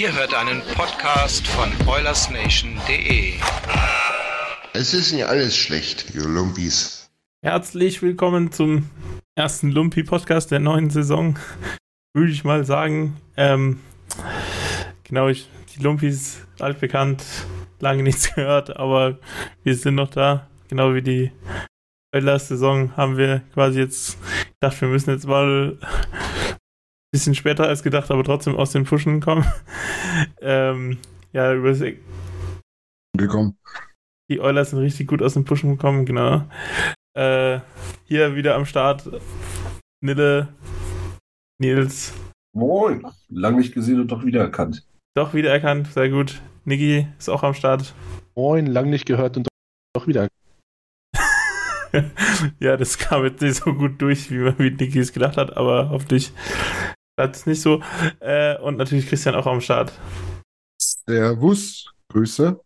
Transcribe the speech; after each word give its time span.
Ihr 0.00 0.14
hört 0.14 0.32
einen 0.32 0.62
Podcast 0.74 1.46
von 1.46 1.70
OilersNation.de. 1.86 3.34
Es 4.72 4.94
ist 4.94 5.12
nicht 5.12 5.26
alles 5.26 5.54
schlecht, 5.54 6.14
ihr 6.14 6.24
Lumpis. 6.24 7.10
Herzlich 7.42 8.00
willkommen 8.00 8.50
zum 8.50 8.88
ersten 9.34 9.70
Lumpi-Podcast 9.70 10.50
der 10.50 10.60
neuen 10.60 10.88
Saison. 10.88 11.38
Würde 12.14 12.32
ich 12.32 12.44
mal 12.44 12.64
sagen. 12.64 13.18
Ähm, 13.36 13.80
genau, 15.04 15.28
ich, 15.28 15.50
die 15.76 15.82
Lumpis, 15.82 16.46
altbekannt, 16.58 17.22
lange 17.78 18.02
nichts 18.02 18.34
gehört, 18.34 18.74
aber 18.76 19.18
wir 19.62 19.76
sind 19.76 19.96
noch 19.96 20.10
da. 20.10 20.48
Genau 20.68 20.94
wie 20.94 21.02
die 21.02 21.32
Oilers-Saison 22.14 22.96
haben 22.96 23.18
wir 23.18 23.42
quasi 23.52 23.80
jetzt 23.80 24.16
gedacht, 24.60 24.80
wir 24.80 24.88
müssen 24.88 25.10
jetzt 25.10 25.26
mal 25.26 25.78
bisschen 27.12 27.34
später 27.34 27.66
als 27.66 27.82
gedacht, 27.82 28.10
aber 28.10 28.24
trotzdem 28.24 28.56
aus 28.56 28.72
den 28.72 28.84
Pushen 28.84 29.20
kommen. 29.20 29.44
ähm, 30.40 30.98
ja, 31.32 31.52
über 31.54 31.70
das 31.70 31.82
Willkommen. 33.16 33.58
die 34.30 34.40
Oilers 34.40 34.70
sind 34.70 34.78
richtig 34.78 35.08
gut 35.08 35.22
aus 35.22 35.34
den 35.34 35.44
Pushen 35.44 35.70
gekommen, 35.70 36.06
genau. 36.06 36.48
Äh, 37.16 37.60
hier 38.04 38.36
wieder 38.36 38.54
am 38.54 38.66
Start 38.66 39.10
Nille, 40.00 40.48
Nils, 41.60 42.14
Moin. 42.52 43.06
Lang 43.28 43.56
nicht 43.56 43.74
gesehen 43.74 44.00
und 44.00 44.08
doch 44.08 44.24
wiedererkannt. 44.24 44.84
doch 45.16 45.34
wiedererkannt, 45.34 45.86
sehr 45.88 46.08
gut. 46.08 46.42
Niki 46.64 47.06
ist 47.18 47.28
auch 47.28 47.44
am 47.44 47.54
Start. 47.54 47.94
Moin, 48.34 48.66
lang 48.66 48.90
nicht 48.90 49.06
gehört 49.06 49.36
und 49.36 49.46
doch 49.94 50.08
wieder. 50.08 50.28
ja, 52.60 52.76
das 52.76 52.98
kam 52.98 53.24
jetzt 53.24 53.40
nicht 53.40 53.56
so 53.56 53.72
gut 53.72 54.02
durch, 54.02 54.30
wie 54.30 54.38
man 54.38 54.58
wie 54.58 54.70
Niki 54.70 54.98
es 54.98 55.12
gedacht 55.12 55.36
hat, 55.36 55.56
aber 55.56 55.90
hoffentlich 55.90 56.32
bleibt 57.20 57.36
es 57.36 57.44
nicht 57.44 57.60
so. 57.60 57.82
Äh, 58.20 58.56
und 58.60 58.78
natürlich 58.78 59.06
Christian 59.06 59.34
auch 59.34 59.46
am 59.46 59.60
Start. 59.60 59.92
Servus. 60.80 61.92
Grüße. 62.08 62.58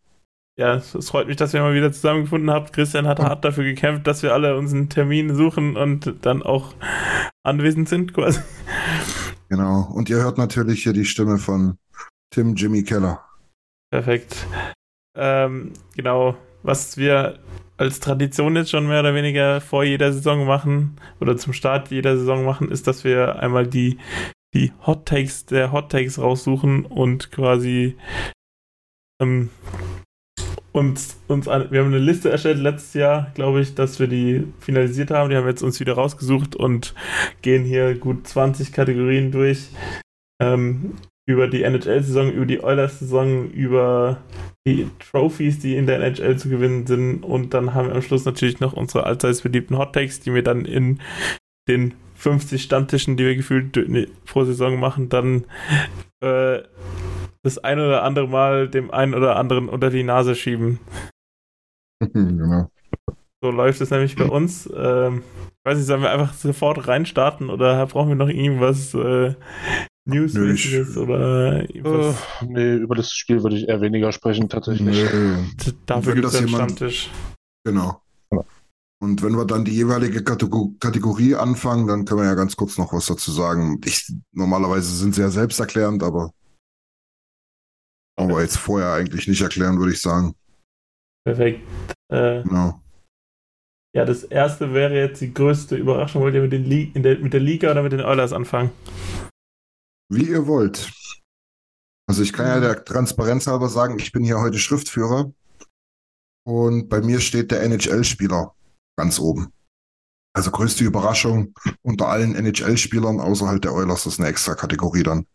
Ja, 0.56 0.76
es, 0.76 1.10
freut 1.10 1.26
mich, 1.26 1.36
dass 1.36 1.52
ihr 1.52 1.60
mal 1.60 1.74
wieder 1.74 1.90
zusammengefunden 1.90 2.50
habt. 2.50 2.72
Christian 2.72 3.08
hat 3.08 3.18
hart 3.18 3.44
dafür 3.44 3.64
gekämpft, 3.64 4.06
dass 4.06 4.22
wir 4.22 4.32
alle 4.32 4.56
unseren 4.56 4.88
Termin 4.88 5.34
suchen 5.34 5.76
und 5.76 6.14
dann 6.22 6.44
auch 6.44 6.72
anwesend 7.42 7.88
sind, 7.88 8.14
quasi. 8.14 8.40
Genau. 9.48 9.90
Und 9.92 10.08
ihr 10.08 10.18
hört 10.18 10.38
natürlich 10.38 10.84
hier 10.84 10.92
die 10.92 11.04
Stimme 11.04 11.38
von 11.38 11.76
Tim 12.30 12.54
Jimmy 12.54 12.84
Keller. 12.84 13.24
Perfekt. 13.90 14.46
Ähm, 15.16 15.72
genau, 15.96 16.36
was 16.62 16.96
wir 16.96 17.40
als 17.76 18.00
Tradition 18.00 18.56
jetzt 18.56 18.70
schon 18.70 18.86
mehr 18.86 19.00
oder 19.00 19.14
weniger 19.14 19.60
vor 19.60 19.84
jeder 19.84 20.12
Saison 20.12 20.46
machen 20.46 20.96
oder 21.20 21.36
zum 21.36 21.52
Start 21.52 21.90
jeder 21.90 22.16
Saison 22.16 22.44
machen, 22.44 22.70
ist, 22.70 22.86
dass 22.86 23.04
wir 23.04 23.40
einmal 23.40 23.66
die, 23.66 23.98
die 24.54 24.72
Hot 24.86 25.06
Takes 25.06 25.46
der 25.46 25.72
Hot 25.72 25.90
Takes 25.90 26.18
raussuchen 26.18 26.86
und 26.86 27.30
quasi 27.30 27.96
ähm, 29.20 29.50
uns, 30.72 31.20
uns 31.28 31.46
an, 31.46 31.70
wir 31.70 31.80
haben 31.80 31.88
eine 31.88 31.98
Liste 31.98 32.30
erstellt 32.30 32.58
letztes 32.58 32.94
Jahr, 32.94 33.30
glaube 33.34 33.60
ich, 33.60 33.74
dass 33.74 34.00
wir 34.00 34.08
die 34.08 34.44
finalisiert 34.58 35.10
haben. 35.10 35.30
Die 35.30 35.36
haben 35.36 35.44
wir 35.44 35.50
jetzt 35.50 35.62
uns 35.62 35.78
wieder 35.78 35.94
rausgesucht 35.94 36.56
und 36.56 36.94
gehen 37.42 37.64
hier 37.64 37.94
gut 37.94 38.26
20 38.26 38.72
Kategorien 38.72 39.30
durch. 39.30 39.68
Ähm, 40.42 40.94
über 41.26 41.48
die 41.48 41.62
NHL-Saison, 41.62 42.30
über 42.32 42.44
die 42.44 42.62
Oilers-Saison, 42.62 43.50
über 43.50 44.18
die 44.66 44.90
Trophies, 44.98 45.58
die 45.58 45.76
in 45.76 45.86
der 45.86 45.96
NHL 45.96 46.36
zu 46.36 46.48
gewinnen 46.48 46.86
sind. 46.86 47.22
Und 47.22 47.54
dann 47.54 47.72
haben 47.72 47.88
wir 47.88 47.94
am 47.94 48.02
Schluss 48.02 48.24
natürlich 48.24 48.60
noch 48.60 48.74
unsere 48.74 49.04
allseits 49.04 49.42
beliebten 49.42 49.78
Hot 49.78 49.94
Takes, 49.94 50.20
die 50.20 50.34
wir 50.34 50.42
dann 50.42 50.64
in 50.64 51.00
den 51.68 51.94
50 52.24 52.62
Stammtischen, 52.62 53.18
die 53.18 53.24
wir 53.24 53.36
gefühlt 53.36 53.78
pro 54.24 54.44
Saison 54.44 54.80
machen, 54.80 55.10
dann 55.10 55.44
äh, 56.22 56.62
das 57.42 57.58
ein 57.58 57.78
oder 57.78 58.02
andere 58.02 58.26
Mal 58.26 58.68
dem 58.68 58.90
einen 58.90 59.14
oder 59.14 59.36
anderen 59.36 59.68
unter 59.68 59.90
die 59.90 60.02
Nase 60.04 60.34
schieben. 60.34 60.80
genau. 62.00 62.70
So 63.42 63.50
läuft 63.50 63.82
es 63.82 63.90
nämlich 63.90 64.16
bei 64.16 64.24
uns. 64.24 64.66
Ähm, 64.74 65.22
ich 65.42 65.70
weiß 65.70 65.76
nicht, 65.76 65.86
sollen 65.86 66.00
wir 66.00 66.10
einfach 66.10 66.32
sofort 66.32 66.88
reinstarten 66.88 67.50
oder 67.50 67.86
brauchen 67.86 68.08
wir 68.08 68.16
noch 68.16 68.30
irgendwas 68.30 68.94
äh, 68.94 69.34
Newsmäßiges 70.06 70.96
oder 70.96 71.60
Äh, 71.60 71.64
irgendwas? 71.74 72.16
nee, 72.40 72.74
über 72.76 72.94
das 72.94 73.12
Spiel 73.12 73.42
würde 73.42 73.56
ich 73.56 73.68
eher 73.68 73.82
weniger 73.82 74.12
sprechen, 74.12 74.48
tatsächlich. 74.48 74.96
Nö. 75.12 75.44
Dafür 75.84 76.14
gibt 76.14 76.26
es 76.26 76.36
einen 76.36 76.48
Stammtisch. 76.48 77.10
Genau. 77.66 78.00
Und 79.04 79.22
wenn 79.22 79.36
wir 79.36 79.44
dann 79.44 79.66
die 79.66 79.74
jeweilige 79.74 80.24
Kategor 80.24 80.70
Kategorie 80.80 81.34
anfangen, 81.34 81.86
dann 81.86 82.06
können 82.06 82.22
wir 82.22 82.26
ja 82.26 82.34
ganz 82.34 82.56
kurz 82.56 82.78
noch 82.78 82.94
was 82.94 83.04
dazu 83.04 83.32
sagen. 83.32 83.78
Ich, 83.84 84.10
normalerweise 84.32 84.96
sind 84.96 85.14
sie 85.14 85.20
ja 85.20 85.28
selbsterklärend, 85.28 86.02
aber 86.02 86.32
aber 88.16 88.40
jetzt 88.40 88.56
vorher 88.56 88.94
eigentlich 88.94 89.28
nicht 89.28 89.42
erklären, 89.42 89.78
würde 89.78 89.92
ich 89.92 90.00
sagen. 90.00 90.34
Perfekt. 91.22 91.60
Äh, 92.10 92.44
Genau. 92.44 92.80
ja, 93.94 94.06
das 94.06 94.24
erste 94.24 94.72
wäre 94.72 94.94
jetzt 94.94 95.20
die 95.20 95.34
größte 95.34 95.76
Überraschung. 95.76 96.22
Wollt 96.22 96.34
ihr 96.34 96.40
mit, 96.40 96.52
den 96.52 96.64
Li 96.64 96.90
der, 96.94 97.18
mit 97.18 97.34
der 97.34 97.40
Liga 97.40 97.72
oder 97.72 97.82
mit 97.82 97.92
den 97.92 98.00
Oilers 98.00 98.32
anfangen? 98.32 98.70
Wie 100.10 100.30
ihr 100.30 100.46
wollt. 100.46 100.90
Also 102.08 102.22
ich 102.22 102.32
kann 102.32 102.46
ja 102.46 102.58
der 102.58 102.82
Transparenz 102.82 103.46
halber 103.46 103.68
sagen, 103.68 103.98
ich 103.98 104.12
bin 104.12 104.24
hier 104.24 104.40
heute 104.40 104.58
Schriftführer 104.58 105.30
und 106.46 106.88
bei 106.88 107.02
mir 107.02 107.20
steht 107.20 107.50
der 107.50 107.62
NHL-Spieler 107.64 108.54
ganz 108.96 109.18
oben. 109.18 109.52
Also 110.36 110.50
größte 110.50 110.84
Überraschung 110.84 111.54
unter 111.82 112.08
allen 112.08 112.34
NHL-Spielern, 112.34 113.20
außer 113.20 113.46
halt 113.46 113.64
der 113.64 113.72
Oilers, 113.72 114.04
das 114.04 114.14
ist 114.14 114.20
eine 114.20 114.28
extra 114.28 114.54
Kategorie 114.54 115.04
dann. 115.04 115.26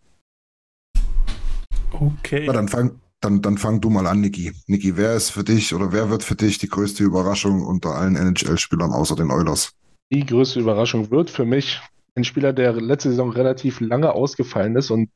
Okay. 1.91 2.43
Na, 2.45 2.53
dann 2.53 2.67
fang, 2.67 2.99
dann, 3.21 3.41
dann 3.41 3.57
fang 3.57 3.79
du 3.79 3.89
mal 3.89 4.07
an, 4.07 4.19
Niki. 4.21 4.53
Niki, 4.67 4.97
wer 4.97 5.15
ist 5.15 5.29
für 5.29 5.43
dich 5.43 5.73
oder 5.73 5.91
wer 5.93 6.09
wird 6.09 6.23
für 6.23 6.35
dich 6.35 6.57
die 6.57 6.67
größte 6.67 7.03
Überraschung 7.03 7.65
unter 7.65 7.95
allen 7.95 8.15
NHL-Spielern 8.15 8.91
außer 8.91 9.15
den 9.15 9.31
Oilers? 9.31 9.73
Die 10.11 10.25
größte 10.25 10.59
Überraschung 10.59 11.11
wird 11.11 11.29
für 11.29 11.45
mich 11.45 11.79
ein 12.15 12.23
Spieler, 12.23 12.51
der 12.51 12.73
letzte 12.73 13.09
Saison 13.09 13.31
relativ 13.31 13.79
lange 13.79 14.11
ausgefallen 14.11 14.75
ist 14.75 14.91
und 14.91 15.09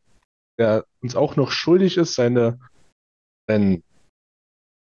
der 0.57 0.85
uns 1.01 1.15
auch 1.15 1.35
noch 1.35 1.51
schuldig 1.51 1.97
ist, 1.97 2.15
seine, 2.15 2.59
sein, 3.49 3.83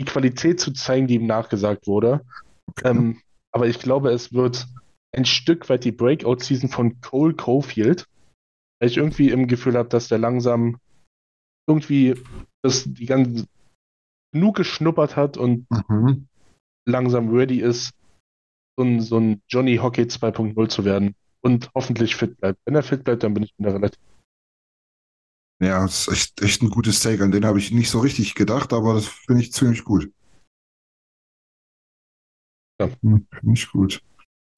die 0.00 0.05
Qualität 0.05 0.61
zu 0.61 0.73
zeigen, 0.73 1.06
die 1.06 1.14
ihm 1.14 1.26
nachgesagt 1.26 1.87
wurde. 1.87 2.20
Ähm, 2.82 3.20
aber 3.54 3.68
ich 3.68 3.78
glaube, 3.78 4.10
es 4.10 4.32
wird 4.32 4.66
ein 5.16 5.24
Stück 5.24 5.68
weit 5.68 5.84
die 5.84 5.92
Breakout-Season 5.92 6.68
von 6.68 7.00
Cole 7.00 7.34
Caulfield, 7.34 8.06
weil 8.80 8.90
ich 8.90 8.96
irgendwie 8.96 9.30
im 9.30 9.46
Gefühl 9.46 9.76
habe, 9.76 9.88
dass 9.88 10.08
der 10.08 10.18
langsam 10.18 10.78
irgendwie 11.68 12.14
das 12.62 12.84
die 12.84 13.06
ganze 13.06 13.46
genug 14.32 14.56
geschnuppert 14.56 15.14
hat 15.14 15.36
und 15.36 15.66
Mhm. 15.88 16.26
langsam 16.86 17.30
ready 17.30 17.60
ist, 17.60 17.92
so 18.76 18.84
ein, 18.84 19.00
so 19.00 19.18
ein 19.18 19.40
Johnny 19.48 19.76
Hockey 19.76 20.08
2.0 20.08 20.68
zu 20.68 20.84
werden 20.84 21.14
und 21.40 21.70
hoffentlich 21.74 22.16
fit 22.16 22.36
bleibt. 22.38 22.58
Wenn 22.66 22.74
er 22.74 22.82
fit 22.82 23.04
bleibt, 23.04 23.22
dann 23.22 23.34
bin 23.34 23.44
ich 23.44 23.54
da 23.58 23.70
relativ. 23.70 24.00
Ja, 25.62 25.82
das 25.82 26.08
ist 26.08 26.12
echt, 26.12 26.42
echt 26.42 26.62
ein 26.62 26.70
gutes 26.70 27.00
Take. 27.00 27.22
An 27.22 27.30
den 27.30 27.44
habe 27.44 27.60
ich 27.60 27.70
nicht 27.70 27.88
so 27.88 28.00
richtig 28.00 28.34
gedacht, 28.34 28.72
aber 28.72 28.94
das 28.94 29.06
finde 29.06 29.42
ich 29.42 29.52
ziemlich 29.52 29.84
gut. 29.84 30.10
Ja. 32.81 32.88
Hm, 33.03 33.26
ich 33.53 33.71
gut. 33.71 34.03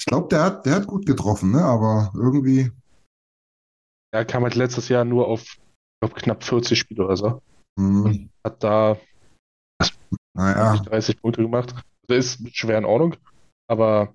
glaube, 0.07 0.29
der 0.29 0.43
hat, 0.43 0.67
der 0.67 0.77
hat 0.77 0.87
gut 0.87 1.07
getroffen, 1.07 1.53
ne? 1.53 1.63
aber 1.63 2.13
irgendwie. 2.15 2.71
Er 4.13 4.25
kam 4.25 4.45
halt 4.45 4.55
letztes 4.55 4.89
Jahr 4.89 5.05
nur 5.05 5.27
auf 5.27 5.43
ich 5.43 6.01
glaub, 6.01 6.15
knapp 6.15 6.45
40 6.45 6.79
Spiele 6.79 7.05
oder 7.05 7.17
so. 7.17 7.43
Hm, 7.79 8.31
Hat 8.45 8.63
da 8.63 8.99
naja, 10.35 10.77
30 10.77 11.21
Punkte 11.21 11.43
gemacht. 11.43 11.75
Also 12.09 12.19
ist 12.19 12.57
schwer 12.57 12.79
in 12.79 12.85
Ordnung, 12.85 13.17
aber 13.69 14.15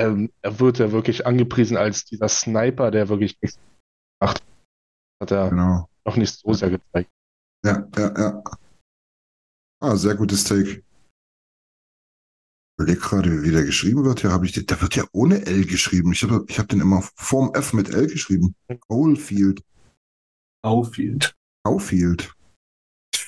ähm, 0.00 0.32
er 0.42 0.58
wird 0.58 0.78
ja 0.78 0.92
wirklich 0.92 1.26
angepriesen 1.26 1.76
als 1.76 2.04
dieser 2.04 2.28
Sniper, 2.28 2.90
der 2.90 3.08
wirklich 3.08 3.38
nichts 3.40 3.58
macht. 4.20 4.42
Hat 5.22 5.30
er 5.30 5.50
genau. 5.50 5.88
noch 6.06 6.16
nicht 6.16 6.38
so 6.38 6.52
sehr 6.54 6.70
gezeigt. 6.70 7.10
Ja, 7.64 7.86
ja, 7.96 8.18
ja. 8.18 8.42
Ah, 9.82 9.96
sehr 9.96 10.14
gutes 10.14 10.44
Take. 10.44 10.82
Ich 12.80 12.84
überlege 12.84 13.00
gerade, 13.00 13.42
wie 13.42 13.50
der 13.50 13.64
geschrieben 13.64 14.04
wird. 14.04 14.20
Hier 14.20 14.32
habe 14.32 14.46
ich 14.46 14.52
der 14.52 14.80
wird 14.80 14.96
ja 14.96 15.04
ohne 15.12 15.44
L 15.44 15.66
geschrieben. 15.66 16.12
Ich 16.12 16.22
habe 16.22 16.46
ich 16.48 16.58
hab 16.58 16.66
den 16.66 16.80
immer 16.80 17.02
vorm 17.14 17.50
F 17.52 17.74
mit 17.74 17.90
L 17.90 18.06
geschrieben. 18.06 18.54
Coalfield. 18.88 19.62
Auffield. 20.62 21.36
Cowfield. 21.62 22.34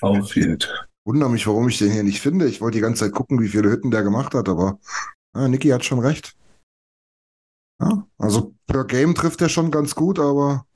Auffield. 0.01 0.89
Wunder 1.05 1.29
mich, 1.29 1.47
warum 1.47 1.69
ich 1.69 1.77
den 1.77 1.93
hier 1.93 2.03
nicht 2.03 2.23
finde. 2.23 2.49
Ich 2.49 2.63
wollte 2.63 2.79
die 2.79 2.81
ganze 2.81 3.05
Zeit 3.05 3.13
gucken, 3.13 3.43
wie 3.43 3.49
viele 3.49 3.71
Hütten 3.71 3.91
der 3.91 4.03
gemacht 4.03 4.33
hat, 4.33 4.49
aber 4.49 4.79
ah, 5.35 5.49
Niki 5.49 5.69
hat 5.69 5.85
schon 5.85 5.99
recht. 5.99 6.35
Ja, 7.79 8.07
also 8.17 8.55
per 8.67 8.87
Game 8.87 9.15
trifft 9.15 9.43
er 9.43 9.51
schon 9.51 9.71
ganz 9.71 9.95
gut, 9.95 10.19
aber 10.19 10.67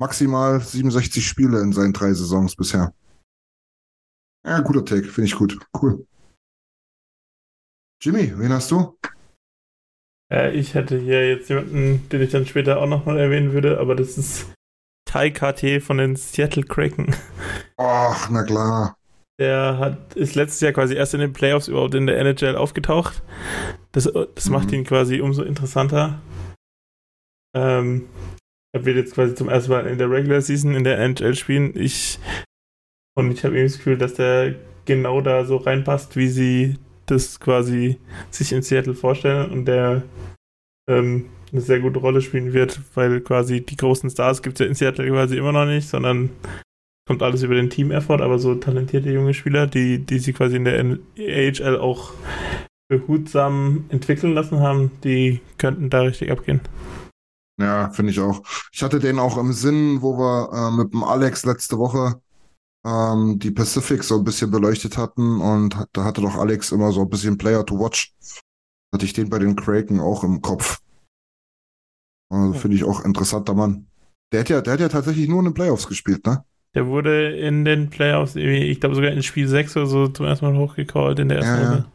maximal 0.00 0.58
67 0.58 1.26
Spiele 1.26 1.60
in 1.60 1.74
seinen 1.74 1.92
drei 1.92 2.14
Saisons 2.14 2.56
bisher. 2.56 2.94
Ja, 4.42 4.60
guter 4.60 4.86
Take, 4.86 5.08
finde 5.08 5.26
ich 5.26 5.36
gut. 5.36 5.58
Cool. 5.78 6.06
Jimmy, 8.02 8.32
wen 8.36 8.52
hast 8.52 8.70
du? 8.72 8.98
Äh, 10.32 10.52
ich 10.56 10.74
hätte 10.74 10.98
hier 10.98 11.28
jetzt 11.28 11.48
jemanden, 11.48 12.08
den 12.08 12.20
ich 12.22 12.30
dann 12.30 12.46
später 12.46 12.80
auch 12.80 12.88
nochmal 12.88 13.18
erwähnen 13.18 13.52
würde, 13.52 13.78
aber 13.78 13.94
das 13.94 14.18
ist 14.18 14.52
Tai 15.08 15.30
KT 15.30 15.80
von 15.82 15.98
den 15.98 16.16
Seattle 16.16 16.64
Kraken. 16.64 17.14
Ach, 17.76 18.28
na 18.30 18.42
klar. 18.42 18.96
Der 19.38 19.78
hat, 19.78 20.14
ist 20.16 20.34
letztes 20.34 20.60
Jahr 20.60 20.72
quasi 20.72 20.94
erst 20.94 21.14
in 21.14 21.20
den 21.20 21.32
Playoffs 21.32 21.68
überhaupt 21.68 21.94
in 21.94 22.06
der 22.06 22.18
NHL 22.18 22.56
aufgetaucht. 22.56 23.22
Das, 23.92 24.10
das 24.34 24.48
macht 24.48 24.68
Mhm. 24.68 24.74
ihn 24.74 24.84
quasi 24.84 25.20
umso 25.20 25.42
interessanter. 25.42 26.20
Ähm, 27.54 28.08
er 28.74 28.84
wird 28.84 28.96
jetzt 28.96 29.14
quasi 29.14 29.34
zum 29.34 29.48
ersten 29.48 29.70
Mal 29.70 29.86
in 29.86 29.98
der 29.98 30.10
Regular 30.10 30.40
Season 30.40 30.74
in 30.74 30.84
der 30.84 30.98
NHL 30.98 31.34
spielen. 31.34 31.72
Ich, 31.76 32.18
und 33.16 33.30
ich 33.30 33.44
habe 33.44 33.54
irgendwie 33.54 33.68
das 33.68 33.76
Gefühl, 33.78 33.98
dass 33.98 34.14
der 34.14 34.54
genau 34.86 35.20
da 35.20 35.44
so 35.44 35.56
reinpasst, 35.56 36.16
wie 36.16 36.28
sie 36.28 36.78
das 37.06 37.40
quasi 37.40 37.98
sich 38.30 38.52
in 38.52 38.62
Seattle 38.62 38.94
vorstellen 38.94 39.50
und 39.50 39.64
der 39.66 40.02
ähm, 40.88 41.30
eine 41.52 41.60
sehr 41.60 41.80
gute 41.80 41.98
Rolle 41.98 42.20
spielen 42.20 42.52
wird, 42.52 42.80
weil 42.94 43.20
quasi 43.20 43.60
die 43.60 43.76
großen 43.76 44.10
Stars 44.10 44.42
gibt 44.42 44.58
es 44.58 44.64
ja 44.64 44.66
in 44.66 44.74
Seattle 44.74 45.08
quasi 45.08 45.36
immer 45.36 45.52
noch 45.52 45.66
nicht, 45.66 45.88
sondern 45.88 46.30
kommt 47.06 47.22
alles 47.22 47.42
über 47.42 47.54
den 47.54 47.70
Team-Effort, 47.70 48.20
aber 48.20 48.38
so 48.38 48.54
talentierte 48.54 49.10
junge 49.10 49.34
Spieler, 49.34 49.66
die, 49.66 49.98
die 49.98 50.18
sie 50.18 50.32
quasi 50.32 50.56
in 50.56 50.64
der 50.64 50.98
AHL 51.18 51.78
auch 51.78 52.12
behutsam 52.88 53.84
entwickeln 53.88 54.34
lassen 54.34 54.60
haben, 54.60 54.90
die 55.02 55.40
könnten 55.58 55.90
da 55.90 56.02
richtig 56.02 56.30
abgehen. 56.30 56.60
Ja, 57.60 57.90
finde 57.90 58.12
ich 58.12 58.20
auch. 58.20 58.42
Ich 58.72 58.82
hatte 58.82 58.98
den 58.98 59.18
auch 59.18 59.36
im 59.36 59.52
Sinn, 59.52 60.00
wo 60.00 60.18
wir 60.18 60.50
äh, 60.52 60.76
mit 60.76 60.92
dem 60.92 61.04
Alex 61.04 61.44
letzte 61.44 61.78
Woche 61.78 62.20
ähm, 62.84 63.38
die 63.38 63.50
Pacific 63.50 64.02
so 64.04 64.18
ein 64.18 64.24
bisschen 64.24 64.50
beleuchtet 64.50 64.96
hatten 64.98 65.40
und 65.40 65.76
hat- 65.76 65.90
da 65.92 66.04
hatte 66.04 66.20
doch 66.20 66.36
Alex 66.36 66.72
immer 66.72 66.92
so 66.92 67.02
ein 67.02 67.08
bisschen 67.10 67.38
Player 67.38 67.64
to 67.64 67.78
Watch. 67.78 68.14
Hatte 68.92 69.04
ich 69.04 69.12
den 69.12 69.30
bei 69.30 69.38
den 69.38 69.56
Kraken 69.56 70.00
auch 70.00 70.24
im 70.24 70.42
Kopf. 70.42 70.80
Also 72.30 72.54
finde 72.54 72.76
ich 72.76 72.84
auch 72.84 73.04
interessanter 73.04 73.54
Mann. 73.54 73.86
Der 74.32 74.40
hat 74.40 74.48
ja, 74.48 74.60
der 74.60 74.72
hat 74.74 74.80
ja 74.80 74.88
tatsächlich 74.88 75.28
nur 75.28 75.40
in 75.40 75.46
den 75.46 75.54
Playoffs 75.54 75.86
gespielt, 75.86 76.26
ne? 76.26 76.44
Der 76.74 76.86
wurde 76.86 77.36
in 77.38 77.66
den 77.66 77.90
Playoffs, 77.90 78.34
irgendwie, 78.34 78.64
ich 78.70 78.80
glaube 78.80 78.94
sogar 78.94 79.10
in 79.10 79.22
Spiel 79.22 79.46
6 79.46 79.76
oder 79.76 79.86
so 79.86 80.08
zum 80.08 80.24
ersten 80.24 80.46
Mal 80.46 80.56
hochgecallt 80.56 81.18
in 81.18 81.28
der 81.28 81.38
ersten 81.38 81.54
Ja, 81.54 81.62
ja. 81.62 81.70
Runde. 81.72 81.92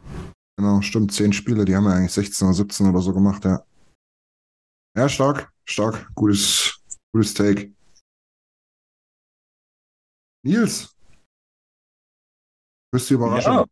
Genau, 0.56 0.80
stimmt. 0.82 1.12
Zehn 1.12 1.32
Spiele, 1.32 1.64
die 1.64 1.74
haben 1.74 1.84
ja 1.84 1.92
eigentlich 1.94 2.12
16 2.12 2.46
oder 2.46 2.54
17 2.54 2.86
oder 2.88 3.00
so 3.00 3.12
gemacht, 3.12 3.44
ja. 3.44 3.62
Ja, 4.96 5.08
stark, 5.08 5.52
stark. 5.64 6.10
Gutes, 6.14 6.80
gutes 7.12 7.34
Take. 7.34 7.72
Nils. 10.44 10.94
Bist 12.92 13.10
du 13.10 13.14
überrascht? 13.14 13.46
Ja. 13.46 13.64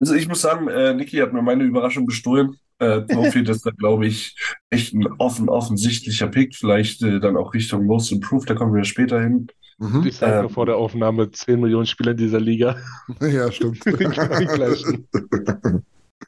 Also 0.00 0.14
ich 0.14 0.28
muss 0.28 0.40
sagen, 0.40 0.68
äh, 0.68 0.94
Niki 0.94 1.18
hat 1.18 1.32
mir 1.32 1.42
meine 1.42 1.64
Überraschung 1.64 2.06
gestohlen. 2.06 2.56
Äh, 2.78 3.02
Profi, 3.02 3.44
das 3.44 3.58
ist 3.58 3.66
da, 3.66 3.70
glaube 3.70 4.06
ich, 4.06 4.36
echt 4.70 4.94
ein 4.94 5.06
offen, 5.18 5.48
offensichtlicher 5.48 6.28
Pick. 6.28 6.56
Vielleicht 6.56 7.02
äh, 7.02 7.20
dann 7.20 7.36
auch 7.36 7.54
Richtung 7.54 7.86
Most 7.86 8.12
Improved, 8.12 8.48
da 8.48 8.54
kommen 8.54 8.74
wir 8.74 8.84
später 8.84 9.20
hin. 9.20 9.46
Mhm. 9.78 10.06
Ich 10.06 10.16
sage 10.16 10.46
Ähm. 10.46 10.50
vor 10.50 10.66
der 10.66 10.76
Aufnahme 10.76 11.30
10 11.30 11.60
Millionen 11.60 11.86
Spieler 11.86 12.12
in 12.12 12.16
dieser 12.16 12.40
Liga. 12.40 12.76
Ja, 13.20 13.50
stimmt. 13.50 13.80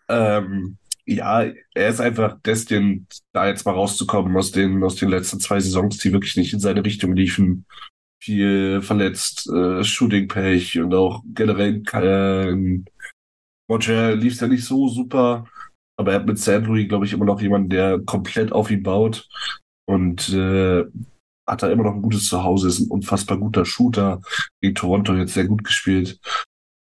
Ähm, 0.09 0.77
ja, 1.05 1.43
er 1.75 1.89
ist 1.89 2.01
einfach 2.01 2.41
destined, 2.43 3.07
da 3.33 3.49
jetzt 3.49 3.65
mal 3.65 3.73
rauszukommen 3.73 4.37
aus 4.37 4.53
den, 4.53 4.83
aus 4.85 4.95
den 4.97 5.09
letzten 5.09 5.41
zwei 5.41 5.59
Saisons, 5.59 5.99
die 5.99 6.13
wirklich 6.13 6.37
nicht 6.37 6.53
in 6.53 6.61
seine 6.61 6.85
Richtung 6.85 7.17
liefen. 7.17 7.65
Viel 8.23 8.83
verletzt, 8.83 9.49
äh, 9.49 9.85
Shooting-Pech 9.85 10.81
und 10.81 10.95
auch 10.95 11.23
generell 11.35 11.83
äh, 11.93 12.83
Montreal 13.69 14.15
lief 14.17 14.35
es 14.35 14.41
ja 14.41 14.49
nicht 14.49 14.65
so 14.65 14.89
super, 14.89 15.47
aber 15.99 16.13
er 16.13 16.21
hat 16.21 16.27
mit 16.27 16.39
St. 16.39 16.63
Louis, 16.63 16.89
glaube 16.89 17.05
ich, 17.05 17.13
immer 17.13 17.25
noch 17.25 17.41
jemanden, 17.41 17.69
der 17.69 18.01
komplett 18.01 18.53
auf 18.53 18.71
ihn 18.71 18.83
baut 18.83 19.29
und 19.89 20.29
äh, 20.31 20.85
hat 21.49 21.63
da 21.63 21.71
immer 21.71 21.85
noch 21.85 21.95
ein 21.95 22.03
gutes 22.03 22.29
Zuhause, 22.29 22.69
ist 22.69 22.81
ein 22.81 22.91
unfassbar 22.91 23.39
guter 23.39 23.65
Shooter, 23.65 24.21
gegen 24.61 24.75
Toronto 24.75 25.15
jetzt 25.15 25.35
sehr 25.35 25.47
gut 25.47 25.65
gespielt. 25.65 26.19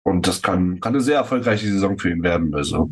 Und 0.07 0.27
das 0.27 0.43
kann, 0.43 0.81
kann 0.81 0.95
eine 0.95 1.03
sehr 1.03 1.17
erfolgreiche 1.17 1.67
Saison 1.67 1.99
für 1.99 2.11
ihn 2.11 2.23
werden. 2.23 2.55
Also 2.55 2.91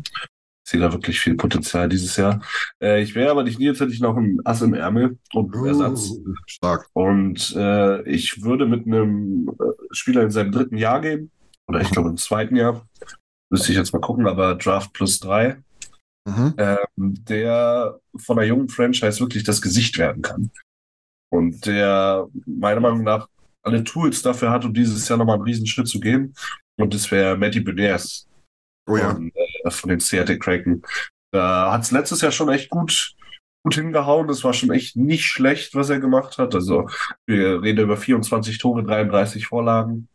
sehe 0.73 0.81
da 0.81 0.91
wirklich 0.91 1.19
viel 1.19 1.35
Potenzial 1.35 1.87
dieses 1.87 2.17
Jahr. 2.17 2.41
Äh, 2.81 3.03
ich 3.03 3.13
wäre 3.13 3.31
aber 3.31 3.43
nicht 3.43 3.59
nie, 3.59 3.65
jetzt 3.65 3.79
hätte 3.79 3.91
ich 3.91 4.01
noch 4.01 4.17
einen 4.17 4.39
Ass 4.43 4.61
im 4.63 4.73
Ärmel 4.73 5.19
und 5.33 5.55
einen 5.55 5.65
Ersatz. 5.67 6.09
Uh, 6.09 6.33
stark. 6.47 6.89
Und 6.93 7.55
äh, 7.55 8.01
ich 8.09 8.43
würde 8.43 8.65
mit 8.65 8.87
einem 8.87 9.49
äh, 9.49 9.63
Spieler 9.91 10.23
in 10.23 10.31
seinem 10.31 10.51
dritten 10.51 10.77
Jahr 10.77 10.99
gehen. 10.99 11.31
Oder 11.67 11.81
ich 11.81 11.91
glaube 11.91 12.09
im 12.09 12.17
zweiten 12.17 12.55
Jahr. 12.55 12.87
Müsste 13.51 13.71
ich 13.71 13.77
jetzt 13.77 13.93
mal 13.93 14.01
gucken, 14.01 14.27
aber 14.27 14.55
Draft 14.55 14.93
plus 14.93 15.19
drei. 15.19 15.57
Mhm. 16.27 16.55
Ähm, 16.57 16.85
der 16.97 17.99
von 18.17 18.39
einer 18.39 18.47
jungen 18.47 18.69
Franchise 18.69 19.19
wirklich 19.19 19.43
das 19.43 19.61
Gesicht 19.61 19.97
werden 19.99 20.23
kann. 20.23 20.49
Und 21.31 21.65
der 21.67 22.27
meiner 22.45 22.81
Meinung 22.81 23.03
nach 23.03 23.27
alle 23.61 23.83
Tools 23.83 24.23
dafür 24.23 24.49
hat, 24.49 24.65
um 24.65 24.73
dieses 24.73 25.07
Jahr 25.07 25.19
nochmal 25.19 25.35
einen 25.35 25.45
Riesenschritt 25.45 25.87
zu 25.87 25.99
gehen. 25.99 26.33
Und 26.77 26.93
das 26.93 27.11
wäre 27.11 27.37
Matty 27.37 27.59
Beniers 27.59 28.27
Oh 28.87 28.97
ja. 28.97 29.11
von, 29.11 29.31
äh, 29.33 29.52
von 29.69 29.89
den 29.89 29.99
Seattle 29.99 30.39
Kraken. 30.39 30.83
Da 31.31 31.71
hat 31.71 31.83
es 31.83 31.91
letztes 31.91 32.21
Jahr 32.21 32.31
schon 32.31 32.49
echt 32.49 32.69
gut, 32.69 33.15
gut 33.63 33.75
hingehauen. 33.75 34.27
Das 34.27 34.43
war 34.43 34.53
schon 34.53 34.71
echt 34.71 34.95
nicht 34.95 35.25
schlecht, 35.25 35.73
was 35.73 35.89
er 35.89 35.99
gemacht 35.99 36.37
hat. 36.37 36.53
Also 36.53 36.87
wir 37.25 37.61
reden 37.61 37.83
über 37.83 37.97
24 37.97 38.57
Tore, 38.59 38.83
33 38.83 39.47
Vorlagen 39.47 40.09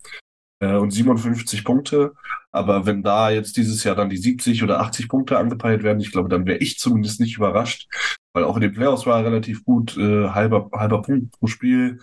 äh, 0.60 0.74
und 0.74 0.92
57 0.92 1.64
Punkte. 1.64 2.14
Aber 2.52 2.86
wenn 2.86 3.02
da 3.02 3.30
jetzt 3.30 3.56
dieses 3.56 3.84
Jahr 3.84 3.94
dann 3.94 4.10
die 4.10 4.16
70 4.16 4.62
oder 4.62 4.80
80 4.80 5.08
Punkte 5.08 5.38
angepeilt 5.38 5.82
werden, 5.82 6.00
ich 6.00 6.12
glaube, 6.12 6.28
dann 6.28 6.46
wäre 6.46 6.58
ich 6.58 6.78
zumindest 6.78 7.20
nicht 7.20 7.36
überrascht. 7.36 7.88
Weil 8.32 8.44
auch 8.44 8.56
in 8.56 8.62
den 8.62 8.74
Playoffs 8.74 9.06
war 9.06 9.18
er 9.18 9.26
relativ 9.26 9.64
gut, 9.64 9.96
äh, 9.96 10.28
halber, 10.28 10.70
halber 10.72 11.02
Punkt 11.02 11.32
pro 11.32 11.46
Spiel. 11.46 11.98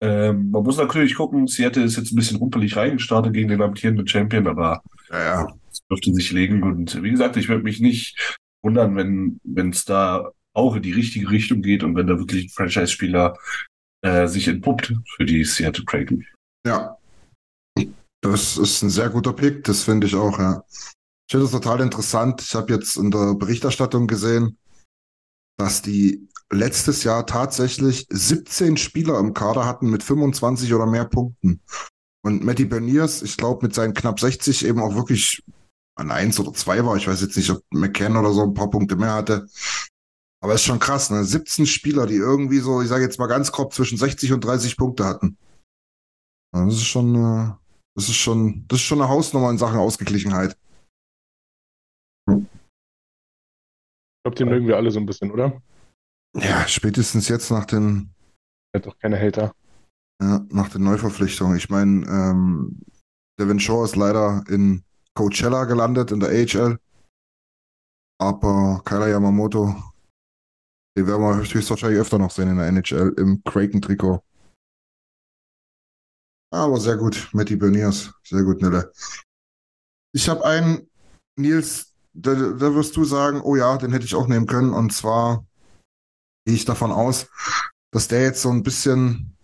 Ähm, 0.00 0.50
man 0.50 0.62
muss 0.62 0.76
natürlich 0.76 1.16
gucken, 1.16 1.46
Seattle 1.48 1.82
ist 1.82 1.96
jetzt 1.96 2.12
ein 2.12 2.16
bisschen 2.16 2.36
rumpelig 2.38 2.76
reingestartet 2.76 3.32
gegen 3.32 3.48
den 3.48 3.62
amtierenden 3.62 4.06
Champion, 4.06 4.46
aber 4.46 4.82
Ja, 5.10 5.18
ja. 5.18 5.48
Dürfte 5.90 6.12
sich 6.14 6.32
legen. 6.32 6.62
Und 6.62 7.02
wie 7.02 7.10
gesagt, 7.10 7.36
ich 7.36 7.48
würde 7.48 7.64
mich 7.64 7.80
nicht 7.80 8.38
wundern, 8.62 9.38
wenn 9.44 9.70
es 9.70 9.84
da 9.84 10.30
auch 10.54 10.76
in 10.76 10.82
die 10.82 10.92
richtige 10.92 11.30
Richtung 11.30 11.62
geht 11.62 11.82
und 11.82 11.94
wenn 11.94 12.06
da 12.06 12.18
wirklich 12.18 12.46
ein 12.46 12.50
Franchise-Spieler 12.50 13.36
äh, 14.02 14.26
sich 14.26 14.48
entpuppt 14.48 14.94
für 15.16 15.24
die 15.24 15.44
Seattle 15.44 15.84
Kraken. 15.84 16.26
Ja. 16.66 16.96
Das 18.20 18.56
ist 18.56 18.82
ein 18.82 18.90
sehr 18.90 19.10
guter 19.10 19.32
Pick, 19.32 19.64
das 19.64 19.84
finde 19.84 20.08
ich 20.08 20.16
auch, 20.16 20.38
ja. 20.38 20.64
Ich 20.70 21.32
finde 21.32 21.46
es 21.46 21.52
total 21.52 21.80
interessant. 21.80 22.42
Ich 22.42 22.54
habe 22.54 22.72
jetzt 22.72 22.96
in 22.96 23.10
der 23.10 23.34
Berichterstattung 23.34 24.06
gesehen, 24.06 24.56
dass 25.56 25.82
die 25.82 26.26
letztes 26.50 27.04
Jahr 27.04 27.26
tatsächlich 27.26 28.06
17 28.08 28.76
Spieler 28.76 29.18
im 29.18 29.34
Kader 29.34 29.66
hatten 29.66 29.90
mit 29.90 30.02
25 30.02 30.72
oder 30.74 30.86
mehr 30.86 31.04
Punkten. 31.04 31.60
Und 32.24 32.44
Matty 32.44 32.64
Berniers, 32.64 33.22
ich 33.22 33.36
glaube, 33.36 33.66
mit 33.66 33.74
seinen 33.74 33.94
knapp 33.94 34.18
60 34.18 34.64
eben 34.64 34.80
auch 34.80 34.94
wirklich 34.94 35.44
an 35.98 36.10
eins 36.10 36.38
oder 36.38 36.52
zwei 36.52 36.84
war. 36.84 36.96
Ich 36.96 37.08
weiß 37.08 37.20
jetzt 37.20 37.36
nicht, 37.36 37.50
ob 37.50 37.62
McCann 37.70 38.16
oder 38.16 38.32
so 38.32 38.42
ein 38.42 38.54
paar 38.54 38.70
Punkte 38.70 38.96
mehr 38.96 39.12
hatte. 39.12 39.48
Aber 40.40 40.54
ist 40.54 40.64
schon 40.64 40.78
krass, 40.78 41.10
ne? 41.10 41.24
17 41.24 41.66
Spieler, 41.66 42.06
die 42.06 42.14
irgendwie 42.14 42.58
so, 42.58 42.80
ich 42.80 42.88
sage 42.88 43.02
jetzt 43.02 43.18
mal 43.18 43.26
ganz 43.26 43.50
grob, 43.50 43.74
zwischen 43.74 43.98
60 43.98 44.32
und 44.32 44.44
30 44.44 44.76
Punkte 44.76 45.04
hatten. 45.04 45.36
Das 46.52 46.74
ist 46.74 46.86
schon, 46.86 47.14
äh, 47.16 47.52
das 47.96 48.08
ist 48.08 48.16
schon, 48.16 48.64
das 48.68 48.78
ist 48.78 48.84
schon 48.84 49.00
eine 49.00 49.10
Hausnummer 49.10 49.50
in 49.50 49.58
Sachen 49.58 49.78
Ausgeglichenheit. 49.78 50.56
glaube, 54.28 54.36
den 54.36 54.48
mögen 54.48 54.66
wir 54.66 54.76
alle 54.76 54.90
so 54.90 55.00
ein 55.00 55.06
bisschen, 55.06 55.30
oder? 55.30 55.60
Ja, 56.36 56.68
spätestens 56.68 57.28
jetzt 57.28 57.50
nach 57.50 57.64
den, 57.64 58.10
Er 58.72 58.80
hat 58.80 58.86
doch 58.86 58.98
keine 58.98 59.18
Hater. 59.18 59.54
ja, 60.22 60.44
nach 60.50 60.68
den 60.68 60.84
Neuverpflichtungen. 60.84 61.56
Ich 61.56 61.70
meine, 61.70 62.06
ähm, 62.06 62.80
Devin 63.40 63.60
Shaw 63.60 63.84
ist 63.84 63.96
leider 63.96 64.44
in 64.48 64.84
Coachella 65.18 65.64
gelandet, 65.64 66.12
in 66.12 66.20
der 66.20 66.30
AHL. 66.30 66.78
Aber 68.20 68.80
Kyler 68.84 69.08
Yamamoto, 69.08 69.74
den 70.96 71.06
werden 71.08 71.22
wir 71.22 71.36
höchstwahrscheinlich 71.38 71.98
öfter 71.98 72.18
noch 72.18 72.30
sehen 72.30 72.50
in 72.50 72.58
der 72.58 72.68
NHL 72.68 73.14
im 73.18 73.42
Kraken-Trikot. 73.42 74.22
Aber 76.54 76.78
sehr 76.78 76.96
gut, 76.96 77.30
Matty 77.32 77.56
Berniers. 77.56 78.12
Sehr 78.22 78.44
gut, 78.44 78.62
Nille. 78.62 78.92
Ich 80.14 80.28
habe 80.28 80.44
einen, 80.44 80.88
Nils, 81.36 81.94
da, 82.12 82.34
da 82.34 82.74
wirst 82.76 82.96
du 82.96 83.04
sagen, 83.04 83.40
oh 83.42 83.56
ja, 83.56 83.76
den 83.76 83.90
hätte 83.90 84.04
ich 84.04 84.14
auch 84.14 84.28
nehmen 84.28 84.46
können. 84.46 84.72
Und 84.72 84.92
zwar 84.92 85.44
gehe 86.46 86.54
ich 86.54 86.64
davon 86.64 86.92
aus, 86.92 87.28
dass 87.92 88.06
der 88.06 88.22
jetzt 88.22 88.42
so 88.42 88.50
ein 88.50 88.62
bisschen, 88.62 89.36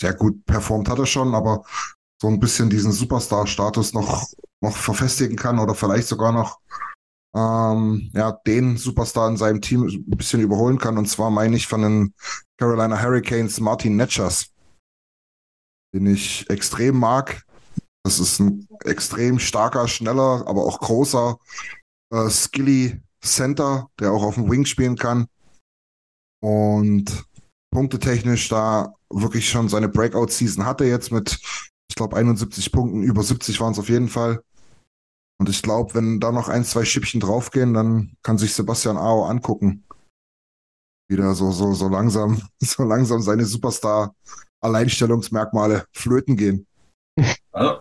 sehr 0.00 0.14
gut 0.14 0.46
performt 0.46 0.88
hat 0.88 0.98
er 0.98 1.06
schon, 1.06 1.34
aber 1.34 1.62
so 2.20 2.28
ein 2.28 2.40
bisschen 2.40 2.70
diesen 2.70 2.90
Superstar-Status 2.90 3.92
noch, 3.92 4.26
noch 4.64 4.76
verfestigen 4.76 5.36
kann 5.36 5.58
oder 5.58 5.74
vielleicht 5.74 6.08
sogar 6.08 6.32
noch 6.32 6.58
ähm, 7.34 8.10
ja, 8.14 8.32
den 8.46 8.76
Superstar 8.76 9.28
in 9.28 9.36
seinem 9.36 9.60
Team 9.60 9.84
ein 9.84 10.16
bisschen 10.16 10.40
überholen 10.40 10.78
kann. 10.78 10.98
Und 10.98 11.06
zwar 11.06 11.30
meine 11.30 11.56
ich 11.56 11.66
von 11.66 11.82
den 11.82 12.14
Carolina 12.58 13.00
Hurricanes 13.00 13.60
Martin 13.60 13.96
Netschers, 13.96 14.52
den 15.94 16.06
ich 16.06 16.48
extrem 16.48 16.98
mag. 16.98 17.44
Das 18.04 18.20
ist 18.20 18.38
ein 18.38 18.68
extrem 18.84 19.38
starker, 19.38 19.88
schneller, 19.88 20.44
aber 20.46 20.64
auch 20.64 20.78
großer 20.78 21.38
äh, 22.12 22.28
skilly 22.28 23.00
Center, 23.22 23.88
der 23.98 24.12
auch 24.12 24.22
auf 24.22 24.34
dem 24.34 24.50
Wing 24.50 24.66
spielen 24.66 24.96
kann. 24.96 25.26
Und 26.42 27.24
punktetechnisch 27.72 28.48
da 28.50 28.94
wirklich 29.10 29.48
schon 29.48 29.68
seine 29.68 29.88
Breakout-Season 29.88 30.66
hatte 30.66 30.84
jetzt 30.84 31.10
mit, 31.10 31.40
ich 31.88 31.96
glaube, 31.96 32.16
71 32.16 32.70
Punkten, 32.70 33.02
über 33.02 33.22
70 33.22 33.58
waren 33.60 33.72
es 33.72 33.78
auf 33.78 33.88
jeden 33.88 34.08
Fall. 34.08 34.42
Und 35.40 35.48
ich 35.48 35.62
glaube, 35.62 35.94
wenn 35.94 36.20
da 36.20 36.30
noch 36.32 36.48
ein, 36.48 36.64
zwei 36.64 36.84
Schippchen 36.84 37.20
draufgehen, 37.20 37.74
dann 37.74 38.16
kann 38.22 38.38
sich 38.38 38.54
Sebastian 38.54 38.96
Ao 38.96 39.24
angucken. 39.24 39.84
Wieder 41.10 41.34
so, 41.34 41.50
so, 41.50 41.72
so 41.74 41.88
langsam, 41.88 42.40
so 42.60 42.84
langsam 42.84 43.20
seine 43.20 43.44
Superstar-Alleinstellungsmerkmale 43.44 45.86
flöten 45.92 46.36
gehen. 46.36 46.66
Also, 47.52 47.80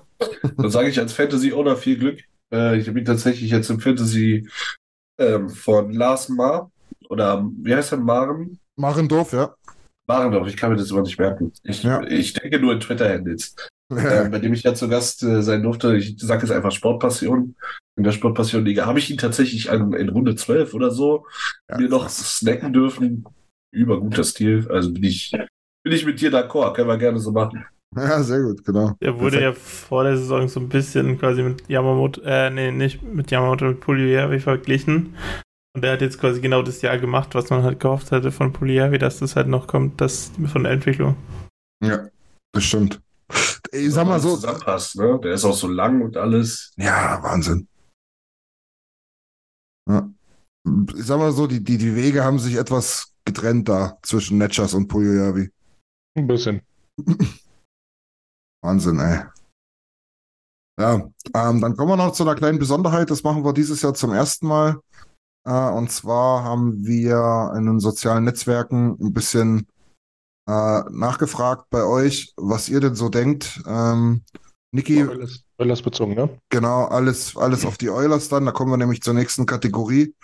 dann 0.58 0.72
sage 0.72 0.90
ich 0.90 1.00
als 1.00 1.14
Fantasy-Owner 1.14 1.78
viel 1.78 1.98
Glück. 1.98 2.20
Äh, 2.54 2.78
ich 2.78 2.88
habe 2.88 3.00
ihn 3.00 3.06
tatsächlich 3.06 3.50
jetzt 3.52 3.70
im 3.70 3.80
Fantasy 3.80 4.50
ähm, 5.20 5.50
von 5.50 5.92
Lars 5.94 6.30
Maar 6.30 6.72
oder 7.10 7.48
wie 7.62 7.76
heißt 7.76 7.92
er, 7.94 8.00
Maren? 8.00 8.60
Marendorf, 8.76 9.34
ja. 9.34 9.56
Marendorf, 10.08 10.48
ich 10.48 10.58
kann 10.58 10.72
mir 10.72 10.78
das 10.78 10.90
immer 10.92 11.02
nicht 11.02 11.20
merken. 11.20 11.52
Ich, 11.64 11.84
Ja. 11.84 12.02
ich 12.04 12.34
denke 12.34 12.60
nur 12.60 12.74
in 12.74 12.80
Twitter-Handles, 12.80 13.56
äh, 13.90 14.30
bei 14.30 14.40
dem 14.40 14.54
ich 14.54 14.64
ja 14.64 14.74
zu 14.74 14.88
Gast 14.88 15.24
äh, 15.24 15.42
sein 15.42 15.64
durfte. 15.64 15.96
Ich 15.96 16.16
sage 16.20 16.44
jetzt 16.44 16.52
einfach 16.52 16.72
Sportpassion. 16.72 17.56
In 17.96 18.04
der 18.04 18.12
Sportpassion-Liga 18.12 18.86
habe 18.86 19.00
ich 19.00 19.12
ihn 19.12 19.18
tatsächlich 19.18 19.70
an, 19.70 19.94
in 19.94 20.10
Runde 20.10 20.36
12 20.36 20.74
oder 20.74 20.92
so 20.92 21.26
Ja, 21.70 21.78
mir 21.78 21.90
noch 21.90 22.10
snacken 22.10 22.74
dürfen. 22.74 23.26
Überguter 23.72 24.24
Stil. 24.24 24.68
Also 24.70 24.92
bin 24.94 25.04
ich, 25.04 25.32
bin 25.84 25.94
ich 25.94 26.06
mit 26.06 26.22
dir 26.22 26.32
d'accord. 26.32 26.74
Können 26.74 26.88
wir 26.88 26.98
gerne 26.98 27.20
so 27.20 27.32
machen. 27.32 27.66
Ja, 27.96 28.24
sehr 28.24 28.42
gut, 28.42 28.66
genau. 28.66 28.96
Der 29.02 29.20
wurde 29.20 29.38
Perfekt. 29.38 29.58
ja 29.60 29.64
vor 29.88 30.04
der 30.04 30.18
Saison 30.18 30.48
so 30.48 30.60
ein 30.60 30.68
bisschen 30.68 31.20
quasi 31.20 31.44
mit 31.44 31.70
Yamamoto, 31.70 32.22
äh, 32.22 32.50
nee, 32.50 32.72
nicht 32.72 33.04
mit 33.04 33.30
Yamamoto, 33.30 33.66
mit 33.66 33.82
Pugliavi 33.82 34.40
verglichen. 34.40 35.16
Und 35.76 35.84
der 35.84 35.94
hat 35.94 36.02
jetzt 36.02 36.20
quasi 36.20 36.42
genau 36.42 36.64
das 36.64 36.82
Jahr 36.82 36.98
gemacht, 36.98 37.36
was 37.36 37.52
man 37.52 37.62
halt 37.62 37.80
gehofft 37.80 38.12
hatte 38.12 38.32
von 38.32 38.52
Pugliavi, 38.52 38.98
dass 38.98 39.20
das 39.20 39.36
halt 39.36 39.48
noch 39.48 39.68
kommt, 39.68 40.02
das 40.02 40.32
von 40.48 40.64
der 40.64 40.72
Entwicklung. 40.72 41.16
Ja, 41.84 42.08
das 42.52 42.64
stimmt. 42.64 43.00
Ich 43.74 43.92
sag 43.92 44.06
mal 44.06 44.20
so, 44.20 44.36
Zusammenpasst, 44.36 44.96
ne? 44.98 45.20
Der 45.24 45.34
ist 45.34 45.46
auch 45.46 45.56
so 45.56 45.68
lang 45.68 46.02
und 46.02 46.16
alles. 46.16 46.74
ja, 46.78 47.22
Wahnsinn. 47.24 47.68
Ja. 49.90 50.10
Ich 50.96 51.06
sag 51.06 51.18
mal 51.18 51.32
so, 51.32 51.48
die, 51.48 51.64
die, 51.64 51.78
die 51.78 51.96
Wege 51.96 52.24
haben 52.24 52.38
sich 52.40 52.56
etwas 52.56 53.14
getrennt 53.26 53.68
da 53.68 53.98
zwischen 54.04 54.38
Netschers 54.38 54.76
und 54.76 54.88
Pujojavi. 54.88 55.52
Ein 56.16 56.28
bisschen. 56.28 56.62
Wahnsinn, 58.64 59.00
ey. 59.00 59.26
Ja, 60.80 61.10
ähm, 61.36 61.62
dann 61.62 61.76
kommen 61.76 61.90
wir 61.90 61.98
noch 61.98 62.14
zu 62.14 62.24
einer 62.24 62.36
kleinen 62.36 62.60
Besonderheit. 62.60 63.10
Das 63.10 63.24
machen 63.24 63.44
wir 63.44 63.54
dieses 63.54 63.82
Jahr 63.82 63.94
zum 63.94 64.12
ersten 64.12 64.48
Mal. 64.48 64.80
Äh, 65.46 65.70
und 65.70 65.92
zwar 65.92 66.44
haben 66.44 66.86
wir 66.86 67.54
in 67.58 67.66
den 67.66 67.80
sozialen 67.80 68.24
Netzwerken 68.24 68.98
ein 69.00 69.14
bisschen 69.14 69.68
äh, 70.48 70.82
nachgefragt 70.90 71.66
bei 71.70 71.84
euch, 71.84 72.34
was 72.38 72.70
ihr 72.70 72.80
denn 72.80 72.96
so 72.96 73.10
denkt. 73.10 73.62
Ähm, 73.66 74.24
Niki, 74.72 75.04
Oilers, 75.04 75.44
Oilers 75.58 75.82
bezogen, 75.82 76.16
ne? 76.16 76.30
Genau, 76.50 76.86
alles, 76.86 77.38
alles 77.38 77.66
auf 77.66 77.78
die 77.78 77.90
Oilers 77.90 78.30
dann. 78.30 78.46
Da 78.46 78.52
kommen 78.52 78.72
wir 78.72 78.78
nämlich 78.78 79.02
zur 79.02 79.14
nächsten 79.14 79.46
Kategorie. 79.46 80.16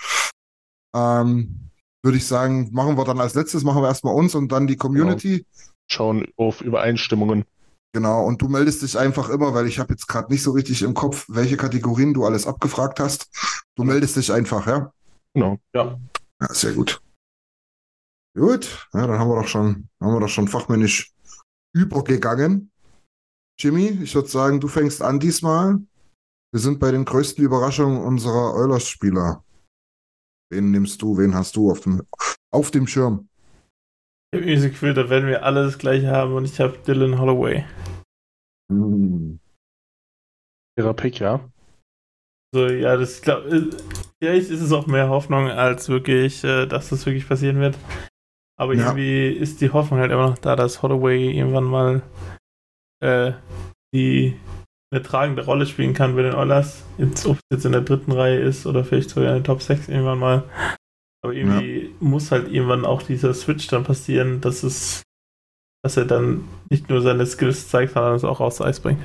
Ähm, 0.96 1.70
würde 2.04 2.18
ich 2.18 2.26
sagen, 2.26 2.70
machen 2.72 2.98
wir 2.98 3.06
dann 3.06 3.20
als 3.20 3.36
letztes, 3.36 3.64
machen 3.64 3.82
wir 3.82 3.88
erstmal 3.88 4.16
uns 4.16 4.34
und 4.34 4.52
dann 4.52 4.68
die 4.68 4.78
Community. 4.78 5.46
Schauen 5.92 6.28
auf 6.38 6.62
Übereinstimmungen. 6.62 7.46
Genau, 7.94 8.24
und 8.24 8.42
du 8.42 8.48
meldest 8.48 8.84
dich 8.84 8.98
einfach 8.98 9.30
immer, 9.30 9.54
weil 9.54 9.68
ich 9.68 9.80
habe 9.80 9.94
jetzt 9.94 10.08
gerade 10.08 10.32
nicht 10.32 10.44
so 10.44 10.52
richtig 10.52 10.84
im 10.84 10.94
Kopf, 10.94 11.26
welche 11.28 11.58
Kategorien 11.58 12.14
du 12.14 12.26
alles 12.26 12.46
abgefragt 12.46 13.00
hast. 13.00 13.30
Du 13.76 13.84
meldest 13.84 14.16
dich 14.16 14.32
einfach, 14.32 14.68
ja? 14.68 14.92
Genau. 15.34 15.58
Ja. 15.74 16.00
Ja, 16.42 16.54
sehr 16.54 16.74
gut. 16.74 17.02
Gut, 18.36 18.88
ja, 18.94 19.08
dann 19.08 19.20
haben 19.20 19.30
wir 19.30 19.42
doch 19.42 19.48
schon, 19.48 19.90
haben 20.00 20.14
wir 20.14 20.20
doch 20.20 20.30
schon 20.30 20.48
fachmännisch 20.48 21.14
übergegangen. 21.76 22.72
Jimmy, 23.60 23.88
ich 23.88 24.16
würde 24.16 24.30
sagen, 24.30 24.60
du 24.60 24.68
fängst 24.68 25.02
an 25.02 25.20
diesmal. 25.20 25.80
Wir 26.52 26.60
sind 26.60 26.80
bei 26.80 26.92
den 26.92 27.06
größten 27.06 27.44
Überraschungen 27.44 28.02
unserer 28.02 28.56
Oilers-Spieler. 28.56 29.44
Wen 30.52 30.72
nimmst 30.72 31.02
du, 31.02 31.18
wen 31.18 31.36
hast 31.36 31.56
du 31.56 31.70
auf 31.70 31.82
dem, 31.82 32.02
auf 32.52 32.72
dem 32.72 32.88
Schirm? 32.88 33.30
Ich 34.32 34.38
habe 34.38 34.50
irgendwie 34.50 34.64
das 34.64 34.72
Gefühl, 34.72 34.94
da 34.94 35.10
werden 35.10 35.28
wir 35.28 35.44
alle 35.44 35.66
das 35.66 35.78
gleiche 35.78 36.10
haben 36.10 36.34
und 36.34 36.46
ich 36.46 36.60
habe 36.60 36.78
Dylan 36.80 37.20
Holloway. 37.20 37.66
Hm. 38.72 39.40
Ihrer 40.78 40.94
Pick, 40.94 41.20
ja. 41.20 41.50
So, 42.54 42.68
ja, 42.68 42.98
das 42.98 43.18
ich 43.18 43.22
glaube, 43.22 43.70
vielleicht 44.20 44.50
ist 44.50 44.62
es 44.62 44.72
auch 44.72 44.88
mehr 44.88 45.10
Hoffnung, 45.10 45.50
als 45.50 45.90
wirklich, 45.90 46.44
äh, 46.44 46.66
dass 46.66 46.90
das 46.90 47.06
wirklich 47.06 47.28
passieren 47.28 47.60
wird. 47.60 47.78
Aber 48.60 48.74
Ja. 48.74 48.88
irgendwie 48.88 49.30
ist 49.30 49.62
die 49.62 49.72
Hoffnung 49.72 50.00
halt 50.00 50.12
immer 50.12 50.30
noch 50.30 50.38
da, 50.38 50.56
dass 50.56 50.82
Holloway 50.82 51.32
irgendwann 51.32 51.64
mal 51.64 52.02
äh, 53.02 53.32
die 53.94 54.38
eine 54.92 55.02
tragende 55.02 55.46
Rolle 55.46 55.66
spielen 55.66 55.94
kann 55.94 56.16
bei 56.16 56.24
den 56.24 56.34
Oilers. 56.36 56.84
Jetzt, 56.98 57.26
ob 57.26 57.38
es 57.38 57.42
jetzt 57.52 57.66
in 57.66 57.72
der 57.72 57.82
dritten 57.82 58.12
Reihe 58.12 58.40
ist 58.40 58.66
oder 58.66 58.84
vielleicht 58.84 59.12
sogar 59.12 59.30
in 59.30 59.36
der 59.38 59.44
Top 59.44 59.62
6 59.62 59.88
irgendwann 59.88 60.20
mal. 60.20 60.44
Aber 61.22 61.34
irgendwie 61.34 61.96
muss 62.00 62.32
halt 62.32 62.52
irgendwann 62.52 62.86
auch 62.86 63.02
dieser 63.04 63.34
Switch 63.34 63.68
dann 63.68 63.84
passieren, 63.84 64.42
dass 64.42 64.64
es, 64.64 65.04
dass 65.84 65.96
er 65.96 66.06
dann 66.06 66.48
nicht 66.70 66.90
nur 66.90 67.02
seine 67.02 67.26
Skills 67.26 67.70
zeigt, 67.70 67.94
sondern 67.94 68.16
es 68.16 68.24
auch 68.24 68.40
aufs 68.40 68.62
Eis 68.62 68.80
bringt. 68.80 69.04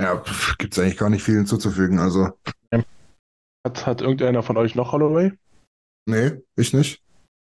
Ja, 0.00 0.22
gibt 0.58 0.74
es 0.74 0.78
eigentlich 0.78 0.96
gar 0.96 1.10
nicht 1.10 1.24
viel 1.24 1.34
hinzuzufügen. 1.34 1.98
Also, 1.98 2.30
Hat, 3.66 3.84
hat 3.86 4.00
irgendeiner 4.00 4.44
von 4.44 4.56
euch 4.56 4.76
noch 4.76 4.92
Holloway? 4.92 5.32
Nee, 6.08 6.32
ich 6.56 6.72
nicht. 6.72 7.02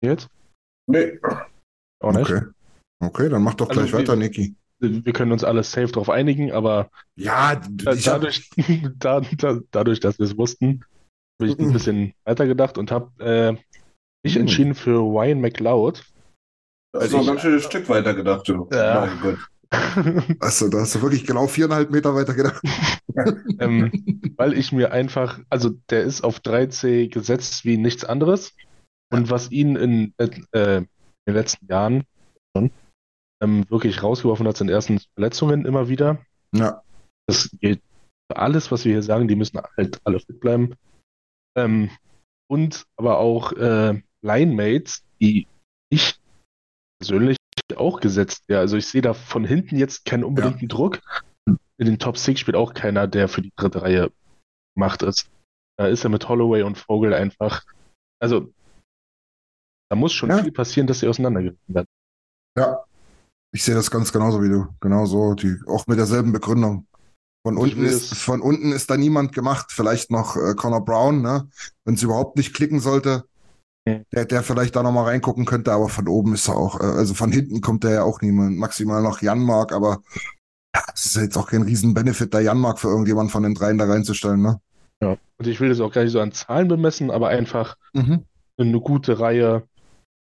Jetzt? 0.03 0.27
Nee. 0.88 1.20
Auch 2.01 2.12
nicht. 2.13 2.29
Okay. 2.32 2.46
Okay, 3.01 3.29
dann 3.29 3.44
mach 3.44 3.53
doch 3.53 3.70
Also 3.70 3.82
gleich 3.82 3.94
wir- 3.94 4.00
weiter, 4.00 4.15
Niki. 4.15 4.56
Wir 4.82 5.12
können 5.13 5.34
uns 5.34 5.44
alle 5.44 5.63
safe 5.63 5.88
drauf 5.91 6.10
einigen, 6.10 6.51
aber 6.53 6.89
Ja, 7.18 7.56
dadurch, 7.70 8.50
da, 8.98 9.20
da, 9.22 9.60
dadurch, 9.72 10.00
dass 10.00 10.18
wir 10.20 10.25
es 10.25 10.38
wussten, 10.38 10.86
habe 11.41 11.51
ich 11.51 11.58
Mhm. 11.58 11.65
ein 11.68 11.74
bisschen 11.74 12.13
weitergedacht 12.24 12.77
und 12.77 12.89
habe 12.91 13.12
äh, 13.24 13.51
mich 14.25 14.36
Mhm. 14.36 14.41
entschieden 14.41 14.75
für 14.75 15.00
Ryan 15.00 15.41
McLeod. 15.41 16.06
Das 16.94 17.03
ist 17.06 17.13
Also 17.13 17.18
ich- 17.18 17.22
ein 17.24 17.27
ganz 17.27 17.41
schönes 17.41 17.63
Stück 17.65 17.89
weiter 17.89 18.13
gedacht. 18.13 18.48
Du. 18.48 18.68
Ja. 18.72 19.06
Mein 19.06 19.20
Gott. 19.22 19.39
also, 20.40 20.70
da 20.70 20.80
hast 20.80 20.96
du 20.96 21.02
wirklich 21.02 21.26
genau 21.26 21.48
viereinhalb 21.48 21.92
Meter 21.92 22.16
weiter 22.16 22.34
gedacht. 22.34 22.62
ähm, 23.60 23.92
weil 24.38 24.54
ich 24.58 24.72
mir 24.72 24.92
einfach, 24.92 25.40
also 25.50 25.70
der 25.90 26.04
ist 26.04 26.24
auf 26.24 26.40
3C 26.40 27.10
gesetzt 27.10 27.66
wie 27.66 27.78
nichts 27.78 28.04
anderes. 28.04 28.56
Und 29.12 29.30
was 29.30 29.52
ihn 29.52 29.76
in, 29.76 30.14
äh, 30.18 30.28
in 30.78 30.88
den 31.28 31.34
letzten 31.34 31.66
Jahren 31.68 32.04
schon, 32.56 32.72
ähm, 33.42 33.66
wirklich 33.70 34.02
rausgeworfen 34.04 34.48
hat, 34.48 34.58
sind 34.58 34.70
erstens 34.70 35.08
Verletzungen 35.16 35.66
immer 35.66 35.88
wieder. 35.88 36.20
Ja, 36.54 36.84
Das 37.28 37.50
gilt 37.60 37.82
für 38.32 38.38
alles, 38.38 38.72
was 38.72 38.86
wir 38.86 38.94
hier 38.94 39.04
sagen, 39.04 39.28
die 39.28 39.36
müssen 39.36 39.60
halt 39.78 40.00
alle 40.04 40.20
fit 40.20 40.40
bleiben. 40.40 40.76
Ähm, 41.58 41.90
und 42.48 42.86
aber 42.96 43.20
auch 43.20 43.52
äh, 43.54 44.02
Line-Mates, 44.22 45.04
die 45.20 45.48
ich 45.90 46.20
persönlich 47.00 47.38
auch 47.78 48.00
gesetzt. 48.00 48.44
Ja, 48.48 48.60
also 48.60 48.78
ich 48.78 48.88
sehe 48.88 49.02
da 49.02 49.14
von 49.14 49.46
hinten 49.46 49.78
jetzt 49.78 50.06
keinen 50.06 50.24
unbedingten 50.24 50.68
Druck. 50.68 51.00
In 51.46 51.86
den 51.86 52.00
Top 52.00 52.18
6 52.18 52.40
spielt 52.40 52.58
auch 52.58 52.74
keiner, 52.74 53.08
der 53.08 53.28
für 53.28 53.42
die 53.42 53.54
dritte 53.56 53.82
Reihe 53.82 54.12
gemacht 54.76 55.02
ist. 55.02 55.30
Da 55.78 55.88
ist 55.88 56.04
er 56.04 56.10
mit 56.10 56.28
Holloway 56.28 56.64
und 56.64 56.78
Vogel 56.78 57.14
einfach. 57.14 57.64
Also, 58.22 58.52
da 59.90 59.96
muss 59.96 60.14
schon 60.14 60.30
Ja. 60.30 60.44
viel 60.44 60.52
passieren, 60.52 60.88
dass 60.88 61.00
sie 61.00 61.08
auseinandergerissen 61.08 61.74
werden. 61.74 61.88
Ja, 62.58 62.84
ich 63.54 63.64
sehe 63.64 63.76
das 63.76 63.90
ganz 63.90 64.12
genauso 64.12 64.44
wie 64.44 64.50
du. 64.50 64.68
Genauso, 64.82 65.34
die, 65.36 65.58
auch 65.68 65.88
mit 65.88 65.98
derselben 65.98 66.32
Begründung. 66.32 66.86
Von 67.48 67.56
unten, 67.58 67.86
ist, 67.86 68.14
von 68.16 68.42
unten 68.42 68.74
ist 68.74 68.90
da 68.90 68.98
niemand 68.98 69.34
gemacht. 69.34 69.72
Vielleicht 69.72 70.12
noch 70.12 70.36
äh, 70.36 70.54
Connor 70.56 70.84
Brown, 70.84 71.22
ne? 71.22 71.50
Wenn 71.86 71.96
es 71.96 72.04
überhaupt 72.04 72.36
nicht 72.36 72.54
klicken 72.54 72.82
sollte. 72.82 73.24
Der, 74.12 74.25
der 74.25 74.43
vielleicht 74.43 74.75
da 74.75 74.84
nochmal 74.84 75.05
reingucken 75.05 75.46
könnte, 75.46 75.72
aber 75.72 75.89
von 75.89 76.08
oben 76.08 76.34
ist 76.34 76.48
er 76.48 76.58
auch, 76.58 76.79
äh, 76.79 76.84
also 76.84 77.13
von 77.13 77.31
hinten 77.31 77.62
kommt 77.62 77.84
der 77.84 77.91
ja 77.91 78.03
auch 78.03 78.22
niemand. 78.22 78.58
Maximal 78.58 79.01
noch 79.01 79.22
Janmark, 79.22 79.72
aber 79.72 80.01
ja, 80.75 80.84
es 80.93 81.05
ist 81.08 81.15
jetzt 81.15 81.38
auch 81.38 81.48
kein 81.50 81.63
riesen 81.63 81.93
Benefit, 81.93 82.34
da 82.34 82.39
Janmark 82.39 82.79
für 82.79 82.89
irgendjemanden 82.89 83.31
von 83.31 83.43
den 83.43 83.55
dreien 83.55 83.77
da 83.77 83.86
reinzustellen, 83.86 84.41
ne? 84.41 84.62
Ja. 85.01 85.17
Und 85.38 85.48
ich 85.48 85.60
will 85.60 85.69
das 85.69 85.79
auch 85.79 85.93
gar 85.93 86.03
nicht 86.03 86.12
so 86.12 86.19
an 86.19 86.31
Zahlen 86.34 86.67
bemessen, 86.67 87.10
aber 87.12 87.29
einfach 87.29 87.77
Mhm. 87.93 88.25
eine 88.58 88.79
gute 88.81 89.19
Reihe. 89.19 89.67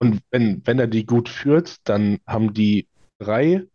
Und 0.01 0.21
wenn, 0.31 0.65
wenn 0.67 0.79
er 0.79 0.87
die 0.87 1.07
gut 1.07 1.29
führt, 1.29 1.77
dann 1.89 2.19
haben 2.27 2.53
die 2.55 2.87
drei, 3.21 3.67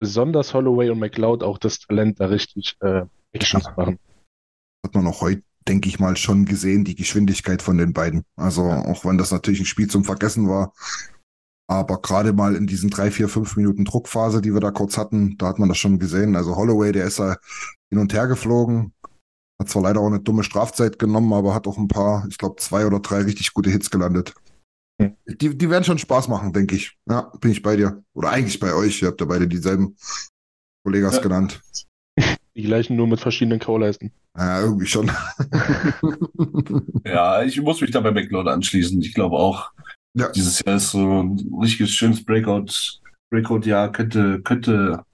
besonders 0.00 0.54
Holloway 0.54 0.90
und 0.90 0.98
McLeod, 0.98 1.42
auch 1.42 1.58
das 1.58 1.80
Talent, 1.80 2.20
da 2.20 2.26
richtig 2.26 2.76
äh, 2.80 3.02
Action 3.32 3.60
zu 3.60 3.70
machen. 3.76 3.98
hat 4.84 4.94
man 4.94 5.06
auch 5.06 5.20
heute, 5.20 5.42
denke 5.68 5.88
ich 5.88 5.98
mal, 5.98 6.16
schon 6.16 6.44
gesehen, 6.44 6.84
die 6.84 6.94
Geschwindigkeit 6.94 7.62
von 7.62 7.78
den 7.78 7.92
beiden. 7.92 8.22
Also 8.36 8.64
auch 8.64 9.04
wenn 9.04 9.18
das 9.18 9.30
natürlich 9.30 9.60
ein 9.60 9.66
Spiel 9.66 9.88
zum 9.88 10.04
Vergessen 10.04 10.48
war. 10.48 10.72
Aber 11.68 12.00
gerade 12.00 12.32
mal 12.32 12.56
in 12.56 12.66
diesen 12.66 12.90
drei, 12.90 13.10
vier, 13.10 13.28
fünf 13.28 13.56
Minuten 13.56 13.84
Druckphase, 13.84 14.40
die 14.40 14.52
wir 14.52 14.60
da 14.60 14.72
kurz 14.72 14.96
hatten, 14.96 15.36
da 15.38 15.46
hat 15.46 15.58
man 15.58 15.68
das 15.68 15.78
schon 15.78 15.98
gesehen. 15.98 16.34
Also 16.34 16.56
Holloway, 16.56 16.90
der 16.92 17.04
ist 17.04 17.18
ja 17.18 17.36
hin 17.90 17.98
und 17.98 18.12
her 18.12 18.26
geflogen. 18.26 18.92
Hat 19.60 19.68
zwar 19.68 19.82
leider 19.82 20.00
auch 20.00 20.06
eine 20.06 20.20
dumme 20.20 20.42
Strafzeit 20.42 20.98
genommen, 20.98 21.32
aber 21.32 21.54
hat 21.54 21.68
auch 21.68 21.78
ein 21.78 21.86
paar, 21.86 22.26
ich 22.28 22.38
glaube, 22.38 22.56
zwei 22.56 22.86
oder 22.86 22.98
drei 22.98 23.20
richtig 23.20 23.54
gute 23.54 23.70
Hits 23.70 23.90
gelandet. 23.90 24.34
Die, 25.26 25.56
die 25.56 25.70
werden 25.70 25.84
schon 25.84 25.98
Spaß 25.98 26.28
machen, 26.28 26.52
denke 26.52 26.74
ich. 26.74 26.98
Ja, 27.08 27.32
bin 27.40 27.52
ich 27.52 27.62
bei 27.62 27.76
dir. 27.76 28.02
Oder 28.14 28.30
eigentlich 28.30 28.58
bei 28.58 28.74
euch. 28.74 29.00
Ihr 29.00 29.08
habt 29.08 29.20
ja 29.20 29.26
beide 29.26 29.46
dieselben 29.46 29.96
Kollegas 30.84 31.16
Ja. 31.16 31.22
genannt. 31.22 31.62
Die 32.60 32.66
gleichen 32.66 32.94
nur 32.94 33.06
mit 33.06 33.20
verschiedenen 33.20 33.58
K.O.-Leisten. 33.58 34.10
Ja, 34.36 34.60
irgendwie 34.60 34.84
schon. 34.84 35.10
Ja, 37.06 37.42
ich 37.42 37.58
muss 37.62 37.80
mich 37.80 37.90
da 37.90 38.00
bei 38.00 38.10
McLeod 38.10 38.48
anschließen. 38.48 39.00
Ich 39.00 39.14
glaube 39.14 39.36
auch, 39.36 39.70
Ja. 40.14 40.30
dieses 40.30 40.62
Jahr 40.64 40.76
ist 40.76 40.90
so 40.90 41.22
ein 41.22 41.50
richtiges 41.58 41.90
schönes 41.90 42.22
Breakout, 42.22 42.66
Breakout-Jahr, 43.32 43.90
könnte, 43.92 44.42
könnte 44.42 45.04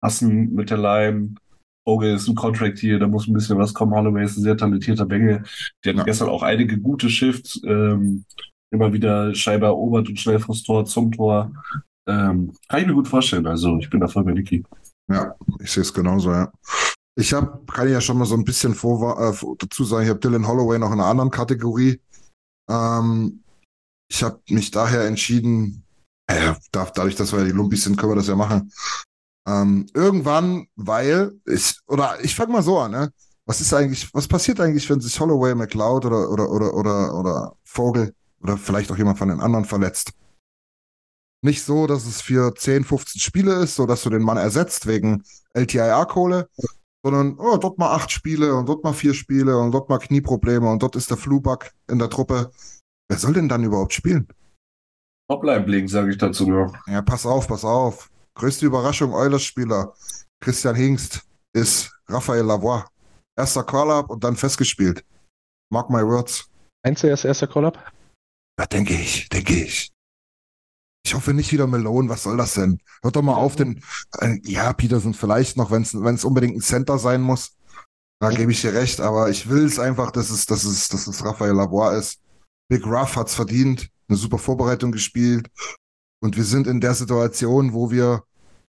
passen 0.00 0.54
mit 0.54 0.70
der 0.70 0.78
Line. 0.78 1.34
Vogel 1.84 2.14
ist 2.14 2.28
ein 2.28 2.36
Contract 2.36 2.78
hier, 2.78 3.00
da 3.00 3.08
muss 3.08 3.26
ein 3.26 3.32
bisschen 3.32 3.58
was 3.58 3.74
kommen. 3.74 3.92
Holloway 3.92 4.22
ist 4.24 4.36
ein 4.36 4.42
sehr 4.42 4.56
talentierter 4.56 5.04
Bengel. 5.06 5.42
Die 5.84 5.88
hatten 5.88 5.98
Ja. 5.98 6.04
gestern 6.04 6.28
auch 6.28 6.42
einige 6.44 6.78
gute 6.78 7.10
Shifts. 7.10 7.60
Ähm, 7.66 8.24
immer 8.70 8.92
wieder 8.92 9.34
Scheibe 9.34 9.66
erobert 9.66 10.08
und 10.08 10.20
schnell 10.20 10.38
vors 10.38 10.62
Tor 10.62 10.84
zum 10.84 11.10
Tor. 11.10 11.50
Ähm, 12.08 12.52
kann 12.68 12.80
ich 12.82 12.86
mir 12.86 12.94
gut 12.94 13.08
vorstellen. 13.08 13.46
Also 13.48 13.78
ich 13.78 13.90
bin 13.90 13.98
da 14.00 14.06
voll 14.06 14.22
bei 14.22 14.32
Niki. 14.32 14.62
Ja, 15.08 15.34
ich 15.60 15.72
sehe 15.72 15.82
es 15.82 15.92
genauso, 15.92 16.32
ja. 16.32 16.52
Ich 17.16 17.32
habe, 17.32 17.64
kann 17.66 17.86
ich 17.86 17.92
ja 17.92 18.00
schon 18.00 18.18
mal 18.18 18.26
so 18.26 18.34
ein 18.34 18.44
bisschen 18.44 18.74
vor, 18.74 19.18
äh, 19.20 19.34
dazu 19.58 19.84
sagen, 19.84 20.04
ich 20.04 20.10
habe 20.10 20.20
Dylan 20.20 20.46
Holloway 20.46 20.78
noch 20.78 20.92
in 20.92 21.00
einer 21.00 21.06
anderen 21.06 21.30
Kategorie. 21.30 22.00
Ähm, 22.68 23.42
ich 24.10 24.22
habe 24.22 24.40
mich 24.48 24.70
daher 24.70 25.06
entschieden, 25.06 25.84
äh, 26.28 26.54
da, 26.70 26.84
dadurch, 26.94 27.16
dass 27.16 27.32
wir 27.32 27.40
ja 27.40 27.46
die 27.46 27.52
Lumpis 27.52 27.84
sind, 27.84 27.96
können 27.96 28.12
wir 28.12 28.16
das 28.16 28.28
ja 28.28 28.36
machen. 28.36 28.70
Ähm, 29.48 29.86
irgendwann, 29.94 30.68
weil 30.76 31.32
ich, 31.46 31.80
oder 31.86 32.22
ich 32.22 32.34
fange 32.34 32.52
mal 32.52 32.62
so 32.62 32.78
an, 32.78 32.90
ne? 32.90 33.12
Was 33.46 33.62
ist 33.62 33.72
eigentlich, 33.72 34.12
was 34.12 34.28
passiert 34.28 34.60
eigentlich, 34.60 34.88
wenn 34.90 35.00
sich 35.00 35.18
Holloway, 35.18 35.54
McLeod 35.54 36.04
oder, 36.04 36.30
oder, 36.30 36.50
oder, 36.50 36.74
oder, 36.74 37.14
oder 37.14 37.56
Vogel 37.64 38.14
oder 38.42 38.58
vielleicht 38.58 38.92
auch 38.92 38.98
jemand 38.98 39.18
von 39.18 39.28
den 39.28 39.40
anderen 39.40 39.64
verletzt? 39.64 40.12
Nicht 41.44 41.62
so, 41.62 41.86
dass 41.86 42.04
es 42.06 42.20
für 42.20 42.54
10, 42.54 42.84
15 42.84 43.20
Spiele 43.20 43.54
ist, 43.62 43.76
so 43.76 43.86
dass 43.86 44.02
du 44.02 44.10
den 44.10 44.22
Mann 44.22 44.36
ersetzt 44.36 44.86
wegen 44.86 45.22
LTIA-Kohle, 45.54 46.48
sondern 47.04 47.38
oh, 47.38 47.56
dort 47.56 47.78
mal 47.78 47.94
acht 47.94 48.10
Spiele 48.10 48.54
und 48.54 48.68
dort 48.68 48.82
mal 48.82 48.92
vier 48.92 49.14
Spiele 49.14 49.56
und 49.56 49.70
dort 49.70 49.88
mal 49.88 49.98
Knieprobleme 49.98 50.68
und 50.68 50.82
dort 50.82 50.96
ist 50.96 51.10
der 51.10 51.16
Fluback 51.16 51.72
in 51.88 51.98
der 51.98 52.10
Truppe. 52.10 52.50
Wer 53.08 53.18
soll 53.18 53.34
denn 53.34 53.48
dann 53.48 53.64
überhaupt 53.64 53.94
spielen? 53.94 54.26
Topline 55.30 55.60
blinken, 55.60 55.88
sage 55.88 56.10
ich 56.10 56.18
dazu 56.18 56.46
nur. 56.46 56.72
Ja, 56.86 57.02
pass 57.02 57.24
auf, 57.24 57.46
pass 57.48 57.64
auf. 57.64 58.10
Größte 58.34 58.66
Überraschung, 58.66 59.12
Eulers-Spieler. 59.12 59.94
Christian 60.40 60.74
Hingst 60.74 61.22
ist 61.52 61.92
Raphael 62.08 62.44
Lavoie. 62.44 62.84
Erster 63.36 63.62
Call-Up 63.62 64.10
und 64.10 64.24
dann 64.24 64.36
festgespielt. 64.36 65.04
Mark 65.70 65.90
my 65.90 66.02
words. 66.02 66.50
Meinst 66.84 67.02
du 67.02 67.08
erst 67.08 67.24
erster 67.24 67.46
Call-Up? 67.46 67.92
Ja, 68.58 68.66
denke 68.66 68.94
ich, 68.94 69.28
denke 69.28 69.54
ich. 69.54 69.92
Ich 71.04 71.14
hoffe 71.14 71.32
nicht 71.32 71.52
wieder 71.52 71.66
Melone, 71.66 72.08
was 72.08 72.24
soll 72.24 72.36
das 72.36 72.54
denn? 72.54 72.80
Hört 73.02 73.16
doch 73.16 73.22
mal 73.22 73.34
auf, 73.34 73.56
den. 73.56 73.82
Äh, 74.18 74.38
ja, 74.44 74.72
Peterson 74.72 75.14
vielleicht 75.14 75.56
noch, 75.56 75.70
wenn 75.70 75.82
es 75.82 76.24
unbedingt 76.24 76.56
ein 76.56 76.60
Center 76.60 76.98
sein 76.98 77.22
muss. 77.22 77.56
Da 78.20 78.30
gebe 78.30 78.50
ich 78.50 78.60
dir 78.60 78.74
recht, 78.74 79.00
aber 79.00 79.30
ich 79.30 79.48
will 79.48 79.64
es 79.64 79.78
einfach, 79.78 80.10
dass 80.10 80.30
es, 80.30 80.44
dass 80.46 80.64
es, 80.64 80.88
dass 80.88 81.06
es 81.06 81.24
Raphael 81.24 81.52
Lavoie 81.52 81.96
ist. 81.96 82.20
Big 82.68 82.84
Ruff 82.84 83.16
hat's 83.16 83.34
verdient, 83.34 83.88
eine 84.08 84.18
super 84.18 84.38
Vorbereitung 84.38 84.90
gespielt. 84.90 85.48
Und 86.20 86.36
wir 86.36 86.44
sind 86.44 86.66
in 86.66 86.80
der 86.80 86.94
Situation, 86.94 87.72
wo 87.72 87.90
wir, 87.90 88.24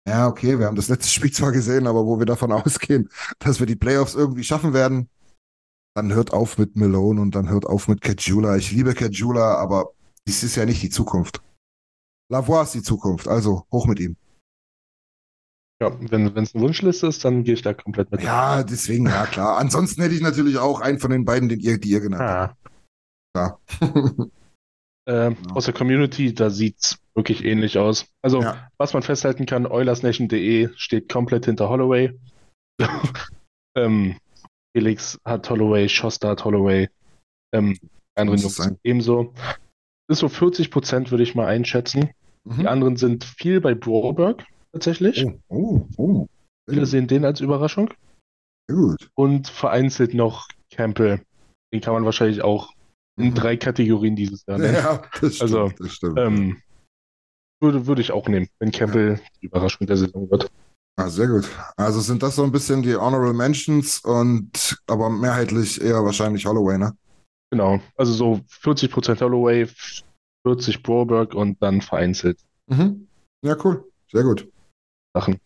ja, 0.06 0.28
okay, 0.28 0.58
wir 0.58 0.66
haben 0.66 0.76
das 0.76 0.88
letzte 0.88 1.10
Spiel 1.10 1.32
zwar 1.32 1.52
gesehen, 1.52 1.86
aber 1.86 2.04
wo 2.04 2.18
wir 2.18 2.26
davon 2.26 2.52
ausgehen, 2.52 3.08
dass 3.38 3.60
wir 3.60 3.66
die 3.66 3.76
Playoffs 3.76 4.14
irgendwie 4.14 4.44
schaffen 4.44 4.74
werden. 4.74 5.08
Dann 5.94 6.12
hört 6.12 6.32
auf 6.32 6.58
mit 6.58 6.76
Malone 6.76 7.20
und 7.20 7.34
dann 7.34 7.48
hört 7.48 7.66
auf 7.66 7.88
mit 7.88 8.02
Kajula. 8.02 8.56
Ich 8.56 8.70
liebe 8.70 8.94
Kajula, 8.94 9.56
aber 9.56 9.90
dies 10.28 10.42
ist 10.42 10.56
ja 10.56 10.66
nicht 10.66 10.82
die 10.82 10.90
Zukunft. 10.90 11.42
Lavoie 12.30 12.62
ist 12.62 12.74
die 12.74 12.82
Zukunft, 12.82 13.28
also 13.28 13.66
hoch 13.72 13.86
mit 13.86 14.00
ihm. 14.00 14.16
Ja, 15.82 15.96
wenn 16.10 16.26
es 16.36 16.54
eine 16.54 16.62
Wunschliste 16.62 17.06
ist, 17.06 17.24
dann 17.24 17.42
gehe 17.42 17.54
ich 17.54 17.62
da 17.62 17.72
komplett 17.74 18.10
mit. 18.12 18.22
Ja, 18.22 18.62
deswegen, 18.62 19.06
ja 19.06 19.26
klar. 19.26 19.58
Ansonsten 19.58 20.02
hätte 20.02 20.14
ich 20.14 20.20
natürlich 20.20 20.58
auch 20.58 20.80
einen 20.80 20.98
von 20.98 21.10
den 21.10 21.24
beiden, 21.24 21.48
den 21.48 21.58
ihr, 21.60 21.78
die 21.78 21.88
ihr 21.90 22.00
genannt 22.00 22.22
habt. 22.22 22.56
Ah. 23.34 23.58
Klar. 23.66 24.30
Ähm, 25.08 25.36
Aus 25.54 25.64
der 25.64 25.74
Community, 25.74 26.34
da 26.34 26.50
sieht's 26.50 26.98
wirklich 27.14 27.44
ähnlich 27.44 27.78
aus. 27.78 28.06
Also, 28.22 28.42
Ja. 28.42 28.70
was 28.78 28.92
man 28.92 29.02
festhalten 29.02 29.46
kann, 29.46 29.66
OilersNation.de 29.66 30.68
steht 30.76 31.08
komplett 31.10 31.46
hinter 31.46 31.68
Holloway. 31.68 32.16
ähm, 33.76 34.16
Felix 34.76 35.18
hat 35.24 35.48
Holloway, 35.50 35.88
Schoster 35.88 36.28
hat 36.28 36.44
Holloway, 36.44 36.88
ähm, 37.52 37.78
andere 38.14 38.36
Jungs 38.36 38.58
es 38.58 38.72
ebenso. 38.84 39.32
Ist 40.08 40.18
so 40.18 40.28
40 40.28 40.70
Prozent, 40.70 41.10
würde 41.10 41.24
ich 41.24 41.34
mal 41.34 41.46
einschätzen. 41.46 42.10
Die 42.44 42.60
Mhm. 42.62 42.66
anderen 42.66 42.96
sind 42.96 43.24
viel 43.24 43.60
bei 43.60 43.74
Broberg 43.74 44.44
tatsächlich. 44.72 45.24
Oh, 45.26 45.38
oh, 45.48 45.86
oh. 45.96 46.26
Viele 46.68 46.86
sehen 46.86 47.06
den 47.06 47.24
als 47.24 47.40
Überraschung. 47.40 47.92
Sehr 48.68 48.76
gut. 48.78 49.10
Und 49.14 49.48
vereinzelt 49.48 50.14
noch 50.14 50.48
Campbell. 50.70 51.20
Den 51.72 51.80
kann 51.80 51.94
man 51.94 52.04
wahrscheinlich 52.04 52.42
auch 52.42 52.72
in 53.18 53.30
Mhm. 53.30 53.34
drei 53.34 53.56
Kategorien 53.56 54.16
dieses 54.16 54.44
Jahr 54.46 54.58
nennen. 54.58 54.74
Ja, 54.74 55.02
das 55.20 55.36
stimmt. 55.36 55.42
Also, 55.42 55.72
das 55.78 55.92
stimmt. 55.92 56.18
Ähm, 56.18 56.62
würde, 57.60 57.86
würde 57.86 58.00
ich 58.00 58.12
auch 58.12 58.26
nehmen, 58.28 58.48
wenn 58.58 58.70
Campbell 58.70 59.20
die 59.42 59.46
Überraschung 59.46 59.86
der 59.86 59.96
Saison 59.96 60.30
wird. 60.30 60.50
ah, 60.96 61.08
sehr 61.08 61.28
gut. 61.28 61.48
Also 61.76 62.00
sind 62.00 62.22
das 62.22 62.36
so 62.36 62.42
ein 62.44 62.52
bisschen 62.52 62.82
die 62.82 62.94
Honorable 62.96 63.32
Mentions 63.34 64.00
und 64.00 64.78
aber 64.86 65.10
mehrheitlich 65.10 65.80
eher 65.80 66.02
wahrscheinlich 66.04 66.46
Holloway, 66.46 66.78
ne? 66.78 66.96
Genau. 67.50 67.80
Also 67.96 68.12
so 68.12 68.40
40% 68.62 69.20
Holloway, 69.20 69.66
40 70.46 70.82
Broberg 70.82 71.34
und 71.34 71.62
dann 71.62 71.80
vereinzelt 71.80 72.40
Mhm. 72.70 73.08
Ja, 73.44 73.56
cool. 73.64 73.90
Sehr 74.12 74.22
gut. 74.22 74.48
Sachen. 75.12 75.40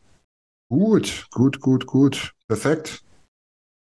Gut, 0.71 1.27
gut, 1.31 1.61
gut, 1.61 1.87
gut. 1.87 2.35
Perfekt. 2.49 3.03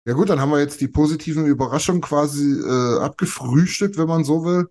Ja 0.08 0.14
gut, 0.14 0.28
dann 0.28 0.40
haben 0.40 0.50
wir 0.50 0.58
jetzt 0.58 0.80
die 0.80 0.88
positiven 0.88 1.46
Überraschungen 1.46 2.00
quasi 2.00 2.60
äh, 2.60 2.98
abgefrühstückt, 3.00 3.96
wenn 3.96 4.08
man 4.08 4.24
so 4.24 4.44
will. 4.44 4.68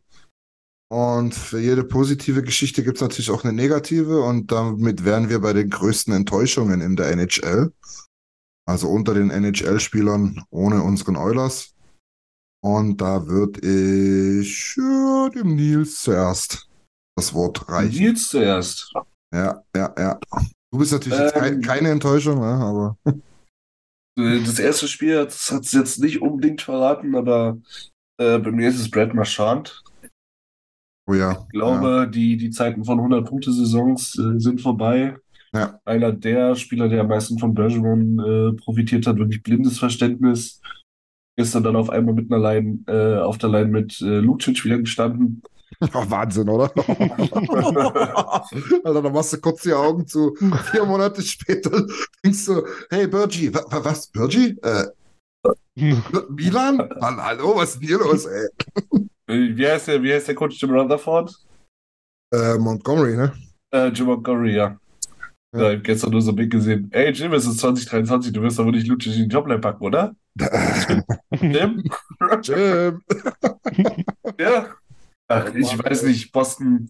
Und 0.90 1.36
für 1.36 1.60
jede 1.60 1.84
positive 1.84 2.44
Geschichte 2.44 2.84
gibt 2.84 2.98
es 2.98 3.02
natürlich 3.02 3.30
auch 3.30 3.44
eine 3.44 3.54
negative 3.54 4.22
und 4.22 4.52
damit 4.52 5.04
wären 5.04 5.30
wir 5.30 5.40
bei 5.40 5.54
den 5.54 5.70
größten 5.70 6.14
Enttäuschungen 6.14 6.82
in 6.82 6.96
der 6.96 7.12
NHL. 7.12 7.74
Also 8.66 8.90
unter 8.90 9.14
den 9.14 9.30
NHL-Spielern 9.30 10.44
ohne 10.50 10.82
unseren 10.82 11.16
Oilers. 11.16 11.77
Und 12.68 13.00
da 13.00 13.26
würde 13.28 13.62
ich 13.62 14.76
ja, 14.76 15.30
dem 15.30 15.56
Nils 15.56 16.02
zuerst 16.02 16.68
das 17.16 17.34
Wort 17.34 17.70
reichen. 17.70 17.98
Nils 18.04 18.28
zuerst. 18.28 18.92
Ja, 19.34 19.64
ja, 19.74 19.96
ja. 19.98 20.20
Du 20.72 20.80
bist 20.80 20.92
natürlich 20.92 21.32
Ähm. 21.34 21.62
keine 21.62 21.92
Enttäuschung, 21.92 22.42
ne? 22.42 22.46
aber 22.46 22.98
Äh, 24.20 24.44
Das 24.44 24.60
erste 24.60 24.90
Spiel 24.90 25.18
hat 25.18 25.30
es 25.30 25.72
jetzt 25.72 26.00
nicht 26.00 26.22
unbedingt 26.22 26.62
verraten, 26.62 27.16
aber 27.16 27.58
äh, 28.20 28.38
bei 28.38 28.52
mir 28.52 28.68
ist 28.68 28.82
es 28.82 28.92
Brad 28.92 29.14
Marchand. 29.14 29.82
oh 31.10 31.14
ja. 31.14 31.32
Ich 31.32 31.50
glaube, 31.54 32.10
die, 32.14 32.36
die 32.36 32.50
Zeiten 32.50 32.84
von 32.84 33.00
100-Punkte-Saisons 33.00 34.20
äh, 34.20 34.40
sind 34.40 34.60
vorbei. 34.60 35.16
Ja. 35.54 35.80
Einer 35.86 36.12
der 36.12 36.56
Spieler, 36.56 36.90
der 36.90 37.02
am 37.02 37.08
meisten 37.08 37.40
von 37.40 37.54
Bergeron 37.54 38.20
äh, 38.20 38.54
profitiert 38.62 39.08
hat, 39.08 39.18
wirklich 39.18 39.42
blindes 39.42 39.80
Verständnis. 39.80 40.60
Gestern 41.38 41.64
dann 41.64 41.76
auf 41.76 41.90
einmal 41.92 42.16
mit 42.16 42.32
einer 42.32 42.42
Line, 42.42 42.80
äh, 42.88 43.20
auf 43.22 43.38
der 43.38 43.50
Line 43.50 43.68
mit 43.68 44.02
äh, 44.02 44.20
Lucic 44.20 44.66
wieder 44.66 44.80
gestanden. 44.80 45.44
Oh, 45.82 45.88
Wahnsinn, 46.10 46.50
oder? 46.50 46.72
also, 48.84 49.02
dann 49.02 49.14
machst 49.14 49.34
du 49.34 49.38
kurz 49.40 49.62
die 49.62 49.74
Augen 49.74 50.08
zu. 50.08 50.36
Vier 50.72 50.86
Monate 50.86 51.22
später 51.22 51.86
denkst 52.24 52.46
du, 52.46 52.64
hey, 52.90 53.08
Bergie, 53.08 53.54
wa- 53.54 53.66
wa- 53.70 53.86
was, 53.86 54.08
Bergie? 54.08 54.58
Äh, 54.64 54.86
Milan? 56.30 56.80
Hall- 57.02 57.24
Hallo, 57.24 57.56
was 57.56 57.72
ist 57.76 57.82
denn 57.82 57.88
hier 57.88 58.00
los, 58.00 58.26
ey? 58.26 58.48
Äh, 59.28 59.56
Wie 59.56 59.68
heißt 59.68 59.88
der, 59.90 60.02
wie 60.02 60.14
heißt 60.14 60.28
der 60.28 60.36
Coach 60.36 60.60
Jim 60.62 60.72
Rutherford? 60.72 61.34
Äh, 62.34 62.58
Montgomery, 62.58 63.16
ne? 63.16 63.34
Äh, 63.72 63.88
Jim 63.90 64.08
Montgomery, 64.08 64.56
ja. 64.56 64.78
Ja. 65.54 65.62
Ja. 65.62 65.70
ich 65.72 65.78
hab 65.78 65.84
gestern 65.84 66.12
nur 66.12 66.22
so 66.22 66.32
ein 66.32 66.36
Bild 66.36 66.52
gesehen. 66.52 66.88
Ey, 66.92 67.12
Jim, 67.12 67.32
es 67.34 67.46
ist 67.46 67.60
2023, 67.60 68.34
du 68.34 68.42
wirst 68.42 68.60
aber 68.60 68.72
nicht 68.72 68.88
Lucic 68.88 69.16
in 69.16 69.30
die 69.30 69.34
Jobline 69.36 69.60
packen, 69.60 69.84
oder? 69.86 70.16
Jim? 71.32 71.84
Jim. 72.42 73.02
ja. 74.40 74.76
Ach, 75.30 75.54
ich 75.54 75.78
weiß 75.78 76.04
nicht, 76.04 76.32
Boston, 76.32 76.90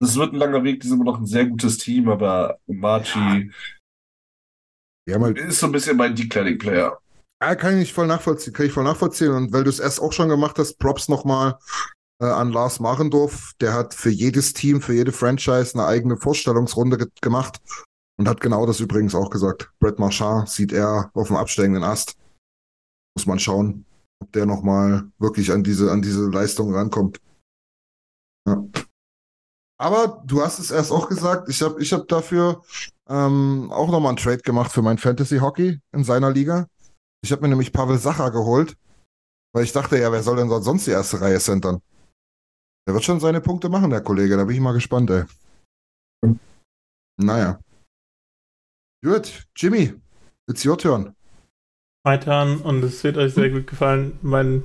das 0.00 0.16
wird 0.16 0.32
ein 0.32 0.38
langer 0.38 0.62
Weg, 0.62 0.80
die 0.80 0.88
sind 0.88 1.00
immer 1.00 1.10
noch 1.10 1.18
ein 1.18 1.26
sehr 1.26 1.46
gutes 1.46 1.78
Team, 1.78 2.08
aber 2.08 2.58
Marchi 2.66 3.50
haben 5.14 5.24
halt 5.24 5.38
ist 5.38 5.60
so 5.60 5.66
ein 5.66 5.72
bisschen 5.72 5.96
mein 5.96 6.14
Declining 6.14 6.58
Player. 6.58 6.98
Ja, 7.42 7.54
kann 7.54 7.78
ich 7.78 7.92
voll 7.92 8.06
nachvollziehen, 8.06 8.52
kann 8.52 8.66
ich 8.66 8.72
voll 8.72 8.84
nachvollziehen. 8.84 9.30
Und 9.30 9.52
weil 9.52 9.64
du 9.64 9.70
es 9.70 9.78
erst 9.78 10.00
auch 10.00 10.12
schon 10.12 10.28
gemacht 10.28 10.58
hast, 10.58 10.78
Props 10.78 11.08
nochmal 11.08 11.58
äh, 12.20 12.26
an 12.26 12.50
Lars 12.50 12.80
Marendorf. 12.80 13.52
Der 13.60 13.74
hat 13.74 13.94
für 13.94 14.10
jedes 14.10 14.52
Team, 14.52 14.80
für 14.80 14.94
jede 14.94 15.12
Franchise 15.12 15.74
eine 15.74 15.86
eigene 15.86 16.16
Vorstellungsrunde 16.16 16.96
ge 16.98 17.06
gemacht 17.20 17.60
und 18.18 18.28
hat 18.28 18.40
genau 18.40 18.64
das 18.66 18.80
übrigens 18.80 19.14
auch 19.14 19.30
gesagt. 19.30 19.70
Brett 19.80 19.98
Marchand 19.98 20.48
sieht 20.48 20.72
er 20.72 21.10
auf 21.14 21.28
dem 21.28 21.36
absteigenden 21.36 21.84
Ast. 21.84 22.16
Muss 23.16 23.26
man 23.26 23.38
schauen, 23.38 23.86
ob 24.20 24.30
der 24.32 24.46
nochmal 24.46 25.10
wirklich 25.18 25.50
an 25.52 25.64
diese, 25.64 25.90
an 25.90 26.02
diese 26.02 26.28
Leistung 26.28 26.74
rankommt. 26.74 27.20
Ja. 28.46 28.62
Aber 29.78 30.22
du 30.24 30.42
hast 30.42 30.58
es 30.58 30.70
erst 30.70 30.92
auch 30.92 31.08
gesagt, 31.08 31.48
ich 31.48 31.60
habe 31.62 31.82
ich 31.82 31.92
hab 31.92 32.08
dafür 32.08 32.62
ähm, 33.08 33.70
auch 33.72 33.90
nochmal 33.90 34.10
einen 34.10 34.18
Trade 34.18 34.38
gemacht 34.38 34.72
für 34.72 34.82
mein 34.82 34.98
Fantasy 34.98 35.38
Hockey 35.38 35.80
in 35.92 36.04
seiner 36.04 36.30
Liga. 36.30 36.66
Ich 37.22 37.32
habe 37.32 37.42
mir 37.42 37.48
nämlich 37.48 37.72
Pavel 37.72 37.98
Sacher 37.98 38.30
geholt, 38.30 38.76
weil 39.52 39.64
ich 39.64 39.72
dachte, 39.72 39.98
ja, 39.98 40.12
wer 40.12 40.22
soll 40.22 40.36
denn 40.36 40.48
sonst 40.62 40.86
die 40.86 40.92
erste 40.92 41.20
Reihe 41.20 41.40
centern? 41.40 41.82
Der 42.86 42.94
wird 42.94 43.04
schon 43.04 43.20
seine 43.20 43.40
Punkte 43.40 43.68
machen, 43.68 43.90
der 43.90 44.00
Kollege. 44.02 44.36
Da 44.36 44.44
bin 44.44 44.54
ich 44.54 44.60
mal 44.60 44.72
gespannt, 44.72 45.10
ey. 45.10 45.24
Naja. 47.18 47.58
Gut, 49.02 49.46
Jimmy, 49.56 49.94
it's 50.48 50.64
your 50.64 50.78
turn. 50.78 51.15
Weitern 52.16 52.58
und 52.58 52.84
es 52.84 53.02
wird 53.04 53.18
euch 53.18 53.34
sehr 53.34 53.50
gut 53.50 53.66
gefallen. 53.66 54.16
Mein, 54.22 54.62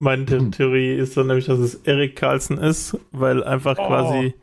meine 0.00 0.26
The- 0.26 0.36
Mhm. 0.40 0.52
Theorie 0.52 0.94
ist 0.96 1.16
dann 1.18 1.26
nämlich, 1.26 1.44
dass 1.44 1.58
es 1.58 1.74
Erik 1.84 2.16
Carlson 2.16 2.56
ist, 2.58 2.96
weil 3.12 3.44
einfach 3.44 3.76
Oh. 3.78 3.86
quasi 3.86 4.34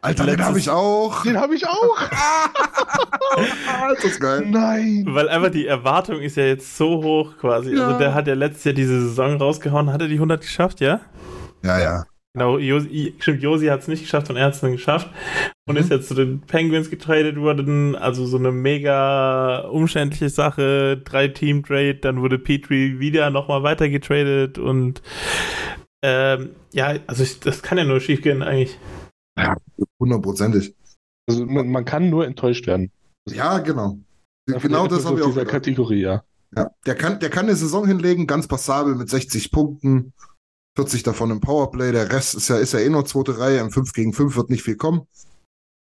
Alter, 0.00 0.24
den 0.24 0.42
habe 0.42 0.58
ich 0.58 0.70
auch. 0.70 1.22
Den 1.22 1.38
habe 1.38 1.54
ich 1.54 1.66
auch. 1.68 1.96
das 3.94 4.02
ist 4.04 4.18
geil. 4.20 4.44
Nein. 4.46 5.04
Weil 5.08 5.28
einfach 5.28 5.50
die 5.50 5.66
Erwartung 5.66 6.20
ist 6.20 6.36
ja 6.36 6.44
jetzt 6.44 6.76
so 6.76 7.02
hoch 7.04 7.36
quasi. 7.38 7.74
Ja. 7.76 7.86
Also 7.86 7.98
der 7.98 8.14
hat 8.14 8.26
ja 8.26 8.34
letztes 8.34 8.64
Jahr 8.64 8.74
diese 8.74 9.00
Saison 9.02 9.36
rausgehauen. 9.36 9.92
Hat 9.92 10.00
er 10.00 10.08
die 10.08 10.14
100 10.14 10.40
geschafft, 10.40 10.80
ja? 10.80 11.00
Ja, 11.62 11.78
ja. 11.80 12.04
Genau, 12.36 12.58
Josi, 12.58 13.14
stimmt, 13.20 13.42
Josi 13.42 13.66
hat 13.66 13.80
es 13.82 13.88
nicht 13.88 14.02
geschafft 14.02 14.28
und 14.28 14.36
er 14.36 14.46
hat 14.46 14.54
es 14.54 14.60
dann 14.60 14.72
geschafft. 14.72 15.08
Und 15.68 15.76
Mhm. 15.76 15.80
ist 15.80 15.90
jetzt 15.90 16.08
zu 16.08 16.14
den 16.14 16.40
Penguins 16.40 16.90
getradet 16.90 17.36
worden. 17.36 17.94
Also 17.94 18.26
so 18.26 18.36
eine 18.36 18.50
mega 18.50 19.60
umständliche 19.68 20.28
Sache. 20.28 21.00
Drei 21.04 21.28
Team-Trade, 21.28 21.94
dann 21.96 22.20
wurde 22.20 22.38
Petrie 22.38 22.98
wieder 22.98 23.30
nochmal 23.30 23.62
weiter 23.62 23.88
getradet 23.88 24.58
und 24.58 25.00
ähm, 26.04 26.50
ja, 26.72 26.96
also 27.06 27.22
ich, 27.22 27.40
das 27.40 27.62
kann 27.62 27.78
ja 27.78 27.84
nur 27.84 28.00
schief 28.00 28.20
gehen 28.20 28.42
eigentlich. 28.42 28.78
Hundertprozentig. 30.00 30.74
Also 31.28 31.46
man, 31.46 31.68
man 31.70 31.84
kann 31.84 32.10
nur 32.10 32.26
enttäuscht 32.26 32.66
werden. 32.66 32.90
Ja, 33.30 33.58
genau. 33.58 33.96
Dafür 34.46 34.68
Genau 34.68 34.86
das 34.86 35.06
habe 35.06 35.16
ich 35.18 35.22
auch 35.22 35.28
dieser 35.28 35.40
gedacht. 35.42 35.52
Kategorie, 35.54 36.00
ja. 36.02 36.24
Ja, 36.56 36.70
der 36.84 36.94
kann, 36.94 37.20
der 37.20 37.30
kann 37.30 37.46
eine 37.46 37.56
Saison 37.56 37.86
hinlegen, 37.86 38.26
ganz 38.26 38.46
passabel 38.46 38.94
mit 38.96 39.08
60 39.08 39.50
Punkten, 39.50 40.12
40 40.76 41.02
davon 41.02 41.30
im 41.30 41.40
Powerplay. 41.40 41.92
Der 41.92 42.10
Rest 42.10 42.34
ist 42.34 42.48
ja, 42.48 42.56
ist 42.56 42.72
ja 42.72 42.80
eh 42.80 42.88
nur 42.88 43.04
zweite 43.04 43.38
Reihe. 43.38 43.58
Im 43.58 43.70
5 43.70 43.92
gegen 43.92 44.12
5 44.12 44.36
wird 44.36 44.50
nicht 44.50 44.62
viel 44.62 44.76
kommen. 44.76 45.06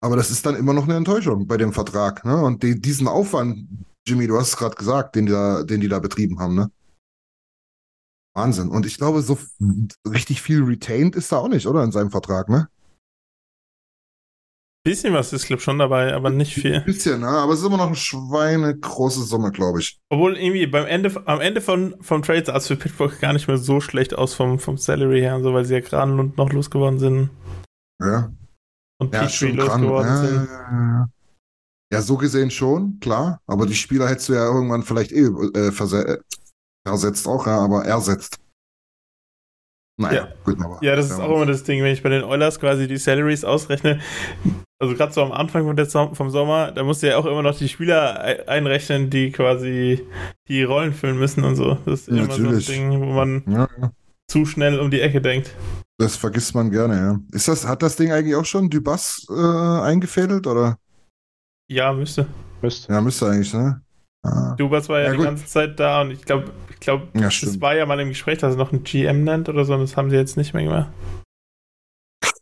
Aber 0.01 0.17
das 0.17 0.31
ist 0.31 0.47
dann 0.47 0.55
immer 0.55 0.73
noch 0.73 0.85
eine 0.85 0.97
Enttäuschung 0.97 1.47
bei 1.47 1.57
dem 1.57 1.73
Vertrag. 1.73 2.25
Ne? 2.25 2.37
Und 2.41 2.63
die, 2.63 2.81
diesen 2.81 3.09
Aufwand, 3.09 3.69
Jimmy, 4.07 4.27
du 4.27 4.39
hast 4.39 4.51
es 4.51 4.57
gerade 4.57 4.77
gesagt, 4.77 5.17
den 5.17 5.27
die, 5.27 5.33
da, 5.33 5.65
den 5.65 5.81
die 5.81 5.89
da 5.89 5.99
betrieben 5.99 6.39
haben. 6.39 6.55
Ne? 6.55 6.71
Wahnsinn. 8.35 8.69
Und 8.69 8.87
ich 8.87 8.97
glaube, 8.97 9.23
so 9.23 9.37
richtig 10.07 10.41
viel 10.43 10.63
retained 10.63 11.17
ist 11.17 11.33
da 11.33 11.39
auch 11.39 11.49
nicht, 11.49 11.67
oder? 11.67 11.83
In 11.83 11.91
seinem 11.91 12.11
Vertrag, 12.11 12.49
ne? 12.49 12.69
Bisschen 14.89 15.13
was 15.13 15.35
ist, 15.35 15.47
glaube 15.47 15.61
schon 15.61 15.79
dabei, 15.79 16.15
aber 16.15 16.31
nicht 16.31 16.55
viel. 16.55 16.77
Ein 16.77 16.85
bisschen, 16.87 17.21
ne? 17.21 17.29
Aber 17.29 17.53
es 17.53 17.61
ist 17.61 17.67
immer 17.67 17.77
noch 17.77 17.89
eine 17.89 17.95
schweinegroße 17.97 19.23
Summe, 19.23 19.53
glaube 19.53 19.81
ich. 19.81 19.99
Obwohl 20.09 20.37
irgendwie 20.39 20.67
beim 20.67 20.87
Ende, 20.87 21.13
am 21.27 21.41
Ende 21.43 21.61
von, 21.61 21.95
vom 22.01 22.23
Trade 22.23 22.45
sah 22.47 22.57
es 22.57 22.69
für 22.69 22.77
Pittsburgh 22.77 23.21
gar 23.21 23.35
nicht 23.35 23.49
mehr 23.49 23.59
so 23.59 23.81
schlecht 23.83 24.17
aus 24.17 24.33
vom, 24.35 24.59
vom 24.59 24.79
Salary 24.79 25.21
her, 25.21 25.37
und 25.37 25.43
so, 25.43 25.53
weil 25.53 25.67
sie 25.67 25.75
ja 25.75 25.81
Granlund 25.81 26.39
noch 26.39 26.51
losgeworden 26.53 26.99
sind 26.99 27.29
Ja. 28.03 28.33
und 28.99 29.13
Ja, 29.13 29.21
Petrie 29.21 29.53
losgeworden 29.53 30.09
Ja, 30.09 30.17
sind. 30.17 30.49
ja, 30.51 31.09
ja. 31.93 32.01
so 32.03 32.17
gesehen 32.17 32.51
schon, 32.51 32.99
klar. 32.99 33.41
Aber 33.47 33.67
die 33.67 33.75
Spieler 33.75 34.09
hättest 34.09 34.31
du 34.31 34.33
ja 34.33 34.47
irgendwann 34.47 34.83
vielleicht 34.85 35.13
eh 35.13 35.27
äh, 35.27 35.71
verse 35.71 36.03
äh, 36.09 36.19
versetzt 36.89 37.29
auch, 37.29 37.47
ja, 37.47 37.59
aber 37.59 37.85
ersetzt. 37.85 38.39
Naja, 40.01 40.29
Ja. 40.29 40.35
gut, 40.45 40.59
aber. 40.65 40.79
Ja, 40.81 40.97
das 40.97 41.11
ist 41.11 41.19
auch 41.21 41.35
immer 41.35 41.45
das 41.45 41.65
Ding, 41.65 41.83
wenn 41.83 41.93
ich 41.93 42.03
bei 42.03 42.09
den 42.09 42.25
Oilers 42.25 42.59
quasi 42.59 42.87
die 42.89 42.97
Salaries 42.97 43.45
ausrechne. 43.45 44.01
Also 44.81 44.95
gerade 44.95 45.13
so 45.13 45.23
am 45.23 45.33
Anfang 45.33 45.65
von 45.67 45.75
der 45.77 45.87
Som- 45.87 46.15
vom 46.15 46.31
Sommer, 46.31 46.71
da 46.71 46.85
musst 46.85 47.03
du 47.03 47.09
ja 47.09 47.17
auch 47.17 47.27
immer 47.27 47.43
noch 47.43 47.57
die 47.57 47.69
Spieler 47.69 48.21
ei- 48.23 48.47
einrechnen, 48.49 49.11
die 49.11 49.33
quasi 49.33 50.07
die 50.47 50.63
Rollen 50.63 50.93
füllen 50.93 51.19
müssen 51.19 51.43
und 51.45 51.57
so. 51.57 51.75
Das 51.85 52.03
ist 52.03 52.09
immer 52.09 52.29
Natürlich. 52.29 52.67
so 52.67 52.73
ein 52.73 52.91
Ding, 52.91 53.01
wo 53.01 53.07
man 53.07 53.43
Ja, 53.49 53.69
ja. 53.81 53.91
zu 54.31 54.47
schnell 54.47 54.79
um 54.79 54.91
die 54.91 55.01
Ecke 55.01 55.21
denkt. 55.21 55.53
Das 55.99 56.15
vergisst 56.17 56.55
man 56.55 56.71
gerne, 56.71 56.95
ja. 56.97 57.19
Ist 57.33 57.49
das, 57.49 57.67
hat 57.67 57.83
das 57.83 57.97
Ding 57.97 58.13
eigentlich 58.13 58.37
auch 58.37 58.45
schon 58.45 58.71
Dubas 58.71 59.27
äh, 59.29 59.33
eingefädelt, 59.83 60.47
oder? 60.47 60.79
Ja, 61.69 61.93
müsste. 61.93 62.27
Mist. 62.63 62.89
Ja, 62.89 63.01
müsste 63.01 63.27
eigentlich, 63.27 63.53
ne? 63.53 63.83
Ah. 64.25 64.55
Dubas 64.57 64.89
war 64.89 65.01
ja, 65.01 65.07
Ja, 65.07 65.11
die 65.11 65.17
gut. 65.17 65.27
ganze 65.27 65.47
Zeit 65.47 65.79
da 65.81 66.03
und 66.03 66.13
ich 66.13 66.23
glaube, 66.25 66.53
ich 66.71 66.79
glaube, 66.79 67.09
Ja, 67.15 67.27
es 67.27 67.61
war 67.61 67.75
ja 67.75 67.85
mal 67.85 67.99
im 67.99 68.09
Gespräch, 68.11 68.39
dass 68.39 68.55
er 68.55 68.59
noch 68.59 68.73
einen 68.73 68.85
GM 68.85 69.25
nennt 69.25 69.49
oder 69.49 69.65
so, 69.65 69.75
und 69.75 69.81
das 69.81 69.97
haben 69.97 70.09
sie 70.11 70.17
jetzt 70.17 70.37
nicht 70.37 70.55
mehr 70.55 70.63
gemacht. 70.65 70.89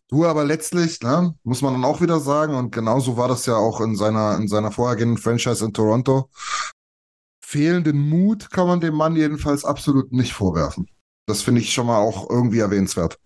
Du, 0.09 0.25
aber 0.25 0.45
letztlich, 0.45 1.01
ne, 1.03 1.35
muss 1.43 1.63
man 1.63 1.73
dann 1.75 1.85
auch 1.85 2.01
wieder 2.01 2.21
sagen, 2.21 2.55
und 2.55 2.71
genauso 2.71 3.17
war 3.17 3.27
das 3.29 3.45
ja 3.47 3.57
auch 3.57 3.81
in 3.81 3.97
seiner, 3.97 4.37
in 4.37 4.47
seiner 4.47 4.71
vorhergehenden 4.71 5.19
Franchise 5.19 5.65
in 5.65 5.73
Toronto. 5.73 6.29
Fehlenden 7.45 7.99
Mut 8.09 8.51
kann 8.51 8.67
man 8.69 8.81
dem 8.81 8.95
Mann 8.95 9.17
jedenfalls 9.17 9.65
absolut 9.65 10.13
nicht 10.13 10.33
vorwerfen. 10.33 10.89
Das 11.27 11.43
finde 11.43 11.61
ich 11.61 11.73
schon 11.73 11.87
mal 11.87 11.99
auch 11.99 12.31
irgendwie 12.31 12.61
erwähnenswert. 12.61 13.19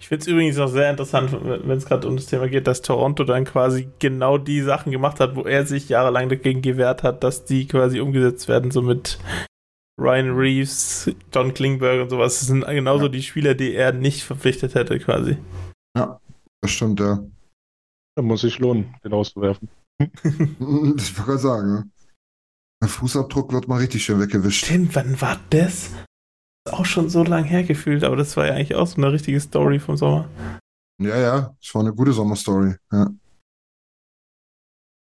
Ich 0.00 0.08
finde 0.08 0.22
es 0.22 0.26
übrigens 0.26 0.58
auch 0.58 0.68
sehr 0.68 0.90
interessant, 0.90 1.32
wenn 1.32 1.70
es 1.76 1.84
gerade 1.84 2.08
um 2.08 2.16
das 2.16 2.26
Thema 2.26 2.48
geht, 2.48 2.66
dass 2.66 2.82
Toronto 2.82 3.22
dann 3.24 3.44
quasi 3.44 3.88
genau 3.98 4.38
die 4.38 4.62
Sachen 4.62 4.90
gemacht 4.90 5.20
hat, 5.20 5.36
wo 5.36 5.42
er 5.42 5.66
sich 5.66 5.88
jahrelang 5.88 6.28
dagegen 6.28 6.62
gewehrt 6.62 7.02
hat, 7.02 7.22
dass 7.22 7.44
die 7.44 7.68
quasi 7.68 8.00
umgesetzt 8.00 8.48
werden, 8.48 8.70
so 8.70 8.82
mit 8.82 9.18
Ryan 10.00 10.30
Reeves, 10.30 11.10
John 11.32 11.54
Klingberg 11.54 12.00
und 12.00 12.08
sowas. 12.08 12.40
Das 12.40 12.48
sind 12.48 12.66
genauso 12.66 13.04
Ja. 13.04 13.10
die 13.10 13.22
Spieler, 13.22 13.54
die 13.54 13.74
er 13.74 13.92
nicht 13.92 14.24
verpflichtet 14.24 14.74
hätte, 14.74 14.98
quasi. 14.98 15.36
Das 16.62 16.70
stimmt, 16.70 17.00
ja. 17.00 17.24
Da 18.16 18.22
muss 18.22 18.42
sich 18.42 18.58
lohnen, 18.58 18.94
den 19.04 19.12
auszuwerfen. 19.12 19.68
Ich 20.00 21.18
wollte 21.18 21.22
gerade 21.22 21.38
sagen, 21.38 21.72
ne? 21.72 21.90
Der 22.82 22.88
Fußabdruck 22.88 23.52
wird 23.52 23.68
mal 23.68 23.76
richtig 23.78 24.04
schön 24.04 24.20
weggewischt. 24.20 24.64
Stimmt, 24.64 24.94
wann 24.94 25.20
war 25.20 25.38
das? 25.50 25.90
Ist 26.66 26.72
auch 26.72 26.86
schon 26.86 27.10
so 27.10 27.22
lang 27.22 27.44
hergefühlt, 27.44 28.04
aber 28.04 28.16
das 28.16 28.36
war 28.36 28.46
ja 28.46 28.54
eigentlich 28.54 28.74
auch 28.74 28.86
so 28.86 28.96
eine 28.96 29.12
richtige 29.12 29.40
Story 29.40 29.78
vom 29.78 29.96
Sommer. 29.96 30.28
Ja, 30.98 31.16
ja, 31.16 31.56
das 31.60 31.74
war 31.74 31.82
eine 31.82 31.94
gute 31.94 32.12
Sommerstory, 32.12 32.76
ja. 32.92 33.10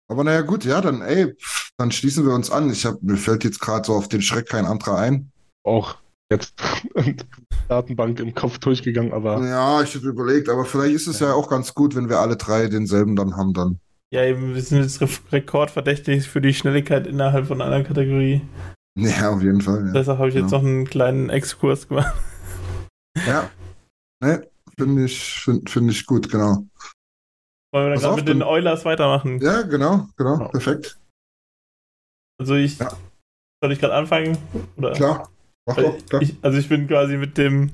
Aber 0.08 0.22
naja, 0.22 0.42
gut, 0.42 0.64
ja, 0.64 0.80
dann, 0.80 1.02
ey, 1.02 1.34
pff, 1.34 1.70
dann 1.76 1.90
schließen 1.90 2.26
wir 2.26 2.34
uns 2.34 2.50
an. 2.50 2.70
Ich 2.70 2.84
hab, 2.84 3.02
mir 3.02 3.16
fällt 3.16 3.44
jetzt 3.44 3.60
gerade 3.60 3.86
so 3.86 3.94
auf 3.94 4.08
den 4.08 4.22
Schreck 4.22 4.48
kein 4.48 4.66
anderer 4.66 4.98
ein. 4.98 5.32
Auch 5.64 5.96
jetzt 6.30 6.54
Datenbank 7.68 8.20
im 8.20 8.34
Kopf 8.34 8.58
durchgegangen, 8.58 9.12
aber 9.12 9.44
Ja, 9.46 9.82
ich 9.82 9.94
hätte 9.94 10.08
überlegt, 10.08 10.48
aber 10.48 10.64
vielleicht 10.64 10.94
ist 10.94 11.06
es 11.06 11.20
ja 11.20 11.32
auch 11.34 11.48
ganz 11.48 11.74
gut, 11.74 11.94
wenn 11.94 12.08
wir 12.08 12.18
alle 12.20 12.36
drei 12.36 12.68
denselben 12.68 13.16
dann 13.16 13.36
haben 13.36 13.52
dann. 13.54 13.78
Ja, 14.12 14.22
eben, 14.24 14.54
wir 14.54 14.62
sind 14.62 14.82
jetzt 14.82 15.00
re- 15.00 15.08
rekordverdächtig 15.32 16.28
für 16.28 16.40
die 16.40 16.54
Schnelligkeit 16.54 17.06
innerhalb 17.06 17.46
von 17.46 17.60
einer 17.62 17.82
Kategorie. 17.84 18.42
Ja, 18.96 19.30
auf 19.30 19.42
jeden 19.42 19.60
Fall. 19.60 19.86
Ja, 19.88 19.92
Deshalb 19.92 20.18
habe 20.18 20.28
ich 20.28 20.36
jetzt 20.36 20.52
Ja. 20.52 20.58
noch 20.58 20.64
einen 20.64 20.84
kleinen 20.86 21.28
Exkurs 21.28 21.88
gemacht. 21.88 22.14
ja. 23.26 23.50
Ne, 24.22 24.46
finde 24.78 25.04
ich, 25.06 25.40
finde 25.42 25.68
find 25.68 25.90
ich 25.90 26.06
gut, 26.06 26.30
genau. 26.30 26.64
Wollen 27.72 27.86
wir 27.86 27.90
dann 27.90 27.98
gerade 27.98 28.08
auf, 28.10 28.16
mit 28.16 28.28
den 28.28 28.44
Oilers 28.44 28.84
weitermachen? 28.84 29.40
Ja, 29.40 29.62
genau, 29.62 30.06
genau, 30.16 30.42
Ja. 30.42 30.48
perfekt. 30.48 30.96
Also 32.40 32.54
ich. 32.54 32.78
Ja. 32.78 32.92
Soll 33.60 33.72
ich 33.72 33.80
gerade 33.80 33.94
anfangen? 33.94 34.38
Oder? 34.76 34.92
Klar. 34.92 35.28
Mach 35.66 35.76
doch, 35.76 36.02
doch. 36.10 36.20
Ich, 36.20 36.36
also 36.42 36.58
ich 36.58 36.68
bin 36.68 36.86
quasi 36.86 37.16
mit 37.16 37.38
dem, 37.38 37.70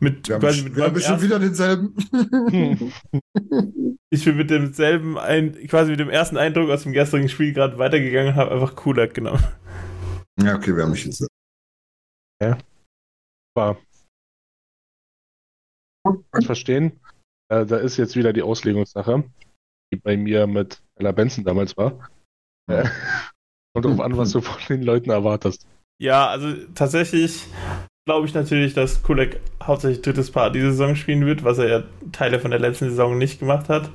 mit 0.00 0.28
Wir 0.28 0.36
haben, 0.36 0.40
quasi 0.42 0.62
mit 0.62 0.76
wir 0.76 0.84
haben 0.84 0.94
bestimmt 0.94 1.22
ersten- 1.22 1.26
wieder 1.26 1.38
denselben. 1.38 2.92
Ich 4.10 4.24
bin 4.24 4.36
mit 4.36 4.48
demselben, 4.48 5.18
ein, 5.18 5.54
quasi 5.66 5.90
mit 5.90 5.98
dem 5.98 6.08
ersten 6.08 6.36
Eindruck 6.36 6.70
aus 6.70 6.84
dem 6.84 6.92
gestrigen 6.92 7.28
Spiel 7.28 7.52
gerade 7.52 7.78
weitergegangen 7.78 8.28
und 8.34 8.36
habe 8.36 8.52
einfach 8.52 8.76
Kulak 8.76 9.12
genommen. 9.12 9.42
ja, 10.40 10.54
okay, 10.54 10.74
wir 10.76 10.84
haben 10.84 10.92
mich 10.92 11.04
jetzt. 11.04 11.26
War. 13.56 13.76
Ich 16.38 16.46
verstehen. 16.46 17.00
Äh, 17.50 17.66
da 17.66 17.78
ist 17.78 17.96
jetzt 17.96 18.14
wieder 18.16 18.32
die 18.32 18.42
Auslegungssache, 18.42 19.24
die 19.92 19.96
bei 19.98 20.16
mir 20.16 20.46
mit 20.46 20.82
Ella 20.94 21.12
Benson 21.12 21.44
damals 21.44 21.76
war. 21.76 22.08
Äh, 22.70 22.88
kommt 23.74 23.86
drauf 23.86 24.00
an, 24.00 24.16
was 24.16 24.30
du 24.32 24.40
von 24.40 24.60
den 24.68 24.82
Leuten 24.82 25.10
erwartest. 25.10 25.66
Ja, 26.04 26.28
also 26.28 26.52
tatsächlich 26.74 27.46
glaube 28.06 28.26
ich 28.26 28.34
natürlich, 28.34 28.74
dass 28.74 29.02
Kulak 29.02 29.40
hauptsächlich 29.62 30.02
drittes 30.02 30.30
Paar 30.30 30.50
diese 30.50 30.72
Saison 30.72 30.96
spielen 30.96 31.24
wird, 31.24 31.44
was 31.44 31.56
er 31.56 31.68
ja 31.68 31.82
Teile 32.12 32.40
von 32.40 32.50
der 32.50 32.60
letzten 32.60 32.90
Saison 32.90 33.16
nicht 33.16 33.40
gemacht 33.40 33.70
hat. 33.70 33.90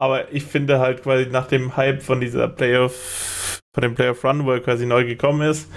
Aber 0.00 0.32
ich 0.32 0.44
finde 0.44 0.78
halt 0.78 1.02
quasi 1.02 1.26
nach 1.26 1.48
dem 1.48 1.76
Hype 1.76 2.00
von 2.00 2.20
dieser 2.20 2.46
Playoff, 2.46 3.58
von 3.74 3.82
dem 3.82 3.96
Playoff 3.96 4.22
Run, 4.24 4.44
wo 4.44 4.52
er 4.52 4.60
quasi 4.60 4.86
neu 4.86 5.04
gekommen 5.04 5.42
ist, 5.42 5.68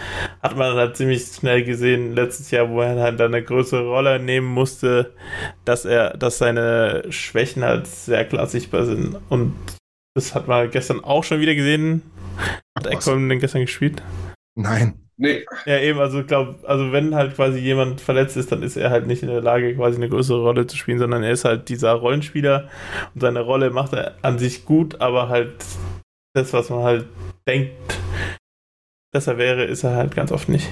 hat 0.44 0.56
man 0.56 0.76
halt 0.76 0.98
ziemlich 0.98 1.24
schnell 1.24 1.64
gesehen, 1.64 2.14
letztes 2.14 2.52
Jahr, 2.52 2.70
wo 2.70 2.82
er 2.82 3.02
halt 3.02 3.20
eine 3.20 3.42
größere 3.42 3.88
Rolle 3.88 4.20
nehmen 4.20 4.46
musste, 4.46 5.16
dass 5.66 5.86
er, 5.86 6.16
dass 6.16 6.38
seine 6.38 7.06
Schwächen 7.10 7.64
halt 7.64 7.88
sehr 7.88 8.24
klar 8.26 8.46
sichtbar 8.46 8.86
sind. 8.86 9.18
Und 9.30 9.56
das 10.14 10.36
hat 10.36 10.48
man 10.48 10.70
gestern 10.70 11.04
auch 11.04 11.24
schon 11.24 11.40
wieder 11.40 11.56
gesehen. 11.56 12.04
Hat? 12.78 12.86
Ekholm 12.86 13.30
denn 13.30 13.40
gestern 13.40 13.62
gespielt? 13.62 14.04
Nein. 14.56 15.05
Nee, 15.18 15.46
Ja, 15.66 15.80
eben, 15.80 16.00
also 16.00 16.20
ich 16.20 16.28
glaube, 16.28 16.56
also 16.68 16.92
wenn 16.92 17.16
halt 17.16 17.36
quasi 17.36 17.60
jemand 17.60 18.02
verletzt 18.02 18.36
ist, 18.36 18.52
dann 18.52 18.64
ist 18.64 18.76
er 18.76 18.90
halt 18.90 19.08
nicht 19.08 19.24
in 19.24 19.30
der 19.30 19.42
Lage, 19.42 19.74
quasi 19.76 19.96
eine 19.98 20.10
größere 20.10 20.42
Rolle 20.42 20.68
zu 20.68 20.76
spielen, 20.76 21.00
sondern 21.00 21.24
er 21.24 21.32
ist 21.32 21.46
halt 21.46 21.70
dieser 21.70 21.94
Rollenspieler 21.94 22.70
und 23.14 23.22
seine 23.22 23.40
Rolle 23.42 23.70
macht 23.72 23.94
er 23.94 24.16
an 24.24 24.40
sich 24.40 24.66
gut, 24.66 25.00
aber 25.00 25.30
halt 25.30 25.54
das, 26.36 26.52
was 26.52 26.70
man 26.70 26.84
halt 26.84 27.08
denkt, 27.48 27.72
dass 29.14 29.28
er 29.28 29.38
wäre, 29.38 29.64
ist 29.66 29.84
er 29.84 29.96
halt 29.96 30.16
ganz 30.16 30.32
oft 30.32 30.50
nicht. 30.50 30.70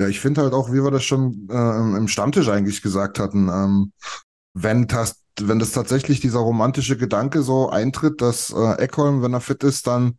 Ja, 0.00 0.08
ich 0.08 0.18
finde 0.20 0.42
halt 0.42 0.52
auch, 0.54 0.70
wie 0.70 0.82
wir 0.82 0.90
das 0.90 1.04
schon 1.04 1.46
äh, 1.50 1.54
im- 1.96 2.08
Stammtisch 2.08 2.48
eigentlich 2.48 2.82
gesagt 2.82 3.18
hatten, 3.20 3.48
ähm, 3.48 3.92
wenn 4.54 4.88
das, 4.88 5.22
wenn 5.40 5.58
das 5.60 5.72
tatsächlich 5.72 6.20
dieser 6.20 6.40
romantische 6.40 6.96
Gedanke 6.96 7.42
so 7.42 7.70
eintritt, 7.70 8.20
dass 8.20 8.50
äh, 8.52 8.74
Eckholm, 8.82 9.22
wenn 9.22 9.34
er 9.34 9.40
fit 9.40 9.62
ist, 9.64 9.86
dann 9.86 10.18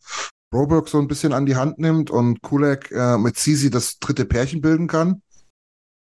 Broberg 0.56 0.88
so 0.88 1.00
ein 1.00 1.08
bisschen 1.08 1.34
an 1.34 1.46
die 1.46 1.58
Hand 1.58 1.80
nimmt 1.80 2.10
und 2.10 2.42
Kulak 2.42 2.90
äh, 2.92 3.18
mit 3.18 3.38
Sisi 3.38 3.70
das 3.70 4.00
dritte 4.00 4.24
Pärchen 4.24 4.62
bilden 4.62 4.88
kann, 4.88 5.22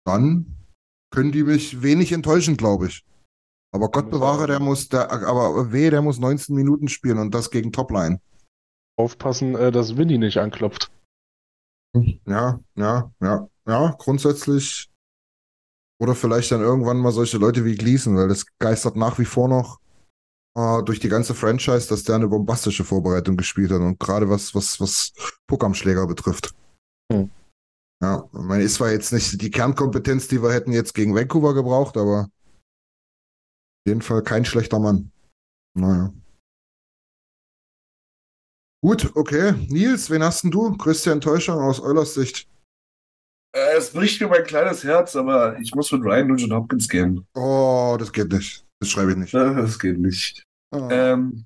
dann 0.05 0.55
können 1.11 1.33
die 1.33 1.43
mich 1.43 1.81
wenig 1.81 2.13
enttäuschen, 2.13 2.55
glaube 2.55 2.87
ich. 2.87 3.03
Aber 3.75 3.91
Gott 3.91 4.09
bewahre, 4.09 4.47
der 4.47 4.61
muss, 4.61 4.87
der, 4.87 5.11
aber 5.11 5.73
weh, 5.73 5.89
der 5.89 6.01
muss 6.01 6.19
19 6.19 6.55
Minuten 6.55 6.87
spielen 6.87 7.17
und 7.17 7.35
das 7.35 7.51
gegen 7.51 7.73
Topline. 7.73 8.21
Aufpassen, 8.97 9.53
äh, 9.55 9.69
dass 9.69 9.97
Winnie 9.97 10.17
nicht 10.17 10.37
anklopft. 10.37 10.91
Ja, 12.25 12.61
ja, 12.75 13.11
ja, 13.19 13.49
ja, 13.67 13.95
grundsätzlich. 13.99 14.89
Oder 15.99 16.15
vielleicht 16.15 16.53
dann 16.53 16.61
irgendwann 16.61 16.99
mal 16.99 17.11
solche 17.11 17.37
Leute 17.37 17.65
wie 17.65 17.75
Gleason, 17.75 18.15
weil 18.15 18.29
das 18.29 18.45
geistert 18.59 18.95
nach 18.95 19.19
wie 19.19 19.25
vor 19.25 19.49
noch 19.49 19.81
äh, 20.57 20.83
durch 20.83 20.99
die 20.99 21.09
ganze 21.09 21.35
Franchise, 21.35 21.87
dass 21.87 22.03
der 22.03 22.15
eine 22.15 22.27
bombastische 22.27 22.83
Vorbereitung 22.83 23.37
gespielt 23.37 23.71
hat 23.71 23.81
und 23.81 23.99
gerade 23.99 24.29
was, 24.29 24.55
was, 24.55 24.79
was 24.81 25.13
Puck 25.47 25.63
am 25.63 25.75
Schläger 25.75 26.07
betrifft. 26.07 26.53
Hm. 27.11 27.29
Ja, 28.01 28.27
ich 28.31 28.39
meine, 28.39 28.63
ist 28.63 28.75
zwar 28.75 28.91
jetzt 28.91 29.13
nicht 29.13 29.41
die 29.41 29.51
Kernkompetenz, 29.51 30.27
die 30.27 30.41
wir 30.41 30.51
hätten 30.51 30.71
jetzt 30.71 30.93
gegen 30.93 31.15
Vancouver 31.15 31.53
gebraucht, 31.53 31.95
aber 31.97 32.21
auf 32.21 33.87
jeden 33.87 34.01
Fall 34.01 34.23
kein 34.23 34.45
schlechter 34.45 34.79
Mann. 34.79 35.11
Naja. 35.75 36.11
Gut, 38.83 39.11
okay. 39.15 39.53
Nils, 39.69 40.09
wen 40.09 40.23
hast 40.23 40.43
denn 40.43 40.51
du? 40.51 40.75
Größte 40.75 41.11
Enttäuschung 41.11 41.59
aus 41.59 41.79
Eulers 41.79 42.13
Sicht? 42.13 42.47
äh, 43.57 43.77
es 43.77 43.91
bricht 43.91 44.21
mir 44.21 44.27
mein 44.27 44.43
kleines 44.43 44.83
Herz, 44.83 45.15
aber 45.15 45.59
ich 45.59 45.73
muss 45.73 45.91
mit 45.91 46.03
Ryan 46.03 46.27
Nugent 46.27 46.53
Hopkins 46.53 46.87
gehen. 46.87 47.25
Oh, 47.33 47.95
das 47.99 48.11
geht 48.11 48.31
nicht. 48.31 48.65
Das 48.79 48.89
schreibe 48.89 49.11
ich 49.11 49.17
nicht. 49.17 49.33
Das 49.33 49.79
geht 49.79 49.97
nicht. 49.97 50.46
Ah. 50.71 50.89
Ähm, 50.91 51.45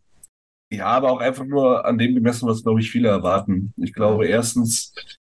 ja, 0.71 0.85
aber 0.87 1.11
auch 1.11 1.19
einfach 1.19 1.45
nur 1.45 1.85
an 1.85 1.97
dem 1.97 2.15
gemessen, 2.15 2.47
was, 2.47 2.63
glaube 2.63 2.79
ich, 2.79 2.89
viele 2.91 3.09
erwarten. 3.09 3.73
Ich 3.77 3.93
glaube, 3.93 4.27
erstens, 4.27 4.93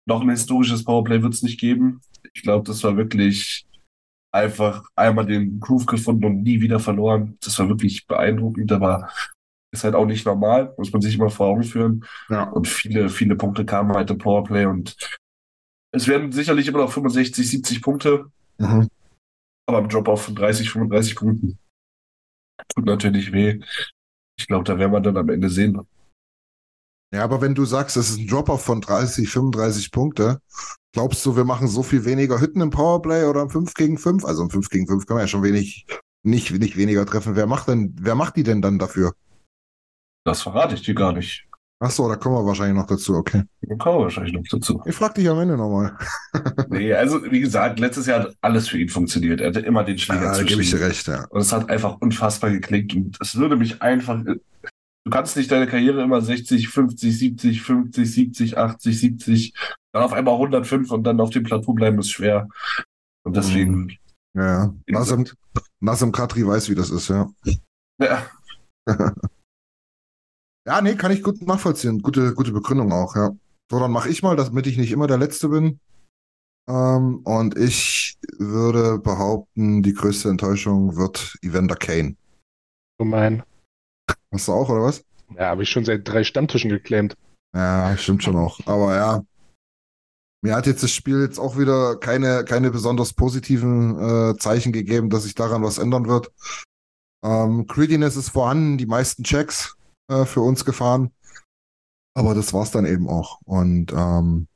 noch 0.08 0.22
ein 0.22 0.30
historisches 0.30 0.84
Powerplay 0.84 1.22
wird 1.22 1.34
es 1.34 1.44
nicht 1.44 1.60
geben. 1.60 2.02
Ich 2.34 2.42
glaube, 2.44 2.66
das 2.68 2.84
war 2.84 2.98
wirklich 2.98 3.66
einfach 4.34 4.84
einmal 4.96 5.26
den 5.26 5.60
Groove 5.60 5.86
gefunden 5.86 6.26
und 6.26 6.44
nie 6.44 6.62
wieder 6.62 6.80
verloren. 6.80 7.38
Das 7.44 7.58
war 7.60 7.70
wirklich 7.70 8.08
beeindruckend, 8.08 8.72
aber 8.72 9.10
ist 9.74 9.84
halt 9.86 9.96
auch 9.96 10.06
nicht 10.06 10.26
normal, 10.26 10.74
muss 10.78 10.92
man 10.92 11.02
sich 11.02 11.16
immer 11.16 11.30
vor 11.30 11.48
Augen 11.48 11.64
führen. 11.64 12.06
ja. 12.30 12.44
Und 12.44 12.68
viele, 12.68 13.10
viele 13.10 13.36
Punkte 13.36 13.66
kamen 13.66 13.94
halt 13.94 14.10
im 14.10 14.18
Powerplay 14.18 14.66
und 14.66 14.98
es 15.94 16.08
werden 16.08 16.32
sicherlich 16.32 16.68
immer 16.68 16.80
noch 16.80 16.92
65, 16.92 17.50
70 17.50 17.82
Punkte, 17.82 18.26
Mhm. 18.58 18.88
aber 19.68 19.80
im 19.80 19.88
Drop-Off 19.90 20.24
von 20.26 20.36
30, 20.36 20.70
35 20.70 21.16
Punkten 21.16 21.58
tut 22.70 22.86
natürlich 22.86 23.32
weh. 23.32 23.60
Ich 24.38 24.48
glaube, 24.48 24.64
da 24.64 24.78
werden 24.78 24.92
wir 24.92 25.02
dann 25.02 25.18
am 25.18 25.30
Ende 25.30 25.50
sehen. 25.50 25.80
ja, 27.14 27.24
aber 27.24 27.42
wenn 27.42 27.56
du 27.56 27.66
sagst, 27.66 27.98
es 27.98 28.10
ist 28.10 28.20
ein 28.20 28.28
Drop-Off 28.28 28.64
von 28.64 28.82
30, 28.82 29.30
35 29.30 29.92
Punkte, 29.92 30.42
glaubst 30.94 31.26
du, 31.26 31.36
wir 31.36 31.44
machen 31.44 31.68
so 31.68 31.84
viel 31.84 32.06
weniger 32.06 32.40
Hütten 32.40 32.62
im 32.62 32.70
Powerplay 32.70 33.26
oder 33.26 33.42
im 33.44 33.50
5 33.50 33.74
gegen 33.74 33.98
5? 33.98 34.26
Also 34.26 34.44
im 34.44 34.50
5 34.50 34.70
gegen 34.70 34.88
5 34.88 35.06
kann 35.06 35.16
man 35.16 35.24
ja 35.24 35.28
schon 35.28 35.44
wenig, 35.44 35.86
nicht, 36.24 36.52
nicht 36.52 36.78
weniger 36.78 37.06
treffen. 37.06 37.36
Wer 37.36 37.48
macht 37.48 37.68
denn, 37.68 37.96
wer 38.00 38.16
macht 38.16 38.36
die 38.36 38.44
denn 38.44 38.62
dann 38.62 38.80
dafür? 38.80 39.14
Das 40.24 40.42
verrate 40.42 40.76
ich 40.76 40.84
dir 40.84 40.96
gar 40.96 41.14
nicht. 41.14 41.48
Ach 41.84 41.90
so, 41.90 42.08
da 42.08 42.16
kommen 42.16 42.36
wir 42.36 42.46
wahrscheinlich 42.46 42.76
noch 42.78 42.86
dazu, 42.86 43.16
okay. 43.16 43.42
Da 43.62 43.76
kommen 43.76 43.98
wir 43.98 44.04
wahrscheinlich 44.04 44.34
noch 44.34 44.44
dazu. 44.48 44.84
Ich 44.86 44.96
frag 44.96 45.16
dich 45.16 45.28
am 45.28 45.40
Ende 45.40 45.58
nochmal. 45.58 45.98
Nee, 46.70 46.94
also 46.94 47.24
wie 47.30 47.42
gesagt, 47.42 47.80
letztes 47.80 48.06
Jahr 48.06 48.22
hat 48.22 48.36
alles 48.40 48.70
für 48.70 48.78
ihn 48.78 48.88
funktioniert. 48.88 49.42
Er 49.42 49.48
hatte 49.50 49.60
immer 49.62 49.84
den 49.84 49.98
Schläger 49.98 50.26
Ja, 50.26 50.38
da 50.38 50.44
gebe 50.44 50.62
ich 50.62 50.70
dir 50.70 50.80
recht, 50.80 51.08
ja. 51.08 51.26
Und 51.30 51.42
es 51.42 51.52
hat 51.52 51.70
einfach 51.70 52.00
unfassbar 52.00 52.52
geklickt 52.52 52.94
und 52.96 53.18
es 53.20 53.36
würde 53.36 53.58
mich 53.58 53.82
einfach. 53.82 54.24
Du 54.24 55.10
kannst 55.10 55.36
nicht 55.36 55.52
deine 55.52 55.68
Karriere 55.68 56.04
immer 56.04 56.22
60, 56.22 56.70
50, 56.70 57.18
70, 57.18 57.62
50, 57.64 58.14
70, 58.14 58.58
80, 58.58 59.00
70, 59.00 59.54
dann 59.92 60.04
auf 60.04 60.14
einmal 60.14 60.36
105 60.36 60.92
und 60.92 61.04
dann 61.04 61.20
auf 61.20 61.32
dem 61.32 61.44
Plateau 61.44 61.74
bleiben 61.74 62.00
ist 62.00 62.12
schwer. 62.12 62.48
Und 63.24 63.36
deswegen, 63.36 63.98
Ja, 64.36 64.46
ja. 64.46 64.74
Wie 64.86 64.94
Nassim, 64.94 65.24
gesagt. 65.24 65.38
Nassim 65.80 66.12
Khatri 66.12 66.46
weiß, 66.46 66.70
wie 66.70 66.76
das 66.76 66.92
ist, 66.92 67.10
ja. 67.10 67.28
ja, 68.00 68.26
Ja, 70.68 70.82
nee, 70.82 70.96
kann 70.96 71.12
ich 71.12 71.24
gut 71.24 71.42
nachvollziehen. 71.42 72.02
Gute, 72.02 72.34
gute 72.34 72.52
Begründung 72.52 72.92
auch, 72.92 73.16
ja. 73.16 73.32
So, 73.72 73.80
dann 73.80 73.92
mache 73.92 74.10
ich 74.10 74.22
mal, 74.22 74.36
damit 74.36 74.68
ich 74.68 74.78
nicht 74.78 74.92
immer 74.92 75.08
der 75.08 75.18
Letzte 75.18 75.50
bin. 75.50 75.80
Ähm, 76.70 77.22
und 77.24 77.58
ich 77.58 78.18
würde 78.38 79.00
behaupten, 79.00 79.82
die 79.82 79.94
größte 79.94 80.30
Enttäuschung 80.30 80.96
wird 80.98 81.36
Evander 81.42 81.76
Kane. 81.76 82.16
Gemein. 83.00 83.44
Hast 84.32 84.48
du 84.48 84.54
auch, 84.54 84.70
oder 84.70 84.84
was? 84.84 85.04
Ja, 85.36 85.48
habe 85.48 85.64
ich 85.64 85.70
schon 85.70 85.86
seit 85.86 86.08
drei 86.08 86.24
Stammtischen 86.24 86.70
geclaimt. 86.70 87.16
Ja, 87.56 87.98
stimmt 87.98 88.24
schon 88.24 88.36
auch. 88.36 88.60
Aber 88.68 88.96
ja, 88.96 89.24
mir 90.44 90.56
hat 90.56 90.68
jetzt 90.68 90.84
das 90.84 90.92
Spiel 90.92 91.22
jetzt 91.22 91.40
auch 91.40 91.58
wieder 91.58 91.98
keine, 91.98 92.44
keine 92.46 92.72
besonders 92.72 93.14
positiven 93.14 93.98
äh, 94.32 94.38
Zeichen 94.38 94.72
gegeben, 94.72 95.10
dass 95.10 95.24
sich 95.24 95.36
daran 95.36 95.64
was 95.64 95.78
ändern 95.78 96.08
wird. 96.08 96.32
Ähm, 97.24 97.68
Greediness 97.68 98.16
ist 98.16 98.30
vorhanden, 98.30 98.78
die 98.78 98.86
meisten 98.86 99.24
Checks 99.24 99.76
äh, 100.12 100.26
für 100.26 100.42
uns 100.42 100.66
gefahren. 100.66 101.12
Aber 102.14 102.36
das 102.36 102.54
war's 102.54 102.72
dann 102.72 102.86
eben 102.86 103.08
auch. 103.08 103.40
Und 103.46 103.94
ähm, 103.94 104.48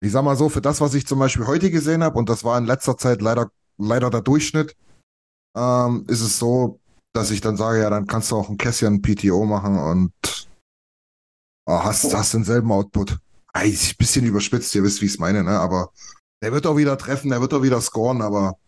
ich 0.00 0.12
sag 0.12 0.22
mal 0.22 0.36
so, 0.36 0.48
für 0.48 0.60
das, 0.60 0.80
was 0.80 0.94
ich 0.94 1.06
zum 1.06 1.18
Beispiel 1.18 1.46
heute 1.46 1.70
gesehen 1.70 2.04
habe, 2.04 2.18
und 2.18 2.28
das 2.28 2.44
war 2.44 2.58
in 2.58 2.66
letzter 2.66 2.96
Zeit 2.98 3.22
leider, 3.22 3.50
leider 3.78 4.10
der 4.10 4.20
Durchschnitt, 4.20 4.76
ähm, 5.56 6.04
ist 6.08 6.20
es 6.20 6.38
so, 6.38 6.78
dass 7.14 7.30
ich 7.30 7.40
dann 7.40 7.56
sage, 7.56 7.80
ja, 7.80 7.90
dann 7.90 8.06
kannst 8.06 8.30
du 8.30 8.36
auch 8.36 8.50
ein 8.50 8.58
Cassian 8.58 9.00
PTO 9.00 9.46
machen 9.46 9.78
und 9.78 10.48
oh, 11.66 11.82
hast, 11.82 12.14
hast 12.14 12.34
denselben 12.34 12.70
Output. 12.70 13.18
Ein 13.54 13.76
bisschen 13.98 14.26
überspitzt, 14.26 14.74
ihr 14.74 14.82
wisst, 14.82 15.00
wie 15.00 15.06
ich 15.06 15.12
es 15.12 15.18
meine, 15.18 15.42
ne? 15.42 15.58
Aber 15.58 15.90
der 16.42 16.52
wird 16.52 16.66
auch 16.66 16.76
wieder 16.76 16.98
treffen, 16.98 17.30
der 17.30 17.40
wird 17.40 17.54
auch 17.54 17.62
wieder 17.62 17.80
scoren, 17.80 18.20
aber 18.20 18.58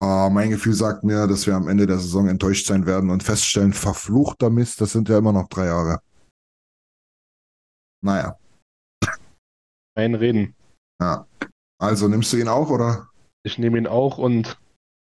ah, 0.00 0.28
mein 0.30 0.50
Gefühl 0.50 0.74
sagt 0.74 1.04
mir, 1.04 1.26
dass 1.26 1.46
wir 1.46 1.54
am 1.54 1.68
Ende 1.68 1.86
der 1.86 1.98
Saison 1.98 2.28
enttäuscht 2.28 2.66
sein 2.66 2.86
werden 2.86 3.10
und 3.10 3.22
feststellen, 3.22 3.72
verfluchter 3.72 4.50
Mist, 4.50 4.80
das 4.80 4.92
sind 4.92 5.08
ja 5.08 5.18
immer 5.18 5.32
noch 5.32 5.48
drei 5.48 5.66
Jahre. 5.66 6.00
Naja, 8.02 8.38
Ein 9.94 10.14
Reden. 10.14 10.54
ja. 11.00 11.26
Also 11.78 12.08
nimmst 12.08 12.32
du 12.32 12.36
ihn 12.36 12.48
auch, 12.48 12.68
oder? 12.68 13.08
Ich 13.42 13.56
nehme 13.58 13.78
ihn 13.78 13.86
auch 13.86 14.18
und 14.18 14.58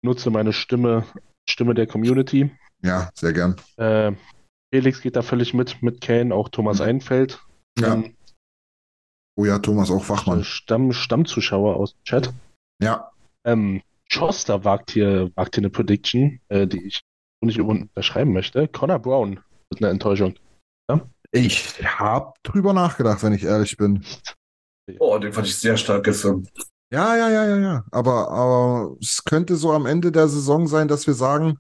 nutze 0.05 0.31
meine 0.31 0.53
Stimme, 0.53 1.05
Stimme 1.49 1.73
der 1.75 1.87
Community. 1.87 2.51
Ja, 2.83 3.09
sehr 3.15 3.33
gern. 3.33 3.57
Äh, 3.77 4.13
Felix 4.71 5.01
geht 5.01 5.17
da 5.17 5.23
völlig 5.23 5.55
mit, 5.55 5.83
mit 5.83 6.03
Kane, 6.03 6.35
auch 6.35 6.51
Thomas. 6.51 6.81
Einfeld. 6.83 7.43
Ja. 7.79 7.95
Ähm, 7.95 8.15
Oh 9.39 9.45
ja, 9.45 9.61
Thomas 9.61 9.89
auch 9.93 10.03
Fachmann. 10.03 10.43
Stamm, 10.43 10.93
Stammzuschauer 10.93 11.77
aus 11.77 11.93
dem 11.95 12.03
Chat. 12.03 12.35
Ja. 12.83 13.13
Ähm, 13.47 13.83
Schoster 14.11 14.65
wagt 14.65 14.91
hier, 14.93 15.31
wagt 15.35 15.55
hier 15.55 15.63
eine 15.63 15.71
Prediction, 15.71 16.41
äh, 16.49 16.67
die 16.67 16.87
ich 16.87 17.01
nicht 17.45 17.61
unterschreiben 17.61 18.33
möchte. 18.33 18.67
Connor 18.69 18.99
Brown 18.99 19.41
wird 19.71 19.83
eine 19.83 19.91
Enttäuschung. 19.91 20.35
Ich 21.31 21.85
habe 21.85 22.33
drüber 22.43 22.73
nachgedacht, 22.73 23.23
wenn 23.23 23.35
ich 23.35 23.45
ehrlich 23.45 23.77
bin. 23.77 24.03
Oh, 24.99 25.19
den 25.19 25.33
fand 25.35 25.47
ich 25.47 25.59
sehr 25.59 25.77
stark 25.77 26.05
gestern. 26.05 26.49
Ja, 26.91 27.15
ja, 27.19 27.29
ja, 27.29 27.47
ja, 27.47 27.57
ja. 27.59 27.85
Aber, 27.91 28.31
aber 28.31 28.97
es 28.99 29.23
könnte 29.25 29.57
so 29.57 29.73
am 29.73 29.85
Ende 29.85 30.11
der 30.11 30.29
Saison 30.29 30.67
sein, 30.67 30.89
dass 30.89 31.07
wir 31.07 31.13
sagen, 31.13 31.59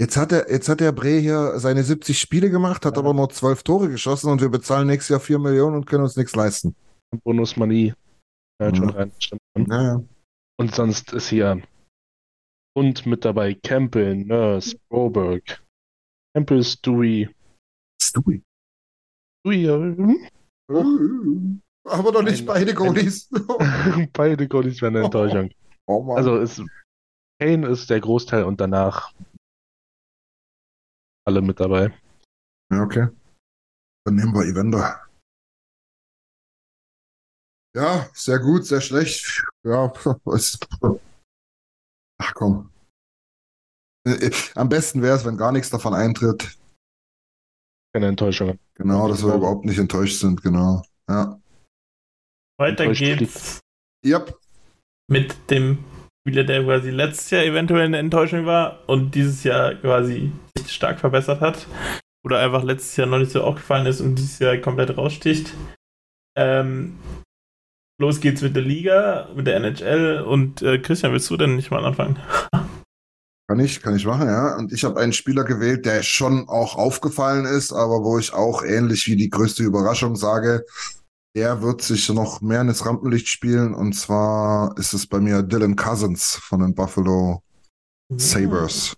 jetzt 0.00 0.16
hat 0.16 0.32
er, 0.32 0.50
jetzt 0.50 0.68
hat 0.68 0.80
der 0.80 0.90
Bre 0.90 1.20
hier 1.20 1.60
seine 1.60 1.84
70 1.84 2.18
Spiele 2.18 2.50
gemacht, 2.50 2.84
hat 2.84 2.96
Ja. 2.96 3.02
aber 3.02 3.14
nur 3.14 3.30
12 3.30 3.62
Tore 3.62 3.88
geschossen 3.88 4.28
und 4.28 4.40
wir 4.40 4.48
bezahlen 4.48 4.88
nächstes 4.88 5.10
Jahr 5.10 5.20
4 5.20 5.38
Millionen 5.38 5.76
und 5.76 5.86
können 5.86 6.02
uns 6.02 6.16
nichts 6.16 6.34
leisten. 6.34 6.74
Bonus 7.22 7.56
Money. 7.56 7.94
Ja, 8.60 8.70
Mhm. 8.70 8.74
schon 8.74 8.90
rein. 8.90 9.12
Stimmt. 9.20 9.40
Ja, 9.68 9.82
ja. 9.84 10.02
Und 10.58 10.74
sonst 10.74 11.12
ist 11.12 11.28
hier 11.28 11.62
und 12.76 13.06
mit 13.06 13.24
dabei 13.24 13.54
Campbell, 13.54 14.16
Nurse, 14.16 14.76
Broberg, 14.90 15.64
Campbell, 16.34 16.62
Stewie. 16.62 17.34
Stewie. 18.00 18.42
Stewie, 19.40 19.66
äh, 19.66 19.96
hm? 20.68 21.62
Aber 21.88 22.12
doch 22.12 22.22
nicht 22.22 22.40
Ein- 22.40 22.46
beide 22.46 22.74
Goalies. 22.74 23.30
beide 24.12 24.46
Goalies 24.48 24.82
werden 24.82 24.96
eine 24.96 25.04
Enttäuschung. 25.06 25.50
Oh 25.86 26.02
Mann. 26.02 26.18
Also 26.18 26.38
ist, 26.38 26.62
Kane 27.40 27.66
ist 27.68 27.88
der 27.88 28.00
Großteil 28.00 28.44
und 28.44 28.60
danach 28.60 29.14
alle 31.26 31.40
mit 31.40 31.58
dabei. 31.60 31.96
Ja, 32.72 32.82
okay. 32.82 33.08
Dann 34.04 34.16
nehmen 34.16 34.34
wir 34.34 34.44
Evander. 34.44 35.06
Ja, 37.74 38.08
sehr 38.12 38.38
gut, 38.38 38.64
sehr 38.66 38.80
schlecht. 38.80 39.44
Ja, 39.64 39.92
was. 40.24 40.58
Ach 42.18 42.34
komm. 42.34 42.70
Äh, 44.06 44.30
Am 44.54 44.68
besten 44.68 45.02
wäre 45.02 45.16
es, 45.16 45.24
wenn 45.24 45.36
gar 45.36 45.52
nichts 45.52 45.70
davon 45.70 45.94
eintritt. 45.94 46.56
Keine 47.94 48.08
Enttäuschungen. 48.08 48.58
Genau, 48.74 49.08
dass 49.08 49.24
wir 49.24 49.34
überhaupt 49.34 49.64
nicht 49.64 49.78
enttäuscht 49.78 50.20
sind, 50.20 50.42
genau. 50.42 50.82
Ja. 51.08 51.40
Weiter 52.58 52.84
Enttäuscht 52.84 53.00
geht's 53.00 53.60
Yep. 54.04 54.38
mit 55.10 55.50
dem 55.50 55.84
Spieler, 56.22 56.44
der 56.44 56.62
quasi 56.64 56.90
letztes 56.90 57.30
Jahr 57.30 57.42
eventuell 57.44 57.86
eine 57.86 57.98
Enttäuschung 57.98 58.46
war 58.46 58.88
und 58.88 59.14
dieses 59.14 59.42
Jahr 59.44 59.74
quasi 59.76 60.32
sich 60.56 60.72
stark 60.72 61.00
verbessert 61.00 61.40
hat. 61.40 61.66
Oder 62.24 62.40
einfach 62.40 62.64
letztes 62.64 62.96
Jahr 62.96 63.06
noch 63.06 63.18
nicht 63.18 63.30
so 63.30 63.42
aufgefallen 63.42 63.86
ist 63.86 64.00
und 64.00 64.16
dieses 64.16 64.38
Jahr 64.40 64.56
komplett 64.58 64.96
raussticht. 64.96 65.54
Ähm, 66.36 66.98
los 67.98 68.20
geht's 68.20 68.42
mit 68.42 68.56
der 68.56 68.62
Liga, 68.62 69.28
mit 69.34 69.46
der 69.46 69.56
NHL 69.56 70.20
und 70.20 70.62
äh, 70.62 70.78
Christian, 70.78 71.12
willst 71.12 71.30
du 71.30 71.36
denn 71.36 71.56
nicht 71.56 71.70
mal 71.70 71.84
anfangen? 71.84 72.18
Kann 73.48 73.60
ich, 73.60 73.80
kann 73.80 73.94
ich 73.94 74.04
machen, 74.04 74.26
ja. 74.26 74.56
Und 74.56 74.72
ich 74.72 74.82
habe 74.82 74.98
einen 74.98 75.12
Spieler 75.12 75.44
gewählt, 75.44 75.86
der 75.86 76.02
schon 76.02 76.48
auch 76.48 76.74
aufgefallen 76.74 77.44
ist, 77.44 77.72
aber 77.72 78.02
wo 78.02 78.18
ich 78.18 78.32
auch 78.32 78.64
ähnlich 78.64 79.06
wie 79.06 79.14
die 79.14 79.30
größte 79.30 79.62
Überraschung 79.62 80.16
sage, 80.16 80.64
er 81.32 81.62
wird 81.62 81.80
sich 81.80 82.08
noch 82.08 82.40
mehr 82.40 82.62
ins 82.62 82.84
Rampenlicht 82.84 83.28
spielen. 83.28 83.72
Und 83.72 83.92
zwar 83.92 84.76
ist 84.78 84.94
es 84.94 85.06
bei 85.06 85.20
mir 85.20 85.44
Dylan 85.44 85.76
Cousins 85.76 86.34
von 86.34 86.58
den 86.58 86.74
Buffalo 86.74 87.44
Sabres, 88.16 88.96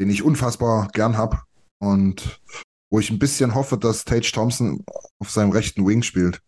den 0.00 0.08
ich 0.08 0.22
unfassbar 0.22 0.88
gern 0.94 1.18
hab 1.18 1.42
und 1.80 2.40
wo 2.90 2.98
ich 2.98 3.10
ein 3.10 3.18
bisschen 3.18 3.54
hoffe, 3.54 3.76
dass 3.76 4.06
Tage 4.06 4.32
Thompson 4.32 4.84
auf 5.18 5.30
seinem 5.30 5.50
rechten 5.50 5.86
Wing 5.86 6.02
spielt. 6.02 6.40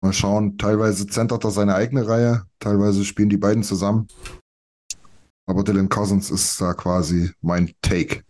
Mal 0.00 0.12
schauen, 0.12 0.58
teilweise 0.58 1.06
zentert 1.06 1.44
er 1.44 1.50
seine 1.50 1.74
eigene 1.74 2.06
Reihe, 2.06 2.44
teilweise 2.60 3.04
spielen 3.04 3.30
die 3.30 3.36
beiden 3.36 3.62
zusammen. 3.62 4.06
Aber 5.48 5.64
Dylan 5.64 5.88
Cousins 5.88 6.30
ist 6.30 6.60
da 6.60 6.74
quasi 6.74 7.32
mein 7.40 7.72
Take. 7.82 8.22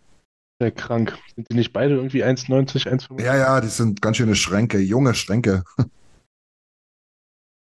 Sehr 0.60 0.72
krank. 0.72 1.18
Sind 1.34 1.50
die 1.50 1.54
nicht 1.56 1.72
beide 1.72 1.94
irgendwie 1.96 2.24
1,90, 2.24 2.86
1,95? 2.86 3.22
Ja, 3.22 3.36
ja, 3.36 3.60
die 3.60 3.68
sind 3.68 4.00
ganz 4.00 4.16
schöne 4.16 4.34
Schränke, 4.34 4.78
junge 4.78 5.14
Schränke. 5.14 5.64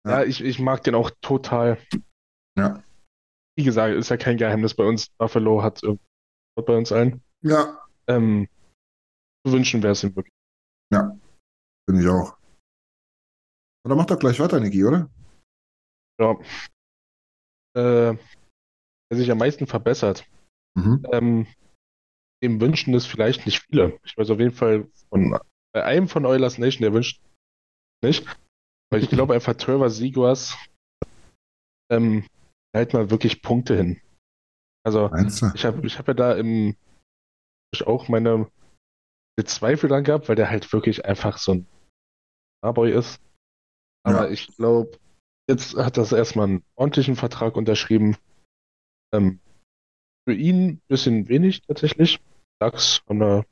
Ja, 0.05 0.25
ich, 0.25 0.43
ich 0.43 0.59
mag 0.59 0.83
den 0.83 0.97
auch 0.97 1.12
total. 1.21 1.79
Ja. 2.59 2.83
Wie 3.57 3.62
gesagt, 3.62 3.95
ist 3.95 4.09
ja 4.09 4.17
kein 4.17 4.37
Geheimnis 4.37 4.75
bei 4.75 4.85
uns. 4.85 5.11
Buffalo 5.17 5.62
hat 5.62 5.81
irgendwie 5.85 6.03
bei 6.57 6.77
uns 6.77 6.91
allen. 6.91 7.23
Ja, 7.45 7.79
Ähm, 8.09 8.49
zu 9.47 9.53
wünschen 9.53 9.81
wäre 9.83 9.93
es 9.93 10.03
ihm 10.03 10.17
wirklich. 10.17 10.35
finde 10.91 12.03
ich 12.03 12.09
auch. 12.09 12.37
Und 13.85 13.90
dann 13.90 13.99
macht 13.99 14.11
doch 14.11 14.18
gleich 14.18 14.38
weiter, 14.38 14.61
Niki, 14.61 14.85
oder? 14.85 15.11
Ja. 16.21 16.33
Äh, 17.75 18.16
der 19.11 19.18
sich 19.18 19.31
am 19.31 19.38
meisten 19.38 19.66
verbessert. 19.66 20.25
Mhm. 20.75 21.07
Ähm, 21.12 21.47
dem 22.42 22.61
wünschen 22.61 22.95
es 22.95 23.07
vielleicht 23.07 23.47
nicht 23.47 23.61
viele. 23.61 23.99
Ich 24.05 24.16
weiß 24.16 24.31
auf 24.31 24.38
jeden 24.38 24.55
Fall 24.55 24.88
von 25.09 25.38
bei 25.75 25.85
einem 25.85 26.09
von 26.09 26.27
Eulers 26.27 26.59
Nation, 26.59 26.83
der 26.83 26.92
wünscht 26.92 27.21
nicht. 28.03 28.27
Weil 28.90 29.03
ich 29.03 29.09
glaube 29.09 29.35
einfach 29.35 29.55
Trevor 29.55 29.88
Siguas 29.88 30.57
ähm, 31.90 32.27
halt 32.77 32.92
mal 32.92 33.11
wirklich 33.11 33.42
Punkte 33.42 33.77
hin. 33.77 34.01
Also 34.85 35.11
ich 35.55 35.64
habe 35.64 35.87
ich 35.87 35.99
hab 35.99 36.09
ja 36.09 36.14
da 36.14 36.35
im 36.35 36.77
ich 37.73 37.87
auch 37.87 38.09
meine 38.09 38.51
Zweifel 39.45 39.88
dran 39.88 40.05
gehabt, 40.05 40.29
weil 40.29 40.37
der 40.37 40.51
halt 40.51 40.73
wirklich 40.73 41.05
einfach 41.05 41.38
so 41.38 41.53
ein 41.53 41.66
Starboy 42.59 42.92
ist. 42.92 43.21
Aber 44.05 44.27
Ja. 44.27 44.31
ich 44.31 44.49
glaube, 44.57 44.99
jetzt 45.49 45.77
hat 45.77 45.97
das 45.97 46.12
erstmal 46.12 46.49
einen 46.49 46.65
ordentlichen 46.77 47.17
Vertrag 47.17 47.57
unterschrieben. 47.57 48.17
Ähm, 49.15 49.41
für 50.29 50.35
ihn 50.35 50.69
ein 50.69 50.83
bisschen 50.88 51.29
wenig 51.29 51.62
tatsächlich. 51.62 52.21
Ducks 52.61 53.03
haben 53.09 53.21
da 53.21 53.45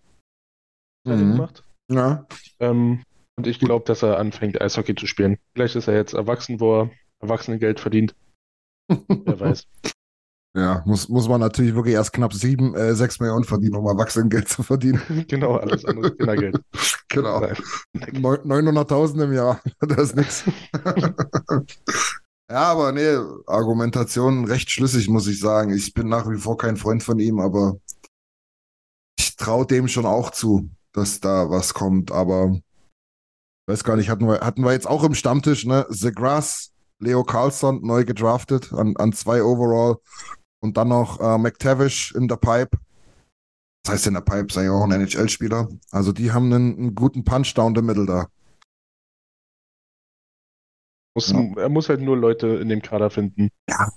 Mhm. 1.07 1.33
gemacht. 1.33 1.65
Ja, 1.91 2.27
Ähm, 2.61 3.03
und 3.37 3.47
ich 3.47 3.59
glaube, 3.59 3.85
dass 3.87 4.03
er 4.03 4.19
anfängt, 4.19 4.61
Eishockey 4.61 4.95
zu 4.95 5.07
spielen. 5.07 5.39
Vielleicht 5.55 5.75
ist 5.75 5.89
er 5.89 5.95
jetzt 5.95 6.13
erwachsen, 6.13 6.61
wo 6.61 6.83
er 6.83 6.91
Erwachsenengeld 7.21 7.81
verdient. 7.81 8.15
Wer 9.09 9.41
weiß. 9.41 9.67
Ja 10.57 10.83
muss, 10.87 11.09
muss 11.09 11.29
man 11.29 11.41
natürlich 11.41 11.75
wirklich 11.75 11.95
erst 11.95 12.13
knapp 12.13 12.33
sieben, 12.35 12.75
äh, 12.75 12.95
sechs 12.95 13.21
Millionen 13.21 13.45
verdienen, 13.45 13.77
um 13.77 13.87
Erwachsenengeld 13.87 14.49
zu 14.49 14.63
verdienen. 14.63 15.01
genau, 15.29 15.57
alles 15.57 15.85
andere 15.85 16.09
ist 16.09 16.19
Kindergeld. 16.19 16.61
Genau. 17.13 17.41
Nein. 17.41 17.57
Neun- 18.13 18.45
900.000 18.45 19.25
im 19.25 19.33
Jahr, 19.33 19.61
das 19.81 20.13
ist 20.13 20.17
nix. 20.17 20.45
ja, 22.49 22.63
aber 22.63 22.93
nee, 22.93 23.17
Argumentation 23.49 24.45
recht 24.45 24.71
schlüssig, 24.71 25.09
muss 25.09 25.27
ich 25.27 25.41
sagen. 25.41 25.73
Ich 25.75 25.93
bin 25.93 26.09
nach 26.09 26.31
wie 26.31 26.37
vor 26.37 26.57
kein 26.57 26.77
Freund 26.77 27.03
von 27.03 27.19
ihm, 27.19 27.41
aber 27.41 27.79
ich 29.19 29.35
traue 29.35 29.67
dem 29.67 29.89
schon 29.89 30.07
auch 30.07 30.31
zu, 30.31 30.71
dass 30.93 31.19
da 31.19 31.51
was 31.51 31.75
kommt. 31.75 32.13
Aber 32.13 32.57
weiß 33.67 33.83
gar 33.83 33.97
nicht, 33.97 34.09
hatten 34.09 34.29
wir, 34.29 34.41
hatten 34.41 34.63
wir 34.63 34.73
jetzt 34.73 34.87
auch 34.89 35.03
im 35.03 35.15
Stammtisch, 35.15 35.67
ne? 35.67 35.85
The 35.89 36.13
Grass, 36.13 36.71
Leo 37.01 37.25
Carlson, 37.25 37.81
neu 37.83 38.05
gedraftet 38.05 38.73
an, 38.73 38.95
an 38.99 39.13
zwei 39.13 39.43
Overall 39.43 39.97
und 40.63 40.77
dann 40.77 40.89
noch 40.89 41.21
äh, 41.21 41.39
McTavish 41.39 42.13
in 42.15 42.29
der 42.29 42.37
Pipe. 42.37 42.79
Das 43.85 43.95
heißt, 43.95 44.07
in 44.09 44.15
der 44.15 44.21
Pipe 44.21 44.53
sei 44.53 44.65
ja 44.65 44.73
auch 44.73 44.85
ein 44.85 44.93
NHL-Spieler. 44.93 45.69
Also 45.91 46.13
die 46.13 46.33
haben 46.33 46.53
einen, 46.53 46.77
einen 46.77 46.95
guten 46.95 47.25
Punch 47.25 47.55
down 47.55 47.75
the 47.75 47.83
middle 47.83 48.07
da. 48.07 48.29
Muss, 51.17 51.31
Ja. 51.31 51.41
Er 51.57 51.69
muss 51.69 51.89
halt 51.89 52.01
nur 52.01 52.17
Leute 52.17 52.47
in 52.47 52.69
dem 52.69 52.83
Kader 52.83 53.11
finden, 53.11 53.49
Ja. 53.69 53.91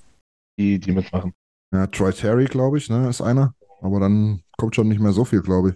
die, 0.58 0.80
die 0.80 0.92
mitmachen. 0.92 1.34
Ja, 1.74 1.88
Troy 1.88 2.12
Terry, 2.14 2.46
glaube 2.46 2.78
ich, 2.78 2.90
ne, 2.90 3.10
ist 3.10 3.22
einer. 3.22 3.56
Aber 3.82 4.00
dann 4.00 4.44
kommt 4.58 4.76
schon 4.76 4.88
nicht 4.88 5.00
mehr 5.02 5.12
so 5.12 5.26
viel, 5.26 5.42
glaube 5.42 5.72
ich. 5.72 5.76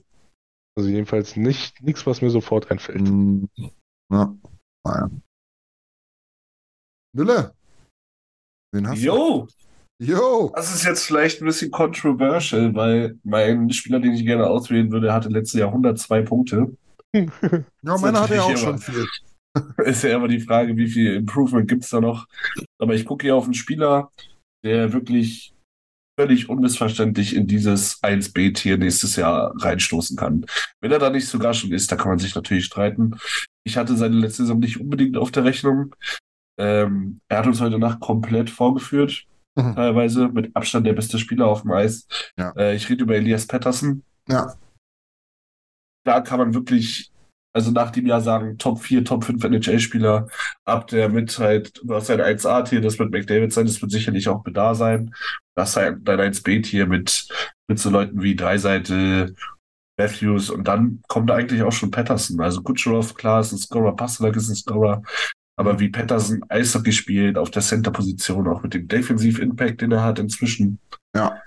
Also 0.78 0.90
jedenfalls 0.90 1.36
nicht 1.36 1.82
nichts, 1.82 2.06
was 2.06 2.22
mir 2.22 2.30
sofort 2.30 2.70
einfällt. 2.72 3.02
Mm, 3.02 3.46
Ja, 4.12 4.36
naja. 4.86 5.10
Nülle. 7.16 7.56
Wen 8.72 8.88
hast 8.88 9.04
du? 9.04 9.48
Jo, 10.00 10.16
Jo. 10.18 10.52
das 10.56 10.74
ist 10.76 10.84
jetzt 10.86 11.06
vielleicht 11.06 11.42
ein 11.42 11.46
bisschen 11.46 11.72
controversial, 11.72 12.74
weil 12.76 13.18
mein 13.24 13.72
Spieler, 13.72 14.00
den 14.00 14.14
ich 14.14 14.26
gerne 14.26 14.48
auswählen 14.48 14.92
würde, 14.92 15.14
hatte 15.14 15.30
letztes 15.30 15.60
Jahr 15.60 15.70
102 15.70 16.22
Punkte. 16.24 16.76
Ja, 17.14 17.98
meiner 17.98 18.22
hat 18.22 18.30
ja 18.30 18.42
auch 18.44 18.50
natürlich 18.50 18.60
schon 18.60 18.70
immer- 18.76 18.78
viel. 18.80 19.06
Ist 19.86 20.04
ja 20.04 20.16
immer 20.16 20.28
die 20.28 20.40
Frage, 20.42 20.76
wie 20.78 20.88
viel 20.88 21.16
Improvement 21.16 21.68
gibt 21.68 21.84
es 21.84 21.90
da 21.90 22.00
noch. 22.00 22.28
Aber 22.80 22.94
ich 22.94 23.06
gucke 23.06 23.26
hier 23.26 23.36
auf 23.36 23.46
einen 23.46 23.56
Spieler, 23.56 24.12
der 24.64 24.94
wirklich 24.94 25.54
völlig 26.20 26.48
unmissverständlich 26.50 27.36
in 27.36 27.48
dieses 27.48 28.04
1B-Tier 28.04 28.78
nächstes 28.78 29.16
Jahr 29.16 29.54
reinstoßen 29.58 30.16
kann. 30.18 30.46
Wenn 30.82 30.92
er 30.92 31.00
da 31.00 31.10
nicht 31.10 31.28
sogar 31.28 31.56
schon 31.56 31.72
ist, 31.72 31.92
da 31.92 31.96
kann 31.96 32.10
man 32.10 32.20
sich 32.20 32.36
natürlich 32.36 32.66
streiten. 32.66 33.16
Ich 33.64 33.78
hatte 33.78 33.96
seine 33.98 34.18
letzte 34.18 34.44
Saison 34.44 34.60
nicht 34.60 34.80
unbedingt 34.80 35.18
auf 35.18 35.32
der 35.32 35.46
Rechnung. 35.46 35.96
Ähm, 36.60 37.20
er 37.30 37.40
hat 37.40 37.48
uns 37.48 37.62
heute 37.62 37.80
Nacht 37.80 38.00
komplett 38.00 38.50
vorgeführt, 38.52 39.26
Mhm. 39.58 39.76
teilweise 39.76 40.28
mit 40.30 40.56
Abstand 40.56 40.86
der 40.88 40.94
beste 40.94 41.18
Spieler 41.20 41.48
auf 41.48 41.64
dem 41.64 41.72
Eis. 41.72 42.08
Ja. 42.38 42.52
Äh, 42.56 42.76
ich 42.76 42.90
rede 42.90 43.04
über 43.04 43.16
Elias 43.16 43.48
Pettersson. 43.48 44.04
Ja. 44.30 44.54
Da 46.06 46.22
kann 46.22 46.40
man 46.40 46.54
wirklich, 46.54 47.12
Also 47.54 47.72
nach 47.72 47.92
dem 47.92 48.06
Jahr 48.06 48.22
sagen 48.22 48.58
Top 48.60 48.80
4, 48.82 49.04
Top 49.04 49.24
5 49.24 49.44
NHL-Spieler 49.44 50.28
ab 50.66 50.88
der 50.88 51.10
mit 51.10 51.38
halt, 51.40 51.82
du 51.84 51.96
hast 51.96 52.10
ein 52.12 52.22
1A-Tier, 52.22 52.82
das 52.82 53.00
wird 53.00 53.12
McDavid 53.12 53.52
sein, 53.52 53.66
das 53.66 53.82
wird 53.82 53.92
sicherlich 53.92 54.30
auch 54.30 54.44
da 54.52 54.76
sein. 54.76 55.14
Das 55.56 55.72
ist 55.72 55.76
halt 55.78 56.00
dein 56.08 56.20
1B-Tier 56.20 56.86
mit, 56.86 57.28
mit 57.68 57.80
so 57.80 57.90
Leuten 57.90 58.22
wie 58.22 58.36
Dreiseite, 58.36 59.34
Matthews 60.00 60.52
und 60.52 60.68
dann 60.68 61.02
kommt 61.08 61.32
eigentlich 61.32 61.64
auch 61.64 61.72
schon 61.72 61.90
Patterson. 61.92 62.40
Also 62.42 62.62
Kucherov, 62.62 63.16
klar, 63.16 63.42
ist 63.42 63.52
ein 63.52 63.58
Scorer, 63.58 63.96
Pasternak 63.96 64.36
ist 64.36 64.50
ein 64.50 64.56
Scorer, 64.56 65.02
aber 65.58 65.80
wie 65.80 65.90
Patterson 65.90 66.42
Eishockey 66.50 66.92
spielt 66.92 67.38
auf 67.38 67.52
der 67.52 67.62
Center-Position, 67.62 68.48
auch 68.48 68.64
mit 68.64 68.74
dem 68.74 68.88
Defensiv-Impact, 68.88 69.82
den 69.82 69.92
er 69.92 70.04
hat 70.04 70.20
inzwischen. 70.20 70.80
Ja. 71.16 71.42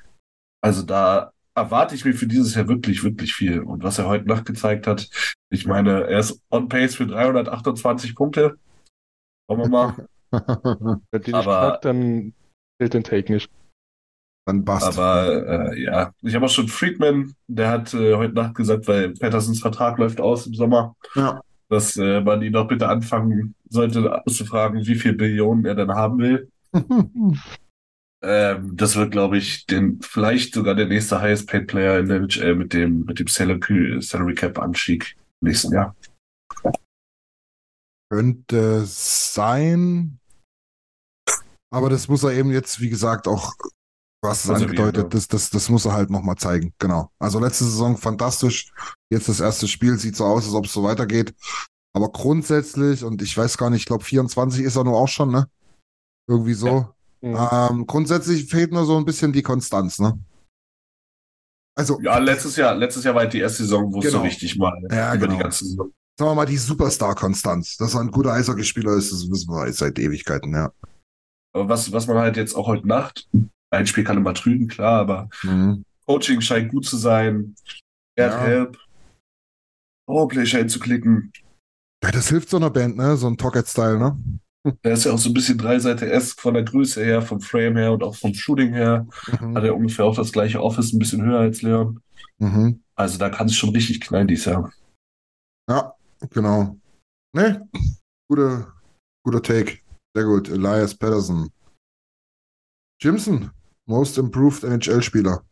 Also 0.62 0.82
da 0.82 1.32
erwarte 1.54 1.94
ich 1.94 2.04
mir 2.04 2.12
für 2.14 2.26
dieses 2.26 2.54
Jahr 2.54 2.68
wirklich, 2.68 3.02
wirklich 3.04 3.34
viel. 3.34 3.60
Und 3.60 3.82
was 3.82 3.98
er 3.98 4.06
heute 4.06 4.26
Nacht 4.26 4.44
gezeigt 4.46 4.86
hat, 4.86 5.08
ich 5.50 5.66
meine, 5.66 6.04
er 6.04 6.18
ist 6.18 6.40
on 6.50 6.68
pace 6.68 6.94
für 6.96 7.06
328 7.06 8.14
Punkte. 8.14 8.56
Schauen 9.48 9.60
wir 9.60 9.68
mal. 9.68 10.06
Wenn 11.10 11.22
die 11.22 11.32
nicht 11.32 11.34
Aber- 11.34 11.68
knackt, 11.70 11.84
dann 11.84 12.34
zählt 12.80 12.94
den 12.94 13.04
Take 13.04 13.32
nicht. 13.32 13.50
Dann 14.46 14.64
passt. 14.64 14.98
Aber 14.98 15.72
äh, 15.72 15.82
ja, 15.82 16.12
ich 16.22 16.34
habe 16.34 16.46
auch 16.46 16.50
schon 16.50 16.66
Friedman, 16.68 17.34
der 17.46 17.68
hat 17.70 17.92
äh, 17.94 18.14
heute 18.16 18.34
Nacht 18.34 18.54
gesagt, 18.54 18.88
weil 18.88 19.12
Pattersons 19.12 19.60
Vertrag 19.60 19.98
läuft 19.98 20.20
aus 20.20 20.46
im 20.46 20.54
Sommer, 20.54 20.96
Ja. 21.14 21.42
Dass 21.70 21.96
äh, 21.96 22.20
man 22.20 22.42
ihn 22.42 22.52
doch 22.52 22.68
bitte 22.68 22.88
anfangen 22.88 23.54
sollte 23.68 24.22
zu 24.28 24.44
fragen, 24.44 24.84
wie 24.84 24.96
viel 24.96 25.14
Billionen 25.14 25.64
er 25.64 25.74
denn 25.74 25.92
haben 25.92 26.18
will. 26.18 26.50
Ähm, 28.22 28.76
das 28.76 28.96
wird, 28.96 29.12
glaube 29.12 29.38
ich, 29.38 29.64
den, 29.64 29.98
vielleicht 30.02 30.52
sogar 30.52 30.74
der 30.74 30.86
nächste 30.86 31.22
Highest 31.22 31.48
Paid 31.48 31.68
Player 31.68 31.98
in 31.98 32.08
der 32.08 32.18
NHL 32.18 32.54
mit 32.54 32.74
dem, 32.74 33.04
mit 33.06 33.18
dem 33.18 33.26
Salary, 33.26 34.02
Salary 34.02 34.34
Cap 34.34 34.58
Anstieg 34.58 35.16
im 35.40 35.48
nächsten 35.48 35.72
Jahr. 35.72 35.96
Könnte 38.10 38.84
sein. 38.84 40.18
Aber 41.72 41.88
das 41.88 42.08
muss 42.08 42.22
er 42.22 42.32
eben 42.32 42.50
jetzt, 42.50 42.80
wie 42.80 42.90
gesagt, 42.90 43.26
auch, 43.26 43.54
du 44.22 44.28
hast 44.28 44.44
es 44.44 44.50
Also 44.50 44.64
angedeutet, 44.64 45.06
wie, 45.06 45.08
das, 45.10 45.28
das, 45.28 45.50
das 45.50 45.68
muss 45.68 45.84
er 45.84 45.92
halt 45.92 46.10
nochmal 46.10 46.36
zeigen. 46.36 46.72
Genau. 46.78 47.10
Also 47.18 47.38
letzte 47.38 47.64
Saison 47.64 47.96
fantastisch. 47.96 48.72
Jetzt 49.10 49.28
das 49.28 49.40
erste 49.40 49.66
Spiel 49.68 49.98
sieht 49.98 50.16
so 50.16 50.24
aus, 50.24 50.44
als 50.44 50.54
ob 50.54 50.66
es 50.66 50.72
so 50.72 50.82
weitergeht. 50.82 51.34
Aber 51.94 52.10
grundsätzlich, 52.10 53.02
und 53.02 53.20
ich 53.22 53.36
weiß 53.36 53.56
gar 53.58 53.70
nicht, 53.70 53.80
ich 53.80 53.86
glaube 53.86 54.04
24 54.04 54.64
ist 54.64 54.76
er 54.76 54.84
nur 54.84 54.96
auch 54.96 55.08
schon, 55.08 55.30
ne? 55.30 55.48
Irgendwie 56.28 56.54
so. 56.54 56.88
Mhm. 57.20 57.36
Ähm, 57.50 57.86
grundsätzlich 57.86 58.46
fehlt 58.48 58.72
nur 58.72 58.84
so 58.86 58.96
ein 58.96 59.04
bisschen 59.04 59.32
die 59.32 59.42
Konstanz, 59.42 59.98
ne? 59.98 60.18
Also, 61.76 61.98
Ja, 62.00 62.18
letztes 62.18 62.56
Jahr, 62.56 62.74
letztes 62.74 63.04
Jahr 63.04 63.14
war 63.14 63.22
halt 63.22 63.32
die 63.32 63.40
erste 63.40 63.62
Saison, 63.62 63.92
wo 63.92 63.98
es 64.00 64.06
so 64.06 64.10
Genau. 64.12 64.22
richtig 64.24 64.56
mal 64.58 64.80
Ja, 64.90 65.14
über 65.14 65.26
genau. 65.26 65.36
die 65.38 65.42
ganze 65.42 65.64
Saison. 65.64 65.90
sagen 66.18 66.30
wir 66.30 66.34
mal, 66.34 66.46
die 66.46 66.56
Superstar-Konstanz. 66.58 67.76
Dass 67.76 67.94
er 67.94 68.00
ein 68.00 68.10
guter 68.10 68.32
Eishockeyspieler 68.34 68.92
ist, 68.92 69.10
das 69.12 69.30
wissen 69.30 69.50
wir 69.52 69.72
seit 69.72 69.98
Ewigkeiten, 69.98 70.52
ja. 70.54 70.72
Aber 71.54 71.68
was, 71.68 71.90
was 71.92 72.06
man 72.06 72.18
halt 72.18 72.36
jetzt 72.36 72.54
auch 72.54 72.66
heute 72.66 72.86
Nacht, 72.86 73.28
ein 73.70 73.86
Spiel 73.86 74.04
kann 74.04 74.16
immer 74.16 74.34
trügen, 74.34 74.68
klar, 74.68 75.00
aber 75.00 75.28
Mhm. 75.42 75.84
Coaching 76.06 76.40
scheint 76.40 76.70
gut 76.72 76.84
zu 76.84 76.96
sein. 76.96 77.54
Er 78.16 78.26
hat 78.26 78.40
Ja. 78.40 78.46
Help. 78.46 78.78
Powerplay 80.06 80.44
scheint 80.46 80.70
zu 80.70 80.80
klicken. 80.80 81.32
Ja, 82.02 82.10
das 82.10 82.28
hilft 82.28 82.48
so 82.50 82.56
einer 82.56 82.70
Band, 82.70 82.96
ne? 82.96 83.16
So 83.16 83.28
ein 83.28 83.36
Tocket-Style, 83.36 83.98
ne? 83.98 84.16
Er 84.82 84.92
ist 84.92 85.04
ja 85.04 85.12
auch 85.12 85.18
so 85.18 85.30
ein 85.30 85.34
bisschen 85.34 85.56
Dreiseite-esk 85.56 86.40
von 86.40 86.54
der 86.54 86.64
Größe 86.64 87.02
her, 87.04 87.22
vom 87.22 87.40
Frame 87.40 87.76
her 87.76 87.92
und 87.92 88.02
auch 88.02 88.16
vom 88.16 88.34
Shooting 88.34 88.72
her. 88.74 89.06
Mhm. 89.40 89.56
Hat 89.56 89.64
er 89.64 89.76
ungefähr 89.76 90.04
auch 90.04 90.16
das 90.16 90.32
gleiche 90.32 90.60
Office, 90.62 90.92
ein 90.92 90.98
bisschen 90.98 91.22
höher 91.22 91.38
als 91.40 91.62
Leon. 91.62 92.02
Mhm. 92.38 92.82
Also 92.96 93.18
da 93.18 93.30
kann 93.30 93.46
es 93.46 93.54
schon 93.56 93.70
richtig 93.70 94.00
knallen 94.00 94.26
dieses 94.28 94.46
Jahr. 94.46 94.72
Ja, 95.70 95.94
genau. 96.30 96.76
Ne? 97.34 97.68
Guter, 98.28 98.74
guter 99.24 99.42
Take. 99.42 99.78
Sehr 100.14 100.24
gut. 100.24 100.48
Elias 100.48 100.94
Patterson. 100.94 101.48
Jimson, 103.00 103.50
Most 103.90 104.18
Improved 104.18 104.62
NHL-Spieler. 104.62 105.42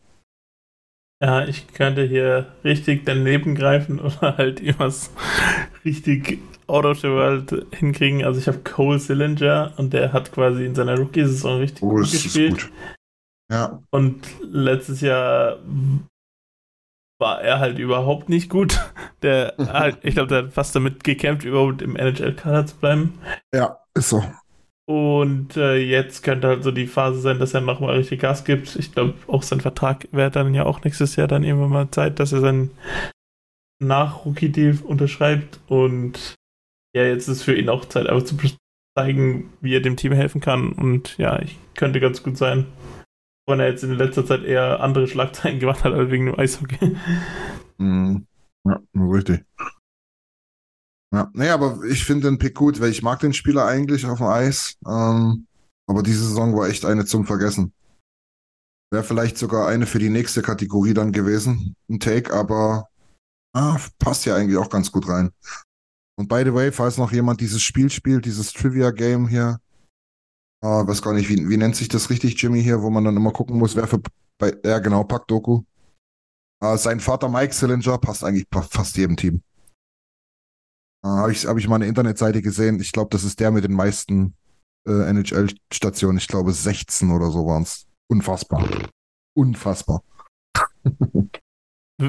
Ja, 1.20 1.44
ich 1.44 1.66
könnte 1.74 2.04
hier 2.04 2.52
richtig 2.62 3.04
daneben 3.04 3.56
greifen 3.56 3.98
oder 4.00 4.36
halt 4.36 4.60
irgendwas 4.60 5.10
richtig 5.84 6.38
out 6.68 6.84
of 6.84 7.00
the 7.00 7.08
world 7.08 7.66
hinkriegen. 7.74 8.24
Also 8.24 8.38
ich 8.38 8.46
habe 8.46 8.58
Cole 8.58 9.00
Sillinger 9.00 9.72
und 9.76 9.92
der 9.92 10.12
hat 10.12 10.30
quasi 10.30 10.64
in 10.64 10.76
seiner 10.76 10.96
Rookie-Saison 10.96 11.58
richtig 11.58 11.82
Oh, 11.82 11.88
gut 11.96 12.10
gespielt. 12.12 12.50
gut. 12.62 12.72
Ja, 13.50 13.82
Und 13.90 14.26
letztes 14.42 15.00
Jahr 15.00 15.58
war 17.20 17.40
er 17.42 17.58
halt 17.58 17.78
überhaupt 17.80 18.28
nicht 18.28 18.48
gut. 18.48 18.78
Der 19.22 19.54
ich 20.02 20.14
glaube, 20.14 20.28
der 20.28 20.44
hat 20.44 20.52
fast 20.52 20.76
damit 20.76 21.02
gekämpft, 21.02 21.44
überhaupt 21.44 21.82
im 21.82 21.96
NHL-Kader 21.96 22.66
zu 22.66 22.76
bleiben. 22.76 23.18
ja, 23.52 23.80
ist 23.94 24.10
so. 24.10 24.22
Und 24.88 25.58
äh, 25.58 25.76
jetzt 25.76 26.22
könnte 26.22 26.48
halt 26.48 26.64
so 26.64 26.70
die 26.70 26.86
Phase 26.86 27.20
sein, 27.20 27.38
dass 27.38 27.52
er 27.52 27.60
nochmal 27.60 27.96
richtig 27.96 28.20
Gas 28.20 28.44
gibt. 28.44 28.74
Ich 28.76 28.92
glaube, 28.92 29.12
auch 29.26 29.42
sein 29.42 29.60
Vertrag 29.60 30.08
wäre 30.12 30.30
dann 30.30 30.54
ja 30.54 30.64
auch 30.64 30.82
nächstes 30.82 31.14
Jahr 31.16 31.28
dann 31.28 31.44
irgendwann 31.44 31.68
mal 31.68 31.90
Zeit, 31.90 32.18
dass 32.18 32.32
er 32.32 32.40
seinen 32.40 32.70
Nach-Rookie-Deal 33.80 34.78
unterschreibt. 34.82 35.60
Und 35.68 36.36
ja, 36.96 37.02
jetzt 37.02 37.28
ist 37.28 37.42
für 37.42 37.54
ihn 37.54 37.68
auch 37.68 37.84
Zeit, 37.84 38.06
einfach 38.06 38.24
zu 38.24 38.38
zeigen, 38.96 39.52
wie 39.60 39.74
er 39.74 39.82
dem 39.82 39.98
Team 39.98 40.12
helfen 40.12 40.40
kann. 40.40 40.72
Und 40.72 41.18
ja, 41.18 41.38
ich 41.42 41.58
könnte 41.74 42.00
ganz 42.00 42.22
gut 42.22 42.38
sein. 42.38 42.64
Wenn 43.46 43.60
er 43.60 43.68
jetzt 43.68 43.84
in 43.84 43.92
letzter 43.92 44.24
Zeit 44.24 44.42
eher 44.42 44.80
andere 44.80 45.06
Schlagzeilen 45.06 45.58
gemacht 45.60 45.84
hat, 45.84 45.92
als 45.92 46.10
wegen 46.10 46.26
dem 46.26 46.38
Eishockey. 46.38 46.96
Mhm. 47.76 48.26
Ja, 48.64 48.80
richtig. 48.94 49.44
Ja, 51.14 51.30
nee, 51.32 51.48
aber 51.48 51.82
ich 51.84 52.04
finde 52.04 52.28
den 52.28 52.38
Pick 52.38 52.54
gut, 52.54 52.80
weil 52.80 52.90
ich 52.90 53.02
mag 53.02 53.20
den 53.20 53.32
Spieler 53.32 53.64
eigentlich 53.66 54.04
auf 54.06 54.18
dem 54.18 54.26
Eis. 54.26 54.76
Ähm, 54.86 55.46
aber 55.88 56.02
diese 56.02 56.26
Saison 56.26 56.54
war 56.54 56.68
echt 56.68 56.84
eine 56.84 57.06
zum 57.06 57.24
Vergessen. 57.24 57.72
Wäre 58.90 59.04
vielleicht 59.04 59.38
sogar 59.38 59.68
eine 59.68 59.86
für 59.86 59.98
die 59.98 60.10
nächste 60.10 60.42
Kategorie 60.42 60.94
dann 60.94 61.12
gewesen, 61.12 61.74
ein 61.88 62.00
Take, 62.00 62.32
aber 62.32 62.88
ah, 63.54 63.78
passt 63.98 64.24
ja 64.26 64.34
eigentlich 64.34 64.58
auch 64.58 64.70
ganz 64.70 64.92
gut 64.92 65.08
rein. 65.08 65.30
Und 66.18 66.28
by 66.28 66.42
the 66.44 66.52
way, 66.52 66.72
falls 66.72 66.98
noch 66.98 67.12
jemand 67.12 67.40
dieses 67.40 67.62
Spiel 67.62 67.90
spielt, 67.90 68.24
dieses 68.24 68.52
Trivia-Game 68.52 69.28
hier, 69.28 69.60
äh, 70.62 70.66
weiß 70.66 71.02
gar 71.02 71.14
nicht, 71.14 71.28
wie, 71.28 71.48
wie 71.48 71.56
nennt 71.56 71.76
sich 71.76 71.88
das 71.88 72.10
richtig, 72.10 72.40
Jimmy, 72.40 72.62
hier, 72.62 72.82
wo 72.82 72.90
man 72.90 73.04
dann 73.04 73.16
immer 73.16 73.32
gucken 73.32 73.56
muss, 73.58 73.76
wer 73.76 73.86
für, 73.86 74.00
bei, 74.38 74.54
ja 74.64 74.78
genau, 74.78 75.04
Pack-Doku. 75.04 75.62
Äh, 76.60 76.76
sein 76.76 77.00
Vater 77.00 77.28
Mike 77.28 77.54
Sillinger 77.54 77.98
passt 77.98 78.24
eigentlich 78.24 78.46
fast 78.50 78.96
jedem 78.96 79.16
Team. 79.16 79.42
Äh, 81.08 81.20
Habe 81.20 81.32
ich, 81.32 81.46
hab 81.46 81.56
ich 81.56 81.68
mal 81.68 81.76
eine 81.76 81.86
Internetseite 81.86 82.42
gesehen. 82.42 82.80
Ich 82.80 82.92
glaube, 82.92 83.08
das 83.10 83.24
ist 83.24 83.40
der 83.40 83.50
mit 83.50 83.64
den 83.64 83.72
meisten 83.72 84.34
äh, 84.86 85.08
NHL-Stationen. 85.10 86.18
Ich 86.18 86.28
glaube, 86.28 86.52
16 86.52 87.10
oder 87.10 87.30
so 87.30 87.46
waren 87.46 87.62
es. 87.62 87.86
Unfassbar. 88.10 88.68
Unfassbar. 89.36 90.02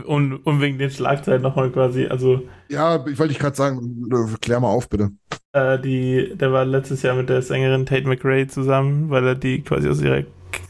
Und, 0.06 0.46
und 0.46 0.62
wegen 0.62 0.78
den 0.78 0.92
Schlagzeilen 0.92 1.42
nochmal 1.42 1.72
quasi, 1.72 2.06
also 2.06 2.48
Ja, 2.70 3.04
ich 3.08 3.18
wollte 3.18 3.30
dich 3.30 3.40
gerade 3.40 3.56
sagen, 3.56 4.08
klär 4.40 4.60
mal 4.60 4.68
auf, 4.68 4.88
bitte. 4.88 5.10
Äh, 5.52 5.80
die, 5.80 6.36
der 6.36 6.52
war 6.52 6.64
letztes 6.64 7.02
Jahr 7.02 7.16
mit 7.16 7.28
der 7.28 7.42
Sängerin 7.42 7.88
Tate 7.88 8.08
McRae 8.08 8.46
zusammen, 8.46 9.10
weil 9.10 9.26
er 9.26 9.34
die 9.34 9.64
quasi 9.64 9.90
aus 9.90 10.00
ihrer, 10.00 10.26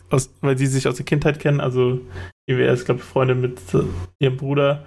aus, 0.09 0.33
weil 0.39 0.57
sie 0.57 0.67
sich 0.67 0.87
aus 0.87 0.95
der 0.95 1.05
Kindheit 1.05 1.37
kennen. 1.41 1.59
Also, 1.59 1.99
irgendwie 2.47 2.65
er 2.65 2.73
ist, 2.73 2.85
glaube 2.85 3.01
ich, 3.01 3.05
Freunde 3.05 3.35
mit 3.35 3.59
ihrem 4.19 4.37
Bruder. 4.37 4.85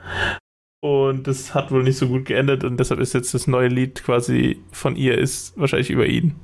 Und 0.85 1.29
das 1.29 1.55
hat 1.55 1.71
wohl 1.71 1.85
nicht 1.85 1.97
so 1.97 2.09
gut 2.09 2.25
geendet 2.25 2.65
und 2.65 2.77
deshalb 2.77 2.99
ist 2.99 3.13
jetzt 3.13 3.35
das 3.35 3.47
neue 3.47 3.69
Lied 3.69 4.03
quasi 4.03 4.61
von 4.73 4.97
ihr 4.97 5.17
ist 5.17 5.57
wahrscheinlich 5.57 5.91
über 5.91 6.07
ihn. 6.07 6.35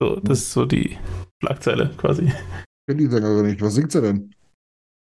So, 0.00 0.20
das 0.20 0.38
ist 0.38 0.52
so 0.52 0.66
die 0.66 0.96
Schlagzeile 1.42 1.90
quasi. 1.96 2.26
Ich 2.26 2.34
kenn 2.88 2.98
die 2.98 3.06
Sängerin 3.06 3.46
nicht. 3.46 3.60
Was 3.60 3.74
singt 3.74 3.90
sie 3.90 4.02
denn? 4.02 4.32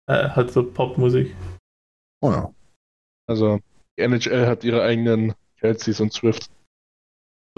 Äh, 0.09 0.31
halt 0.31 0.53
so 0.53 0.63
Popmusik. 0.63 1.37
Oh 2.23 2.31
ja. 2.31 2.55
Also, 3.29 3.61
die 3.99 4.03
NHL 4.03 4.47
hat 4.47 4.65
ihre 4.65 4.83
eigenen 4.83 5.35
Kelseys 5.61 6.01
und 6.01 6.15
Swift. 6.15 6.51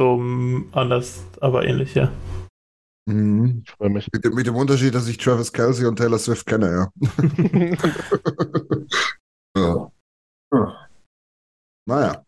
So 0.01 0.16
mm, 0.16 0.70
anders, 0.72 1.24
aber 1.40 1.64
ähnlich, 1.64 1.94
ja. 1.94 2.11
Mhm. 3.09 3.62
Ich 3.64 3.70
freue 3.70 3.90
mich. 3.90 4.09
Mit, 4.12 4.24
dem, 4.24 4.34
mit 4.34 4.46
dem 4.49 4.57
Unterschied, 4.57 4.94
dass 4.94 5.07
ich 5.07 5.18
Travis 5.18 5.53
Kelsey 5.53 5.86
und 5.86 5.96
Taylor 5.96 6.18
Swift 6.18 6.46
kenne, 6.46 6.72
ja. 6.72 6.90
ja. 10.53 10.88
Naja. 11.89 12.22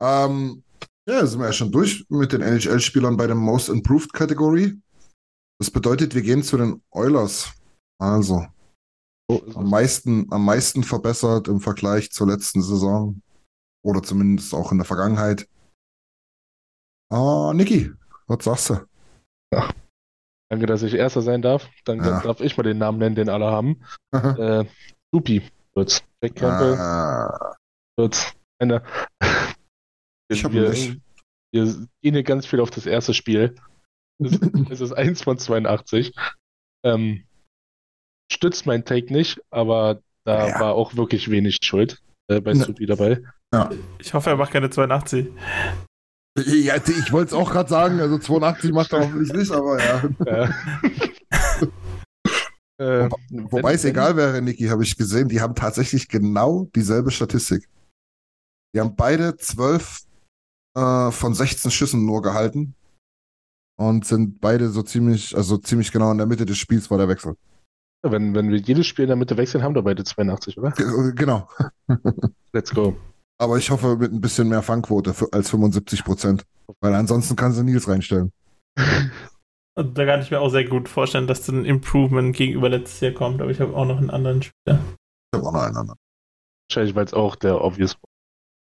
Ähm, 0.00 0.62
ja, 1.08 1.26
sind 1.26 1.40
wir 1.40 1.46
ja 1.46 1.52
schon 1.52 1.72
durch 1.72 2.06
mit 2.08 2.32
den 2.32 2.40
NHL-Spielern 2.40 3.16
bei 3.16 3.26
der 3.26 3.36
Most 3.36 3.68
Improved 3.68 4.12
Kategorie. 4.12 4.80
Das 5.58 5.70
bedeutet, 5.70 6.14
wir 6.14 6.22
gehen 6.22 6.42
zu 6.42 6.56
den 6.56 6.82
Oilers. 6.90 7.52
Also, 8.00 8.46
So 9.30 9.38
ist 9.40 9.56
am 9.56 9.70
meisten, 9.70 10.32
am 10.32 10.44
meisten 10.44 10.84
verbessert 10.84 11.48
im 11.48 11.60
Vergleich 11.60 12.12
zur 12.12 12.28
letzten 12.28 12.62
Saison. 12.62 13.20
Oder 13.84 14.02
zumindest 14.02 14.54
auch 14.54 14.70
in 14.70 14.78
der 14.78 14.84
Vergangenheit. 14.84 15.48
Ah, 17.12 17.52
Niki, 17.54 17.92
was 18.26 18.44
sagst 18.44 18.70
du? 18.70 18.86
Danke, 20.48 20.66
dass 20.66 20.82
ich 20.82 20.94
Erster 20.94 21.22
sein 21.22 21.42
darf. 21.42 21.68
Dann 21.84 21.98
Ja. 21.98 22.20
darf 22.20 22.40
ich 22.40 22.56
mal 22.56 22.62
den 22.62 22.78
Namen 22.78 22.98
nennen, 22.98 23.16
den 23.16 23.28
alle 23.28 23.46
haben. 23.46 23.82
Äh, 24.38 24.64
Supi 25.12 25.42
wird's. 25.74 26.02
Jack 26.22 26.36
Campbell 26.36 26.76
ah, 26.78 27.56
wird's. 27.96 28.32
Eine, 28.58 28.82
Ich 30.30 30.44
hab 30.44 30.52
wir, 30.52 30.70
nicht. 30.70 30.98
wir 31.52 31.64
gehen 32.02 32.14
hier 32.14 32.22
ganz 32.22 32.46
viel 32.46 32.60
auf 32.60 32.70
das 32.70 32.86
erste 32.86 33.14
Spiel. 33.14 33.54
Es 34.22 34.32
ist, 34.32 34.40
es 34.70 34.80
ist 34.80 34.92
1 34.92 35.22
von 35.22 35.38
82. 35.38 36.14
Ähm, 36.84 37.24
stützt 38.32 38.66
mein 38.66 38.84
Take 38.84 39.12
nicht, 39.12 39.40
aber 39.50 40.00
da 40.24 40.48
Ja. 40.48 40.60
war 40.60 40.74
auch 40.74 40.96
wirklich 40.96 41.30
wenig 41.30 41.58
Schuld 41.62 42.02
äh, 42.30 42.40
bei 42.40 42.54
Ne. 42.54 42.64
Supi 42.64 42.86
dabei. 42.86 43.22
Ich 43.98 44.12
hoffe, 44.12 44.30
er 44.30 44.36
macht 44.36 44.52
keine 44.52 44.68
82. 44.70 45.28
Ja, 46.38 46.76
ich 46.76 47.12
wollte 47.12 47.28
es 47.28 47.32
auch 47.32 47.50
gerade 47.50 47.70
sagen, 47.70 48.00
also 48.00 48.18
82 48.18 48.72
macht 48.72 48.92
er 48.92 49.00
hoffentlich 49.00 49.32
nicht, 49.32 49.50
aber 49.50 49.78
ja. 49.82 50.02
Ja. 50.26 50.50
äh, 53.06 53.08
Wobei 53.30 53.72
es 53.74 53.84
egal 53.86 54.16
wäre, 54.16 54.42
Niki, 54.42 54.64
habe 54.66 54.82
ich 54.82 54.96
gesehen, 54.98 55.28
die 55.28 55.40
haben 55.40 55.54
tatsächlich 55.54 56.08
genau 56.08 56.68
dieselbe 56.74 57.10
Statistik. 57.10 57.66
Die 58.76 58.80
haben 58.80 58.94
beide 58.94 59.36
12 59.38 60.02
äh, 60.76 61.10
von 61.10 61.32
16 61.34 61.70
Schüssen 61.70 62.04
nur 62.04 62.20
gehalten 62.20 62.74
und 63.80 64.04
sind 64.04 64.38
beide 64.42 64.68
so 64.68 64.82
ziemlich, 64.82 65.34
also 65.34 65.56
ziemlich 65.56 65.92
genau 65.92 66.12
in 66.12 66.18
der 66.18 66.26
Mitte 66.26 66.44
des 66.44 66.58
Spiels 66.58 66.90
war 66.90 66.98
der 66.98 67.08
Wechsel. 67.08 67.36
Wenn, 68.02 68.34
wenn 68.34 68.50
wir 68.50 68.58
jedes 68.58 68.86
Spiel 68.86 69.04
in 69.04 69.08
der 69.08 69.16
Mitte 69.16 69.38
wechseln, 69.38 69.62
haben 69.64 69.74
wir 69.74 69.80
beide 69.80 70.04
82, 70.04 70.58
oder? 70.58 70.72
Ge- 70.72 71.12
Genau. 71.14 71.48
Let's 72.52 72.74
go. 72.74 72.94
Aber 73.38 73.56
ich 73.56 73.70
hoffe 73.70 73.96
mit 73.96 74.12
ein 74.12 74.20
bisschen 74.20 74.48
mehr 74.50 74.60
Fangquote 74.62 75.14
für- 75.14 75.32
als 75.32 75.48
75 75.48 76.04
Prozent. 76.04 76.44
Weil 76.80 76.92
ansonsten 76.94 77.34
kannst 77.34 77.58
du 77.58 77.62
Nils 77.62 77.88
reinstellen. 77.88 78.30
Also 79.78 79.90
da 79.90 80.06
kann 80.06 80.22
ich 80.22 80.30
mir 80.30 80.40
auch 80.40 80.48
sehr 80.48 80.64
gut 80.64 80.88
vorstellen, 80.88 81.26
dass 81.26 81.46
ein 81.48 81.66
Improvement 81.66 82.34
gegenüber 82.34 82.70
letztes 82.70 83.00
Jahr 83.00 83.12
kommt, 83.12 83.42
aber 83.42 83.50
ich 83.50 83.60
habe 83.60 83.76
auch 83.76 83.84
noch 83.84 83.98
einen 83.98 84.08
anderen 84.08 84.42
Spieler. 84.42 84.78
Ich 84.78 85.36
habe 85.38 85.46
auch 85.46 85.52
noch 85.52 85.60
einen 85.64 85.76
anderen. 85.76 85.98
Wahrscheinlich, 86.70 86.94
weil 86.94 87.04
es 87.04 87.12
auch 87.12 87.36
der 87.36 87.62
obvious 87.62 87.94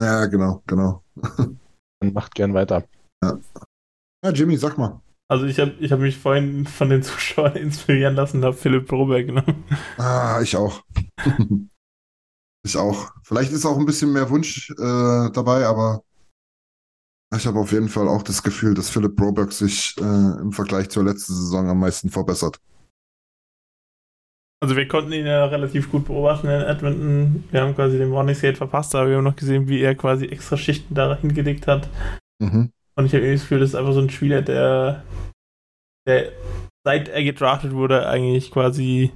Ja, 0.02 0.26
genau, 0.26 0.64
genau. 0.68 1.04
man 1.16 2.14
macht 2.14 2.36
gern 2.36 2.54
weiter. 2.54 2.88
Ja, 3.22 4.32
Jimmy, 4.32 4.58
sag 4.58 4.78
mal. 4.78 5.02
Also 5.30 5.46
ich 5.46 5.60
habe 5.60 5.72
ich 5.80 5.92
hab 5.92 6.00
mich 6.00 6.18
vorhin 6.18 6.66
von 6.66 6.90
den 6.90 7.02
Zuschauern 7.02 7.56
inspirieren 7.58 8.16
lassen 8.16 8.38
und 8.38 8.46
habe 8.46 8.56
Philipp 8.56 8.88
Broberg 8.88 9.28
genommen. 9.28 9.64
Ah, 9.98 10.40
ich 10.42 10.56
auch. 10.56 10.84
ich 12.64 12.78
auch. 12.78 13.12
Vielleicht 13.24 13.52
ist 13.52 13.66
auch 13.66 13.78
ein 13.78 13.86
bisschen 13.86 14.14
mehr 14.14 14.30
Wunsch 14.30 14.70
äh, 14.72 15.32
dabei, 15.32 15.66
aber 15.66 16.04
ich 17.36 17.48
habe 17.48 17.60
auf 17.60 17.72
jeden 17.72 17.90
Fall 17.90 18.08
auch 18.08 18.22
das 18.22 18.44
Gefühl, 18.44 18.76
dass 18.76 18.90
Philipp 18.90 19.16
Broberg 19.16 19.52
sich 19.52 19.96
äh, 19.98 20.02
im 20.04 20.52
Vergleich 20.52 20.90
zur 20.90 21.04
letzten 21.04 21.34
Saison 21.34 21.68
am 21.68 21.80
meisten 21.80 22.10
verbessert. 22.10 22.60
Also 24.64 24.78
wir 24.78 24.88
konnten 24.88 25.12
ihn 25.12 25.26
ja 25.26 25.44
relativ 25.44 25.92
gut 25.92 26.06
beobachten 26.06 26.48
in 26.48 26.62
Edmonton. 26.62 27.44
Wir 27.52 27.60
haben 27.60 27.76
quasi 27.76 27.98
den 27.98 28.08
Morning 28.08 28.34
Skate 28.34 28.56
verpasst, 28.56 28.96
aber 28.96 29.10
wir 29.10 29.18
haben 29.18 29.26
noch 29.26 29.36
gesehen, 29.36 29.68
wie 29.68 29.82
er 29.82 29.94
quasi 29.94 30.26
extra 30.28 30.56
Schichten 30.56 30.96
da 30.96 31.18
hingelegt 31.18 31.68
hat. 31.68 31.90
Mhm. 32.40 32.72
Und 32.96 33.06
ich 33.06 33.12
habe 33.12 33.26
irgendwie 33.26 33.34
das 33.34 33.42
Gefühl, 33.42 33.60
das 33.60 33.72
ist 33.72 33.76
einfach 33.76 33.92
so 33.92 34.00
ein 34.00 34.10
Spieler, 34.10 34.42
der, 34.42 35.04
der 36.08 36.32
seit 36.86 37.10
er 37.10 37.26
gedraftet 37.26 37.74
wurde, 37.74 38.08
eigentlich 38.08 38.52
quasi 38.52 39.12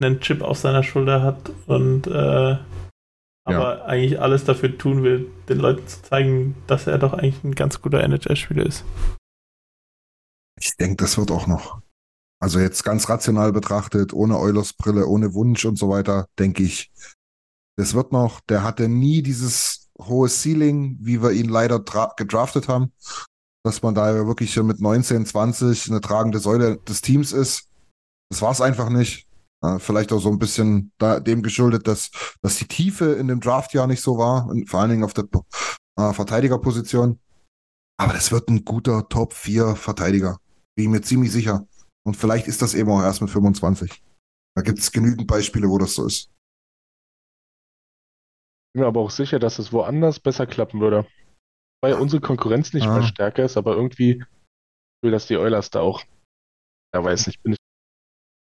einen 0.00 0.20
Chip 0.20 0.42
auf 0.42 0.58
seiner 0.58 0.84
Schulter 0.84 1.24
hat 1.24 1.50
und 1.66 2.06
äh, 2.06 2.56
aber 3.46 3.86
eigentlich 3.86 4.20
alles 4.20 4.44
dafür 4.44 4.78
tun 4.78 5.02
will, 5.02 5.26
den 5.48 5.58
Leuten 5.58 5.88
zu 5.88 6.02
zeigen, 6.04 6.54
dass 6.68 6.86
er 6.86 6.98
doch 6.98 7.14
eigentlich 7.14 7.42
ein 7.42 7.56
ganz 7.56 7.82
guter 7.82 8.00
NHL-Spieler 8.00 8.64
ist. 8.64 8.84
Ich 10.60 10.76
denke, 10.76 11.02
das 11.02 11.18
wird 11.18 11.32
auch 11.32 11.48
noch. 11.48 11.82
Also 12.44 12.58
jetzt 12.58 12.84
ganz 12.84 13.08
rational 13.08 13.52
betrachtet, 13.52 14.12
ohne 14.12 14.38
Eulers-Brille, 14.38 15.06
ohne 15.06 15.32
Wunsch 15.32 15.64
und 15.64 15.78
so 15.78 15.88
weiter, 15.88 16.28
denke 16.38 16.62
ich, 16.62 16.92
das 17.78 17.94
wird 17.94 18.12
noch. 18.12 18.40
Der 18.42 18.62
hatte 18.62 18.86
nie 18.86 19.22
dieses 19.22 19.88
hohe 19.98 20.28
Ceiling, 20.28 20.98
wie 21.00 21.22
wir 21.22 21.30
ihn 21.30 21.48
leider 21.48 21.76
dra- 21.76 22.14
gedraftet 22.18 22.68
haben, 22.68 22.92
dass 23.64 23.80
man 23.80 23.94
da 23.94 24.26
wirklich 24.26 24.52
so 24.52 24.62
mit 24.62 24.78
19, 24.78 25.24
20 25.24 25.88
eine 25.88 26.02
tragende 26.02 26.38
Säule 26.38 26.76
des 26.76 27.00
Teams 27.00 27.32
ist. 27.32 27.70
Das 28.30 28.42
war 28.42 28.52
es 28.52 28.60
einfach 28.60 28.90
nicht. 28.90 29.26
Vielleicht 29.78 30.12
auch 30.12 30.20
so 30.20 30.28
ein 30.28 30.38
bisschen 30.38 30.92
da, 30.98 31.20
dem 31.20 31.42
geschuldet, 31.42 31.88
dass, 31.88 32.10
dass 32.42 32.58
die 32.58 32.68
Tiefe 32.68 33.14
in 33.14 33.26
dem 33.26 33.40
Draftjahr 33.40 33.86
nicht 33.86 34.02
so 34.02 34.18
war, 34.18 34.52
vor 34.66 34.80
allen 34.80 34.90
Dingen 34.90 35.04
auf 35.04 35.14
der 35.14 35.24
äh, 35.98 36.12
Verteidigerposition. 36.12 37.18
Aber 37.98 38.12
das 38.12 38.32
wird 38.32 38.50
ein 38.50 38.66
guter 38.66 39.08
Top 39.08 39.32
4 39.32 39.76
Verteidiger. 39.76 40.36
Bin 40.76 40.84
ich 40.84 40.90
mir 40.90 41.00
ziemlich 41.00 41.32
sicher. 41.32 41.66
Und 42.06 42.16
vielleicht 42.16 42.46
ist 42.48 42.62
das 42.62 42.74
eben 42.74 42.90
auch 42.90 43.02
erst 43.02 43.20
mit 43.22 43.30
25. 43.30 44.02
Da 44.56 44.62
gibt 44.62 44.78
es 44.78 44.92
genügend 44.92 45.26
Beispiele, 45.26 45.68
wo 45.68 45.78
das 45.78 45.94
so 45.94 46.06
ist. 46.06 46.30
Bin 48.74 48.82
mir 48.82 48.86
aber 48.86 49.00
auch 49.00 49.10
sicher, 49.10 49.38
dass 49.38 49.58
es 49.58 49.72
woanders 49.72 50.20
besser 50.20 50.46
klappen 50.46 50.80
würde. 50.80 51.06
Weil 51.82 51.94
unsere 51.94 52.20
Konkurrenz 52.20 52.72
nicht 52.72 52.86
Ah. 52.86 52.98
mal 53.00 53.02
stärker 53.02 53.44
ist, 53.44 53.56
aber 53.56 53.74
irgendwie 53.74 54.24
will 55.02 55.10
das 55.12 55.26
die 55.26 55.36
Oilers 55.36 55.70
da 55.70 55.80
auch. 55.80 56.02
Ja, 56.94 57.04
weiß 57.04 57.26
nicht, 57.26 57.42
bin 57.42 57.52
ich. 57.52 57.58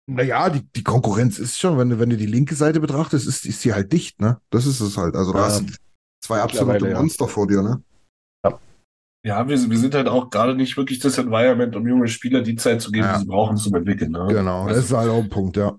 Naja, 0.06 0.50
die, 0.50 0.62
die 0.72 0.82
Konkurrenz 0.82 1.38
ist 1.38 1.58
schon, 1.58 1.78
wenn 1.78 1.88
du, 1.88 1.98
wenn 1.98 2.10
du 2.10 2.16
die 2.16 2.26
linke 2.26 2.54
Seite 2.54 2.80
betrachtest, 2.80 3.26
ist, 3.26 3.46
ist 3.46 3.62
sie 3.62 3.72
halt 3.72 3.92
dicht, 3.92 4.20
ne? 4.20 4.40
Das 4.50 4.66
ist 4.66 4.80
es 4.80 4.96
halt. 4.98 5.16
Also 5.16 5.32
da 5.32 5.38
Ja. 5.38 5.44
hast 5.46 5.60
du 5.62 5.72
zwei 6.22 6.40
absolute 6.42 6.72
Mittlerweile, 6.74 6.94
ja. 6.94 7.00
Monster 7.00 7.28
vor 7.28 7.46
dir, 7.46 7.62
ne? 7.62 7.82
Ja, 9.26 9.48
wir, 9.48 9.56
wir 9.70 9.78
sind 9.78 9.94
halt 9.94 10.06
auch 10.08 10.28
gerade 10.28 10.54
nicht 10.54 10.76
wirklich 10.76 10.98
das 10.98 11.16
Environment, 11.18 11.74
um 11.76 11.88
junge 11.88 12.08
Spieler 12.08 12.42
die 12.42 12.56
Zeit 12.56 12.82
zu 12.82 12.90
geben, 12.90 13.06
Ja. 13.06 13.14
die 13.14 13.20
sie 13.20 13.26
brauchen 13.26 13.56
zum 13.56 13.74
Entwickeln. 13.74 14.12
Ne? 14.12 14.26
Genau, 14.28 14.68
das 14.68 14.78
ist 14.78 14.92
halt 14.92 15.08
auch 15.10 15.22
ein 15.22 15.30
Punkt, 15.30 15.56
ja. 15.56 15.78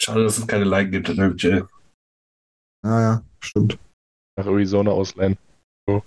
Schade, 0.00 0.22
dass 0.24 0.38
es 0.38 0.46
keine 0.46 0.64
Ligen 0.64 0.90
gibt 0.90 1.08
in 1.08 1.16
der 1.16 1.26
NHL. 1.26 1.66
Ja, 2.84 3.00
ja, 3.00 3.22
stimmt. 3.40 3.78
Nach 4.36 4.46
Arizona 4.46 4.90
ausleihen. 4.90 5.36
Für, 5.88 6.02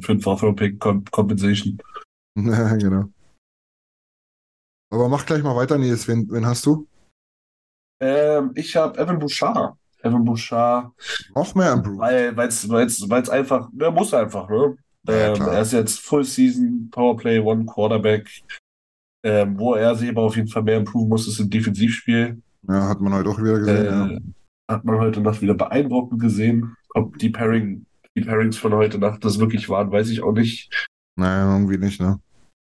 für 0.00 0.12
einen 0.12 0.20
Fourth-Round-Pick 0.20 0.78
Compensation. 1.10 1.78
Ja, 2.38 2.76
genau. 2.76 3.08
Aber 4.92 5.08
mach 5.08 5.24
gleich 5.24 5.42
mal 5.42 5.56
weiter, 5.56 5.78
Nils. 5.78 6.06
Wen, 6.06 6.30
wen 6.30 6.44
hast 6.46 6.66
du? 6.66 6.86
Ähm, 8.00 8.52
ich 8.54 8.76
habe 8.76 8.98
Evan 8.98 9.18
Bouchard. 9.18 9.74
Evan 10.02 10.22
Bouchard, 10.24 10.92
Noch 11.34 11.54
mehr 11.54 11.72
Improve. 11.72 11.98
weil 11.98 12.38
es 12.48 12.68
weil's, 12.68 13.08
weil's 13.08 13.30
einfach, 13.30 13.70
der 13.72 13.90
muss 13.90 14.12
einfach, 14.14 14.48
ne? 14.50 14.76
Ja, 15.08 15.34
Ähm, 15.34 15.42
er 15.42 15.60
ist 15.62 15.72
jetzt 15.72 16.00
Full 16.00 16.24
Season, 16.24 16.88
Powerplay, 16.90 17.38
One 17.40 17.66
Quarterback. 17.66 18.28
Ähm, 19.24 19.58
wo 19.58 19.74
er 19.74 19.94
sich 19.96 20.08
aber 20.08 20.22
auf 20.22 20.36
jeden 20.36 20.48
Fall 20.48 20.62
mehr 20.62 20.76
improven 20.76 21.08
muss, 21.08 21.26
ist 21.26 21.40
im 21.40 21.50
Defensivspiel. 21.50 22.40
Ja, 22.68 22.88
hat 22.88 23.00
man 23.00 23.12
heute 23.12 23.30
auch 23.30 23.38
wieder 23.38 23.58
gesehen, 23.58 23.84
ja. 23.84 24.06
Äh, 24.10 24.20
hat 24.70 24.84
man 24.84 24.98
heute 24.98 25.20
Nacht 25.20 25.40
wieder 25.42 25.54
beeindruckend 25.54 26.20
gesehen. 26.20 26.76
Ob 26.94 27.18
die 27.18 27.30
Pairing, 27.30 27.86
die 28.16 28.22
Pairings 28.22 28.56
von 28.56 28.72
heute 28.74 28.98
Nacht 28.98 29.24
das 29.24 29.38
wirklich 29.38 29.68
waren, 29.68 29.90
weiß 29.90 30.10
ich 30.10 30.22
auch 30.22 30.32
nicht. 30.32 30.70
Naja, 31.18 31.52
irgendwie 31.52 31.78
nicht, 31.78 32.00
ne? 32.00 32.20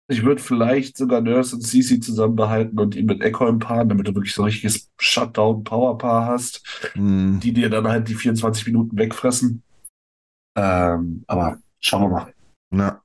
Ich 0.09 0.23
würde 0.23 0.43
vielleicht 0.43 0.97
sogar 0.99 1.23
Nurse 1.23 1.57
und 1.57 1.63
CC 1.63 1.99
zusammenbehalten 1.99 2.79
und 2.79 2.95
ihn 2.95 3.07
mit 3.07 3.23
Eckholm 3.23 3.59
paaren, 3.59 3.89
damit 3.89 4.07
du 4.07 4.15
wirklich 4.15 4.35
so 4.35 4.43
ein 4.43 4.47
richtiges 4.47 4.91
Shutdown-Power-Paar 4.99 6.27
hast, 6.27 6.63
Hm. 6.93 7.41
die 7.41 7.53
dir 7.55 7.71
dann 7.71 7.89
halt 7.89 8.09
die 8.09 8.15
24 8.15 8.67
Minuten 8.67 8.99
wegfressen. 8.99 9.63
Ähm, 10.57 11.25
aber 11.27 11.59
schauen 11.85 12.03
wir 12.03 12.09
mal. 12.09 12.35
Ja. 12.73 13.01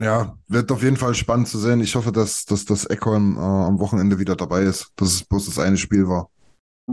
Ja, 0.00 0.38
wird 0.46 0.70
auf 0.70 0.82
jeden 0.82 0.96
Fall 0.96 1.14
spannend 1.14 1.48
zu 1.48 1.58
sehen. 1.58 1.80
Ich 1.80 1.96
hoffe, 1.96 2.12
dass, 2.12 2.44
dass 2.44 2.64
das 2.64 2.84
Eckholm 2.84 3.36
äh, 3.36 3.40
am 3.40 3.80
Wochenende 3.80 4.20
wieder 4.20 4.36
dabei 4.36 4.62
ist, 4.62 4.92
dass 4.94 5.12
es 5.12 5.24
bloß 5.24 5.46
das 5.46 5.58
eine 5.58 5.76
Spiel 5.76 6.06
war. 6.06 6.30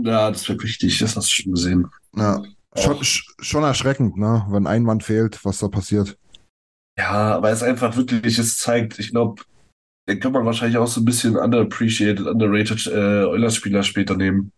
Ja, 0.02 0.32
das 0.32 0.50
wird 0.50 0.64
wichtig, 0.64 0.98
das 0.98 1.16
hast 1.16 1.28
du 1.28 1.44
schon 1.44 1.54
gesehen. 1.54 1.88
Ja, 2.16 2.44
schon, 2.76 2.98
schon 3.04 3.64
erschreckend, 3.64 4.18
ne? 4.18 4.46
Wenn 4.50 4.66
ein 4.66 4.84
Mann 4.84 5.02
fehlt, 5.02 5.46
was 5.46 5.60
da 5.60 5.68
passiert. 5.68 6.18
Ja, 6.98 7.36
aber 7.36 7.52
es 7.52 7.62
einfach 7.62 7.96
wirklich, 7.96 8.40
es 8.40 8.58
zeigt, 8.58 8.98
ich 8.98 9.12
glaube, 9.12 9.44
den 10.10 10.20
kann 10.20 10.32
man 10.32 10.46
wahrscheinlich 10.46 10.78
auch 10.78 10.88
so 10.88 11.02
ein 11.02 11.06
bisschen 11.06 11.38
underappreciated, 11.38 12.26
underrated 12.26 12.88
äh, 12.88 13.26
Oilers-Spieler 13.26 13.84
später 13.84 14.16
nehmen. 14.16 14.52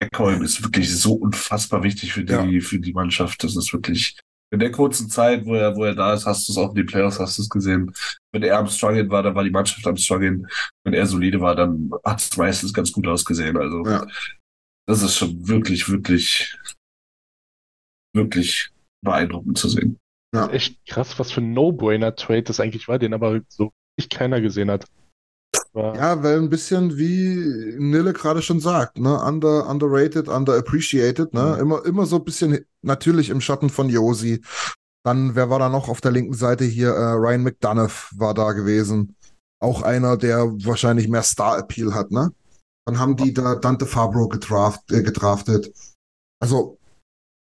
Eckholm 0.00 0.42
ist 0.42 0.62
wirklich 0.62 0.94
so 0.94 1.14
unfassbar 1.14 1.82
wichtig 1.82 2.12
für 2.12 2.24
die, 2.24 2.60
für 2.60 2.78
die 2.78 2.92
Mannschaft. 2.92 3.42
Das 3.42 3.56
ist 3.56 3.72
wirklich, 3.72 4.18
in 4.50 4.58
der 4.60 4.70
kurzen 4.72 5.10
Zeit, 5.10 5.44
wo 5.44 5.54
er, 5.54 5.76
wo 5.76 5.84
er 5.84 5.94
da 5.94 6.14
ist, 6.14 6.24
hast 6.26 6.48
du 6.48 6.52
es 6.52 6.58
auch 6.58 6.70
in 6.70 6.76
den 6.76 6.86
Playoffs, 6.86 7.18
hast 7.18 7.36
du 7.38 7.42
es 7.42 7.48
gesehen. 7.50 7.92
Wenn 8.32 8.42
er 8.42 8.58
am 8.58 8.66
Struggeln 8.68 9.10
war, 9.10 9.22
dann 9.22 9.34
war 9.34 9.44
die 9.44 9.50
Mannschaft 9.50 9.86
am 9.86 9.96
Struggeln. 9.96 10.46
Wenn 10.84 10.94
er 10.94 11.06
solide 11.06 11.40
war, 11.40 11.54
dann 11.54 11.90
hat 12.04 12.20
es 12.20 12.36
meistens 12.36 12.72
ganz 12.72 12.92
gut 12.92 13.06
ausgesehen. 13.06 13.56
Also, 13.58 13.84
Ja. 13.86 14.06
das 14.86 15.02
ist 15.02 15.16
schon 15.16 15.46
wirklich, 15.46 15.88
wirklich, 15.90 16.56
wirklich 18.14 18.70
beeindruckend 19.04 19.58
zu 19.58 19.68
sehen. 19.68 19.98
Ja. 20.34 20.48
Echt 20.50 20.84
krass, 20.86 21.18
was 21.18 21.32
für 21.32 21.40
ein 21.40 21.52
No-Brainer-Trade 21.52 22.42
das 22.42 22.60
eigentlich 22.60 22.88
war, 22.88 22.98
den 22.98 23.14
aber 23.14 23.40
so 23.48 23.72
richtig 23.98 24.18
keiner 24.18 24.40
gesehen 24.40 24.70
hat. 24.70 24.86
War, 25.72 25.94
Ja, 25.94 26.22
weil 26.22 26.38
ein 26.38 26.50
bisschen 26.50 26.96
wie 26.96 27.76
Nille 27.78 28.12
gerade 28.12 28.42
schon 28.42 28.60
sagt, 28.60 28.98
ne? 28.98 29.22
Under, 29.22 29.68
underrated, 29.68 30.28
underappreciated, 30.28 31.34
ne? 31.34 31.54
Mhm. 31.54 31.60
Immer, 31.60 31.84
immer 31.84 32.06
so 32.06 32.16
ein 32.16 32.24
bisschen 32.24 32.64
natürlich 32.82 33.30
im 33.30 33.40
Schatten 33.40 33.70
von 33.70 33.88
Josi. 33.88 34.42
Dann, 35.04 35.34
wer 35.34 35.50
war 35.50 35.58
da 35.58 35.68
noch 35.68 35.88
auf 35.88 36.00
der 36.00 36.10
linken 36.10 36.34
Seite 36.34 36.64
hier? 36.64 36.90
Äh, 36.90 37.12
Ryan 37.12 37.42
McDonough 37.42 38.12
war 38.16 38.34
da 38.34 38.52
gewesen. 38.52 39.16
Auch 39.60 39.82
einer, 39.82 40.16
der 40.16 40.46
wahrscheinlich 40.64 41.08
mehr 41.08 41.22
Star-Appeal 41.22 41.94
hat, 41.94 42.10
ne? 42.10 42.32
Dann 42.86 42.98
haben 42.98 43.16
die 43.16 43.34
da 43.34 43.54
Dante 43.54 43.86
Fabro 43.86 44.28
gedraft, 44.28 44.90
äh, 44.92 45.02
gedraftet. 45.02 45.72
Also, 46.40 46.78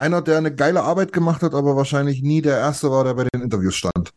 einer, 0.01 0.21
der 0.21 0.37
eine 0.37 0.53
geile 0.53 0.83
Arbeit 0.83 1.13
gemacht 1.13 1.41
hat, 1.43 1.53
aber 1.53 1.75
wahrscheinlich 1.75 2.21
nie 2.21 2.41
der 2.41 2.57
Erste 2.57 2.89
war, 2.89 3.03
der 3.03 3.13
bei 3.13 3.25
den 3.25 3.41
Interviews 3.41 3.75
stand. 3.75 4.11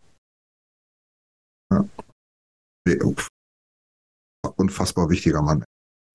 Ja. 1.72 1.84
Nee. 2.86 2.98
Unfassbar 4.56 5.08
wichtiger 5.10 5.42
Mann. 5.42 5.64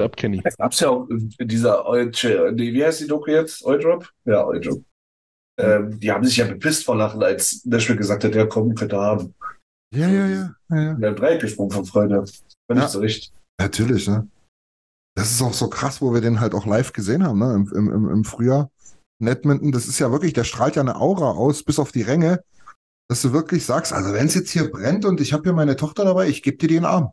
Ab, 0.02 0.16
Kenny. 0.16 0.42
Es 0.44 0.56
gab's 0.56 0.80
ja 0.80 0.90
auch 0.90 1.10
in 1.10 1.30
dieser, 1.42 1.84
wie 1.86 2.86
heißt 2.86 3.02
die 3.02 3.08
Doku 3.08 3.32
jetzt? 3.32 3.66
Eudrop? 3.66 4.10
Ja, 4.26 4.46
Eudrop. 4.46 4.82
Ähm, 5.60 6.00
die 6.00 6.10
haben 6.10 6.24
sich 6.24 6.38
ja 6.38 6.46
bepisst 6.46 6.86
vor 6.86 6.96
Lachen, 6.96 7.22
als 7.22 7.66
Nashville 7.66 7.98
gesagt 7.98 8.24
hat, 8.24 8.34
ja 8.34 8.46
komm, 8.46 8.76
könnt 8.76 8.94
ihr 8.94 9.00
haben. 9.02 9.36
Ja, 9.94 10.08
ja, 10.08 10.28
ja. 10.28 10.56
ja, 10.70 10.82
ja. 10.82 10.94
Der 10.94 11.14
Dreieck 11.14 11.42
gesprungen 11.42 11.72
von 11.72 11.86
Freunde. 11.86 12.24
Völlig 12.68 12.84
Ja. 12.84 12.88
zu 12.88 13.00
Recht. 13.00 13.34
Natürlich, 13.60 14.08
ne? 14.08 14.28
Das 15.18 15.32
ist 15.32 15.42
auch 15.42 15.54
so 15.54 15.70
krass, 15.70 16.02
wo 16.02 16.14
wir 16.14 16.22
den 16.22 16.40
halt 16.40 16.54
auch 16.54 16.66
live 16.66 16.94
gesehen 16.94 17.26
haben, 17.26 17.40
ne? 17.40 17.54
Im, 17.54 17.70
im, 17.76 17.92
im, 17.92 18.10
im 18.10 18.24
Frühjahr. 18.24 18.72
In 19.20 19.28
Edmonton, 19.28 19.74
das 19.74 19.88
ist 19.88 20.00
ja 20.00 20.12
wirklich, 20.14 20.32
der 20.32 20.46
strahlt 20.46 20.78
ja 20.78 20.82
eine 20.82 20.96
Aura 20.96 21.32
aus, 21.32 21.64
bis 21.64 21.78
auf 21.78 21.92
die 21.92 22.04
Ränge, 22.04 22.42
dass 23.10 23.22
du 23.22 23.34
wirklich 23.34 23.66
sagst, 23.66 23.92
also 23.92 24.14
wenn 24.14 24.28
es 24.28 24.36
jetzt 24.36 24.52
hier 24.52 24.72
brennt 24.72 25.04
und 25.04 25.20
ich 25.20 25.34
habe 25.34 25.44
hier 25.44 25.52
meine 25.54 25.76
Tochter 25.76 26.06
dabei, 26.06 26.30
ich 26.30 26.42
gebe 26.42 26.56
dir 26.58 26.70
den 26.70 26.86
Arm. 26.86 27.12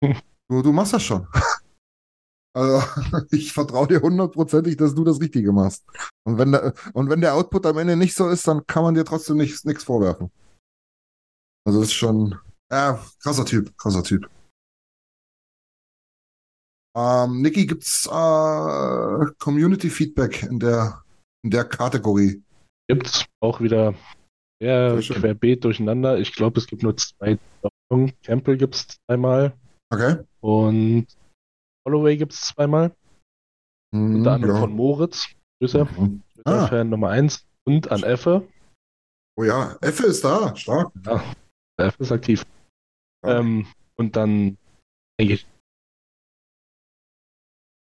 Du, 0.00 0.62
du 0.62 0.72
machst 0.72 0.92
das 0.92 1.02
schon. 1.02 1.26
Also, 2.56 2.82
ich 3.30 3.52
vertraue 3.52 3.86
dir 3.86 4.00
hundertprozentig, 4.00 4.76
dass 4.76 4.92
du 4.92 5.04
das 5.04 5.20
Richtige 5.20 5.52
machst. 5.52 5.84
Und 6.24 6.38
wenn, 6.38 6.50
der, 6.50 6.74
und 6.92 7.08
wenn 7.08 7.20
der 7.20 7.34
Output 7.34 7.66
am 7.66 7.78
Ende 7.78 7.94
nicht 7.94 8.16
so 8.16 8.28
ist, 8.28 8.48
dann 8.48 8.66
kann 8.66 8.82
man 8.82 8.94
dir 8.94 9.04
trotzdem 9.04 9.36
nichts 9.36 9.84
vorwerfen. 9.84 10.32
Also, 11.64 11.78
das 11.78 11.90
ist 11.90 11.94
schon, 11.94 12.36
ja, 12.72 13.04
krasser 13.22 13.44
Typ, 13.44 13.76
krasser 13.76 14.02
Typ. 14.02 14.28
Ähm, 16.96 17.42
Niki, 17.42 17.66
gibt's 17.66 18.06
äh, 18.06 19.26
Community 19.38 19.88
Feedback 19.88 20.42
in 20.42 20.58
der, 20.58 21.04
in 21.44 21.50
der 21.50 21.64
Kategorie? 21.64 22.42
Gibt's 22.88 23.24
auch 23.40 23.60
wieder 23.60 23.94
sehr 24.60 24.98
querbeet 25.00 25.62
durcheinander. 25.62 26.18
Ich 26.18 26.34
glaube, 26.34 26.58
es 26.58 26.66
gibt 26.66 26.82
nur 26.82 26.96
zwei. 26.96 27.38
Doppelungen. 27.62 28.14
Campbell 28.24 28.56
gibt's 28.56 28.98
zweimal 29.06 29.52
Okay. 29.90 30.22
und 30.40 31.06
Holloway 31.86 32.16
gibt's 32.16 32.48
zweimal. 32.48 32.94
Hm, 33.94 34.16
Unter 34.16 34.32
anderem 34.32 34.54
ja. 34.54 34.60
von 34.60 34.72
Moritz. 34.72 35.28
Grüße. 35.60 35.84
Mhm. 35.84 36.22
Ah. 36.44 36.66
Fan 36.66 36.90
Nummer 36.90 37.10
1 37.10 37.46
und 37.64 37.90
an 37.90 38.02
Effe. 38.02 38.46
Oh 39.36 39.44
ja, 39.44 39.76
Effe 39.80 40.06
ist 40.06 40.24
da, 40.24 40.54
stark. 40.56 40.92
Ja, 41.04 41.22
Effe 41.78 42.02
ist 42.02 42.12
aktiv. 42.12 42.44
Ja. 43.24 43.38
Ähm, 43.38 43.66
und 43.96 44.16
dann 44.16 44.58
eigentlich 45.18 45.46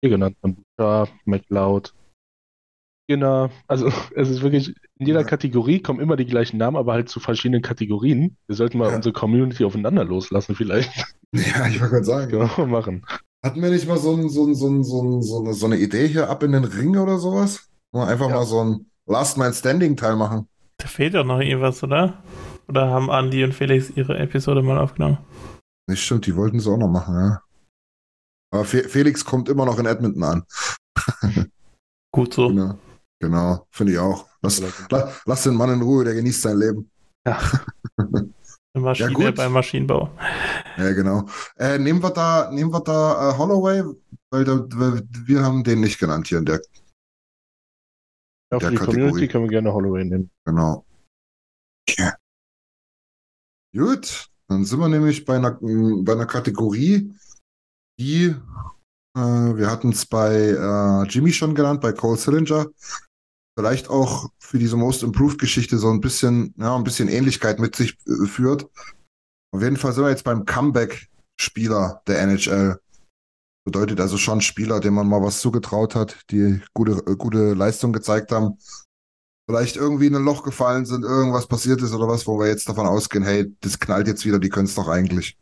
hier 0.02 0.10
genannt 0.10 0.36
von 0.40 0.54
Butcher, 0.54 1.08
McLeod, 1.24 1.94
Skinner. 3.08 3.50
Also 3.66 3.86
es 4.16 4.28
ist 4.28 4.42
wirklich, 4.42 4.74
in 4.98 5.06
jeder 5.06 5.20
Ja. 5.20 5.26
Kategorie 5.26 5.80
kommen 5.80 6.00
immer 6.00 6.16
die 6.16 6.26
gleichen 6.26 6.58
Namen, 6.58 6.76
aber 6.76 6.92
halt 6.92 7.08
zu 7.08 7.20
verschiedenen 7.20 7.62
Kategorien. 7.62 8.36
Wir 8.46 8.56
sollten 8.56 8.78
mal 8.78 8.90
Ja. 8.90 8.96
unsere 8.96 9.12
Community 9.12 9.64
aufeinander 9.64 10.04
loslassen, 10.04 10.54
vielleicht. 10.54 10.90
Ja, 11.32 11.66
ich 11.66 11.80
wollte 11.80 11.94
gerade 11.94 12.04
sagen. 12.04 12.30
Können 12.30 12.50
wir 12.56 12.66
mal 12.66 12.80
machen. 12.80 13.04
Hatten 13.44 13.60
wir 13.60 13.68
nicht 13.70 13.86
mal 13.86 13.98
so, 13.98 14.14
ein, 14.14 14.28
so, 14.28 14.46
ein, 14.46 14.54
so, 14.54 14.68
ein, 14.68 14.84
so, 14.84 15.02
ein, 15.02 15.22
so, 15.22 15.40
eine, 15.42 15.54
so 15.54 15.66
eine 15.66 15.76
Idee 15.76 16.06
hier 16.08 16.30
ab 16.30 16.42
in 16.44 16.52
den 16.52 16.64
Ring 16.64 16.96
oder 16.96 17.18
sowas? 17.18 17.68
Einfach 17.92 18.28
Ja. 18.30 18.36
mal 18.36 18.46
so 18.46 18.62
ein 18.64 18.86
Last 19.06 19.36
Man 19.36 19.52
Standing 19.52 19.96
Teil 19.96 20.16
machen. 20.16 20.48
Da 20.78 20.86
fehlt 20.86 21.14
doch 21.14 21.24
noch 21.24 21.40
irgendwas, 21.40 21.82
oder? 21.82 22.22
Oder 22.68 22.88
haben 22.90 23.10
Andi 23.10 23.42
und 23.44 23.52
Felix 23.54 23.90
ihre 23.90 24.16
Episode 24.18 24.62
mal 24.62 24.78
aufgenommen? 24.78 25.18
Das 25.88 25.98
stimmt, 25.98 26.26
die 26.26 26.36
wollten 26.36 26.58
es 26.58 26.66
auch 26.68 26.78
noch 26.78 26.88
machen, 26.88 27.14
ja. 27.16 27.40
Aber 28.52 28.64
Fe 28.64 28.84
Felix 28.88 29.24
kommt 29.24 29.48
immer 29.48 29.66
noch 29.66 29.78
in 29.78 29.86
Edmonton 29.86 30.22
an. 30.22 30.44
Gut 32.12 32.32
so. 32.34 32.48
Genau, 32.48 32.78
genau 33.20 33.66
finde 33.70 33.92
ich 33.94 33.98
auch. 33.98 34.26
Lass, 34.42 34.62
la, 34.90 35.12
lass 35.24 35.42
den 35.44 35.54
Mann 35.54 35.70
in 35.72 35.82
Ruhe, 35.82 36.04
der 36.04 36.14
genießt 36.14 36.42
sein 36.42 36.58
Leben. 36.58 36.90
Eine 37.96 38.30
Maschine 38.74 39.08
Ja, 39.10 39.14
gut. 39.14 39.34
beim 39.36 39.52
Maschinenbau. 39.52 40.10
Ja, 40.76 40.92
genau. 40.92 41.26
Äh, 41.56 41.78
nehmen 41.78 42.02
wir 42.02 42.10
da, 42.10 42.50
nehmen 42.50 42.70
wir 42.72 42.80
da 42.80 43.30
äh, 43.30 43.38
Holloway, 43.38 43.82
weil, 44.30 44.44
da, 44.44 44.66
weil 44.74 45.02
wir 45.10 45.42
haben 45.42 45.64
den 45.64 45.80
nicht 45.80 45.98
genannt 45.98 46.28
hier 46.28 46.38
in 46.38 46.44
der, 46.44 46.60
Ja, 48.52 48.58
für 48.58 48.60
Der 48.60 48.70
die 48.70 48.76
Kategorie. 48.76 49.00
Community 49.00 49.28
können 49.28 49.44
wir 49.44 49.50
gerne 49.50 49.72
Holloway 49.72 50.04
nehmen. 50.04 50.30
genau. 50.44 50.84
Okay. 51.88 52.10
Gut, 53.74 54.28
dann 54.48 54.64
sind 54.64 54.78
wir 54.78 54.88
nämlich 54.88 55.24
bei 55.24 55.36
einer, 55.36 55.52
bei 55.60 56.12
einer 56.12 56.26
Kategorie, 56.26 57.14
die, 57.98 58.34
äh, 59.16 59.18
wir 59.20 59.70
hatten 59.70 59.90
es 59.90 60.04
bei 60.06 60.34
äh, 60.50 61.02
Jimmy 61.08 61.32
schon 61.32 61.54
genannt, 61.54 61.80
bei 61.80 61.92
Cole 61.92 62.18
Sillinger. 62.18 62.66
Vielleicht 63.58 63.88
auch 63.88 64.28
für 64.38 64.58
diese 64.58 64.76
Most 64.76 65.02
Improved 65.02 65.38
Geschichte 65.38 65.78
so 65.78 65.88
ein 65.90 66.00
bisschen, 66.00 66.54
ja, 66.58 66.76
ein 66.76 66.84
bisschen 66.84 67.08
Ähnlichkeit 67.08 67.58
mit 67.58 67.74
sich 67.74 67.96
äh, 68.06 68.26
führt. 68.26 68.68
Auf 69.50 69.62
jeden 69.62 69.78
Fall 69.78 69.94
sind 69.94 70.04
wir 70.04 70.10
jetzt 70.10 70.24
beim 70.24 70.44
Comeback-Spieler 70.44 72.02
der 72.06 72.20
NHL. 72.20 72.78
Bedeutet 73.64 73.98
also 74.00 74.18
schon 74.18 74.42
Spieler, 74.42 74.80
denen 74.80 74.94
man 74.94 75.08
mal 75.08 75.22
was 75.22 75.40
zugetraut 75.40 75.94
hat, 75.94 76.18
die 76.30 76.60
gute, 76.74 77.02
äh, 77.06 77.16
gute 77.16 77.54
Leistung 77.54 77.94
gezeigt 77.94 78.30
haben. 78.30 78.58
Vielleicht 79.48 79.76
irgendwie 79.76 80.08
in 80.08 80.16
ein 80.16 80.24
Loch 80.24 80.42
gefallen 80.42 80.84
sind, 80.84 81.04
irgendwas 81.04 81.46
passiert 81.46 81.80
ist 81.80 81.94
oder 81.94 82.08
was, 82.08 82.26
wo 82.26 82.38
wir 82.38 82.48
jetzt 82.48 82.68
davon 82.68 82.86
ausgehen, 82.86 83.24
hey, 83.24 83.56
das 83.60 83.78
knallt 83.78 84.06
jetzt 84.06 84.26
wieder, 84.26 84.38
die 84.38 84.50
können 84.50 84.66
es 84.66 84.74
doch 84.74 84.88
eigentlich. 84.88 85.38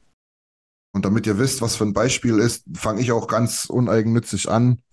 Und 0.94 1.04
damit 1.04 1.26
ihr 1.26 1.38
wisst, 1.38 1.62
was 1.62 1.74
für 1.74 1.84
ein 1.84 1.94
Beispiel 1.94 2.38
ist, 2.38 2.64
fange 2.74 3.00
ich 3.00 3.10
auch 3.10 3.26
ganz 3.26 3.64
uneigennützig 3.64 4.48
an 4.48 4.84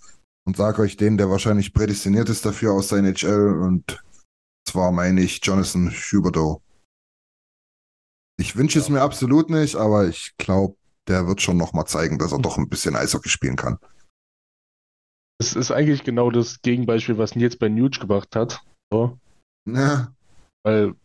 und 0.46 0.58
sage 0.58 0.82
euch 0.82 0.98
den, 0.98 1.18
der 1.18 1.30
wahrscheinlich 1.30 1.74
prädestiniert 1.74 2.30
ist 2.30 2.46
dafür 2.46 2.74
aus 2.74 2.89
der 2.89 3.00
NHL 3.00 3.62
und 3.62 4.04
zwar 4.68 4.92
meine 4.92 5.22
ich 5.22 5.39
Jonathan 5.44 5.92
Huberdeau. 5.92 6.62
Ich 8.39 8.56
wünsche 8.56 8.80
es 8.80 8.89
mir 8.89 9.02
absolut 9.02 9.50
nicht, 9.50 9.76
aber 9.76 10.08
ich 10.08 10.36
glaube, 10.38 10.76
der 11.08 11.28
wird 11.28 11.42
schon 11.42 11.58
noch 11.58 11.74
mal 11.74 11.86
zeigen, 11.86 12.18
dass 12.18 12.32
er 12.32 12.39
doch 12.39 12.58
ein 12.58 12.70
bisschen 12.70 12.96
Eishockey 12.96 13.30
spielen 13.30 13.56
kann. 13.56 13.78
Es 15.39 15.56
ist 15.56 15.72
eigentlich 15.72 16.04
genau 16.04 16.30
das 16.32 16.62
Gegenbeispiel, 16.62 17.18
was 17.18 17.36
Nils 17.36 17.58
bei 17.58 17.70
Nuge 17.70 18.00
gemacht 18.00 18.36
hat. 18.36 18.64
So, 18.92 19.20
Ja, 19.68 20.14
weil 20.64 20.96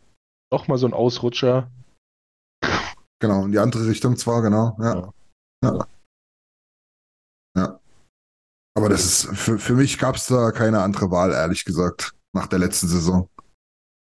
doch 0.52 0.68
mal 0.68 0.78
so 0.78 0.86
ein 0.86 0.92
Ausrutscher. 0.92 1.70
genau, 3.18 3.44
in 3.44 3.52
die 3.52 3.58
andere 3.58 3.86
Richtung 3.86 4.16
zwar, 4.16 4.42
genau. 4.42 4.76
Ja. 4.78 5.12
Ja. 5.64 5.76
ja. 5.76 5.86
Aber 8.76 8.90
das 8.90 9.04
ist, 9.04 9.36
für, 9.38 9.58
für 9.58 9.74
mich 9.74 9.98
gab 9.98 10.16
es 10.16 10.26
da 10.26 10.50
keine 10.52 10.82
andere 10.82 11.10
Wahl, 11.10 11.32
ehrlich 11.32 11.64
gesagt, 11.64 12.14
nach 12.34 12.46
der 12.46 12.58
letzten 12.58 12.88
Saison. 12.88 13.30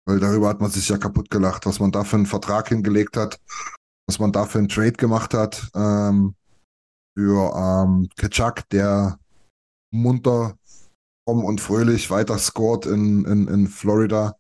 Weil 0.06 0.20
darüber 0.20 0.48
hat 0.48 0.62
man 0.62 0.72
sich 0.72 0.88
ja 0.88 0.98
kaputt 0.98 1.30
gelacht, 1.30 1.66
was 1.66 1.80
man 1.80 1.92
da 1.92 2.04
für 2.04 2.16
einen 2.16 2.26
Vertrag 2.26 2.70
hingelegt 2.70 3.18
hat, 3.18 3.40
was 4.08 4.20
man 4.20 4.32
da 4.32 4.46
für 4.46 4.60
einen 4.60 4.70
Trade 4.70 4.94
gemacht 4.94 5.34
hat 5.34 5.70
ähm, 5.76 6.36
für 7.18 7.54
ähm, 7.56 8.08
Kaczak, 8.16 8.68
der 8.70 9.20
munter, 9.92 10.58
fromm 11.28 11.44
und 11.44 11.60
fröhlich 11.60 12.10
weiter 12.10 12.38
scored 12.38 12.86
in, 12.86 13.26
in, 13.26 13.48
in 13.48 13.68
Florida, 13.68 14.38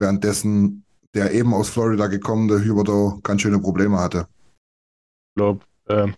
währenddessen 0.00 0.84
der 1.14 1.32
eben 1.32 1.54
aus 1.54 1.70
Florida 1.70 2.08
gekommene 2.08 2.62
Huberto 2.62 3.20
ganz 3.22 3.42
schöne 3.42 3.58
Probleme 3.58 3.98
hatte. 3.98 4.28
Ich 5.30 5.34
glaube, 5.36 5.64
ähm, 5.88 6.14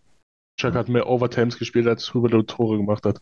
Chuck 0.58 0.74
hat 0.74 0.88
mehr 0.88 1.08
Overtimes 1.08 1.58
gespielt, 1.58 1.86
als 1.86 2.12
Huberto 2.12 2.42
Tore 2.42 2.76
gemacht 2.76 3.04
hat. 3.04 3.20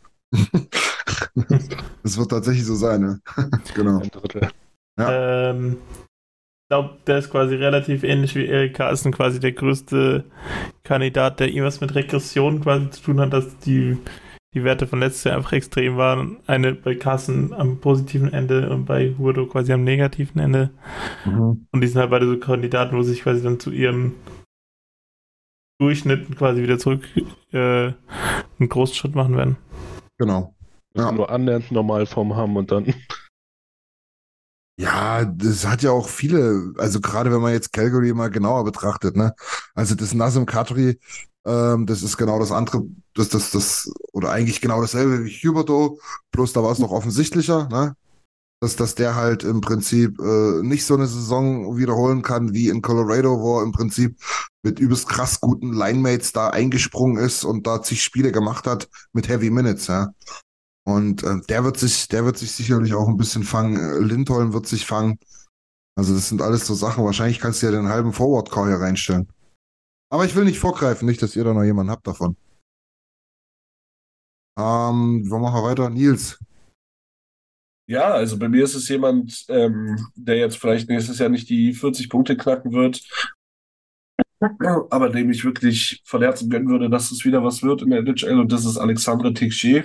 Das 2.03 2.19
wird 2.19 2.31
tatsächlich 2.31 2.65
so 2.65 2.75
sein, 2.75 3.01
ne? 3.01 3.21
genau. 3.75 4.01
Ein 4.01 4.11
Drittel. 4.11 4.49
Ähm, 4.99 5.77
ich 6.67 6.69
glaube, 6.69 6.97
der 7.07 7.19
ist 7.19 7.31
quasi 7.31 7.55
relativ 7.55 8.03
ähnlich 8.03 8.35
wie 8.35 8.47
Erik 8.47 8.75
Carlsen, 8.75 9.13
quasi 9.13 9.39
der 9.39 9.53
größte 9.53 10.25
Kandidat, 10.83 11.39
der 11.39 11.49
irgendwas 11.49 11.81
mit 11.81 11.95
Regression 11.95 12.63
quasi 12.63 12.91
zu 12.91 13.03
tun 13.03 13.21
hat, 13.21 13.33
dass 13.33 13.59
die, 13.59 13.99
die 14.55 14.65
Werte 14.65 14.87
von 14.87 15.01
letztes 15.01 15.25
Jahr 15.25 15.37
einfach 15.37 15.53
extrem 15.53 15.97
waren. 15.97 16.39
Eine 16.47 16.75
bei 16.75 16.95
Carlsen 16.95 17.53
am 17.53 17.79
positiven 17.81 18.33
Ende 18.33 18.71
und 18.71 18.87
bei 18.87 19.15
Hurdo 19.19 19.47
quasi 19.47 19.73
am 19.73 19.85
negativen 19.85 20.41
Ende. 20.41 20.71
Mhm. 21.25 21.67
Und 21.71 21.81
die 21.81 21.87
sind 21.87 22.01
halt 22.01 22.11
beide 22.11 22.27
so 22.27 22.39
Kandidaten, 22.39 22.97
wo 22.97 23.03
sich 23.03 23.23
quasi 23.23 23.43
dann 23.43 23.61
zu 23.61 23.71
ihren 23.71 24.15
Durchschnitten 25.79 26.35
quasi 26.37 26.63
wieder 26.63 26.79
zurück 26.79 27.05
äh, 27.53 27.93
einen 28.59 28.69
großen 28.69 28.95
Schritt 28.95 29.15
machen 29.15 29.37
werden. 29.37 29.57
Genau. 30.19 30.55
Ja. 30.95 31.13
nur 31.13 31.31
annähernd 31.31 31.71
Normalform 31.71 32.37
haben 32.37 32.57
und 32.57 32.71
dann. 32.73 32.95
Ja, 34.79 35.25
das 35.25 35.67
hat 35.67 35.83
ja 35.83 35.91
auch 35.91 36.09
viele, 36.09 36.75
also 36.77 37.01
gerade 37.01 37.33
wenn 37.33 37.41
man 37.41 37.53
jetzt 37.53 37.73
Calgary 37.73 38.13
mal 38.13 38.29
genauer 38.29 38.65
betrachtet, 38.65 39.17
ne? 39.17 39.35
Also 39.75 39.95
das 39.95 40.13
Nazem 40.13 40.45
Kadri, 40.45 41.01
ähm, 41.47 41.87
das 41.87 42.03
ist 42.03 42.19
genau 42.19 42.39
das 42.39 42.53
andere, 42.53 42.83
das, 43.15 43.31
das, 43.31 43.51
das, 43.53 43.91
oder 44.13 44.31
eigentlich 44.33 44.61
genau 44.61 44.83
dasselbe 44.83 45.25
wie 45.25 45.31
Huberto, 45.31 45.99
bloß 46.31 46.53
da 46.53 46.63
war 46.63 46.73
es 46.73 46.79
noch 46.79 46.91
offensichtlicher, 46.91 47.69
ne? 47.71 47.97
Dass, 48.61 48.77
dass 48.77 48.95
der 48.95 49.15
halt 49.15 49.45
im 49.45 49.61
Prinzip 49.61 50.19
äh, 50.19 50.63
nicht 50.63 50.87
so 50.87 50.95
eine 50.95 51.07
Saison 51.07 51.77
wiederholen 51.77 52.23
kann 52.23 52.55
wie 52.55 52.69
in 52.69 52.81
Colorado, 52.81 53.39
wo 53.41 53.59
er 53.59 53.65
im 53.65 53.73
Prinzip 53.73 54.19
mit 54.63 54.79
übelst 54.79 55.09
krass 55.09 55.41
guten 55.41 55.75
Linemates 55.75 56.33
da 56.33 56.49
eingesprungen 56.49 57.23
ist 57.23 57.45
und 57.45 57.67
da 57.67 57.83
zig 57.83 58.03
Spiele 58.03 58.33
gemacht 58.33 58.67
hat 58.67 58.89
mit 59.13 59.29
Heavy 59.29 59.51
Minutes, 59.51 59.89
ja. 59.89 60.09
Und 60.87 61.25
äh, 61.25 61.41
der 61.49 61.65
wird 61.65 61.79
sich, 61.79 62.09
der 62.09 62.25
wird 62.25 62.39
sich 62.39 62.53
sicherlich 62.53 62.95
auch 62.95 63.09
ein 63.09 63.17
bisschen 63.17 63.43
fangen. 63.43 63.77
Äh, 63.77 63.99
Lindholm 63.99 64.53
wird 64.53 64.67
sich 64.67 64.87
fangen. 64.87 65.19
Also 65.97 66.15
das 66.15 66.29
sind 66.29 66.41
alles 66.43 66.67
so 66.67 66.75
Sachen. 66.75 67.05
Wahrscheinlich 67.05 67.41
kannst 67.41 67.61
du 67.61 67.67
ja 67.67 67.73
den 67.73 67.89
halben 67.89 68.13
Forward 68.13 68.51
Call 68.51 68.69
hier 68.69 68.81
reinstellen. 68.81 69.29
Aber 70.11 70.25
ich 70.25 70.37
will 70.37 70.45
nicht 70.45 70.61
vorgreifen, 70.61 71.07
nicht, 71.07 71.21
dass 71.23 71.35
ihr 71.35 71.43
da 71.43 71.53
noch 71.53 71.65
jemanden 71.65 71.91
habt 71.91 72.07
davon. 72.07 72.37
Ähm, 74.59 75.29
wo 75.29 75.39
machen 75.39 75.57
wir 75.57 75.65
weiter? 75.65 75.91
Nils. 75.91 76.39
Ja, 77.89 78.13
also 78.15 78.39
bei 78.39 78.49
mir 78.49 78.65
ist 78.65 78.75
es 78.75 78.89
jemand, 78.89 79.45
ähm, 79.49 79.97
der 80.17 80.37
jetzt 80.39 80.59
vielleicht 80.59 80.89
nächstes 80.89 81.19
Jahr 81.21 81.29
nicht 81.29 81.49
die 81.49 81.73
40 81.73 82.09
Punkte 82.09 82.37
knacken 82.37 82.73
wird, 82.73 83.01
aber 84.91 85.09
dem 85.11 85.31
ich 85.31 85.45
wirklich 85.45 86.03
von 86.05 86.23
Herzen 86.23 86.51
gönnen 86.51 86.69
würde, 86.69 86.91
dass 86.91 87.11
es 87.13 87.25
wieder 87.25 87.45
was 87.45 87.63
wird 87.63 87.83
in 87.83 87.91
der 87.91 88.01
NHL 88.01 88.41
und 88.41 88.53
das 88.53 88.65
ist 88.65 88.77
Alexandre 88.77 89.33
Texier. 89.33 89.85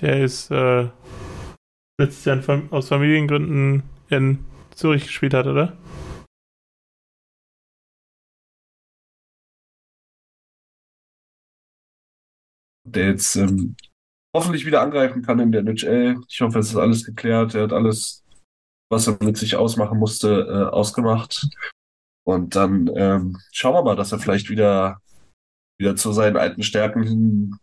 Der 0.00 0.24
ist 0.24 0.50
äh, 0.50 0.88
letztes 2.00 2.24
Jahr 2.24 2.62
aus 2.70 2.88
Familiengründen 2.88 3.82
in 4.08 4.44
Zürich 4.74 5.06
gespielt 5.06 5.34
hat, 5.34 5.46
oder? 5.46 5.76
Der 12.94 13.08
jetzt 13.08 13.36
ähm, 13.36 13.76
hoffentlich 14.34 14.66
wieder 14.66 14.82
angreifen 14.82 15.22
kann 15.22 15.40
in 15.40 15.52
der 15.52 15.62
NHL. 15.62 16.20
Ich 16.28 16.40
hoffe, 16.40 16.58
es 16.58 16.70
ist 16.70 16.76
alles 16.76 17.04
geklärt. 17.04 17.54
Er 17.54 17.64
hat 17.64 17.72
alles, 17.72 18.24
was 18.90 19.06
er 19.06 19.18
mit 19.22 19.36
sich 19.36 19.56
ausmachen 19.56 19.98
musste, 19.98 20.46
äh, 20.48 20.74
ausgemacht. 20.74 21.48
Und 22.24 22.54
dann 22.54 22.90
ähm, 22.94 23.38
schauen 23.50 23.74
wir 23.74 23.82
mal, 23.82 23.96
dass 23.96 24.12
er 24.12 24.18
vielleicht 24.18 24.48
wieder, 24.48 24.98
wieder 25.78 25.96
zu 25.96 26.12
seinen 26.12 26.36
alten 26.36 26.62
Stärken 26.62 27.02
hin 27.02 27.56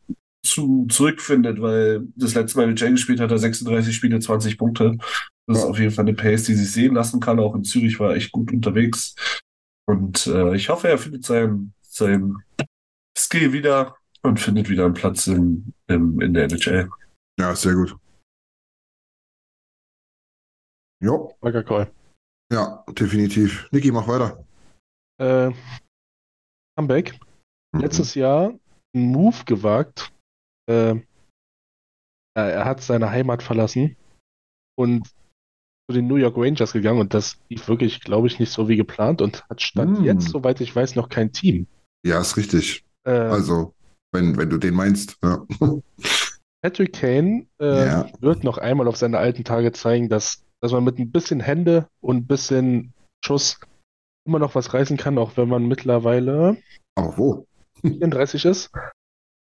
zu, 0.45 0.86
zurückfindet, 0.89 1.61
weil 1.61 2.07
das 2.15 2.36
letzte 2.36 2.57
Mal 2.57 2.67
mit 2.67 2.80
Jay 2.80 2.91
gespielt 2.91 3.19
hat 3.19 3.32
er 3.32 3.38
36 3.38 3.95
Spiele, 3.95 4.19
20 4.19 4.57
Punkte. 4.57 4.97
Das 5.47 5.59
ist 5.59 5.63
auf 5.63 5.80
jeden 5.80 5.91
Fall 5.91 6.05
eine 6.05 6.13
Pace, 6.13 6.43
die 6.43 6.53
sich 6.53 6.71
sehen 6.71 6.95
lassen 6.95 7.19
kann. 7.19 7.39
Auch 7.39 7.55
in 7.55 7.63
Zürich 7.63 7.99
war 7.99 8.11
er 8.11 8.17
echt 8.17 8.32
gut 8.32 8.51
unterwegs. 8.51 9.15
Und 9.88 10.27
äh, 10.27 10.55
ich 10.55 10.69
hoffe, 10.69 10.88
er 10.88 10.97
findet 10.97 11.25
seinen, 11.25 11.73
seinen 11.82 12.38
Skill 13.17 13.53
wieder 13.53 13.95
und 14.24 14.39
findet 14.39 14.70
wieder 14.70 14.86
einen 14.86 14.93
Platz 14.93 15.28
in, 15.28 15.74
in, 15.88 16.20
in 16.22 16.34
der 16.34 16.45
NHL. 16.45 16.89
Ja, 17.39 17.55
sehr 17.55 17.74
gut. 17.74 17.95
Jo. 21.01 21.34
Starker 21.38 21.63
Call. 21.63 21.91
Ja, 22.51 22.84
definitiv. 22.89 23.70
Niki, 23.72 23.91
mach 23.91 24.07
weiter. 24.07 24.43
Äh, 25.22 25.51
Comeback. 26.78 27.20
Mhm. 27.74 27.82
Letztes 27.82 28.15
Jahr 28.15 28.53
einen 28.93 29.11
Move 29.11 29.45
gewagt. 29.45 30.11
Äh, 30.70 30.99
er 32.36 32.65
hat 32.65 32.82
seine 32.82 33.09
Heimat 33.09 33.43
verlassen 33.43 33.95
und 34.78 35.07
zu 35.07 35.93
den 35.93 36.07
New 36.07 36.15
York 36.17 36.38
Rangers 36.38 36.74
gegangen 36.74 36.99
und 36.99 37.13
das 37.13 37.39
lief 37.49 37.67
wirklich, 37.67 38.01
glaube 38.01 38.28
ich, 38.28 38.39
nicht 38.39 38.51
so 38.51 38.67
wie 38.70 38.76
geplant 38.78 39.22
und 39.22 39.43
hat 39.49 39.61
Stand 39.61 39.99
Mm. 39.99 40.03
jetzt, 40.03 40.30
soweit 40.30 40.61
ich 40.61 40.76
weiß, 40.76 40.95
noch 40.95 41.09
kein 41.09 41.32
Team. 41.32 41.67
Ja, 42.05 42.22
ist 42.22 42.38
richtig. 42.38 42.86
Äh, 43.05 43.11
Also, 43.11 43.74
wenn, 44.12 44.38
wenn 44.38 44.49
du 44.49 44.57
den 44.57 44.74
meinst. 44.74 45.18
Ja. 45.24 45.45
Patrick 46.62 46.93
Kane 46.93 47.45
äh, 47.62 47.86
Ja. 47.88 48.10
wird 48.20 48.43
noch 48.43 48.57
einmal 48.57 48.88
auf 48.88 48.97
seine 48.97 49.18
alten 49.18 49.43
Tage 49.43 49.72
zeigen, 49.72 50.10
dass, 50.10 50.43
dass 50.62 50.72
man 50.72 50.84
mit 50.84 50.99
ein 50.99 51.12
bisschen 51.12 51.39
Hände 51.39 51.88
und 52.01 52.18
ein 52.18 52.28
bisschen 52.28 52.93
Schuss 53.24 53.60
immer 54.28 54.39
noch 54.39 54.55
was 54.55 54.74
reißen 54.74 54.97
kann, 54.97 55.18
auch 55.18 55.38
wenn 55.38 55.47
man 55.49 55.68
mittlerweile 55.68 56.57
Aber 56.95 57.18
wo? 57.18 57.47
34 57.82 58.45
ist. 58.45 58.72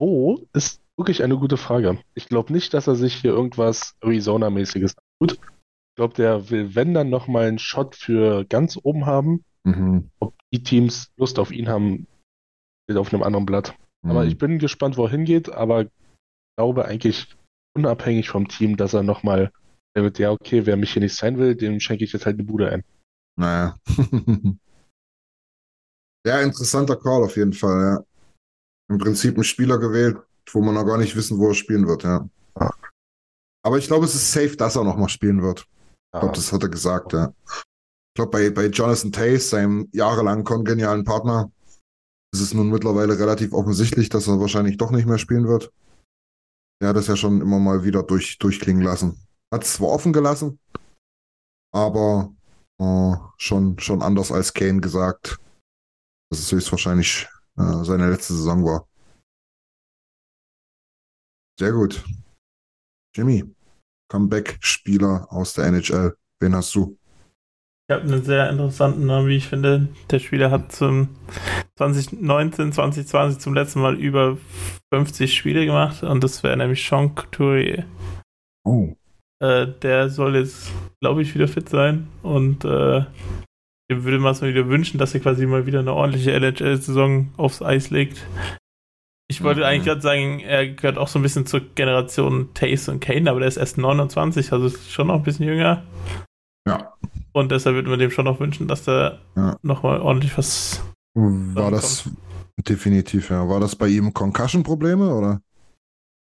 Wo 0.01 0.47
ist 0.53 0.81
wirklich 0.99 1.23
eine 1.23 1.37
gute 1.37 1.57
Frage. 1.57 1.99
Ich 2.15 2.29
glaube 2.29 2.53
nicht, 2.53 2.75
dass 2.75 2.87
er 2.87 2.97
sich 2.97 3.15
hier 3.15 3.31
irgendwas 3.31 3.95
Arizona-mäßiges 4.01 4.95
tut. 5.21 5.33
Ich 5.35 5.97
glaube, 5.97 6.15
der 6.15 6.51
will, 6.51 6.75
wenn 6.75 6.93
dann 6.93 7.09
nochmal 7.09 7.47
einen 7.47 7.59
Shot 7.59 7.95
für 7.95 8.45
ganz 8.45 8.79
oben 8.83 9.07
haben. 9.07 9.45
Mhm. 9.65 10.11
Ob 10.19 10.35
die 10.53 10.63
Teams 10.63 11.11
Lust 11.17 11.39
auf 11.39 11.51
ihn 11.53 11.69
haben, 11.69 12.07
steht 12.85 12.99
auf 12.99 13.13
einem 13.13 13.23
anderen 13.23 13.47
Blatt. 13.47 13.75
Aber 14.09 14.23
Mhm. 14.23 14.29
ich 14.29 14.39
bin 14.39 14.59
gespannt, 14.59 14.97
wo 14.97 15.05
er 15.05 15.11
hingeht, 15.11 15.49
aber 15.51 15.87
glaube 16.57 16.85
eigentlich 16.87 17.37
unabhängig 17.77 18.29
vom 18.29 18.49
Team, 18.49 18.77
dass 18.77 18.95
er 18.95 19.03
nochmal, 19.03 19.53
er 19.95 20.03
wird, 20.03 20.19
ja, 20.19 20.31
okay, 20.31 20.65
wer 20.67 20.77
mich 20.77 20.93
hier 20.93 21.03
nicht 21.03 21.17
sein 21.17 21.39
will, 21.39 21.55
dem 21.55 21.81
schenke 21.81 22.05
ich 22.05 22.13
jetzt 22.13 22.27
halt 22.27 22.37
eine 22.39 22.45
Bude 22.45 22.71
ein. 22.71 22.85
Naja. 23.39 23.77
ja, 26.27 26.41
interessanter 26.41 26.97
Call 26.97 27.25
auf 27.25 27.37
jeden 27.37 27.53
Fall, 27.53 27.81
ja. 27.81 28.05
Im 28.89 28.99
Prinzip 28.99 29.37
ein 29.37 29.45
Spieler 29.45 29.79
gewählt, 29.79 30.19
wo 30.51 30.61
man 30.63 30.75
noch 30.75 30.87
gar 30.87 30.97
nicht 30.97 31.17
wissen, 31.17 31.39
wo 31.39 31.49
er 31.49 31.55
spielen 31.55 31.87
wird, 31.89 32.05
ja. 32.05 32.29
Aber 33.65 33.79
ich 33.79 33.89
glaube, 33.89 34.05
es 34.05 34.15
ist 34.15 34.33
safe, 34.33 34.57
dass 34.57 34.77
er 34.77 34.85
nochmal 34.85 35.09
spielen 35.09 35.43
wird. 35.43 35.67
Ich 36.15 36.21
glaube, 36.21 36.37
das 36.37 36.53
hat 36.53 36.63
er 36.63 36.69
gesagt, 36.69 37.13
ja. 37.13 37.35
Ich 37.45 38.15
glaube, 38.15 38.31
bei, 38.31 38.51
bei 38.51 38.67
Jonathan 38.67 39.13
Tays, 39.13 39.51
seinem 39.51 39.89
jahrelang 39.93 40.45
kongenialen 40.45 41.05
Partner, 41.05 41.51
ist 42.33 42.41
es 42.41 42.55
nun 42.55 42.71
mittlerweile 42.71 43.19
relativ 43.19 43.53
offensichtlich, 43.53 44.09
dass 44.09 44.29
er 44.29 44.41
wahrscheinlich 44.41 44.77
doch 44.77 44.91
nicht 44.91 45.07
mehr 45.07 45.19
spielen 45.19 45.49
wird. 45.49 45.73
Er 46.81 46.89
hat 46.89 46.97
das 46.97 47.07
ja 47.07 47.17
schon 47.17 47.41
immer 47.41 47.59
mal 47.59 47.85
wieder 47.85 48.03
durch, 48.03 48.39
durchklingen 48.39 48.83
lassen. 48.83 49.27
Hat 49.53 49.65
es 49.65 49.75
zwar 49.75 49.89
offen 49.89 50.13
gelassen, 50.13 50.59
aber 51.73 52.35
äh, 52.79 53.15
schon, 53.39 53.79
schon 53.79 54.03
anders 54.03 54.33
als 54.33 54.53
Kane 54.53 54.81
gesagt, 54.81 55.39
dass 56.31 56.41
es 56.41 56.53
höchstwahrscheinlich 56.53 57.29
äh, 57.57 57.85
seine 57.85 58.11
letzte 58.11 58.35
Saison 58.35 58.65
war. 58.65 58.89
Sehr 61.59 61.73
gut. 61.73 62.05
Jimmy, 63.15 63.45
Comeback-Spieler 64.09 65.33
aus 65.33 65.55
der 65.55 65.67
NHL. 65.67 66.17
Wen 66.41 66.55
hast 66.55 66.75
du? 66.75 66.99
Ich 67.89 67.95
habe 67.95 68.03
einen 68.03 68.25
sehr 68.25 68.51
interessanten 68.51 69.07
Namen, 69.07 69.29
wie 69.29 69.37
ich 69.37 69.47
finde. 69.47 69.89
Der 70.11 70.19
Spieler 70.19 70.51
hat 70.51 70.73
zum 70.73 71.11
2019, 71.79 72.73
2020 72.73 73.39
zum 73.39 73.55
letzten 73.55 73.81
Mal 73.81 73.95
über 73.95 74.39
50 74.93 75.33
Spiele 75.33 75.65
gemacht 75.65 76.03
und 76.03 76.25
das 76.25 76.43
wäre 76.43 76.57
nämlich 76.57 76.85
Sean 76.85 77.15
Couturier. 77.15 77.85
Oh. 78.65 78.97
Äh, 79.41 79.69
der 79.83 80.09
soll 80.11 80.35
jetzt, 80.35 80.73
glaube 81.01 81.23
ich, 81.23 81.35
wieder 81.35 81.47
fit 81.47 81.69
sein 81.69 82.09
und 82.23 82.65
äh, 82.65 83.05
dem 83.89 84.03
würde 84.03 84.19
man 84.19 84.33
es 84.33 84.41
mal 84.41 84.51
wieder 84.51 84.67
wünschen, 84.69 84.99
dass 84.99 85.15
er 85.15 85.21
quasi 85.21 85.47
mal 85.47 85.67
wieder 85.67 85.79
eine 85.79 85.93
ordentliche 85.93 86.33
NHL-Saison 86.33 87.33
aufs 87.37 87.63
Eis 87.63 87.91
legt. 87.91 88.27
Ich 89.29 89.45
wollte 89.45 89.61
Mhm. 89.61 89.67
eigentlich 89.67 89.85
gerade 89.85 90.01
sagen, 90.01 90.41
er 90.41 90.67
gehört 90.67 90.99
auch 90.99 91.07
so 91.09 91.21
ein 91.21 91.23
bisschen 91.23 91.47
zur 91.47 91.61
Generation 91.61 92.49
Tace 92.55 92.89
und 92.89 92.99
Kane, 92.99 93.31
aber 93.31 93.39
der 93.41 93.49
ist 93.49 93.59
erst 93.59 93.79
29, 93.79 94.53
also 94.53 94.67
ist 94.67 94.91
schon 94.91 95.07
noch 95.07 95.15
ein 95.17 95.23
bisschen 95.23 95.47
jünger. 95.47 95.85
Ja. 96.67 96.93
Und 97.37 97.53
deshalb 97.53 97.75
würde 97.77 97.91
man 97.91 97.99
dem 97.99 98.11
schon 98.11 98.25
noch 98.25 98.41
wünschen, 98.41 98.67
dass 98.67 98.85
der 98.85 99.19
Ja. 99.37 99.59
nochmal 99.61 100.01
ordentlich 100.01 100.39
was. 100.39 100.83
War 101.15 101.71
das 101.71 102.09
definitiv, 102.57 103.29
ja. 103.29 103.47
War 103.47 103.61
das 103.61 103.77
bei 103.77 103.89
ihm 103.89 104.15
Concussion-Probleme 104.15 105.15
oder? 105.15 105.43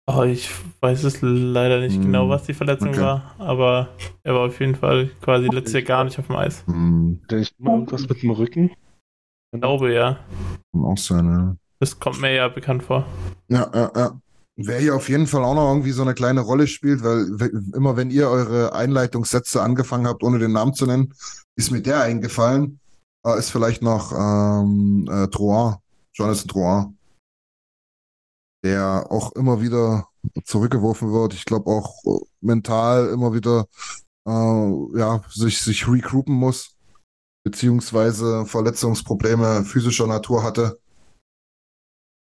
Oh, 0.07 0.23
ich 0.23 0.49
weiß 0.79 1.03
es 1.03 1.21
leider 1.21 1.81
nicht 1.81 1.97
Hm, 1.97 2.03
genau, 2.03 2.29
was 2.29 2.43
die 2.43 2.53
Verletzung 2.53 2.89
okay. 2.89 3.01
war, 3.01 3.35
aber 3.37 3.89
er 4.23 4.33
war 4.33 4.47
auf 4.47 4.57
jeden 4.61 4.75
Fall 4.75 5.09
quasi 5.19 5.47
letztes 5.47 5.73
Jahr 5.73 5.81
gar 5.83 6.03
nicht 6.05 6.17
auf 6.19 6.27
dem 6.27 6.37
Eis. 6.37 6.65
Hm, 6.67 7.19
nicht 7.29 7.53
immer 7.59 7.73
irgendwas 7.73 8.07
mit 8.07 8.23
dem 8.23 8.31
Rücken? 8.31 8.71
Ich 9.51 9.59
glaube 9.59 9.93
ja. 9.93 10.19
kann 10.71 10.85
auch 10.85 10.97
sein, 10.97 11.25
ja. 11.25 11.55
Das 11.79 11.99
kommt 11.99 12.21
mir 12.21 12.33
ja 12.33 12.47
bekannt 12.47 12.83
vor. 12.83 13.05
Ja, 13.49 13.69
ja, 13.73 13.91
ja. 13.93 14.21
Wer 14.55 14.79
hier 14.79 14.95
auf 14.95 15.09
jeden 15.09 15.25
Fall 15.25 15.43
auch 15.43 15.55
noch 15.55 15.67
irgendwie 15.69 15.91
so 15.91 16.03
eine 16.03 16.13
kleine 16.13 16.41
Rolle 16.41 16.67
spielt, 16.67 17.03
weil 17.03 17.25
we- 17.39 17.75
immer 17.75 17.97
wenn 17.97 18.11
ihr 18.11 18.29
eure 18.29 18.73
Einleitungssätze 18.73 19.61
angefangen 19.63 20.07
habt, 20.07 20.23
ohne 20.23 20.37
den 20.37 20.51
Namen 20.51 20.75
zu 20.75 20.85
nennen, 20.85 21.13
ist 21.55 21.71
mir 21.71 21.81
der 21.81 22.01
eingefallen, 22.01 22.79
äh, 23.25 23.37
ist 23.39 23.49
vielleicht 23.49 23.81
noch 23.81 24.11
ähm, 24.11 25.07
äh, 25.11 25.27
Drouin, 25.27 25.77
Jonathan 26.13 26.47
Drouin, 26.47 26.97
der 28.63 29.07
auch 29.09 29.31
immer 29.33 29.59
wieder 29.61 30.07
zurückgeworfen 30.45 31.11
wird. 31.11 31.33
Ich 31.33 31.45
glaube 31.45 31.71
auch 31.71 32.03
äh, 32.05 32.25
mental 32.41 33.09
immer 33.09 33.33
wieder 33.33 33.65
äh, 34.27 34.99
ja, 34.99 35.23
sich, 35.29 35.61
sich 35.61 35.87
regroupen 35.87 36.35
muss, 36.35 36.75
beziehungsweise 37.43 38.45
Verletzungsprobleme 38.45 39.65
physischer 39.65 40.05
Natur 40.05 40.43
hatte. 40.43 40.79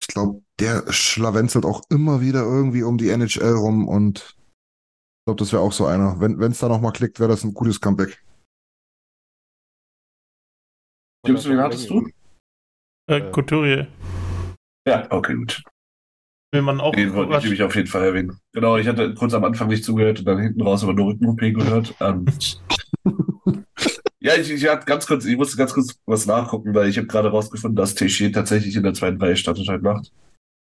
Ich 0.02 0.08
glaube, 0.08 0.42
der 0.64 0.92
schlawenzelt 0.92 1.66
auch 1.66 1.82
immer 1.90 2.22
wieder 2.22 2.44
irgendwie 2.44 2.84
um 2.84 2.98
die 2.98 3.10
NHL 3.10 3.56
rum 3.56 3.88
und 3.88 4.20
ich 4.20 5.26
glaube, 5.26 5.40
das 5.40 5.52
wäre 5.52 5.62
auch 5.62 5.74
so 5.74 5.86
einer. 5.86 6.20
Wenn 6.20 6.42
es 6.42 6.60
da 6.60 6.70
nochmal 6.70 6.94
klickt, 6.94 7.20
wäre 7.20 7.30
das 7.30 7.44
ein 7.44 7.54
gutes 7.54 7.80
Comeback. 7.80 8.24
Gibst 11.26 11.46
du, 11.46 11.50
wen 11.50 11.60
hattest 11.60 11.90
du? 11.90 12.08
Äh, 13.10 13.18
Äh. 13.18 13.32
Couturier. 13.32 13.88
Ja, 14.88 15.10
okay, 15.12 15.36
gut. 15.36 15.64
Will 16.54 16.62
man 16.62 16.80
auch. 16.80 16.94
Den 16.94 17.14
wollte 17.14 17.38
ich 17.38 17.44
nämlich 17.44 17.64
auf 17.64 17.76
jeden 17.76 17.88
Fall 17.88 18.04
erwähnen. 18.04 18.38
Genau, 18.54 18.78
ich 18.78 18.88
hatte 18.88 19.14
kurz 19.16 19.34
am 19.34 19.44
Anfang 19.44 19.68
nicht 19.70 19.84
zugehört 19.84 20.20
und 20.20 20.26
dann 20.26 20.40
hinten 20.40 20.62
raus 20.62 20.84
aber 20.84 20.94
nur 20.94 21.08
Rücken-OP 21.08 21.40
gehört. 21.40 22.00
Und 22.00 22.62
Ja, 24.20 24.36
ich, 24.36 24.50
ich 24.50 24.66
hatte 24.70 24.86
ganz 24.86 25.06
kurz, 25.06 25.26
ich 25.26 25.36
musste 25.36 25.58
ganz 25.58 25.74
kurz 25.74 26.00
was 26.06 26.26
nachgucken, 26.26 26.74
weil 26.74 26.88
ich 26.88 26.98
habe 26.98 27.08
gerade 27.08 27.30
rausgefunden, 27.30 27.76
dass 27.76 27.96
Teixeira 27.96 28.32
tatsächlich 28.32 28.74
in 28.78 28.84
der 28.84 28.94
zweiten 28.94 29.22
Reihe 29.22 29.36
startet 29.36 29.68
heute 29.68 29.84
Nacht. 29.84 30.14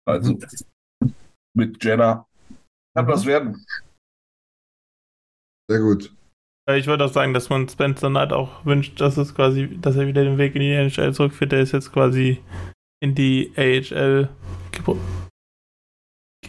Also 0.08 0.34
Mhm. 0.34 1.14
mit 1.56 1.84
Jenna 1.84 2.28
kann 2.96 3.08
was 3.08 3.26
werden. 3.26 3.66
Sehr 5.70 5.80
gut. 5.80 6.16
Ich 6.72 6.88
würde 6.88 7.06
auch 7.06 7.12
sagen, 7.14 7.34
dass 7.34 7.50
man 7.50 7.70
Spencer 7.70 8.10
Knight 8.10 8.34
auch 8.34 8.66
wünscht, 8.66 9.00
dass 9.00 9.18
es 9.18 9.36
quasi, 9.36 9.78
dass 9.80 9.96
er 9.96 10.08
wieder 10.08 10.24
den 10.24 10.38
Weg 10.38 10.56
in 10.56 10.62
die 10.62 10.72
NHL 10.72 11.14
zurückführt. 11.14 11.52
Der 11.52 11.62
ist 11.62 11.74
jetzt 11.74 11.92
quasi 11.92 12.42
in 13.04 13.14
die 13.14 13.52
AHL 13.56 14.30
ge- 14.72 14.98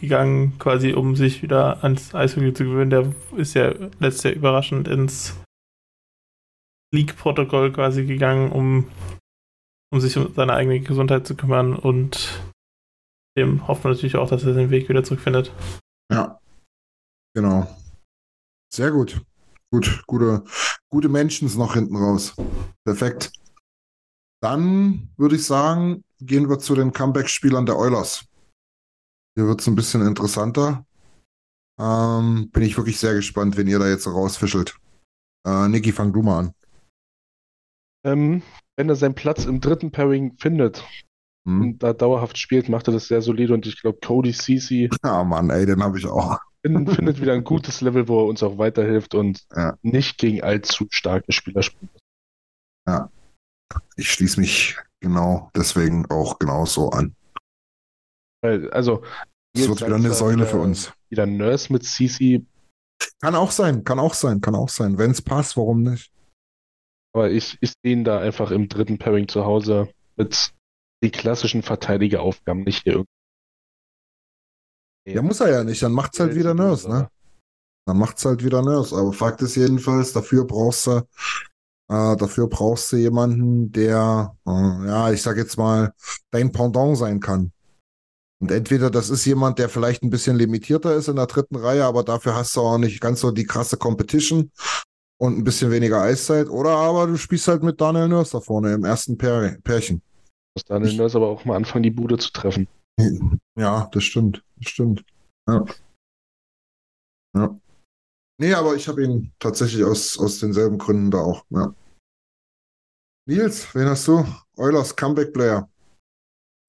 gegangen, 0.00 0.58
quasi 0.58 0.92
um 0.94 1.16
sich 1.16 1.42
wieder 1.42 1.82
ans 1.84 2.14
Eishockey 2.14 2.54
zu 2.54 2.64
gewöhnen. 2.64 2.90
Der 2.90 3.14
ist 3.36 3.54
ja 3.54 3.70
letztes 3.98 4.22
Jahr 4.24 4.34
überraschend 4.34 4.88
ins 4.88 5.38
League-Protokoll 6.94 7.72
quasi 7.72 8.06
gegangen, 8.06 8.52
um, 8.52 8.90
um 9.92 10.00
sich 10.00 10.16
um 10.16 10.32
seine 10.34 10.54
eigene 10.54 10.80
Gesundheit 10.80 11.26
zu 11.26 11.36
kümmern 11.36 11.74
und 11.76 12.42
dem 13.36 13.66
hoffen 13.68 13.84
wir 13.84 13.90
natürlich 13.90 14.16
auch, 14.16 14.28
dass 14.28 14.44
er 14.44 14.54
den 14.54 14.70
Weg 14.70 14.88
wieder 14.88 15.04
zurückfindet. 15.04 15.52
Ja. 16.12 16.40
Genau. 17.34 17.66
Sehr 18.72 18.90
gut. 18.90 19.22
Gut, 19.70 20.04
gute, 20.06 20.44
gute 20.90 21.08
Menschen 21.08 21.54
noch 21.58 21.74
hinten 21.74 21.96
raus. 21.96 22.34
Perfekt. 22.84 23.32
Dann 24.42 25.10
würde 25.16 25.36
ich 25.36 25.44
sagen, 25.44 26.04
gehen 26.20 26.48
wir 26.48 26.58
zu 26.58 26.74
den 26.74 26.92
Comeback-Spielern 26.92 27.66
der 27.66 27.76
Oilers. 27.76 28.26
Hier 29.36 29.46
wird 29.46 29.60
es 29.60 29.66
ein 29.66 29.74
bisschen 29.74 30.06
interessanter. 30.06 30.86
Ähm, 31.78 32.48
bin 32.52 32.62
ich 32.62 32.76
wirklich 32.76 32.98
sehr 32.98 33.14
gespannt, 33.14 33.56
wenn 33.56 33.66
ihr 33.66 33.78
da 33.78 33.88
jetzt 33.88 34.06
rausfischelt. 34.06 34.78
Äh, 35.46 35.68
Niki, 35.68 35.92
fang 35.92 36.12
du 36.12 36.22
mal 36.22 36.38
an. 36.38 36.54
Ähm, 38.04 38.42
wenn 38.76 38.88
er 38.88 38.96
seinen 38.96 39.14
Platz 39.14 39.44
im 39.44 39.60
dritten 39.60 39.90
Pairing 39.90 40.36
findet 40.38 40.84
Hm? 41.46 41.60
und 41.60 41.78
da 41.82 41.92
dauerhaft 41.92 42.36
spielt, 42.38 42.68
macht 42.68 42.88
er 42.88 42.92
das 42.94 43.06
sehr 43.08 43.22
solide 43.22 43.54
und 43.54 43.66
ich 43.66 43.80
glaube, 43.80 43.98
Cody 44.04 44.32
Ceci 44.32 44.90
Ah, 45.02 45.22
Mann, 45.24 45.48
ey, 45.50 45.64
den 45.64 45.82
habe 45.82 45.98
ich 45.98 46.04
auch. 46.06 46.38
fin- 46.64 46.86
findet 46.88 47.20
wieder 47.20 47.32
ein 47.34 47.44
gutes 47.44 47.80
Level, 47.80 48.08
wo 48.08 48.24
er 48.24 48.26
uns 48.26 48.42
auch 48.42 48.58
weiterhilft 48.58 49.14
und 49.14 49.46
Ja. 49.54 49.78
nicht 49.82 50.18
gegen 50.18 50.42
allzu 50.42 50.86
starke 50.90 51.30
Spieler 51.32 51.62
spielt. 51.62 51.90
Ich 53.96 54.10
schließe 54.10 54.38
mich 54.40 54.76
genau 55.00 55.50
deswegen 55.56 56.06
auch 56.10 56.38
genauso 56.38 56.90
an. 56.90 57.14
Also, 58.70 59.02
Es 59.56 59.68
wird 59.68 59.80
wieder 59.80 59.96
eine 59.96 60.12
Säule 60.12 60.36
wieder- 60.38 60.46
für 60.46 60.58
uns. 60.60 60.92
Wieder 61.10 61.26
Nurse 61.26 61.72
mit 61.72 61.84
Ceci, 61.84 62.44
Kann 63.20 63.34
auch 63.34 63.50
sein, 63.50 63.84
kann 63.84 63.98
auch 63.98 64.14
sein, 64.14 64.40
kann 64.40 64.54
auch 64.54 64.68
sein. 64.68 64.98
Wenn 64.98 65.10
es 65.10 65.22
passt, 65.22 65.56
warum 65.56 65.82
nicht? 65.82 66.10
aber 67.14 67.30
ich, 67.30 67.56
ich 67.62 67.70
sehe 67.82 67.92
ihn 67.94 68.04
da 68.04 68.18
einfach 68.20 68.50
im 68.50 68.68
dritten 68.68 68.98
Pairing 68.98 69.26
zu 69.26 69.44
Hause 69.46 69.88
mit 70.16 70.52
den 71.10 71.20
klassischen 71.20 71.62
Verteidigeraufgaben, 71.62 72.64
nicht 72.64 72.82
hier 72.84 72.94
irgendwie. 72.94 73.10
Ja, 75.06 75.22
muss 75.22 75.40
er 75.40 75.50
ja 75.50 75.64
nicht. 75.64 75.82
Dann 75.82 75.92
macht's 75.92 76.18
halt 76.18 76.34
wieder 76.34 76.54
Nurse, 76.54 76.88
ne? 76.88 77.08
Dann 77.86 77.98
macht's 77.98 78.24
halt 78.24 78.42
wieder 78.42 78.62
Nurse. 78.62 78.96
Aber 78.96 79.12
Fakt 79.12 79.40
ist 79.42 79.54
jedenfalls, 79.54 80.12
dafür 80.12 80.44
brauchst 80.44 80.88
du, 80.88 81.06
äh, 81.88 82.16
dafür 82.16 82.48
brauchst 82.48 82.92
du 82.92 82.96
jemanden, 82.96 83.70
der, 83.70 84.36
äh, 84.46 84.50
ja, 84.50 85.12
ich 85.12 85.22
sag 85.22 85.36
jetzt 85.36 85.56
mal, 85.56 85.92
dein 86.32 86.50
Pendant 86.50 86.98
sein 86.98 87.20
kann. 87.20 87.52
Und 88.40 88.50
entweder 88.50 88.90
das 88.90 89.08
ist 89.08 89.24
jemand, 89.24 89.58
der 89.58 89.68
vielleicht 89.68 90.02
ein 90.02 90.10
bisschen 90.10 90.36
limitierter 90.36 90.94
ist 90.94 91.08
in 91.08 91.16
der 91.16 91.26
dritten 91.26 91.56
Reihe, 91.56 91.84
aber 91.84 92.02
dafür 92.02 92.34
hast 92.34 92.54
du 92.56 92.60
auch 92.60 92.76
nicht 92.76 93.00
ganz 93.00 93.20
so 93.20 93.30
die 93.30 93.46
krasse 93.46 93.76
Competition 93.76 94.50
und 95.18 95.38
ein 95.38 95.44
bisschen 95.44 95.70
weniger 95.70 96.02
Eiszeit. 96.02 96.48
Oder 96.48 96.70
aber 96.70 97.06
du 97.06 97.16
spielst 97.16 97.48
halt 97.48 97.62
mit 97.62 97.80
Daniel 97.80 98.08
Nurse 98.08 98.32
da 98.32 98.40
vorne 98.40 98.74
im 98.74 98.84
ersten 98.84 99.16
Pär 99.16 99.56
Pärchen. 99.62 100.02
Muss 100.56 100.64
Daniel 100.64 100.96
Nurse 100.96 101.18
aber 101.18 101.28
auch 101.28 101.44
mal 101.44 101.54
anfangen, 101.54 101.82
die 101.82 101.90
Bude 101.90 102.16
zu 102.16 102.32
treffen. 102.32 102.66
Ja, 103.58 103.90
das 103.92 104.04
stimmt. 104.04 104.42
Das 104.56 104.70
stimmt. 104.70 105.04
Ja. 105.46 105.66
Ja. 107.36 107.60
Nee, 108.40 108.54
aber 108.54 108.74
ich 108.74 108.88
habe 108.88 109.04
ihn 109.04 109.32
tatsächlich 109.38 109.84
aus, 109.84 110.18
aus 110.18 110.40
denselben 110.40 110.78
Gründen 110.78 111.10
da 111.10 111.18
auch. 111.18 111.44
Ja. 111.50 111.74
Nils, 113.28 113.74
wen 113.74 113.86
hast 113.86 114.08
du? 114.08 114.24
Eulers 114.56 114.96
Comeback 114.96 115.34
Player. 115.34 115.68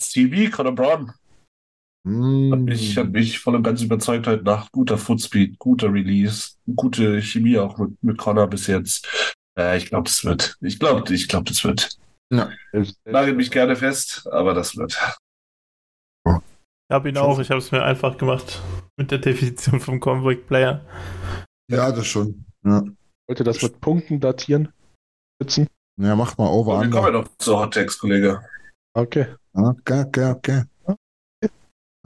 CB, 0.01 0.49
Conor 0.49 0.75
Brown. 0.75 1.13
Hm. 2.05 2.51
Hat 2.51 2.59
mich, 2.59 2.97
hat 2.97 3.11
mich 3.11 3.39
voll 3.39 3.55
und 3.55 3.63
ganz 3.63 3.81
überzeugt 3.81 4.27
heute 4.27 4.43
Nacht. 4.43 4.69
Guter 4.73 4.97
Footspeed, 4.97 5.59
guter 5.59 5.93
Release, 5.93 6.55
gute 6.75 7.21
Chemie 7.21 7.57
auch 7.57 7.77
mit, 7.77 8.03
mit 8.03 8.17
Connor 8.17 8.47
bis 8.47 8.67
jetzt. 8.67 9.33
Äh, 9.57 9.77
ich 9.77 9.85
glaube, 9.85 10.09
das 10.09 10.25
wird. 10.25 10.57
Ich 10.59 10.77
glaube, 10.77 11.13
ich 11.13 11.29
glaube, 11.29 11.45
das 11.45 11.63
wird. 11.63 11.97
Selbst- 12.71 12.99
Nagel 13.05 13.33
mich 13.35 13.51
gerne 13.51 13.75
fest, 13.75 14.27
aber 14.31 14.53
das 14.53 14.75
wird. 14.75 14.97
Ich 16.25 16.93
habe 16.93 17.09
ihn 17.09 17.17
auch, 17.17 17.39
ich 17.39 17.49
habe 17.49 17.59
es 17.59 17.71
mir 17.71 17.83
einfach 17.83 18.17
gemacht 18.17 18.61
mit 18.97 19.11
der 19.11 19.17
Definition 19.17 19.79
vom 19.79 19.99
Comeback 19.99 20.47
Player. 20.47 20.85
Ja, 21.69 21.91
das 21.91 22.07
schon. 22.07 22.45
Ja, 22.65 22.83
Wollt 23.27 23.39
ihr 23.39 23.43
das 23.43 23.61
mit 23.61 23.79
Punkten 23.81 24.19
datieren? 24.19 24.71
Sitzen? 25.41 25.67
ja 25.99 26.15
mach 26.15 26.37
mal 26.37 26.47
over 26.47 26.75
Und 26.77 26.83
wir 26.85 26.89
kommen 26.91 27.13
ja 27.13 27.21
noch 27.21 27.37
zu 27.37 27.57
Hot 27.59 27.73
Takes, 27.73 27.97
Kollege. 27.99 28.41
Okay. 28.95 29.35
Okay, 29.53 30.01
okay, 30.05 30.31
okay. 30.31 30.63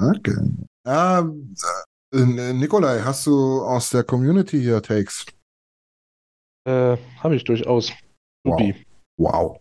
Okay. 0.01 0.35
Ähm, 0.87 1.55
äh, 2.13 2.53
Nikolai, 2.53 3.01
hast 3.01 3.27
du 3.27 3.61
aus 3.61 3.91
der 3.91 4.03
Community 4.03 4.59
hier 4.59 4.81
Takes? 4.81 5.25
Äh, 6.67 6.97
Habe 7.19 7.35
ich 7.35 7.43
durchaus. 7.43 7.91
Wow. 8.43 8.73
Wow. 9.19 9.60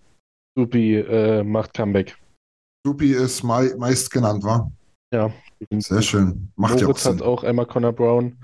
Supi 0.61 0.96
äh, 0.96 1.42
macht 1.42 1.72
Comeback. 1.72 2.18
Supi 2.86 3.12
ist 3.12 3.42
mei 3.42 3.74
meist 3.78 4.11
genannt, 4.11 4.44
war? 4.44 4.70
Ja. 5.12 5.32
Sehr 5.70 6.02
schön. 6.02 6.52
Macht 6.56 6.80
ja 6.80 6.86
auch 6.86 6.88
Moritz 6.90 7.06
hat 7.06 7.18
Sinn. 7.18 7.22
auch 7.22 7.44
einmal 7.44 7.64
Connor 7.64 7.92
Brown 7.92 8.36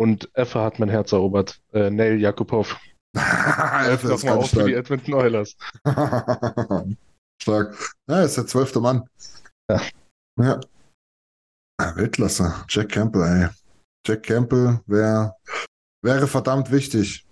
und 0.00 0.30
Effe 0.34 0.60
hat 0.60 0.78
mein 0.78 0.88
Herz 0.88 1.10
erobert. 1.10 1.60
Äh, 1.72 1.90
Neil 1.90 2.20
Jakubov. 2.20 2.78
Elfe 3.16 4.12
ist 4.12 4.24
ganz 4.24 4.44
auf 4.44 4.50
für 4.50 4.64
die 4.64 4.70
stark. 4.70 4.84
Edmonton 4.84 5.14
Oilers. 5.14 5.56
stark. 7.42 7.96
Ja, 8.08 8.22
ist 8.22 8.36
der 8.36 8.46
zwölfte 8.46 8.80
Mann. 8.80 9.08
Ja. 9.68 9.80
Ja. 10.40 10.60
Ah, 11.80 11.96
Weltklasse. 11.96 12.54
Jack 12.68 12.90
Campbell, 12.90 13.22
ey. 13.22 13.48
Jack 14.06 14.22
Campbell 14.22 14.80
wär, 14.86 15.36
wäre 16.04 16.28
verdammt 16.28 16.70
wichtig. 16.70 17.26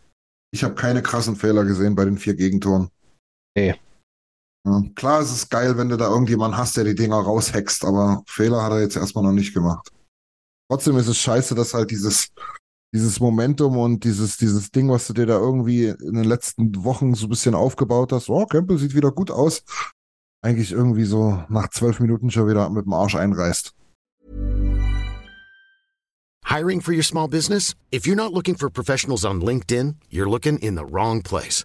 Ich 0.52 0.64
habe 0.64 0.74
keine 0.74 1.02
krassen 1.02 1.36
Fehler 1.36 1.64
gesehen 1.64 1.94
bei 1.94 2.04
den 2.04 2.18
vier 2.18 2.34
Gegentoren. 2.34 2.90
Nee. 3.56 3.76
Ja, 4.66 4.82
klar, 4.96 5.20
es 5.20 5.30
ist 5.30 5.48
geil, 5.48 5.78
wenn 5.78 5.88
du 5.88 5.96
da 5.96 6.08
irgendjemanden 6.08 6.58
hast, 6.58 6.76
der 6.76 6.82
die 6.82 6.96
Dinger 6.96 7.18
raushext, 7.18 7.84
aber 7.84 8.24
Fehler 8.26 8.64
hat 8.64 8.72
er 8.72 8.80
jetzt 8.80 8.96
erstmal 8.96 9.22
noch 9.22 9.32
nicht 9.32 9.54
gemacht. 9.54 9.92
Trotzdem 10.68 10.96
ist 10.96 11.06
es 11.06 11.18
scheiße, 11.18 11.54
dass 11.54 11.72
halt 11.72 11.92
dieses, 11.92 12.30
dieses 12.92 13.20
Momentum 13.20 13.76
und 13.76 14.02
dieses, 14.02 14.38
dieses 14.38 14.72
Ding, 14.72 14.90
was 14.90 15.06
du 15.06 15.12
dir 15.12 15.26
da 15.26 15.38
irgendwie 15.38 15.84
in 15.86 16.14
den 16.14 16.24
letzten 16.24 16.82
Wochen 16.82 17.14
so 17.14 17.26
ein 17.26 17.30
bisschen 17.30 17.54
aufgebaut 17.54 18.10
hast, 18.10 18.28
oh, 18.28 18.44
Campbell 18.44 18.78
sieht 18.78 18.96
wieder 18.96 19.12
gut 19.12 19.30
aus, 19.30 19.62
eigentlich 20.42 20.72
irgendwie 20.72 21.04
so 21.04 21.44
nach 21.48 21.70
zwölf 21.70 22.00
Minuten 22.00 22.32
schon 22.32 22.48
wieder 22.48 22.68
mit 22.68 22.86
dem 22.86 22.92
Arsch 22.92 23.14
einreißt. 23.14 23.72
Hiring 26.46 26.80
for 26.80 26.92
your 26.92 27.04
small 27.04 27.28
business? 27.28 27.76
If 27.92 28.04
you're 28.04 28.16
not 28.16 28.32
looking 28.32 28.56
for 28.56 28.68
professionals 28.68 29.24
on 29.24 29.40
LinkedIn, 29.40 29.98
you're 30.10 30.28
looking 30.28 30.58
in 30.58 30.74
the 30.74 30.84
wrong 30.84 31.22
place. 31.22 31.64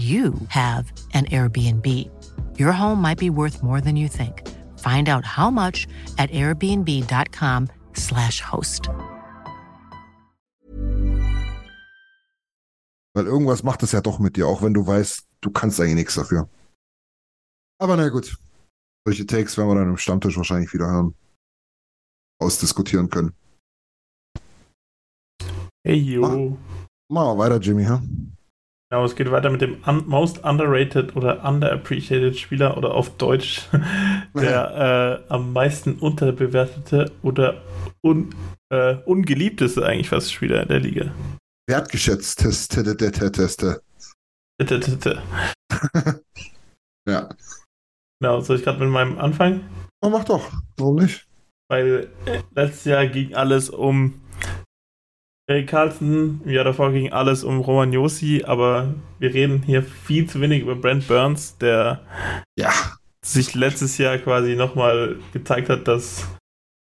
you 0.00 0.34
have 0.48 0.92
an 1.12 1.26
Airbnb. 1.26 1.86
Your 2.58 2.72
home 2.72 3.02
might 3.02 3.18
be 3.18 3.30
worth 3.30 3.62
more 3.62 3.82
than 3.82 3.96
you 3.96 4.08
think. 4.08 4.48
Find 4.78 5.08
out 5.08 5.24
how 5.24 5.50
much 5.50 5.86
at 6.16 6.30
airbnb.com/slash 6.30 8.40
host. 8.40 8.88
Weil 13.14 13.26
irgendwas 13.26 13.62
macht 13.62 13.82
es 13.82 13.92
ja 13.92 14.00
doch 14.00 14.18
mit 14.18 14.36
dir, 14.36 14.46
auch 14.46 14.62
wenn 14.62 14.72
du 14.72 14.86
weißt, 14.86 15.26
du 15.40 15.50
kannst 15.50 15.78
eigentlich 15.80 15.96
nichts 15.96 16.14
dafür. 16.14 16.48
Aber 17.78 17.96
na 17.96 18.08
gut. 18.08 18.36
Solche 19.06 19.26
Takes 19.26 19.56
werden 19.56 19.70
wir 19.70 19.74
dann 19.74 19.88
im 19.88 19.96
Stammtisch 19.96 20.36
wahrscheinlich 20.36 20.72
wieder 20.72 20.86
hören. 20.86 21.14
Ausdiskutieren 22.38 23.10
können. 23.10 23.34
Hey, 25.82 25.96
yo. 25.96 26.56
Machen 27.08 27.08
wir 27.08 27.38
weiter, 27.38 27.58
Jimmy, 27.58 27.84
ha? 27.84 28.00
Genau, 28.92 29.04
es 29.04 29.14
geht 29.14 29.30
weiter 29.30 29.50
mit 29.50 29.60
dem 29.60 29.84
un 29.86 30.08
most 30.08 30.42
underrated 30.44 31.14
oder 31.14 31.44
underappreciated 31.44 32.36
Spieler 32.36 32.76
oder 32.76 32.92
auf 32.92 33.16
Deutsch 33.18 33.68
der 34.34 35.22
äh, 35.28 35.32
am 35.32 35.52
meisten 35.52 35.94
unterbewertete 35.94 37.12
oder 37.22 37.62
un, 38.02 38.34
äh, 38.72 38.96
ungeliebteste 39.04 39.86
eigentlich 39.86 40.08
fast 40.08 40.32
Spieler 40.32 40.66
der 40.66 40.80
Liga. 40.80 41.12
Wertgeschätzt, 41.68 42.40
Test, 42.40 42.72
Teste, 42.72 43.80
Teste. 44.80 45.22
Ja. 47.08 47.30
Genau, 48.20 48.40
soll 48.40 48.56
ich 48.58 48.64
gerade 48.64 48.78
mit 48.80 48.90
meinem 48.90 49.18
anfangen? 49.18 49.68
Oh, 50.02 50.10
mach 50.10 50.24
doch. 50.24 50.52
Warum 50.76 50.96
nicht? 50.96 51.26
Weil 51.68 52.10
äh, 52.26 52.42
letztes 52.54 52.84
Jahr 52.84 53.06
ging 53.06 53.34
alles 53.34 53.70
um 53.70 54.20
Erik 55.50 55.66
Carlson, 55.66 56.40
im 56.44 56.50
Jahr 56.50 56.62
davor 56.62 56.92
ging 56.92 57.10
alles 57.10 57.42
um 57.42 57.58
Roman 57.58 57.92
Josi, 57.92 58.44
aber 58.46 58.94
wir 59.18 59.34
reden 59.34 59.64
hier 59.64 59.82
viel 59.82 60.28
zu 60.28 60.40
wenig 60.40 60.62
über 60.62 60.76
Brent 60.76 61.08
Burns, 61.08 61.58
der 61.58 62.02
Ja. 62.56 62.70
sich 63.26 63.56
letztes 63.56 63.98
Jahr 63.98 64.18
quasi 64.18 64.54
nochmal 64.54 65.16
gezeigt 65.32 65.68
hat, 65.68 65.88
dass 65.88 66.24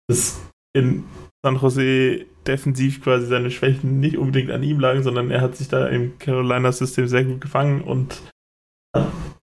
es 0.10 0.42
in 0.76 1.04
San 1.46 1.58
Jose 1.58 2.26
defensiv 2.48 3.04
quasi 3.04 3.28
seine 3.28 3.52
Schwächen 3.52 4.00
nicht 4.00 4.18
unbedingt 4.18 4.50
an 4.50 4.64
ihm 4.64 4.80
lagen, 4.80 5.04
sondern 5.04 5.30
er 5.30 5.42
hat 5.42 5.56
sich 5.56 5.68
da 5.68 5.88
im 5.88 6.18
Carolina-System 6.18 7.08
sehr 7.08 7.24
gut 7.24 7.42
gefangen 7.42 7.82
und 7.82 8.20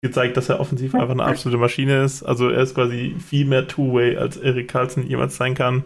gezeigt, 0.03 0.39
dass 0.39 0.49
er 0.49 0.61
offensiv 0.61 0.95
einfach 0.95 1.11
eine 1.11 1.25
absolute 1.25 1.59
Maschine 1.59 2.05
ist. 2.05 2.23
Also 2.23 2.49
er 2.49 2.63
ist 2.63 2.75
quasi 2.75 3.15
viel 3.19 3.45
mehr 3.45 3.69
Two-Way, 3.69 4.17
als 4.17 4.39
Erik 4.39 4.69
Carlson 4.69 5.07
jemals 5.07 5.37
sein 5.37 5.55
kann. 5.55 5.85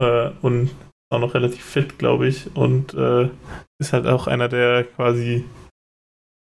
Äh, 0.00 0.30
und 0.40 0.70
auch 1.14 1.20
noch 1.20 1.34
relativ 1.34 1.64
fit, 1.64 1.98
glaube 1.98 2.28
ich. 2.28 2.54
Und 2.56 2.94
äh, 2.94 3.30
ist 3.80 3.92
halt 3.92 4.06
auch 4.06 4.26
einer 4.26 4.48
der 4.48 4.84
quasi 4.84 5.36
ein 5.36 5.50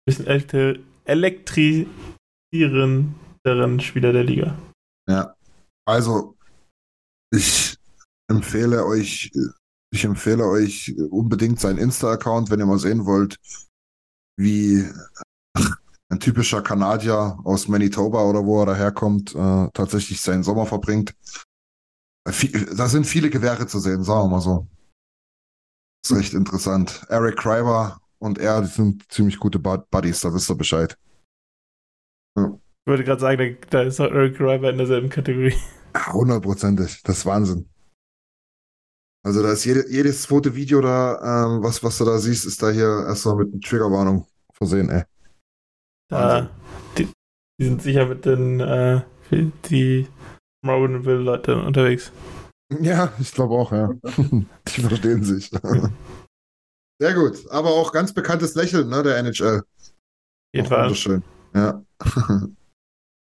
bisschen 0.05 0.27
älter, 0.27 0.75
elektrisierenderen 1.05 3.79
Spieler 3.79 4.13
der 4.13 4.23
Liga. 4.23 4.57
Ja. 5.09 5.35
Also, 5.85 6.35
ich 7.33 7.77
empfehle 8.29 8.85
euch, 8.85 9.31
ich 9.93 10.03
empfehle 10.03 10.45
euch 10.45 10.93
unbedingt 11.09 11.59
seinen 11.59 11.77
Insta-Account, 11.77 12.49
wenn 12.49 12.59
ihr 12.59 12.65
mal 12.65 12.79
sehen 12.79 13.05
wollt, 13.05 13.37
wie 14.37 14.85
ein 16.09 16.19
typischer 16.19 16.61
Kanadier 16.61 17.37
aus 17.43 17.67
Manitoba 17.67 18.23
oder 18.23 18.45
wo 18.45 18.61
er 18.61 18.67
daherkommt, 18.67 19.35
äh, 19.35 19.69
tatsächlich 19.73 20.21
seinen 20.21 20.43
Sommer 20.43 20.65
verbringt. 20.65 21.13
Viel- 22.31 22.75
Da 22.75 22.87
sind 22.87 23.05
viele 23.05 23.29
Gewehre 23.29 23.67
zu 23.67 23.79
sehen, 23.79 24.03
sagen 24.03 24.25
wir 24.25 24.29
mal 24.31 24.41
so. 24.41 24.67
ist 26.05 26.15
recht 26.15 26.33
interessant. 26.33 27.05
Eric 27.09 27.37
Kriver 27.37 27.99
und 28.19 28.37
er 28.37 28.61
die 28.61 28.67
sind 28.67 29.09
ziemlich 29.11 29.37
gute 29.39 29.59
Bud- 29.59 29.89
Buddies, 29.89 30.21
da 30.21 30.33
wisst 30.33 30.49
ihr 30.49 30.55
Bescheid. 30.55 30.97
Ich 32.37 32.43
wollte 32.85 33.03
gerade 33.03 33.19
sagen, 33.21 33.57
da, 33.61 33.67
da 33.69 33.81
ist 33.83 33.99
auch 33.99 34.11
Eric 34.11 34.39
River 34.39 34.69
in 34.69 34.77
derselben 34.77 35.09
Kategorie. 35.09 35.55
Ja, 35.95 36.13
Hundertprozentig, 36.13 37.01
das 37.03 37.19
ist 37.19 37.25
Wahnsinn. 37.25 37.69
Also 39.25 39.41
da 39.43 39.51
ist 39.51 39.65
jede, 39.65 39.89
jedes 39.91 40.21
zweite 40.21 40.55
Video 40.55 40.79
da, 40.79 41.45
ähm, 41.47 41.63
was, 41.63 41.83
was 41.83 41.97
du 41.97 42.05
da 42.05 42.17
siehst, 42.17 42.45
ist 42.45 42.61
da 42.63 42.69
hier 42.69 43.05
erstmal 43.07 43.35
mit 43.37 43.51
einer 43.51 43.61
Triggerwarnung 43.61 44.25
versehen, 44.53 44.89
ey. 44.89 45.03
Da, 46.09 46.49
die, 46.97 47.09
die 47.59 47.65
sind 47.65 47.81
sicher 47.81 48.05
mit 48.05 48.25
den 48.25 48.59
äh, 48.61 49.01
die 49.69 50.07
Morganville-Leute 50.67 51.55
unterwegs. 51.63 52.11
Ja, 52.81 53.11
ich 53.19 53.31
glaube 53.31 53.55
auch, 53.55 53.71
ja. 53.71 53.89
Die 54.03 54.81
verstehen 54.81 55.23
sich. 55.23 55.49
Sehr 56.99 57.13
gut, 57.13 57.49
aber 57.49 57.69
auch 57.69 57.91
ganz 57.91 58.13
bekanntes 58.13 58.55
Lächeln, 58.55 58.89
ne, 58.89 59.01
der 59.03 59.17
NHL. 59.17 59.63
Jeden 60.53 60.65
Auch 60.65 60.69
Fall. 60.69 60.83
wunderschön. 60.83 61.23
Ja. 61.53 61.83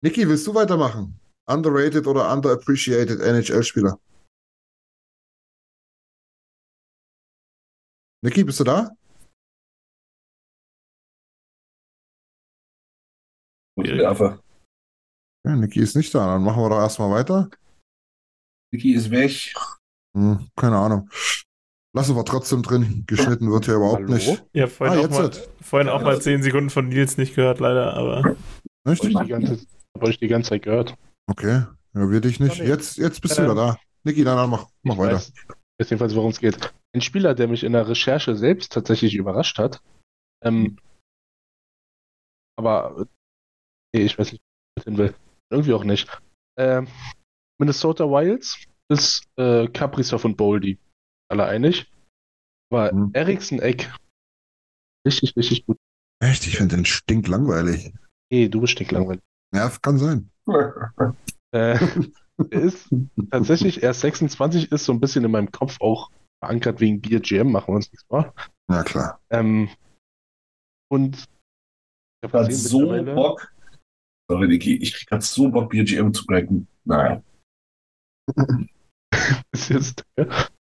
Niki, 0.04 0.28
willst 0.28 0.46
du 0.48 0.54
weitermachen? 0.54 1.20
Underrated 1.48 2.06
oder 2.08 2.32
underappreciated 2.32 3.20
NHL-Spieler? 3.22 4.00
Niki, 8.22 8.44
bist 8.44 8.60
du 8.60 8.64
da? 8.66 8.92
Einfach. 13.78 14.40
Ja, 15.50 15.56
Niki 15.56 15.80
ist 15.80 15.96
nicht 15.96 16.14
da. 16.14 16.26
Dann 16.28 16.44
machen 16.44 16.62
wir 16.62 16.70
doch 16.70 16.80
erstmal 16.80 17.10
weiter. 17.12 17.50
Vicky 18.72 18.94
ist 18.94 19.10
weg. 19.10 19.54
Hm, 20.16 20.48
keine 20.56 20.78
Ahnung. 20.78 21.10
Lassen 21.96 22.16
wir 22.16 22.24
trotzdem 22.24 22.62
drin. 22.62 23.04
Geschnitten 23.08 23.52
wird 23.52 23.66
hier 23.66 23.76
überhaupt 23.76 24.04
Hallo? 24.04 24.14
nicht. 24.14 24.46
Ja, 24.54 24.68
vorhin, 24.68 24.96
Ah, 24.98 25.00
auch 25.00 25.04
jetzt 25.06 25.20
mal, 25.40 25.54
vorhin 25.62 25.90
auch 25.90 26.02
mal 26.04 26.22
10 26.22 26.44
Sekunden 26.44 26.70
von 26.70 26.88
Nils 26.88 27.18
nicht 27.18 27.34
gehört, 27.36 27.60
leider, 27.60 27.96
aber 27.96 28.36
Nicht? 28.86 29.04
Habe 29.04 29.12
ich, 29.12 29.18
die 29.18 29.28
ganze- 29.28 29.66
hab 30.00 30.08
ich 30.08 30.20
die 30.20 30.28
ganze 30.28 30.50
Zeit 30.50 30.62
gehört. 30.62 30.96
Okay. 31.28 31.64
Ja, 31.96 32.12
wir 32.12 32.22
dich 32.22 32.40
nicht. 32.40 32.58
Jetzt, 32.58 32.98
jetzt 32.98 33.22
bist 33.22 33.38
du 33.38 33.42
Ähm, 33.42 33.48
wieder 33.48 33.56
da. 33.56 33.78
Niki, 34.04 34.24
dann, 34.24 34.38
dann 34.38 34.50
mach, 34.52 34.68
mach 34.84 34.94
Ich 34.94 35.00
weiter. 35.00 35.16
weiß, 35.16 35.34
weiß 35.80 35.90
jedenfalls, 35.90 36.14
worum 36.16 36.30
es 36.30 36.40
geht. 36.40 36.74
Ein 36.94 37.02
Spieler, 37.02 37.34
der 37.34 37.48
mich 37.48 37.64
in 37.64 37.74
der 37.74 37.88
Recherche 37.88 38.36
selbst 38.36 38.72
tatsächlich 38.72 39.16
überrascht 39.16 39.58
hat. 39.58 39.82
Ähm, 40.44 40.78
aber 42.56 43.08
nee, 43.96 44.02
ich 44.04 44.18
weiß 44.18 44.32
nicht, 44.34 44.44
wo 44.76 44.80
ich 44.82 44.84
hin 44.86 44.98
will. 44.98 45.16
Irgendwie 45.52 45.74
auch 45.74 45.84
nicht. 45.84 46.08
Ähm, 46.58 46.88
Minnesota 47.60 48.06
Wilds 48.06 48.64
ist 48.92 49.24
äh, 49.38 49.68
Kaprizov 49.68 50.26
und 50.26 50.38
Boldy. 50.38 50.80
Alle 51.30 51.46
einig. 51.46 51.92
Aber 52.72 52.94
Mhm. 52.94 53.12
Eriksson 53.14 53.60
Eck. 53.60 53.92
Richtig, 55.06 55.36
richtig 55.36 55.66
gut. 55.66 55.78
Echt? 56.22 56.46
Ich 56.48 56.58
finde 56.58 56.76
den 56.76 56.86
stinklangweilig. 56.86 57.94
Hey, 58.32 58.50
du 58.50 58.62
bist 58.62 58.74
stinklangweilig. 58.74 59.22
Ja, 59.54 59.70
kann 59.82 59.98
sein. 59.98 60.30
Äh, 61.52 61.80
er 62.52 62.62
ist 62.62 62.90
tatsächlich 63.32 63.82
erst 63.82 64.02
26, 64.02 64.72
ist 64.72 64.86
so 64.86 64.94
ein 64.94 65.00
bisschen 65.00 65.26
in 65.26 65.32
meinem 65.32 65.52
Kopf 65.52 65.82
auch 65.82 66.12
verankert 66.44 66.80
wegen 66.80 67.02
BGM, 67.02 67.52
machen 67.52 67.70
wir 67.70 67.78
uns 67.78 67.92
nichts 67.92 68.06
vor. 68.08 68.36
Ja, 68.70 68.84
klar. 68.84 69.20
Ähm, 69.32 69.68
und 70.92 71.26
ich 72.22 72.32
habe 72.32 72.54
so 72.54 73.04
Bock. 73.16 73.52
Sorry, 74.30 74.48
Niki, 74.48 74.76
ich 74.76 74.94
krieg 74.94 75.10
grad 75.10 75.24
so 75.24 75.50
Bock, 75.50 75.72
BGM 75.72 76.14
zu 76.14 76.24
cracken. 76.26 76.68
Naja. 76.86 77.24
ist 79.52 79.70
jetzt, 79.70 80.06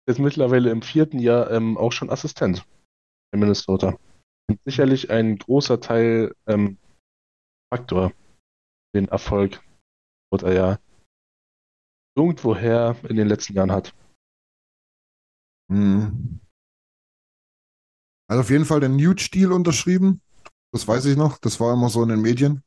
ist 0.08 0.20
mittlerweile 0.20 0.72
im 0.72 0.82
vierten 0.82 1.20
Jahr 1.20 1.52
ähm, 1.52 1.78
auch 1.78 1.92
schon 1.92 2.10
Assistent 2.10 2.66
in 3.32 3.40
Minnesota. 3.40 4.00
Und 4.50 4.60
sicherlich 4.66 5.12
ein 5.12 5.38
großer 5.38 5.80
Teil 5.80 6.34
ähm, 6.48 6.78
Faktor 7.72 8.10
für 8.10 9.02
den 9.02 9.08
Erfolg, 9.10 9.64
den 10.34 10.48
er 10.48 10.54
ja 10.54 10.80
irgendwoher 12.18 12.96
in 13.08 13.18
den 13.18 13.28
letzten 13.28 13.54
Jahren 13.54 13.72
hat. 13.72 13.96
Mhm. 15.72 16.40
Hat 18.32 18.40
auf 18.40 18.50
jeden 18.50 18.66
Fall 18.66 18.80
den 18.80 18.96
Nude-Stil 18.96 19.52
unterschrieben. 19.52 20.22
Das 20.74 20.88
weiß 20.88 21.06
ich 21.06 21.18
noch. 21.18 21.38
Das 21.38 21.60
war 21.60 21.74
immer 21.74 21.90
so 21.90 22.02
in 22.02 22.10
den 22.10 22.22
Medien. 22.22 22.64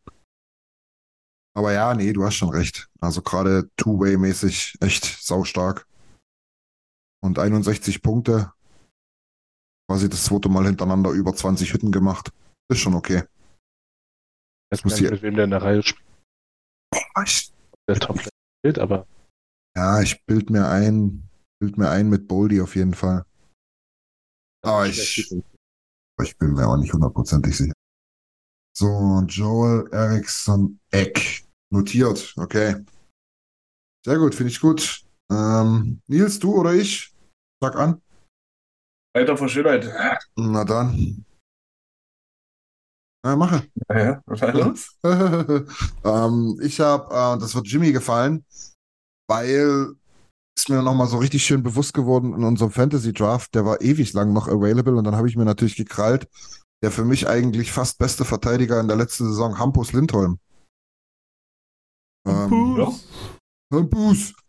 Aber 1.57 1.73
ja, 1.73 1.95
nee, 1.95 2.13
du 2.13 2.23
hast 2.25 2.35
schon 2.35 2.51
recht. 2.51 2.89
Also 3.01 3.23
gerade 3.23 3.71
Two-Way-mäßig 3.77 4.77
echt 4.81 5.05
saustark. 5.05 5.87
Und 7.25 7.39
61 7.39 8.03
Punkte. 8.03 8.53
Quasi 9.89 10.09
das 10.09 10.25
zweite 10.25 10.49
Mal 10.49 10.67
hintereinander 10.67 11.11
über 11.11 11.35
20 11.35 11.73
Hütten 11.73 11.93
gemacht. 11.93 12.33
Ist 12.71 12.81
schon 12.81 12.95
okay. 12.95 13.23
Ich 14.73 14.81
weiß 14.81 14.85
muss 14.85 14.99
hier- 14.99 15.11
mit 15.13 15.23
wem 15.23 15.35
der 15.35 15.45
in 15.45 15.51
der 15.51 15.63
Reihe 15.63 15.83
spielt, 15.83 16.05
Oh, 16.95 17.23
ich, 17.25 17.53
der 17.89 17.99
Top 18.01 18.21
spielt, 18.21 18.79
aber 18.79 19.07
ja, 19.77 20.01
ich 20.03 20.25
bild 20.27 20.51
mir 20.51 20.69
ein, 20.69 21.29
bild 21.61 21.79
mir 21.79 21.91
ein 21.91 22.09
mit 22.09 22.27
Boldy 22.29 22.61
auf 22.61 22.75
jeden 22.77 22.95
Fall. 22.95 23.25
Ah, 24.65 24.85
ich, 24.87 25.19
ich 26.23 26.39
bin 26.39 26.53
mir 26.55 26.67
auch 26.67 26.77
nicht 26.77 26.93
hundertprozentig 26.93 27.57
sicher. 27.57 27.73
So, 28.77 29.23
Joel 29.27 29.89
Eriksson 29.93 30.81
Eck. 30.91 31.46
Notiert, 31.73 32.35
okay. 32.37 32.85
Sehr 34.05 34.19
gut, 34.19 34.35
finde 34.35 34.53
ich 34.53 34.61
gut. 34.61 35.03
Ähm, 35.31 36.01
Nils, 36.07 36.39
du 36.39 36.55
oder 36.55 36.75
ich? 36.75 37.13
Sag 37.61 37.77
an. 37.77 38.01
Alter 39.15 39.37
vor 39.37 39.49
Schönheit. 39.49 39.91
Na 40.37 40.65
dann. 40.65 41.25
Na, 43.25 43.35
mache. 43.35 43.67
Ja, 43.89 43.99
ja, 43.99 44.23
was 44.27 44.43
ist 44.43 44.55
los? 44.55 44.99
ähm, 46.05 46.61
ich 46.63 46.79
habe, 46.79 47.13
äh, 47.13 47.41
das 47.41 47.55
wird 47.55 47.67
Jimmy 47.67 47.91
gefallen, 47.91 48.45
weil 49.29 49.97
ist 50.57 50.69
mir 50.69 50.83
nochmal 50.83 51.07
so 51.07 51.19
richtig 51.19 51.45
schön 51.45 51.63
bewusst 51.63 51.93
geworden 51.93 52.35
in 52.35 52.45
unserem 52.45 52.71
Fantasy 52.71 53.13
Draft, 53.13 53.55
der 53.55 53.65
war 53.65 53.83
ewig 53.83 54.13
lang 54.13 54.33
noch 54.33 54.49
available 54.49 54.97
und 54.97 55.05
dann 55.05 55.17
habe 55.17 55.29
ich 55.29 55.37
mir 55.37 55.45
natürlich 55.45 55.77
gekrallt, 55.77 56.29
der 56.83 56.91
für 56.91 57.05
mich 57.05 57.29
eigentlich 57.29 57.73
fast 57.73 57.99
beste 57.99 58.25
Verteidiger 58.25 58.81
in 58.81 58.89
der 58.89 58.97
letzten 58.97 59.27
Saison, 59.27 59.59
Hampus 59.59 59.93
Lindholm. 59.93 60.39
Ähm, 62.27 62.77
Ja. 62.79 62.93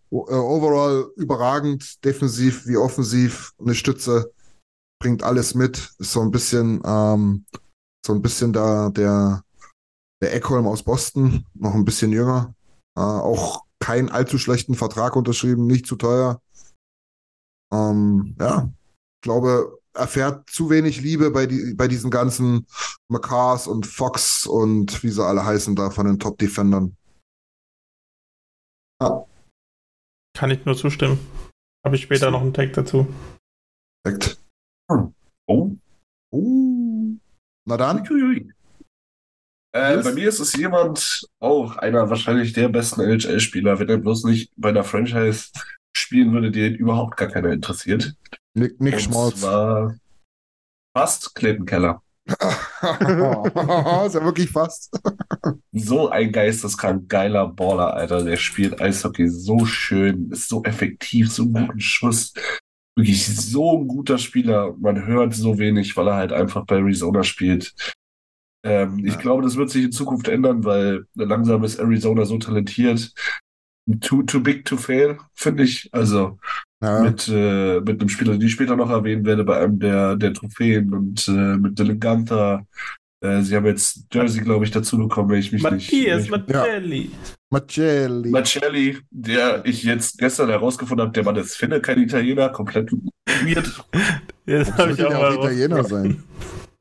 O- 0.09 0.25
äh, 0.30 0.36
overall 0.36 1.11
überragend, 1.17 2.03
defensiv 2.05 2.65
wie 2.65 2.78
offensiv, 2.78 3.53
eine 3.59 3.75
Stütze, 3.75 4.32
bringt 5.01 5.21
alles 5.23 5.53
mit, 5.53 5.93
ist 5.99 6.11
so 6.13 6.21
ein 6.21 6.32
bisschen, 6.32 6.82
ähm, 6.86 7.45
so 8.05 8.13
ein 8.13 8.21
bisschen 8.21 8.53
da 8.53 8.89
der, 8.89 9.43
der 10.23 10.34
Eckholm 10.34 10.65
aus 10.65 10.84
Boston, 10.84 11.45
noch 11.53 11.73
ein 11.73 11.86
bisschen 11.86 12.11
jünger, 12.11 12.55
äh, 12.97 13.01
auch 13.01 13.65
keinen 13.80 14.09
allzu 14.09 14.38
schlechten 14.38 14.75
Vertrag 14.75 15.15
unterschrieben, 15.15 15.67
nicht 15.67 15.86
zu 15.86 15.97
teuer. 15.97 16.41
Ähm, 17.73 18.36
ja, 18.39 18.69
ich 19.17 19.21
glaube, 19.23 19.78
erfährt 19.93 20.49
zu 20.49 20.69
wenig 20.69 21.01
Liebe 21.01 21.32
bei, 21.32 21.47
die, 21.47 21.73
bei 21.75 21.88
diesen 21.88 22.09
ganzen 22.11 22.65
McCars 23.11 23.67
und 23.67 23.86
Fox 23.86 24.45
und 24.45 25.03
wie 25.03 25.09
sie 25.09 25.25
alle 25.25 25.43
heißen 25.45 25.75
da 25.75 25.89
von 25.89 26.05
den 26.07 26.19
Top-Defendern. 26.19 26.95
Ja, 29.01 29.25
Kann 30.35 30.51
ich 30.51 30.65
nur 30.65 30.75
zustimmen. 30.75 31.19
Habe 31.85 31.95
ich 31.95 32.03
später 32.03 32.31
noch 32.31 32.41
einen 32.41 32.53
Tag 32.53 32.73
dazu. 32.73 33.07
perfekt. 34.03 34.39
Oh. 35.49 35.71
Uh, 36.33 37.15
na 37.65 37.77
dann. 37.77 38.03
Äh, 39.73 40.01
bei 40.01 40.11
mir 40.13 40.27
ist 40.27 40.39
es 40.39 40.53
jemand, 40.53 41.25
auch 41.39 41.77
einer 41.77 42.09
wahrscheinlich 42.09 42.53
der 42.53 42.69
besten 42.69 43.01
NHL-Spieler, 43.01 43.79
wenn 43.79 43.89
er 43.89 43.97
bloß 43.97 44.25
nicht 44.25 44.51
bei 44.57 44.69
einer 44.69 44.83
Franchise 44.83 45.51
spielen 45.95 46.33
würde, 46.33 46.51
die 46.51 46.65
ihn 46.65 46.75
überhaupt 46.75 47.17
gar 47.17 47.29
keiner 47.29 47.51
interessiert. 47.51 48.15
Nick, 48.55 48.79
Nick 48.81 48.95
Und 48.95 49.01
Schmolz. 49.01 49.39
zwar 49.41 49.95
fast 50.95 51.35
Clayton 51.35 51.65
Keller. 51.65 52.01
Ist 52.28 54.15
ja 54.15 54.23
wirklich 54.23 54.49
fast. 54.49 54.99
So 55.71 56.09
ein 56.09 56.32
geisteskrank 56.32 57.07
geiler 57.09 57.47
Baller, 57.47 57.93
Alter. 57.93 58.23
Der 58.23 58.38
spielt 58.38 58.82
Eishockey 58.82 59.28
so 59.30 59.65
schön, 59.65 60.30
ist 60.32 60.49
so 60.49 60.63
effektiv, 60.63 61.32
so 61.32 61.43
einen 61.43 61.53
guten 61.53 61.80
Schuss. 61.80 62.34
Wirklich 62.95 63.28
so 63.28 63.78
ein 63.80 63.88
guter 63.88 64.17
Spieler. 64.17 64.73
Man 64.80 65.05
hört 65.05 65.34
so 65.34 65.57
wenig, 65.57 65.95
weil 65.97 66.07
er 66.07 66.15
halt 66.15 66.34
einfach 66.34 66.65
bei 66.65 66.78
Arizona 66.78 67.23
spielt. 67.23 67.73
Ähm, 68.63 69.05
Ich 69.05 69.13
Ja. 69.13 69.19
glaube, 69.19 69.43
das 69.43 69.55
wird 69.55 69.69
sich 69.69 69.86
in 69.86 69.91
Zukunft 69.91 70.28
ändern, 70.28 70.63
weil 70.65 71.05
langsam 71.15 71.63
ist 71.63 71.80
Arizona 71.80 72.25
so 72.25 72.38
talentiert. 72.38 73.13
Too, 74.01 74.23
too 74.23 74.41
big 74.41 74.65
to 74.65 74.75
fail, 74.78 75.17
finde 75.34 75.63
ich. 75.63 75.89
Also 75.93 76.39
Ja, 76.82 77.01
mit, 77.01 77.28
äh, 77.28 77.80
mit 77.80 77.99
einem 77.99 78.09
Spieler, 78.09 78.34
den 78.34 78.41
ich 78.41 78.51
später 78.51 78.75
noch 78.75 78.89
erwähnen 78.91 79.25
werde, 79.25 79.43
bei 79.43 79.57
einem 79.59 79.80
der, 79.80 80.15
der 80.15 80.34
Trophäen 80.34 80.93
und 80.93 81.28
äh, 81.28 81.32
mit 81.57 81.78
Dylan 81.78 81.99
Gunther. 81.99 82.67
Äh, 83.19 83.41
sie 83.41 83.55
haben 83.55 83.65
jetzt 83.65 84.05
Jersey, 84.13 84.43
glaube 84.43 84.63
ich, 84.63 84.69
dazu 84.69 84.97
bekommen, 84.97 85.32
wenn 85.32 85.39
ich 85.39 85.51
mich 85.51 85.63
Matthias 85.63 86.30
nicht. 86.30 86.47
Macelli. 86.47 87.11
Macelli. 87.49 88.30
Macelli, 88.30 88.97
der 89.09 89.65
ich 89.65 89.84
jetzt 89.84 90.19
gestern 90.19 90.49
herausgefunden 90.49 91.07
habe, 91.07 91.13
der 91.13 91.23
Mann 91.23 91.36
ist 91.38 91.55
Finne, 91.55 91.82
kein 91.82 91.99
Italiener, 91.99 92.49
komplett 92.49 92.91
weird. 93.43 93.84
Ja, 94.45 94.59
das 94.59 94.78
habe 94.78 94.91
ich 94.91 95.03
auch 95.03 95.11
mal 95.11 95.36
auch 95.36 95.43
Italiener 95.43 95.84
sein. 95.84 96.23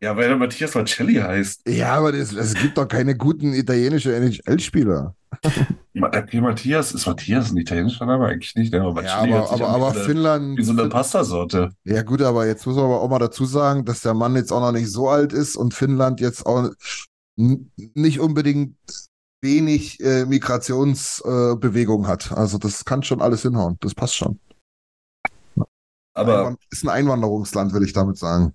Ja, 0.03 0.15
weil 0.15 0.29
er 0.29 0.37
Matthias 0.37 0.75
Macelli 0.75 1.15
heißt. 1.15 1.67
Ja, 1.69 1.95
aber 1.95 2.13
das, 2.13 2.33
es 2.33 2.55
gibt 2.55 2.77
doch 2.77 2.87
keine 2.87 3.17
guten 3.17 3.55
italienischen 3.55 4.13
NHL-Spieler. 4.13 5.15
Okay, 5.99 6.41
Matthias, 6.43 6.93
ist 6.93 7.07
Matthias 7.07 7.51
ein 7.51 7.57
italienischer 7.57 8.05
Name? 8.05 8.27
Eigentlich 8.27 8.55
nicht, 8.57 8.73
ne? 8.73 8.83
aber 8.83 9.03
Ja, 9.03 9.21
aber, 9.23 9.51
aber, 9.51 9.69
aber 9.69 9.91
eine- 9.93 10.01
Finnland. 10.01 10.59
Wie 10.59 10.65
so 10.65 10.73
eine 10.73 10.89
Pastasorte. 10.91 11.71
Ja, 11.85 12.03
gut, 12.03 12.21
aber 12.21 12.47
jetzt 12.47 12.67
muss 12.67 12.77
man 12.77 12.85
aber 12.85 13.01
auch 13.01 13.09
mal 13.09 13.19
dazu 13.19 13.47
sagen, 13.47 13.87
dass 13.87 14.03
der 14.03 14.13
Mann 14.13 14.37
jetzt 14.37 14.53
auch 14.53 14.61
noch 14.61 14.73
nicht 14.73 14.91
so 14.91 15.09
alt 15.09 15.33
ist 15.33 15.57
und 15.57 15.73
Finnland 15.73 16.21
jetzt 16.21 16.45
auch 16.45 16.71
nicht 17.37 18.21
unbedingt 18.21 18.77
wenig 19.43 20.01
äh, 20.01 20.27
Migrationsbewegung 20.27 22.05
äh, 22.05 22.07
hat. 22.07 22.33
Also 22.33 22.59
das 22.59 22.85
kann 22.85 23.03
schon 23.03 23.23
alles 23.23 23.43
hinhauen. 23.43 23.77
Das 23.81 23.95
passt 23.95 24.17
schon. 24.17 24.41
Aber 26.15 26.39
Einwand 26.41 26.59
ist 26.71 26.85
ein 26.85 26.89
Einwanderungsland, 26.91 27.73
will 27.73 27.83
ich 27.83 27.93
damit 27.93 28.19
sagen. 28.19 28.55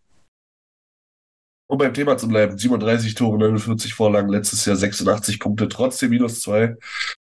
Um 1.71 1.77
beim 1.77 1.93
Thema 1.93 2.17
zu 2.17 2.27
bleiben, 2.27 2.57
37 2.57 3.15
Tore, 3.15 3.37
49 3.37 3.93
Vorlagen, 3.93 4.27
letztes 4.27 4.65
Jahr 4.65 4.75
86 4.75 5.39
Punkte, 5.39 5.69
trotzdem 5.69 6.09
minus 6.09 6.41
zwei. 6.41 6.75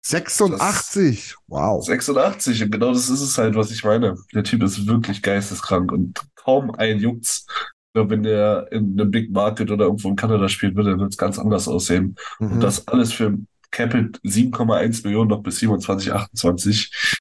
86. 0.05 1.35
Wow. 1.47 1.81
86, 1.81 2.63
und 2.63 2.71
genau 2.71 2.91
das 2.91 3.09
ist 3.09 3.21
es 3.21 3.37
halt, 3.37 3.55
was 3.55 3.71
ich 3.71 3.85
meine. 3.85 4.17
Der 4.33 4.43
Typ 4.43 4.61
ist 4.63 4.85
wirklich 4.85 5.21
geisteskrank 5.21 5.93
und 5.93 6.19
kaum 6.35 6.71
ein 6.71 6.99
juckt's. 6.99 7.47
Glaube, 7.93 8.09
wenn 8.09 8.23
der 8.23 8.67
in 8.71 8.99
einem 8.99 9.11
Big 9.11 9.31
Market 9.31 9.71
oder 9.71 9.85
irgendwo 9.85 10.09
in 10.09 10.17
Kanada 10.17 10.49
spielt, 10.49 10.75
würde 10.75 10.91
er 10.91 11.07
es 11.07 11.15
ganz 11.15 11.39
anders 11.39 11.69
aussehen. 11.69 12.17
Mhm. 12.39 12.51
Und 12.51 12.59
das 12.59 12.85
alles 12.89 13.13
für 13.13 13.37
Capit 13.71 14.19
7,1 14.25 15.05
Millionen 15.05 15.29
noch 15.29 15.41
bis 15.41 15.59
27, 15.59 16.11
28. 16.11 17.19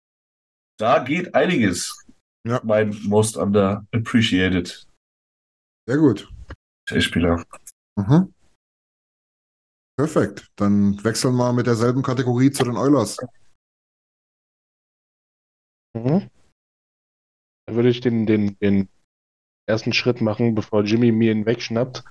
Da 0.76 0.98
geht 0.98 1.36
einiges. 1.36 2.04
Ja. 2.44 2.60
Mein 2.64 2.98
most 3.04 3.36
underappreciated 3.36 4.88
Sehr 5.86 5.98
gut. 5.98 6.28
Spieler. 6.88 7.44
Mhm. 7.96 8.32
Perfekt. 9.98 10.50
Dann 10.56 11.02
wechseln 11.04 11.36
wir 11.36 11.52
mit 11.52 11.66
derselben 11.66 12.02
Kategorie 12.02 12.50
zu 12.50 12.64
den 12.64 12.76
Oilers. 12.76 13.18
Mhm. 15.94 16.30
Dann 17.66 17.76
würde 17.76 17.88
ich 17.88 18.00
den, 18.00 18.26
den, 18.26 18.58
den 18.58 18.88
ersten 19.68 19.92
Schritt 19.92 20.20
machen, 20.20 20.54
bevor 20.54 20.82
Jimmy 20.82 21.12
mir 21.12 21.32
ihn 21.32 21.46
wegschnappt. 21.46 22.04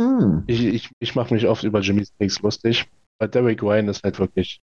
Hm. 0.00 0.44
Ich, 0.46 0.64
ich, 0.64 0.90
ich 1.00 1.14
mache 1.14 1.34
mich 1.34 1.46
oft 1.46 1.64
über 1.64 1.80
Jimmys 1.80 2.12
Takes 2.18 2.40
lustig. 2.40 2.90
Weil 3.20 3.28
Derek 3.28 3.62
Ryan 3.62 3.88
ist 3.88 4.04
halt 4.04 4.18
wirklich 4.18 4.60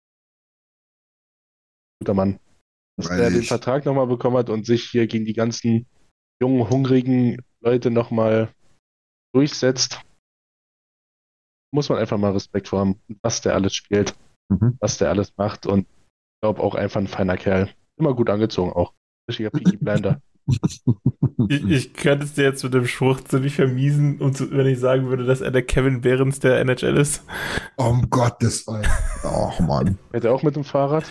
guter 1.99 2.13
Mann. 2.13 2.39
Dass 2.97 3.07
der 3.07 3.29
den. 3.29 3.43
Vertrag 3.43 3.85
nochmal 3.85 4.07
bekommen 4.07 4.37
hat 4.37 4.49
und 4.49 4.65
sich 4.65 4.89
hier 4.89 5.07
gegen 5.07 5.25
die 5.25 5.33
ganzen 5.33 5.87
jungen, 6.41 6.69
hungrigen 6.69 7.37
Leute 7.61 7.91
nochmal 7.91 8.53
durchsetzt, 9.33 10.01
muss 11.73 11.89
man 11.89 11.99
einfach 11.99 12.17
mal 12.17 12.31
Respekt 12.31 12.67
vor 12.67 12.79
haben, 12.79 12.99
was 13.21 13.41
der 13.41 13.53
alles 13.55 13.73
spielt, 13.73 14.15
Mhm. 14.49 14.77
was 14.81 14.97
der 14.97 15.09
alles 15.09 15.33
macht 15.37 15.65
und 15.65 15.81
ich 15.87 16.41
glaube 16.43 16.61
auch 16.61 16.75
einfach 16.75 16.99
ein 16.99 17.07
feiner 17.07 17.37
Kerl. 17.37 17.69
Immer 17.97 18.13
gut 18.13 18.29
angezogen 18.29 18.73
auch. 18.73 18.93
Richtiger 19.29 19.49
Peaky 19.51 19.77
Blinder. 19.77 20.21
Ich, 21.49 21.63
ich 21.69 21.93
könnte 21.93 22.25
es 22.25 22.33
dir 22.33 22.43
jetzt 22.43 22.63
mit 22.63 22.73
dem 22.73 22.85
Spruch 22.85 23.21
ziemlich 23.21 23.55
vermiesen, 23.55 24.19
um 24.19 24.33
zu, 24.33 24.51
wenn 24.51 24.67
ich 24.67 24.79
sagen 24.79 25.07
würde, 25.07 25.23
dass 25.25 25.41
er 25.41 25.51
der 25.51 25.63
Kevin 25.63 26.01
Behrens 26.01 26.39
der 26.39 26.59
NHL 26.59 26.97
ist. 26.97 27.23
Um 27.77 28.09
Gottes 28.09 28.67
Willen. 28.67 28.85
Ach, 29.23 29.59
Mann. 29.59 29.97
Fährt 30.11 30.25
er 30.25 30.33
auch 30.33 30.43
mit 30.43 30.55
dem 30.55 30.63
Fahrrad? 30.63 31.05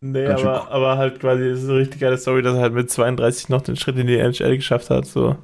Nee, 0.00 0.24
Ganz 0.24 0.40
schön 0.40 0.48
aber, 0.48 0.70
aber 0.70 0.98
halt 0.98 1.20
quasi, 1.20 1.44
es 1.44 1.62
ist 1.62 1.68
eine 1.68 1.78
richtig 1.78 2.00
geile 2.00 2.18
Story, 2.18 2.42
dass 2.42 2.56
er 2.56 2.62
halt 2.62 2.74
mit 2.74 2.90
32 2.90 3.48
noch 3.48 3.62
den 3.62 3.76
Schritt 3.76 3.96
in 3.96 4.06
die 4.06 4.18
NHL 4.18 4.56
geschafft 4.56 4.90
hat. 4.90 5.06
So. 5.06 5.36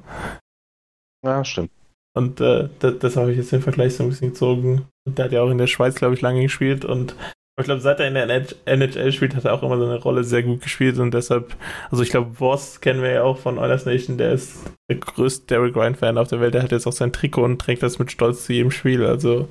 Ja, 1.27 1.43
stimmt. 1.43 1.71
Und 2.15 2.41
äh, 2.41 2.69
das, 2.79 2.99
das 2.99 3.15
habe 3.17 3.31
ich 3.31 3.37
jetzt 3.37 3.51
den 3.51 3.61
Vergleich 3.61 3.95
so 3.95 4.03
ein 4.03 4.09
bisschen 4.09 4.29
gezogen. 4.29 4.87
Und 5.05 5.17
der 5.17 5.25
hat 5.25 5.31
ja 5.33 5.41
auch 5.41 5.51
in 5.51 5.57
der 5.57 5.67
Schweiz, 5.67 5.95
glaube 5.95 6.15
ich, 6.15 6.21
lange 6.21 6.41
gespielt. 6.41 6.85
Und 6.85 7.15
ich 7.59 7.65
glaube, 7.65 7.81
seit 7.81 7.99
er 7.99 8.07
in 8.07 8.13
der 8.13 8.45
NHL 8.65 9.11
spielt, 9.11 9.35
hat 9.35 9.45
er 9.45 9.53
auch 9.53 9.61
immer 9.61 9.77
seine 9.77 9.99
Rolle 9.99 10.23
sehr 10.23 10.41
gut 10.41 10.61
gespielt. 10.61 10.97
Und 10.99 11.13
deshalb, 11.13 11.55
also 11.91 12.01
ich 12.01 12.09
glaube, 12.09 12.35
Voss 12.35 12.81
kennen 12.81 13.01
wir 13.01 13.11
ja 13.11 13.23
auch 13.23 13.37
von 13.37 13.59
Oilers 13.59 13.85
Nation, 13.85 14.17
der 14.17 14.31
ist 14.31 14.71
der 14.89 14.97
größte 14.97 15.47
Derek 15.47 15.75
Ryan-Fan 15.75 16.17
auf 16.17 16.29
der 16.29 16.39
Welt. 16.39 16.53
Der 16.53 16.63
hat 16.63 16.71
jetzt 16.71 16.87
auch 16.87 16.93
sein 16.93 17.13
Trikot 17.13 17.43
und 17.43 17.59
trägt 17.59 17.83
das 17.83 17.99
mit 17.99 18.11
Stolz 18.11 18.45
zu 18.45 18.53
jedem 18.53 18.71
Spiel. 18.71 19.05
Also 19.05 19.49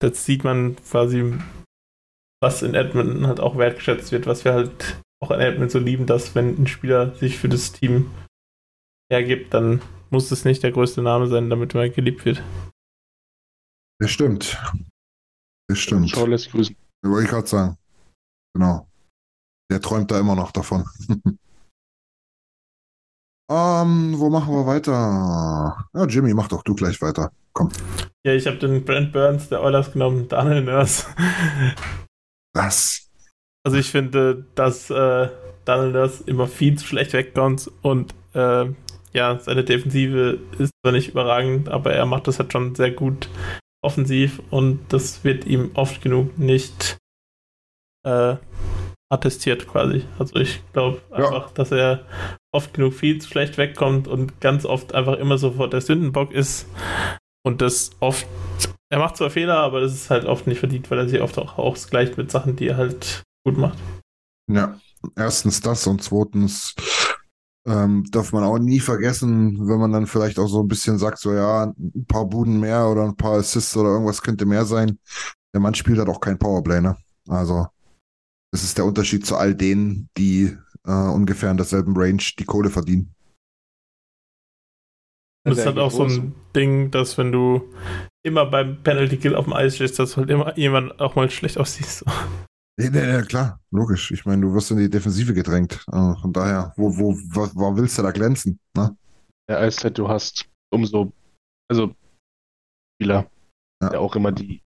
das 0.00 0.24
sieht 0.24 0.44
man 0.44 0.76
quasi, 0.76 1.34
was 2.40 2.62
in 2.62 2.74
Edmonton 2.74 3.26
halt 3.26 3.40
auch 3.40 3.58
wertgeschätzt 3.58 4.12
wird, 4.12 4.26
was 4.26 4.44
wir 4.44 4.54
halt 4.54 5.02
auch 5.20 5.30
in 5.30 5.40
Edmonton 5.40 5.70
so 5.70 5.78
lieben, 5.78 6.06
dass 6.06 6.34
wenn 6.34 6.62
ein 6.62 6.66
Spieler 6.66 7.14
sich 7.16 7.38
für 7.38 7.48
das 7.48 7.72
Team 7.72 8.10
hergibt, 9.10 9.52
dann 9.52 9.80
muss 10.10 10.30
es 10.30 10.44
nicht 10.44 10.62
der 10.62 10.72
größte 10.72 11.02
Name 11.02 11.26
sein, 11.26 11.50
damit 11.50 11.74
man 11.74 11.92
geliebt 11.92 12.24
wird. 12.24 12.42
Das 13.98 14.10
stimmt. 14.10 14.58
Das 15.68 15.78
stimmt. 15.78 16.10
Schau 16.10 16.26
lässt 16.26 16.50
grüßen. 16.50 16.76
Wollte 17.02 17.24
ich 17.24 17.30
gerade 17.30 17.46
sagen. 17.46 17.76
Genau. 18.54 18.88
Der 19.70 19.80
träumt 19.80 20.10
da 20.10 20.20
immer 20.20 20.34
noch 20.36 20.52
davon. 20.52 20.84
ähm, 23.50 24.14
wo 24.18 24.30
machen 24.30 24.54
wir 24.54 24.66
weiter? 24.66 25.88
Ja, 25.92 26.06
Jimmy, 26.06 26.34
mach 26.34 26.48
doch 26.48 26.62
du 26.62 26.74
gleich 26.74 27.00
weiter. 27.02 27.32
Komm. 27.52 27.70
Ja, 28.24 28.32
ich 28.32 28.46
habe 28.46 28.58
den 28.58 28.84
Brent 28.84 29.12
Burns 29.12 29.48
der 29.48 29.62
Oilers 29.62 29.92
genommen, 29.92 30.28
Daniel 30.28 30.62
Nurse. 30.62 31.06
Was? 32.54 33.10
Also 33.64 33.78
ich 33.78 33.90
finde, 33.90 34.46
dass 34.54 34.90
äh, 34.90 35.30
Daniel 35.64 35.92
Nurse 35.92 36.22
immer 36.26 36.46
viel 36.46 36.78
zu 36.78 36.86
schlecht 36.86 37.12
wegkommt 37.12 37.70
und 37.82 38.14
äh, 38.34 38.66
ja, 39.16 39.38
seine 39.38 39.64
Defensive 39.64 40.38
ist 40.58 40.72
zwar 40.84 40.92
nicht 40.92 41.08
überragend, 41.08 41.68
aber 41.70 41.92
er 41.94 42.06
macht 42.06 42.28
das 42.28 42.38
halt 42.38 42.52
schon 42.52 42.74
sehr 42.74 42.90
gut 42.90 43.28
offensiv 43.82 44.42
und 44.50 44.80
das 44.92 45.24
wird 45.24 45.46
ihm 45.46 45.70
oft 45.74 46.02
genug 46.02 46.38
nicht 46.38 46.98
äh, 48.06 48.36
attestiert 49.10 49.66
quasi. 49.68 50.04
Also 50.18 50.36
ich 50.36 50.60
glaube 50.72 51.00
Ja. 51.10 51.16
einfach, 51.16 51.50
dass 51.52 51.72
er 51.72 52.04
oft 52.54 52.74
genug 52.74 52.94
viel 52.94 53.20
zu 53.20 53.28
schlecht 53.28 53.56
wegkommt 53.58 54.06
und 54.08 54.40
ganz 54.40 54.64
oft 54.66 54.94
einfach 54.94 55.14
immer 55.18 55.38
sofort 55.38 55.72
der 55.72 55.80
Sündenbock 55.80 56.32
ist 56.32 56.66
und 57.44 57.62
das 57.62 57.92
oft, 58.00 58.26
er 58.90 58.98
macht 58.98 59.16
zwar 59.16 59.30
Fehler, 59.30 59.58
aber 59.58 59.80
das 59.80 59.94
ist 59.94 60.10
halt 60.10 60.26
oft 60.26 60.46
nicht 60.46 60.58
verdient, 60.58 60.90
weil 60.90 60.98
er 60.98 61.08
sich 61.08 61.20
oft 61.20 61.38
auch 61.38 61.58
ausgleicht 61.58 62.18
mit 62.18 62.30
Sachen, 62.30 62.56
die 62.56 62.68
er 62.68 62.76
halt 62.76 63.22
gut 63.46 63.56
macht. 63.56 63.78
Ja, 64.50 64.78
erstens 65.16 65.60
das 65.60 65.86
und 65.86 66.02
zweitens 66.02 66.74
ähm, 67.66 68.04
darf 68.10 68.32
man 68.32 68.44
auch 68.44 68.58
nie 68.58 68.80
vergessen, 68.80 69.68
wenn 69.68 69.78
man 69.78 69.92
dann 69.92 70.06
vielleicht 70.06 70.38
auch 70.38 70.46
so 70.46 70.60
ein 70.60 70.68
bisschen 70.68 70.98
sagt, 70.98 71.18
so 71.18 71.32
ja, 71.32 71.64
ein 71.64 72.06
paar 72.06 72.26
Buden 72.26 72.60
mehr 72.60 72.88
oder 72.88 73.04
ein 73.04 73.16
paar 73.16 73.38
Assists 73.38 73.76
oder 73.76 73.90
irgendwas 73.90 74.22
könnte 74.22 74.46
mehr 74.46 74.64
sein. 74.64 74.98
Der 75.52 75.60
Mann 75.60 75.74
spielt 75.74 75.98
halt 75.98 76.08
auch 76.08 76.20
kein 76.20 76.38
Powerplay, 76.38 76.80
ne? 76.80 76.96
Also, 77.28 77.66
das 78.52 78.62
ist 78.62 78.78
der 78.78 78.84
Unterschied 78.84 79.26
zu 79.26 79.36
all 79.36 79.54
denen, 79.54 80.08
die 80.16 80.56
äh, 80.84 80.92
ungefähr 80.92 81.50
in 81.50 81.56
derselben 81.56 81.96
Range 81.96 82.22
die 82.38 82.44
Kohle 82.44 82.70
verdienen. 82.70 83.12
Und 85.44 85.52
es 85.52 85.58
ist 85.58 85.66
halt 85.66 85.78
auch 85.78 85.90
so 85.90 86.04
groß. 86.04 86.18
ein 86.18 86.34
Ding, 86.54 86.90
dass 86.90 87.18
wenn 87.18 87.32
du 87.32 87.72
immer 88.24 88.46
beim 88.46 88.82
Penalty 88.82 89.16
Kill 89.16 89.34
auf 89.34 89.44
dem 89.44 89.52
Eis 89.52 89.76
stehst, 89.76 89.98
dass 89.98 90.16
halt 90.16 90.30
immer 90.30 90.56
jemand 90.58 91.00
auch 91.00 91.14
mal 91.14 91.30
schlecht 91.30 91.58
aussiehst. 91.58 92.04
Nee, 92.78 92.90
nee, 92.90 93.06
nee, 93.06 93.22
klar, 93.22 93.58
logisch. 93.70 94.10
Ich 94.10 94.26
meine, 94.26 94.42
du 94.42 94.52
wirst 94.52 94.70
in 94.70 94.76
die 94.76 94.90
Defensive 94.90 95.32
gedrängt. 95.32 95.84
Äh, 95.90 96.14
von 96.20 96.32
daher, 96.32 96.74
wo, 96.76 96.94
wo, 96.96 97.14
wo, 97.14 97.48
wo 97.54 97.76
willst 97.76 97.96
du 97.96 98.02
da 98.02 98.10
glänzen? 98.10 98.60
Ne? 98.76 98.96
Der 99.48 99.60
Eiszeit 99.60 99.96
du 99.96 100.08
hast, 100.08 100.46
umso, 100.70 101.12
also 101.70 101.94
Spieler, 102.96 103.30
Ja. 103.82 103.90
der 103.90 104.00
auch 104.00 104.14
immer 104.16 104.32
die, 104.32 104.62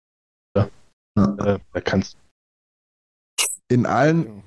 Ja. 0.56 0.70
äh, 1.18 1.60
da 1.72 1.82
kannst 1.82 2.18
In 3.72 3.86
allen, 3.86 4.44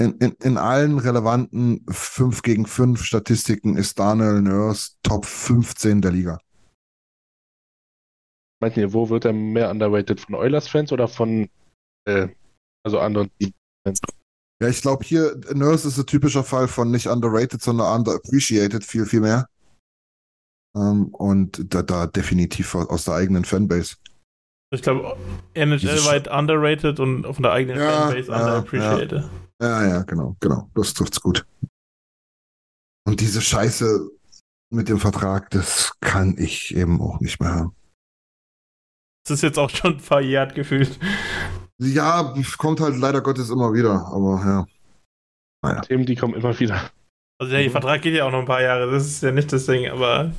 in, 0.00 0.14
in, 0.18 0.32
in 0.42 0.56
allen 0.56 0.98
relevanten 0.98 1.84
5 1.88 2.42
gegen 2.42 2.66
5 2.66 3.04
Statistiken 3.04 3.76
ist 3.76 3.98
Daniel 4.00 4.42
Nurse 4.42 4.96
Top 5.04 5.26
15 5.26 6.00
der 6.02 6.10
Liga. 6.10 6.38
Meint 8.60 8.76
ihr, 8.76 8.92
wo 8.92 9.08
wird 9.08 9.24
er 9.26 9.32
mehr 9.32 9.70
underrated? 9.70 10.20
Von 10.20 10.34
Oilers-Fans 10.34 10.92
oder 10.92 11.06
von 11.06 11.48
äh, 12.06 12.28
also 12.84 12.98
anderen? 12.98 13.30
Ja, 14.62 14.68
ich 14.68 14.82
glaube 14.82 15.04
hier, 15.04 15.40
Nurse 15.54 15.88
ist 15.88 15.98
ein 15.98 16.06
typischer 16.06 16.44
Fall 16.44 16.68
von 16.68 16.90
nicht 16.90 17.06
underrated, 17.06 17.62
sondern 17.62 18.00
underappreciated, 18.00 18.84
viel, 18.84 19.06
viel 19.06 19.20
mehr. 19.20 19.48
Ähm, 20.76 21.08
und 21.14 21.74
da, 21.74 21.82
da 21.82 22.06
definitiv 22.06 22.74
aus 22.74 23.04
der 23.04 23.14
eigenen 23.14 23.44
Fanbase. 23.44 23.96
Ich 24.72 24.82
glaube, 24.82 25.16
NHL-weit 25.54 26.28
underrated 26.28 27.00
und 27.00 27.24
von 27.24 27.42
der 27.42 27.52
eigenen 27.52 27.80
Ja, 27.80 28.06
Fanbase 28.08 28.30
ja, 28.30 28.38
underappreciated. 28.38 29.30
Ja, 29.60 29.86
ja, 29.86 30.02
genau, 30.02 30.36
genau. 30.40 30.70
Das 30.74 30.94
trifft's 30.94 31.20
gut. 31.20 31.46
Und 33.06 33.20
diese 33.20 33.40
Scheiße 33.40 34.10
mit 34.72 34.88
dem 34.88 34.98
Vertrag, 34.98 35.50
das 35.50 35.92
kann 36.00 36.36
ich 36.38 36.74
eben 36.76 37.00
auch 37.00 37.18
nicht 37.20 37.40
mehr 37.40 37.54
hören. 37.54 37.72
Das 39.24 39.38
ist 39.38 39.42
jetzt 39.42 39.58
auch 39.58 39.70
schon 39.70 39.98
verjährt 40.00 40.54
gefühlt. 40.54 40.98
Ja, 41.80 42.34
kommt 42.58 42.80
halt 42.80 42.96
leider 42.98 43.20
Gottes 43.22 43.50
immer 43.50 43.72
wieder, 43.72 44.06
aber 44.12 44.66
ja. 45.64 45.80
Themen, 45.80 46.06
die 46.06 46.16
kommen 46.16 46.34
immer 46.34 46.58
wieder. 46.58 46.90
Also 47.40 47.52
der 47.52 47.66
Mhm. 47.66 47.70
Vertrag 47.70 48.02
geht 48.02 48.14
ja 48.14 48.26
auch 48.26 48.30
noch 48.30 48.40
ein 48.40 48.46
paar 48.46 48.62
Jahre, 48.62 48.90
das 48.90 49.06
ist 49.06 49.22
ja 49.22 49.32
nicht 49.32 49.52
das 49.52 49.66
Ding, 49.66 49.88
aber 49.88 50.32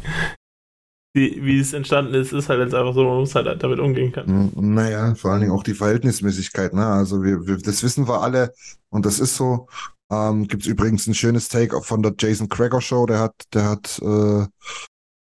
die, 1.15 1.43
wie 1.43 1.59
es 1.59 1.73
entstanden 1.73 2.13
ist, 2.13 2.31
ist 2.31 2.47
halt 2.47 2.59
jetzt 2.61 2.73
einfach 2.73 2.93
so, 2.93 3.03
man 3.03 3.17
muss 3.17 3.35
halt 3.35 3.61
damit 3.61 3.79
umgehen 3.79 4.11
können. 4.11 4.51
Mm, 4.55 4.73
Naja, 4.73 5.13
vor 5.15 5.31
allen 5.31 5.41
Dingen 5.41 5.51
auch 5.51 5.63
die 5.63 5.73
Verhältnismäßigkeit, 5.73 6.73
ne? 6.73 6.85
Also 6.85 7.23
wir, 7.23 7.45
wir, 7.45 7.57
das 7.57 7.83
wissen 7.83 8.07
wir 8.07 8.21
alle 8.21 8.53
und 8.89 9.05
das 9.05 9.19
ist 9.19 9.35
so. 9.35 9.67
Ähm, 10.11 10.47
Gibt 10.47 10.63
es 10.63 10.67
übrigens 10.67 11.07
ein 11.07 11.13
schönes 11.13 11.49
Take 11.49 11.81
von 11.81 12.01
der 12.03 12.13
Jason 12.17 12.49
Cracker 12.49 12.81
Show, 12.81 13.05
der 13.05 13.19
hat, 13.19 13.33
der 13.53 13.69
hat 13.69 13.99
äh, 14.01 14.45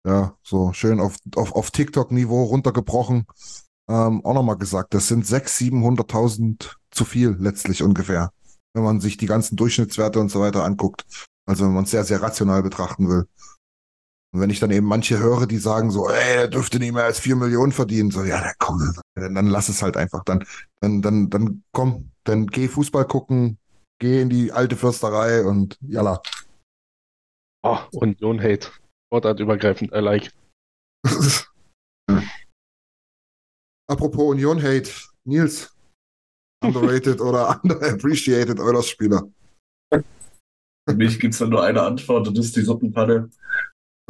ja 0.07 0.35
so 0.43 0.73
schön 0.73 1.01
auf, 1.01 1.17
auf, 1.35 1.53
auf 1.55 1.71
TikTok-Niveau 1.71 2.45
runtergebrochen. 2.45 3.25
Ähm, 3.91 4.25
auch 4.25 4.35
nochmal 4.35 4.57
gesagt, 4.57 4.95
das 4.95 5.09
sind 5.09 5.25
600.000, 5.25 5.73
700.000 5.73 6.77
zu 6.93 7.05
viel 7.05 7.37
letztlich 7.41 7.83
ungefähr, 7.83 8.33
wenn 8.73 8.85
man 8.85 9.01
sich 9.01 9.17
die 9.17 9.27
ganzen 9.27 9.57
Durchschnittswerte 9.57 10.21
und 10.21 10.29
so 10.29 10.41
weiter 10.41 10.65
anguckt. 10.65 11.05
Also 11.45 11.65
wenn 11.65 11.75
man 11.75 11.83
es 11.85 11.91
sehr, 11.91 12.05
sehr 12.05 12.23
rational 12.23 12.63
betrachten 12.63 13.09
will. 13.09 13.27
Und 14.33 14.41
wenn 14.41 14.51
ich 14.51 14.61
dann 14.61 14.71
eben 14.71 14.87
manche 14.87 15.19
höre, 15.19 15.47
die 15.47 15.59
sagen 15.59 15.91
so, 15.91 16.09
ey, 16.09 16.37
der 16.37 16.49
dürfte 16.49 16.79
nicht 16.79 16.93
mehr 16.93 17.03
als 17.03 17.19
vier 17.19 17.35
Millionen 17.35 17.73
verdienen, 17.73 18.13
so, 18.13 18.23
ja, 18.23 18.41
dann 18.41 18.55
komm, 18.61 18.95
dann, 19.17 19.35
dann 19.35 19.47
lass 19.47 19.69
es 19.69 19.83
halt 19.83 19.97
einfach. 19.97 20.23
Dann, 20.23 20.45
dann, 20.81 21.03
dann, 21.03 21.29
dann 21.29 21.65
komm, 21.73 22.13
dann 22.23 22.47
geh 22.47 22.69
Fußball 22.69 23.07
gucken, 23.07 23.59
geh 23.99 24.23
in 24.23 24.31
die 24.31 24.53
alte 24.53 24.77
Fürsterei 24.77 25.45
und 25.45 25.77
jalla. 25.81 26.23
Oh, 27.65 27.79
Union 27.91 28.41
Hate. 28.41 28.69
Sportartübergreifend, 29.09 29.91
I 29.93 29.99
like. 29.99 30.33
Apropos 33.91 34.31
Union 34.31 34.63
Hate, 34.63 34.89
Nils, 35.25 35.69
underrated 36.63 37.21
oder 37.27 37.61
underappreciated 37.65 38.61
Eulers-Spieler. 38.61 39.29
Für 39.93 40.95
mich 40.95 41.19
gibt 41.19 41.35
es 41.35 41.41
da 41.41 41.47
nur 41.47 41.65
eine 41.65 41.83
Antwort 41.83 42.29
und 42.29 42.39
das 42.39 42.47
ist 42.47 42.57
die 42.57 42.63
Suppenpanne. 42.63 43.29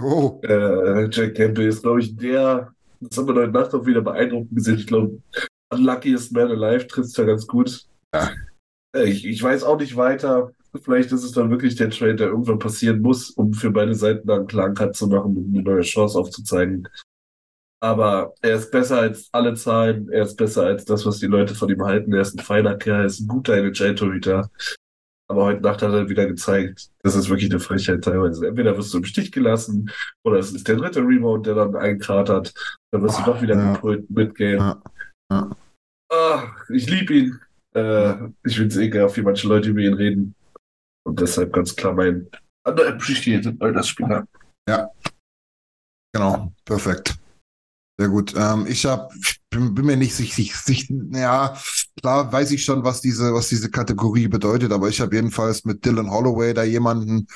Oh, 0.02 0.38
Äh, 0.42 1.08
Jack 1.10 1.34
Campbell 1.34 1.68
ist, 1.68 1.82
glaube 1.82 2.00
ich, 2.00 2.14
der, 2.14 2.74
das 3.00 3.16
haben 3.16 3.28
wir 3.28 3.34
heute 3.34 3.52
Nacht 3.52 3.72
auch 3.72 3.86
wieder 3.86 4.02
beeindruckend 4.02 4.54
gesehen. 4.54 4.76
Ich 4.76 4.86
glaube, 4.86 5.18
Unluckiest 5.72 6.32
Man 6.32 6.50
Alive 6.50 6.86
trifft 6.86 7.16
ja 7.16 7.24
ganz 7.24 7.46
gut. 7.46 7.86
Ja. 8.14 8.32
Äh, 8.94 9.04
Ich, 9.04 9.24
ich 9.24 9.42
weiß 9.42 9.62
auch 9.62 9.78
nicht 9.78 9.96
weiter. 9.96 10.52
Vielleicht 10.82 11.10
ist 11.10 11.24
es 11.24 11.32
dann 11.32 11.50
wirklich 11.50 11.76
der 11.76 11.88
Trade, 11.88 12.16
der 12.16 12.28
irgendwann 12.28 12.58
passieren 12.58 13.00
muss, 13.00 13.30
um 13.30 13.54
für 13.54 13.70
beide 13.70 13.94
Seiten 13.94 14.26
dann 14.26 14.40
einen 14.40 14.46
klaren 14.46 14.74
Cut 14.74 14.94
zu 14.94 15.06
machen 15.06 15.38
und 15.38 15.54
eine 15.54 15.62
neue 15.62 15.82
Chance 15.82 16.18
aufzuzeigen. 16.18 16.86
Aber 17.82 18.34
er 18.42 18.56
ist 18.56 18.70
besser 18.70 19.00
als 19.00 19.28
alle 19.32 19.54
Zahlen. 19.54 20.10
Er 20.10 20.24
ist 20.24 20.36
besser 20.36 20.64
als 20.66 20.84
das, 20.84 21.06
was 21.06 21.18
die 21.18 21.26
Leute 21.26 21.54
von 21.54 21.70
ihm 21.70 21.82
halten. 21.82 22.12
Er 22.12 22.20
ist 22.20 22.34
ein 22.38 22.44
feiner 22.44 22.76
Kerl, 22.76 23.00
er 23.00 23.06
ist 23.06 23.20
ein 23.20 23.28
guter 23.28 23.54
NHL-Torhüter. 23.56 24.50
Aber 25.30 25.44
heute 25.44 25.62
Nacht 25.62 25.80
hat 25.80 25.92
er 25.92 26.08
wieder 26.08 26.26
gezeigt, 26.26 26.90
das 27.04 27.14
ist 27.14 27.28
wirklich 27.30 27.50
eine 27.50 27.60
Frechheit 27.60 28.02
teilweise. 28.02 28.48
Entweder 28.48 28.76
wirst 28.76 28.92
du 28.92 28.98
im 28.98 29.04
Stich 29.04 29.30
gelassen 29.30 29.90
oder 30.24 30.38
es 30.40 30.52
ist 30.52 30.66
der 30.66 30.76
dritte 30.76 31.00
Rebound, 31.00 31.46
der 31.46 31.54
dann 31.54 31.76
einkratert. 31.76 32.52
Dann 32.90 33.02
wirst 33.02 33.20
du 33.20 33.22
doch 33.24 33.40
wieder 33.40 33.54
Ja. 33.54 33.72
gepult 33.74 34.10
mitgehen. 34.10 34.58
Ja. 34.58 34.82
Ja. 35.30 35.56
Ah, 36.12 36.48
ich 36.68 36.90
liebe 36.90 37.14
ihn. 37.14 37.40
Äh, 37.76 38.14
ich 38.44 38.56
finde 38.56 38.74
es 38.74 38.76
ekelhaft, 38.76 39.16
wie 39.16 39.22
manche 39.22 39.46
Leute 39.46 39.70
über 39.70 39.80
ihn 39.80 39.94
reden. 39.94 40.34
Und 41.06 41.20
deshalb 41.20 41.52
ganz 41.52 41.76
klar 41.76 41.94
mein 41.94 42.28
underappreciated 42.66 43.62
Altersspieler. 43.62 44.26
Genau, 46.12 46.52
perfekt. 46.64 47.19
Sehr 48.00 48.08
gut. 48.08 48.32
Ähm, 48.34 48.64
ich 48.66 48.86
hab, 48.86 49.14
ich 49.14 49.42
bin, 49.50 49.74
bin 49.74 49.84
mir 49.84 49.96
nicht 49.98 50.14
sicher, 50.14 50.56
sich, 50.64 50.88
ja, 51.12 51.54
klar 52.00 52.32
weiß 52.32 52.50
ich 52.52 52.64
schon, 52.64 52.82
was 52.82 53.02
diese, 53.02 53.34
was 53.34 53.48
diese 53.50 53.70
Kategorie 53.70 54.26
bedeutet, 54.26 54.72
aber 54.72 54.88
ich 54.88 55.02
habe 55.02 55.14
jedenfalls 55.14 55.66
mit 55.66 55.84
Dylan 55.84 56.10
Holloway 56.10 56.54
da 56.54 56.62
jemanden 56.62 57.26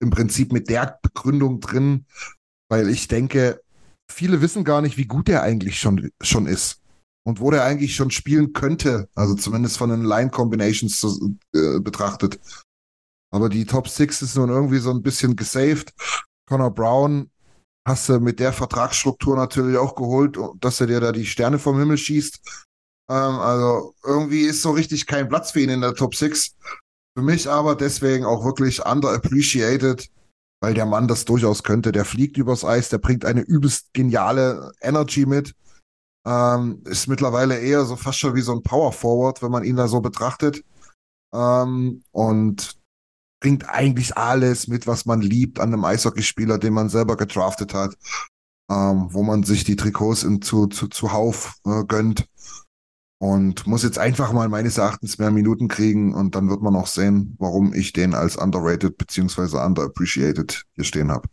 im 0.00 0.08
Prinzip 0.08 0.54
mit 0.54 0.70
der 0.70 0.98
Begründung 1.02 1.60
drin, 1.60 2.06
weil 2.70 2.88
ich 2.88 3.08
denke, 3.08 3.60
viele 4.10 4.40
wissen 4.40 4.64
gar 4.64 4.80
nicht, 4.80 4.96
wie 4.96 5.04
gut 5.04 5.28
er 5.28 5.42
eigentlich 5.42 5.78
schon, 5.78 6.10
schon 6.22 6.46
ist 6.46 6.80
und 7.26 7.40
wo 7.40 7.50
der 7.50 7.64
eigentlich 7.64 7.94
schon 7.94 8.10
spielen 8.10 8.54
könnte, 8.54 9.10
also 9.14 9.34
zumindest 9.34 9.76
von 9.76 9.90
den 9.90 10.02
Line 10.02 10.30
Combinations 10.30 10.98
zu, 10.98 11.36
äh, 11.54 11.78
betrachtet. 11.80 12.40
Aber 13.30 13.50
die 13.50 13.66
Top 13.66 13.86
Six 13.86 14.22
ist 14.22 14.34
nun 14.36 14.48
irgendwie 14.48 14.78
so 14.78 14.92
ein 14.92 15.02
bisschen 15.02 15.36
gesaved. 15.36 15.92
Connor 16.48 16.70
Brown 16.70 17.30
hast 17.86 18.08
du 18.08 18.18
mit 18.18 18.40
der 18.40 18.52
Vertragsstruktur 18.52 19.36
natürlich 19.36 19.78
auch 19.78 19.94
geholt, 19.94 20.36
dass 20.60 20.80
er 20.80 20.88
dir 20.88 21.00
da 21.00 21.12
die 21.12 21.24
Sterne 21.24 21.58
vom 21.58 21.78
Himmel 21.78 21.96
schießt. 21.96 22.40
Ähm, 23.08 23.16
also 23.16 23.94
irgendwie 24.04 24.42
ist 24.42 24.60
so 24.62 24.72
richtig 24.72 25.06
kein 25.06 25.28
Platz 25.28 25.52
für 25.52 25.60
ihn 25.60 25.70
in 25.70 25.80
der 25.80 25.94
Top 25.94 26.14
6. 26.14 26.56
Für 27.16 27.22
mich 27.22 27.48
aber 27.48 27.76
deswegen 27.76 28.24
auch 28.24 28.44
wirklich 28.44 28.84
underappreciated, 28.84 30.10
weil 30.60 30.74
der 30.74 30.84
Mann 30.84 31.06
das 31.06 31.24
durchaus 31.24 31.62
könnte. 31.62 31.92
Der 31.92 32.04
fliegt 32.04 32.36
übers 32.36 32.64
Eis, 32.64 32.88
der 32.88 32.98
bringt 32.98 33.24
eine 33.24 33.42
übelst 33.42 33.94
geniale 33.94 34.72
Energy 34.80 35.24
mit. 35.24 35.54
Ähm, 36.26 36.82
ist 36.86 37.06
mittlerweile 37.06 37.56
eher 37.60 37.84
so 37.84 37.94
fast 37.94 38.18
schon 38.18 38.34
wie 38.34 38.40
so 38.40 38.52
ein 38.52 38.64
Power 38.64 38.92
Forward, 38.92 39.42
wenn 39.42 39.52
man 39.52 39.62
ihn 39.62 39.76
da 39.76 39.86
so 39.86 40.00
betrachtet. 40.00 40.64
Ähm, 41.32 42.02
und 42.10 42.75
bringt 43.40 43.68
eigentlich 43.68 44.16
alles 44.16 44.66
mit, 44.68 44.86
was 44.86 45.06
man 45.06 45.20
liebt 45.20 45.60
an 45.60 45.72
einem 45.72 45.84
Eishockeyspieler, 45.84 46.58
den 46.58 46.72
man 46.72 46.88
selber 46.88 47.16
gedraftet 47.16 47.74
hat, 47.74 47.96
ähm, 48.70 49.08
wo 49.10 49.22
man 49.22 49.42
sich 49.42 49.64
die 49.64 49.76
Trikots 49.76 50.22
in, 50.22 50.42
zu, 50.42 50.66
zu, 50.66 50.88
zuhauf 50.88 51.54
äh, 51.66 51.84
gönnt. 51.84 52.26
Und 53.18 53.66
muss 53.66 53.82
jetzt 53.82 53.98
einfach 53.98 54.32
mal 54.32 54.48
meines 54.48 54.76
Erachtens 54.76 55.18
mehr 55.18 55.30
Minuten 55.30 55.68
kriegen 55.68 56.14
und 56.14 56.34
dann 56.34 56.50
wird 56.50 56.60
man 56.60 56.76
auch 56.76 56.86
sehen, 56.86 57.34
warum 57.38 57.72
ich 57.72 57.94
den 57.94 58.14
als 58.14 58.36
underrated 58.36 58.98
beziehungsweise 58.98 59.58
underappreciated 59.58 60.64
hier 60.74 60.84
stehen 60.84 61.10
habe. 61.10 61.26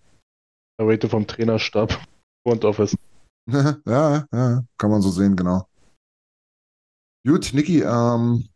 Underrated 0.79 1.11
vom 1.11 1.27
Trainerstab, 1.27 1.99
Front 2.47 2.63
Office. 2.63 2.95
ja, 3.47 4.25
ja, 4.31 4.63
kann 4.77 4.91
man 4.91 5.01
so 5.01 5.09
sehen, 5.09 5.35
genau. 5.35 5.67
Gut, 7.27 7.53
Niki, 7.53 7.81
ähm, 7.81 8.47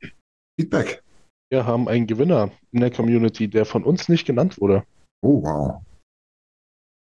Feedback. 0.58 1.04
Wir 1.50 1.66
haben 1.66 1.88
einen 1.88 2.08
Gewinner 2.08 2.52
in 2.72 2.82
der 2.82 2.92
Community, 2.92 3.48
der 3.48 3.66
von 3.66 3.84
uns 3.84 4.10
nicht 4.10 4.26
genannt 4.26 4.60
wurde. 4.60 4.86
Oh, 5.22 5.42
wow. 5.44 5.82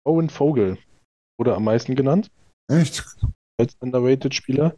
Owen 0.05 0.29
Vogel 0.29 0.77
wurde 1.39 1.55
am 1.55 1.63
meisten 1.63 1.95
genannt. 1.95 2.31
Echt? 2.69 3.05
Als 3.59 3.75
underrated 3.79 4.33
Spieler. 4.33 4.75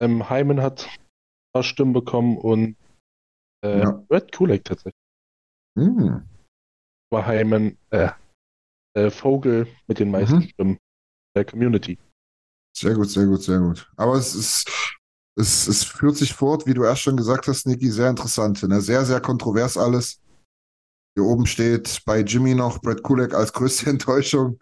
Ähm, 0.00 0.30
Hyman 0.30 0.62
hat 0.62 0.86
ein 0.86 1.52
paar 1.52 1.62
Stimmen 1.64 1.92
bekommen 1.92 2.38
und 2.38 2.76
äh, 3.64 3.80
Ja. 3.80 4.04
Red 4.10 4.32
Kulak 4.32 4.64
tatsächlich. 4.64 4.94
Hm. 5.76 6.26
War 7.10 7.26
Hyman, 7.26 7.76
äh, 7.90 8.10
äh, 8.96 9.10
Vogel 9.10 9.66
mit 9.88 9.98
den 9.98 10.10
meisten 10.10 10.36
Mhm. 10.36 10.48
Stimmen 10.48 10.78
der 11.36 11.44
Community. 11.44 11.98
Sehr 12.76 12.94
gut, 12.94 13.10
sehr 13.10 13.26
gut, 13.26 13.42
sehr 13.42 13.58
gut. 13.58 13.90
Aber 13.96 14.14
es 14.14 14.34
ist, 14.34 14.70
es, 15.38 15.68
es 15.68 15.84
führt 15.84 16.16
sich 16.16 16.34
fort, 16.34 16.66
wie 16.66 16.74
du 16.74 16.82
erst 16.84 17.02
schon 17.02 17.16
gesagt 17.16 17.46
hast, 17.46 17.66
Niki, 17.66 17.90
sehr 17.90 18.10
interessant. 18.10 18.62
Ne? 18.64 18.80
Sehr, 18.80 19.04
sehr 19.06 19.20
kontrovers 19.20 19.76
alles. 19.76 20.20
Hier 21.16 21.24
oben 21.24 21.46
steht 21.46 22.02
bei 22.04 22.20
Jimmy 22.20 22.54
noch 22.54 22.80
Brad 22.80 23.02
Kulak 23.02 23.34
als 23.34 23.52
größte 23.52 23.88
Enttäuschung. 23.90 24.60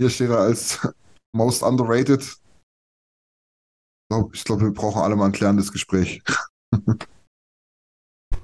Hier 0.00 0.10
steht 0.10 0.30
er 0.30 0.38
als 0.38 0.86
most 1.34 1.62
underrated. 1.62 2.22
Ich 2.22 2.38
glaube, 4.10 4.30
glaub, 4.44 4.60
wir 4.60 4.72
brauchen 4.72 5.02
alle 5.02 5.16
mal 5.16 5.26
ein 5.26 5.32
klärendes 5.32 5.72
Gespräch. 5.72 6.22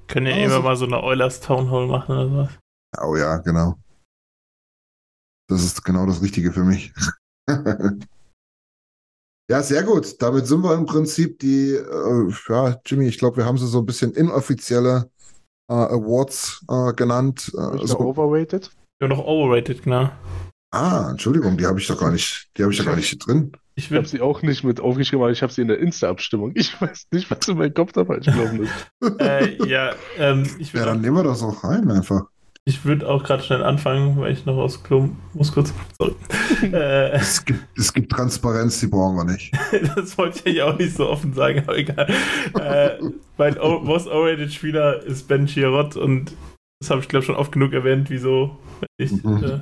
Können 0.09 0.27
ja 0.27 0.35
Also- 0.35 0.57
immer 0.57 0.65
mal 0.65 0.77
so 0.77 0.87
eine 0.87 1.03
Oilers 1.03 1.41
Town 1.41 1.71
Hall 1.71 1.87
machen 1.87 2.13
oder 2.13 2.29
sowas. 2.29 2.59
Oh 3.01 3.17
ja, 3.17 3.37
genau. 3.39 3.79
Das 5.49 5.63
ist 5.63 5.85
genau 5.85 6.07
das 6.07 6.21
Richtige 6.23 6.53
für 6.53 6.65
mich. 6.65 6.93
Ja, 9.51 9.63
sehr 9.65 9.83
gut. 9.83 10.23
Damit 10.23 10.47
sind 10.47 10.63
wir 10.63 10.75
im 10.75 10.87
Prinzip 10.87 11.41
die, 11.41 11.73
äh, 11.73 12.33
ja, 12.49 12.77
Jimmy, 12.87 13.09
ich 13.09 13.19
glaube, 13.19 13.39
wir 13.39 13.45
haben 13.45 13.59
sie 13.59 13.67
so 13.67 13.81
ein 13.81 13.87
bisschen 13.87 14.13
inoffizielle 14.13 15.11
äh, 15.69 15.73
Awards 15.73 16.65
äh, 16.71 16.93
genannt. 16.93 17.51
Äh, 17.55 17.85
so, 17.85 17.99
nur 17.99 18.17
overrated. 18.17 18.71
Ja, 19.03 19.09
noch 19.09 19.19
overrated, 19.19 19.83
genau. 19.83 20.09
ah, 20.71 21.09
Entschuldigung, 21.11 21.57
die 21.57 21.67
habe 21.67 21.81
ich 21.81 21.89
doch 21.89 21.99
gar 21.99 22.13
nicht, 22.13 22.51
die 22.57 22.63
habe 22.63 22.73
ich 22.73 22.79
doch 22.79 22.85
gar 22.85 22.95
nicht 22.95 23.27
drin. 23.27 23.51
Ich 23.75 23.91
Ich 23.91 23.97
habe 23.97 24.07
sie 24.07 24.21
auch 24.21 24.43
nicht 24.43 24.63
mit 24.63 24.79
aufgeschrieben, 24.79 25.23
aber 25.23 25.33
ich 25.33 25.43
habe 25.43 25.53
sie 25.53 25.63
in 25.63 25.69
der 25.69 25.81
Insta-Abstimmung. 25.81 26.53
Ich 26.55 26.81
weiß 26.81 27.09
nicht, 27.11 27.29
was 27.29 27.49
in 27.49 27.59
meinem 27.59 27.75
Kopf 27.75 27.91
da 27.91 28.05
falsch 28.05 28.27
gelaufen 28.27 28.63
ist. 28.63 29.21
äh, 29.21 29.67
ja, 29.67 29.95
ähm, 30.17 30.49
ich 30.61 30.73
Ja, 30.73 30.85
dann 30.85 31.01
nehmen 31.01 31.17
wir 31.17 31.25
das 31.25 31.43
auch 31.43 31.65
rein 31.65 31.91
einfach. 31.91 32.27
Ich 32.67 32.85
würd 32.85 33.05
auch 33.05 33.25
gerade 33.25 33.43
schnell 33.43 33.63
anfangen, 33.65 34.19
weil 34.21 34.33
ich 34.33 34.47
noch 34.47 34.57
aus 34.57 34.83
Klo 34.83 35.11
muss 35.35 35.53
kurz. 35.53 35.73
Äh, 36.63 37.11
Es 37.13 37.45
gibt, 37.45 37.61
es 37.79 37.93
gibt 37.93 38.13
Transparenz, 38.13 38.81
die 38.81 38.89
brauchen 38.89 39.17
wir 39.17 39.25
nicht. 39.25 39.53
das 39.97 40.19
wollte 40.19 40.49
ich 40.51 40.57
ja 40.57 40.67
auch 40.67 40.79
nicht 40.79 40.95
so 40.95 41.09
offen 41.09 41.33
sagen, 41.33 41.61
aber 41.61 41.79
egal. 41.79 42.07
Äh, 42.61 42.99
mein 43.39 43.59
o 43.59 43.79
most 43.79 44.07
overrated 44.09 44.53
Spieler 44.53 45.03
ist 45.05 45.27
Ben 45.29 45.47
Chirot 45.47 45.97
und 45.97 46.35
das 46.81 46.91
habe 46.91 47.01
ich 47.01 47.09
glaube 47.09 47.25
schon 47.25 47.37
oft 47.37 47.53
genug 47.53 47.73
erwähnt, 47.73 48.11
wieso 48.11 48.59
ich 48.99 49.13
Mhm. 49.13 49.45
äh, 49.45 49.61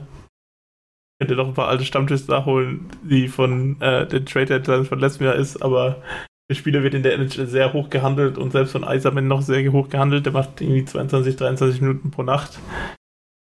könnte 1.21 1.37
noch 1.37 1.47
ein 1.49 1.55
paar 1.55 1.69
alte 1.69 1.85
Stammtische 1.85 2.29
nachholen, 2.31 2.89
die 3.03 3.29
von 3.29 3.81
äh, 3.81 4.07
den 4.07 4.27
Trade 4.27 4.47
Deadlines 4.47 4.89
von 4.89 4.99
letztem 4.99 5.27
Jahr 5.27 5.35
ist, 5.37 5.63
aber 5.63 6.03
der 6.51 6.55
Spieler 6.55 6.83
wird 6.83 6.95
in 6.95 7.03
der 7.03 7.15
NHL 7.15 7.47
sehr 7.47 7.73
hoch 7.73 7.91
gehandelt 7.91 8.39
und 8.39 8.53
selbst 8.53 8.73
von 8.73 8.85
Eiserman 8.85 9.29
noch 9.29 9.43
sehr 9.43 9.71
hoch 9.73 9.89
gehandelt. 9.89 10.27
Der 10.27 10.33
macht 10.33 10.61
irgendwie 10.61 10.85
22, 10.85 11.37
23 11.37 11.81
Minuten 11.81 12.11
pro 12.11 12.23
Nacht. 12.23 12.59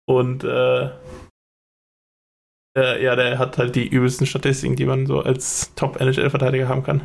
Und 0.05 0.43
äh, 0.43 0.91
äh, 2.77 3.03
ja, 3.03 3.15
der 3.15 3.39
hat 3.39 3.57
halt 3.57 3.75
die 3.75 3.87
übelsten 3.87 4.27
Statistiken, 4.27 4.75
die 4.75 4.85
man 4.85 5.05
so 5.05 5.21
als 5.21 5.73
Top-NHL-Verteidiger 5.75 6.67
haben 6.67 6.83
kann. 6.83 7.01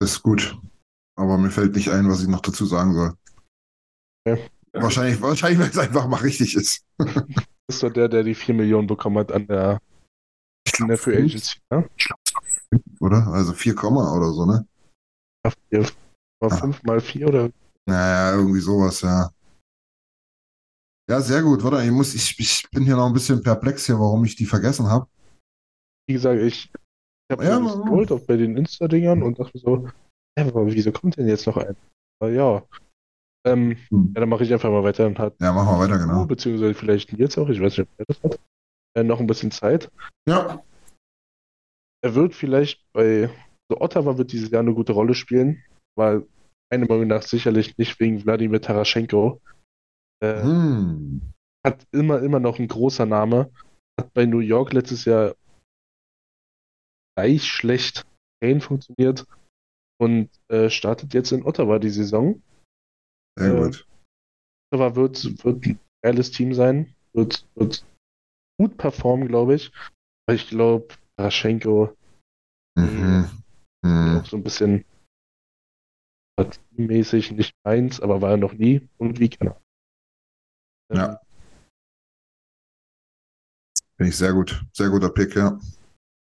Das 0.00 0.12
ist 0.12 0.22
gut. 0.22 0.56
Aber 1.18 1.38
mir 1.38 1.50
fällt 1.50 1.74
nicht 1.74 1.88
ein, 1.90 2.08
was 2.08 2.22
ich 2.22 2.28
noch 2.28 2.40
dazu 2.40 2.66
sagen 2.66 2.94
soll. 2.94 3.14
Ja. 4.26 4.36
Wahrscheinlich, 4.72 5.20
wahrscheinlich, 5.22 5.58
weil 5.58 5.70
es 5.70 5.78
einfach 5.78 6.06
mal 6.06 6.20
richtig 6.20 6.54
ist. 6.54 6.84
Das 6.98 7.08
ist 7.68 7.82
doch 7.82 7.92
der, 7.92 8.08
der 8.08 8.22
die 8.22 8.34
4 8.34 8.54
Millionen 8.54 8.86
bekommen 8.86 9.18
hat 9.18 9.32
an 9.32 9.46
der, 9.46 9.80
in 10.78 10.88
der 10.88 10.98
Free 10.98 11.16
Agency. 11.16 11.58
Ne? 11.70 11.88
Oder? 13.00 13.26
Also 13.28 13.52
4, 13.52 13.74
Komma 13.74 14.12
oder 14.16 14.32
so, 14.32 14.44
ne? 14.46 14.66
Vier, 15.70 15.82
war 16.40 16.52
Ah. 16.52 16.56
5 16.56 16.82
mal 16.82 17.00
4 17.00 17.28
oder 17.28 17.50
Naja, 17.88 18.36
irgendwie 18.36 18.60
sowas, 18.60 19.00
ja. 19.02 19.30
Ja, 21.08 21.20
sehr 21.20 21.42
gut. 21.42 21.62
Warte, 21.62 21.84
ich 21.84 21.90
muss, 21.92 22.14
ich, 22.14 22.38
ich 22.38 22.68
bin 22.70 22.82
hier 22.84 22.96
noch 22.96 23.06
ein 23.06 23.12
bisschen 23.12 23.42
perplex 23.42 23.86
hier, 23.86 23.98
warum 23.98 24.24
ich 24.24 24.34
die 24.34 24.46
vergessen 24.46 24.88
habe. 24.88 25.06
wie 26.08 26.14
gesagt, 26.14 26.40
ich, 26.40 26.64
ich 26.72 27.32
habe 27.32 27.44
Ja, 27.44 27.58
ja, 27.58 27.58
gescrollt 27.60 28.10
auf 28.12 28.26
bei 28.26 28.36
den 28.36 28.56
Insta-Dingern 28.56 29.22
und 29.22 29.38
dachte 29.38 29.52
mir 29.56 29.60
so, 29.60 29.86
hä, 30.38 30.48
aber 30.48 30.66
wieso 30.66 30.90
kommt 30.92 31.16
denn 31.16 31.28
jetzt 31.28 31.46
noch 31.46 31.56
ein? 31.56 31.76
Aber 32.20 32.30
ja. 32.32 32.64
Ähm, 33.46 33.76
Hm. 33.90 34.12
ja, 34.14 34.20
dann 34.20 34.28
mache 34.28 34.42
ich 34.42 34.52
einfach 34.52 34.70
mal 34.70 34.82
weiter 34.82 35.06
und 35.06 35.18
hat 35.20 35.34
Ja, 35.40 35.52
machen 35.52 35.68
wir 35.68 35.78
weiter, 35.78 35.98
genau. 35.98 36.26
beziehungsweise 36.26 36.74
vielleicht 36.74 37.12
Nils 37.12 37.38
auch, 37.38 37.48
ich 37.48 37.60
weiß 37.60 37.78
nicht, 37.78 37.88
ob 37.88 37.98
er 37.98 38.04
das 38.08 38.22
hat, 38.24 38.40
äh, 38.96 39.04
noch 39.04 39.20
ein 39.20 39.26
bisschen 39.26 39.50
Zeit. 39.50 39.90
Ja. 40.28 40.64
Er 42.02 42.14
wird 42.14 42.34
vielleicht 42.34 42.80
bei 42.92 43.30
so 43.70 43.80
Ottawa 43.80 44.16
wird 44.16 44.32
dieses 44.32 44.50
Jahr 44.50 44.62
eine 44.62 44.74
gute 44.74 44.92
Rolle 44.92 45.14
spielen, 45.14 45.62
weil 45.96 46.26
meiner 46.70 46.86
Meinung 46.86 47.08
nach 47.08 47.22
sicherlich 47.22 47.76
nicht 47.78 47.98
wegen 48.00 48.24
Wladimir 48.24 48.60
Taraschenko. 48.60 49.40
Äh, 50.22 50.42
Hm. 50.42 51.32
Hat 51.64 51.84
immer, 51.90 52.22
immer 52.22 52.38
noch 52.38 52.58
ein 52.60 52.68
großer 52.68 53.06
Name. 53.06 53.50
Hat 54.00 54.12
bei 54.14 54.24
New 54.24 54.38
York 54.38 54.72
letztes 54.72 55.04
Jahr 55.04 55.34
gleich 57.16 57.44
schlecht 57.44 58.06
Kane 58.40 58.60
funktioniert 58.60 59.26
und 59.98 60.30
äh, 60.48 60.70
startet 60.70 61.12
jetzt 61.12 61.32
in 61.32 61.44
Ottawa 61.44 61.78
die 61.78 61.90
Saison. 61.90 62.40
Sehr 63.38 63.52
Äh, 63.54 63.62
gut. 63.62 63.86
Ottawa 64.70 64.94
wird, 64.94 65.44
wird 65.44 65.66
ein 65.66 65.80
geiles 66.04 66.30
Team 66.30 66.54
sein, 66.54 66.94
wird, 67.14 67.46
wird 67.54 67.84
gut 68.58 68.76
performen, 68.78 69.28
glaube 69.28 69.54
ich. 69.54 69.72
Aber 70.26 70.34
ich 70.34 70.48
glaube, 70.48 70.88
Taraschenko 71.16 71.96
Mhm. 72.78 73.30
Mhm. 73.82 74.18
auch 74.20 74.26
so 74.26 74.36
ein 74.36 74.42
bisschen 74.42 74.84
teammäßig 76.74 77.32
nicht 77.32 77.54
meins, 77.64 78.00
aber 78.00 78.20
war 78.20 78.32
er 78.32 78.36
noch 78.36 78.52
nie 78.52 78.86
irgendwie, 78.98 79.30
keine 79.30 79.52
Ahnung. 79.52 79.62
Ähm, 80.90 80.96
Ja. 80.98 81.20
Finde 83.96 84.10
ich 84.10 84.16
sehr 84.16 84.34
gut. 84.34 84.62
Sehr 84.74 84.90
guter 84.90 85.08
Pick, 85.08 85.34
ja. 85.36 85.58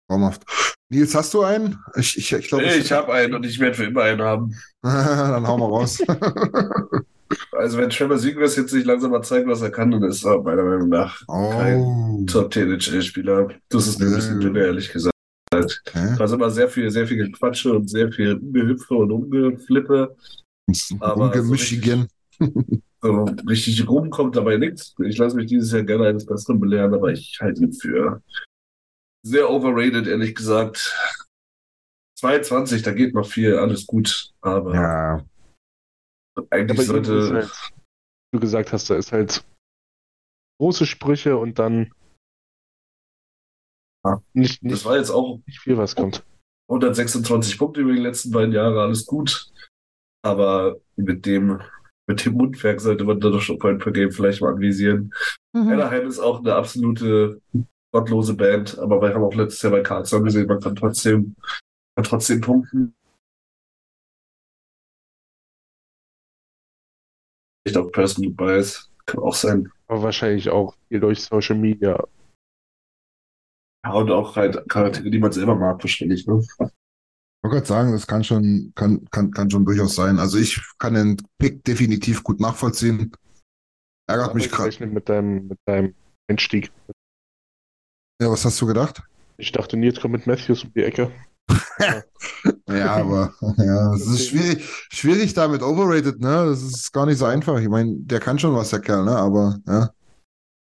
Traumhaft. 0.08 0.44
Nils, 0.88 1.16
hast 1.16 1.34
du 1.34 1.42
einen? 1.42 1.82
Ich, 1.96 2.16
ich, 2.16 2.32
ich 2.32 2.46
glaube, 2.46 2.64
Ich 2.66 2.92
habe 2.92 3.12
einen 3.12 3.34
und 3.34 3.44
ich 3.44 3.58
werde 3.58 3.74
für 3.74 3.84
immer 3.86 4.02
einen 4.02 4.22
haben. 4.22 4.54
Dann 4.82 5.46
hau 5.46 5.58
mal 5.58 5.66
raus. 5.66 5.98
Also 7.52 7.78
wenn 7.78 7.90
Trevor 7.90 8.18
Seagrass 8.18 8.56
jetzt 8.56 8.72
nicht 8.72 8.86
langsam 8.86 9.10
mal 9.10 9.22
zeigt, 9.22 9.48
was 9.48 9.62
er 9.62 9.70
kann, 9.70 9.90
dann 9.90 10.04
ist 10.04 10.24
er 10.24 10.42
meiner 10.42 10.62
Meinung 10.62 10.88
nach 10.88 11.26
kein 11.26 11.80
oh. 11.80 12.24
Top 12.26 12.52
10 12.52 12.72
NHL-Spieler. 12.72 13.48
Das 13.68 13.86
ist 13.86 13.98
mir 13.98 14.06
ein 14.06 14.14
bisschen 14.14 14.40
dünner, 14.40 14.60
ehrlich 14.60 14.92
gesagt. 14.92 15.12
Okay. 15.52 16.14
Da 16.18 16.24
ist 16.24 16.32
immer 16.32 16.50
sehr 16.50 16.68
viel, 16.68 16.90
sehr 16.90 17.06
viel 17.06 17.16
Gequatsche 17.16 17.72
und 17.72 17.88
sehr 17.88 18.12
viel 18.12 18.38
Gehüpfe 18.40 18.94
und 18.94 19.10
Umgeflippe. 19.10 20.16
Aber 21.00 21.32
so 21.34 21.50
Michigan. 21.50 22.08
So 23.02 23.24
richtig 23.48 23.88
rum 23.88 24.10
kommt 24.10 24.36
dabei 24.36 24.56
nichts. 24.56 24.94
Ich 25.04 25.18
lasse 25.18 25.36
mich 25.36 25.46
dieses 25.46 25.70
Jahr 25.72 25.82
gerne 25.82 26.08
eines 26.08 26.26
Besseren 26.26 26.58
belehren, 26.58 26.92
aber 26.94 27.12
ich 27.12 27.38
halte 27.40 27.62
ihn 27.62 27.72
für 27.72 28.22
sehr 29.22 29.50
overrated, 29.50 30.06
ehrlich 30.06 30.34
gesagt. 30.34 30.94
22, 32.18 32.82
da 32.82 32.92
geht 32.92 33.14
noch 33.14 33.26
viel, 33.26 33.56
alles 33.56 33.86
gut. 33.86 34.32
Aber 34.40 34.74
Ja. 34.74 35.24
Eigentlich 36.50 36.88
Aber 36.90 37.04
sollte. 37.04 37.34
halt, 37.34 37.50
wie 38.32 38.36
du 38.36 38.40
gesagt 38.40 38.72
hast, 38.72 38.90
da 38.90 38.96
ist 38.96 39.12
halt 39.12 39.44
große 40.60 40.86
Sprüche 40.86 41.36
und 41.36 41.58
dann 41.58 41.90
Ja. 44.04 44.22
nicht, 44.34 44.62
Das 44.62 44.72
nicht, 44.72 44.84
war 44.84 44.96
jetzt 44.96 45.10
auch 45.10 45.40
nicht 45.46 45.60
viel, 45.60 45.76
was 45.76 45.94
kommt. 45.94 46.24
126 46.68 47.58
Punkte 47.58 47.80
über 47.82 47.92
die 47.92 48.00
letzten 48.00 48.30
beiden 48.30 48.52
Jahre, 48.52 48.82
alles 48.82 49.06
gut. 49.06 49.50
Aber 50.24 50.76
mit 50.96 51.24
dem, 51.26 51.60
mit 52.08 52.24
dem 52.24 52.34
Mundwerk 52.34 52.80
sollte 52.80 53.04
man 53.04 53.20
da 53.20 53.30
doch 53.30 53.40
schon 53.40 53.58
Point 53.58 53.80
per 53.82 53.92
Game 53.92 54.10
vielleicht 54.10 54.40
mal 54.40 54.52
anvisieren. 54.52 55.12
Mhm. 55.52 55.68
Anaheim 55.68 56.06
ist 56.08 56.18
auch 56.18 56.40
eine 56.40 56.54
absolute 56.54 57.40
gottlose 57.92 58.34
Band, 58.34 58.78
aber 58.78 59.00
wir 59.00 59.14
haben 59.14 59.22
auch 59.22 59.34
letztes 59.34 59.62
Jahr 59.62 59.72
bei 59.72 59.82
Karlsruhe 59.82 60.22
gesehen, 60.22 60.46
man 60.46 60.60
kann 60.60 60.74
trotzdem, 60.74 61.36
kann 61.96 62.04
trotzdem 62.04 62.40
punkten. 62.40 62.94
Vielleicht 67.66 67.78
auch 67.78 67.90
Personal 67.90 68.30
Bias, 68.30 68.92
kann 69.06 69.20
auch 69.20 69.34
sein. 69.34 69.72
Aber 69.88 70.04
wahrscheinlich 70.04 70.48
auch 70.50 70.76
viel 70.86 71.00
durch 71.00 71.20
Social 71.20 71.56
Media. 71.56 72.00
Ja, 73.84 73.92
und 73.92 74.08
auch 74.12 74.36
halt 74.36 74.68
Charaktere, 74.68 75.10
die 75.10 75.18
man 75.18 75.32
selber 75.32 75.56
mag, 75.56 75.82
wahrscheinlich, 75.82 76.28
ne? 76.28 76.40
Ich 76.40 76.58
wollte 76.60 77.56
gerade 77.56 77.66
sagen, 77.66 77.90
das 77.90 78.06
kann 78.06 78.22
schon, 78.22 78.70
kann, 78.76 79.04
kann, 79.10 79.32
kann 79.32 79.50
schon 79.50 79.64
durchaus 79.64 79.96
sein. 79.96 80.20
Also 80.20 80.38
ich 80.38 80.60
kann 80.78 80.94
den 80.94 81.16
Pick 81.38 81.64
definitiv 81.64 82.22
gut 82.22 82.38
nachvollziehen. 82.38 83.10
Ärgert 84.08 84.36
mich 84.36 84.48
gerade. 84.48 84.86
Mit 84.86 85.08
deinem, 85.08 85.48
mit 85.48 85.58
deinem 85.64 85.94
Einstieg. 86.30 86.70
Ja, 88.22 88.30
was 88.30 88.44
hast 88.44 88.60
du 88.60 88.66
gedacht? 88.66 89.02
Ich 89.38 89.50
dachte, 89.50 89.76
Nils 89.76 90.00
kommt 90.00 90.12
mit 90.12 90.28
Matthews 90.28 90.62
um 90.62 90.72
die 90.72 90.84
Ecke. 90.84 91.10
Ja, 92.68 92.96
aber 92.96 93.32
ja, 93.58 93.94
es 93.94 94.06
ist 94.06 94.28
schwierig, 94.28 94.64
schwierig 94.90 95.34
da 95.34 95.46
mit 95.46 95.62
Overrated, 95.62 96.20
ne? 96.20 96.46
Das 96.46 96.62
ist 96.62 96.92
gar 96.92 97.06
nicht 97.06 97.18
so 97.18 97.24
einfach. 97.24 97.60
Ich 97.60 97.68
meine, 97.68 97.94
der 97.96 98.18
kann 98.18 98.38
schon 98.38 98.54
was, 98.54 98.70
der 98.70 98.80
Kerl, 98.80 99.04
ne? 99.04 99.16
Aber 99.16 99.58
ja. 99.66 99.90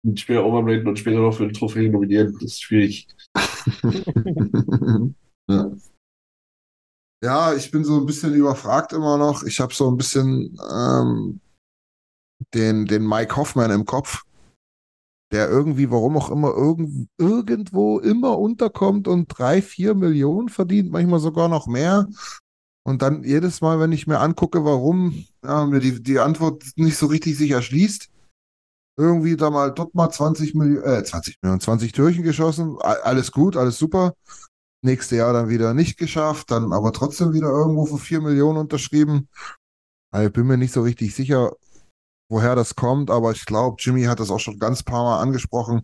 Und 0.03 0.19
später 0.19 0.43
overraten 0.45 0.87
und 0.87 0.99
später 0.99 1.19
noch 1.19 1.33
für 1.33 1.43
eine 1.43 1.53
Trophäe 1.53 1.89
nominieren, 1.89 2.33
das 2.33 2.43
ist 2.43 2.61
schwierig. 2.61 3.07
ja. 5.49 5.71
Ja, 7.23 7.53
ich 7.55 7.71
bin 7.71 7.83
so 7.83 7.99
ein 7.99 8.05
bisschen 8.05 8.33
überfragt 8.33 8.93
immer 8.93 9.17
noch. 9.17 9.43
Ich 9.43 9.59
habe 9.59 9.73
so 9.73 9.89
ein 9.89 9.97
bisschen 9.97 10.55
ähm, 10.71 11.41
den, 12.53 12.85
den 12.85 13.07
Mike 13.07 13.35
Hoffman 13.35 13.71
im 13.71 13.85
Kopf, 13.85 14.23
der 15.31 15.49
irgendwie, 15.49 15.91
warum 15.91 16.17
auch 16.17 16.29
immer, 16.29 16.53
irgend, 16.55 17.09
irgendwo 17.17 17.99
immer 17.99 18.39
unterkommt 18.39 19.07
und 19.07 19.27
drei, 19.27 19.61
vier 19.61 19.93
Millionen 19.93 20.49
verdient, 20.49 20.91
manchmal 20.91 21.19
sogar 21.19 21.49
noch 21.49 21.67
mehr. 21.67 22.07
Und 22.83 23.01
dann 23.01 23.23
jedes 23.23 23.59
Mal, 23.59 23.79
wenn 23.81 23.91
ich 23.91 24.07
mir 24.07 24.19
angucke, 24.19 24.63
warum 24.63 25.25
ja, 25.43 25.65
mir 25.65 25.79
die, 25.79 26.01
die 26.01 26.19
Antwort 26.19 26.63
nicht 26.77 26.97
so 26.97 27.07
richtig 27.07 27.37
sich 27.37 27.51
erschließt, 27.51 28.09
irgendwie 28.97 29.35
da 29.35 29.49
mal 29.49 29.71
dort 29.73 29.93
mal 29.93 30.09
20 30.09 30.55
Millionen, 30.55 30.85
äh, 30.85 31.03
20 31.03 31.37
Millionen, 31.41 31.59
20 31.59 31.91
Türchen 31.91 32.23
geschossen, 32.23 32.77
alles 32.81 33.31
gut, 33.31 33.57
alles 33.57 33.77
super. 33.77 34.13
Nächste 34.81 35.17
Jahr 35.17 35.33
dann 35.33 35.49
wieder 35.49 35.73
nicht 35.73 35.97
geschafft, 35.97 36.51
dann 36.51 36.71
aber 36.71 36.93
trotzdem 36.93 37.33
wieder 37.33 37.49
irgendwo 37.49 37.85
für 37.85 37.97
4 37.97 38.21
Millionen 38.21 38.57
unterschrieben. 38.57 39.27
Also 40.11 40.27
ich 40.27 40.33
bin 40.33 40.47
mir 40.47 40.57
nicht 40.57 40.73
so 40.73 40.81
richtig 40.81 41.13
sicher, 41.13 41.53
woher 42.29 42.55
das 42.55 42.75
kommt, 42.75 43.09
aber 43.09 43.31
ich 43.31 43.45
glaube, 43.45 43.77
Jimmy 43.79 44.03
hat 44.03 44.19
das 44.19 44.29
auch 44.29 44.39
schon 44.39 44.59
ganz 44.59 44.83
paar 44.83 45.03
Mal 45.03 45.21
angesprochen. 45.21 45.83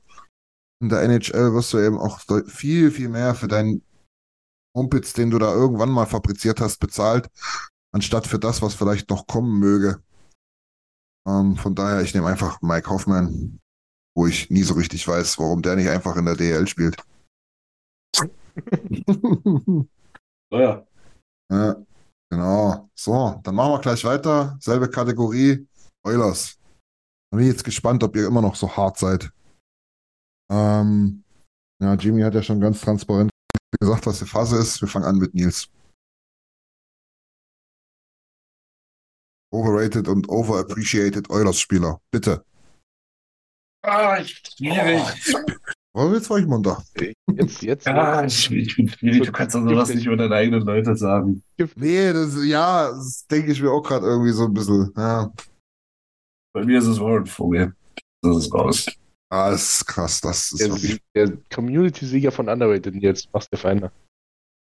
In 0.81 0.89
der 0.89 1.01
NHL 1.03 1.53
wirst 1.53 1.71
du 1.73 1.79
eben 1.79 1.97
auch 1.97 2.19
viel, 2.47 2.91
viel 2.91 3.09
mehr 3.09 3.35
für 3.35 3.47
deinen 3.47 3.83
Mumpitz, 4.75 5.13
den 5.13 5.29
du 5.29 5.39
da 5.39 5.53
irgendwann 5.53 5.89
mal 5.89 6.05
fabriziert 6.05 6.59
hast, 6.59 6.79
bezahlt, 6.79 7.29
anstatt 7.93 8.27
für 8.27 8.39
das, 8.39 8.61
was 8.61 8.73
vielleicht 8.73 9.09
noch 9.09 9.27
kommen 9.27 9.59
möge. 9.59 10.01
Ähm, 11.27 11.55
von 11.55 11.75
daher, 11.75 12.01
ich 12.01 12.13
nehme 12.13 12.27
einfach 12.27 12.61
Mike 12.61 12.89
Hoffman, 12.89 13.59
wo 14.15 14.27
ich 14.27 14.49
nie 14.49 14.63
so 14.63 14.73
richtig 14.73 15.07
weiß, 15.07 15.39
warum 15.39 15.61
der 15.61 15.75
nicht 15.75 15.89
einfach 15.89 16.15
in 16.17 16.25
der 16.25 16.35
DL 16.35 16.67
spielt. 16.67 16.97
Naja, 20.51 20.85
Ja, 21.51 21.75
genau. 22.29 22.89
So, 22.93 23.39
dann 23.43 23.55
machen 23.55 23.71
wir 23.71 23.79
gleich 23.79 24.05
weiter. 24.05 24.55
Selbe 24.59 24.87
Kategorie. 24.87 25.67
Oilers. 26.05 26.57
Da 27.31 27.37
bin 27.37 27.47
ich 27.47 27.53
jetzt 27.53 27.63
gespannt, 27.63 28.03
ob 28.03 28.15
ihr 28.15 28.27
immer 28.27 28.41
noch 28.41 28.55
so 28.55 28.75
hart 28.75 28.97
seid. 28.97 29.31
Ähm, 30.51 31.23
ja, 31.81 31.95
Jimmy 31.95 32.21
hat 32.21 32.35
ja 32.35 32.43
schon 32.43 32.59
ganz 32.59 32.81
transparent 32.81 33.31
gesagt, 33.79 34.05
was 34.05 34.19
die 34.19 34.25
Phase 34.25 34.57
ist. 34.57 34.81
Wir 34.81 34.87
fangen 34.87 35.05
an 35.05 35.17
mit 35.17 35.33
Nils. 35.33 35.69
Overrated 39.51 40.07
und 40.07 40.29
overappreciated 40.29 41.29
Oilers-Spieler. 41.29 41.99
Bitte. 42.11 42.43
ah, 43.83 44.23
schwierig. 44.23 45.01
Oh, 45.95 46.11
jetzt 46.11 46.27
war 46.29 46.39
ich 46.39 46.47
munter. 46.47 46.83
Jetzt, 47.35 47.61
jetzt. 47.61 47.85
Ja, 47.85 48.23
ich, 48.25 48.49
ich 48.49 48.75
bin 48.75 48.89
schwierig. 48.89 49.23
Du 49.23 49.31
kannst 49.31 49.53
doch 49.53 49.61
sowas 49.61 49.93
nicht 49.93 50.07
über 50.07 50.17
deine 50.17 50.33
eigenen 50.33 50.63
Leute 50.63 50.95
sagen. 50.95 51.43
Nee, 51.75 52.11
das, 52.11 52.35
ja, 52.43 52.89
das 52.89 53.27
denke 53.27 53.51
ich 53.51 53.61
mir 53.61 53.71
auch 53.71 53.83
gerade 53.83 54.07
irgendwie 54.07 54.31
so 54.31 54.45
ein 54.45 54.53
bisschen. 54.53 54.91
Ja, 54.97 55.31
Bei 56.53 56.63
mir 56.63 56.77
ist 56.79 56.87
es 56.87 56.99
Warren 56.99 57.25
Vogel. 57.25 57.75
Das 58.21 58.37
ist 58.37 58.53
raus. 58.53 58.85
ah, 59.29 59.51
das 59.51 59.73
ist 59.81 59.85
krass. 59.87 60.21
Das 60.21 60.51
ist 60.51 60.61
Der, 60.61 60.69
wirklich. 60.69 61.01
der 61.15 61.37
Community-Sieger 61.53 62.31
von 62.31 62.47
Underrated 62.47 62.95
Nils, 62.95 63.27
machst 63.33 63.51
der 63.51 63.59
Feinde. 63.59 63.91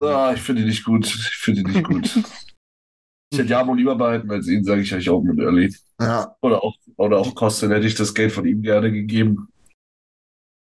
Ah, 0.02 0.32
ich 0.34 0.42
finde 0.42 0.62
ihn 0.62 0.68
nicht 0.68 0.84
gut. 0.84 1.06
Ich 1.06 1.36
finde 1.36 1.60
ihn 1.62 1.70
nicht 1.70 1.84
gut. 1.84 2.04
ich 3.32 3.38
hätte 3.38 3.48
Jamo 3.48 3.74
lieber 3.74 3.94
behalten 3.96 4.30
als 4.30 4.48
ihn, 4.48 4.64
sage 4.64 4.82
ich 4.82 4.92
euch 4.94 5.08
auch 5.08 5.22
mit 5.22 5.38
Early. 5.38 5.74
Ja, 6.00 6.36
Oder 6.42 6.62
auch, 6.62 6.76
oder 6.96 7.18
auch 7.18 7.34
Kosten 7.34 7.70
hätte 7.70 7.86
ich 7.86 7.94
das 7.94 8.12
Geld 8.14 8.32
von 8.32 8.44
ihm 8.46 8.60
gerne 8.62 8.92
gegeben. 8.92 9.48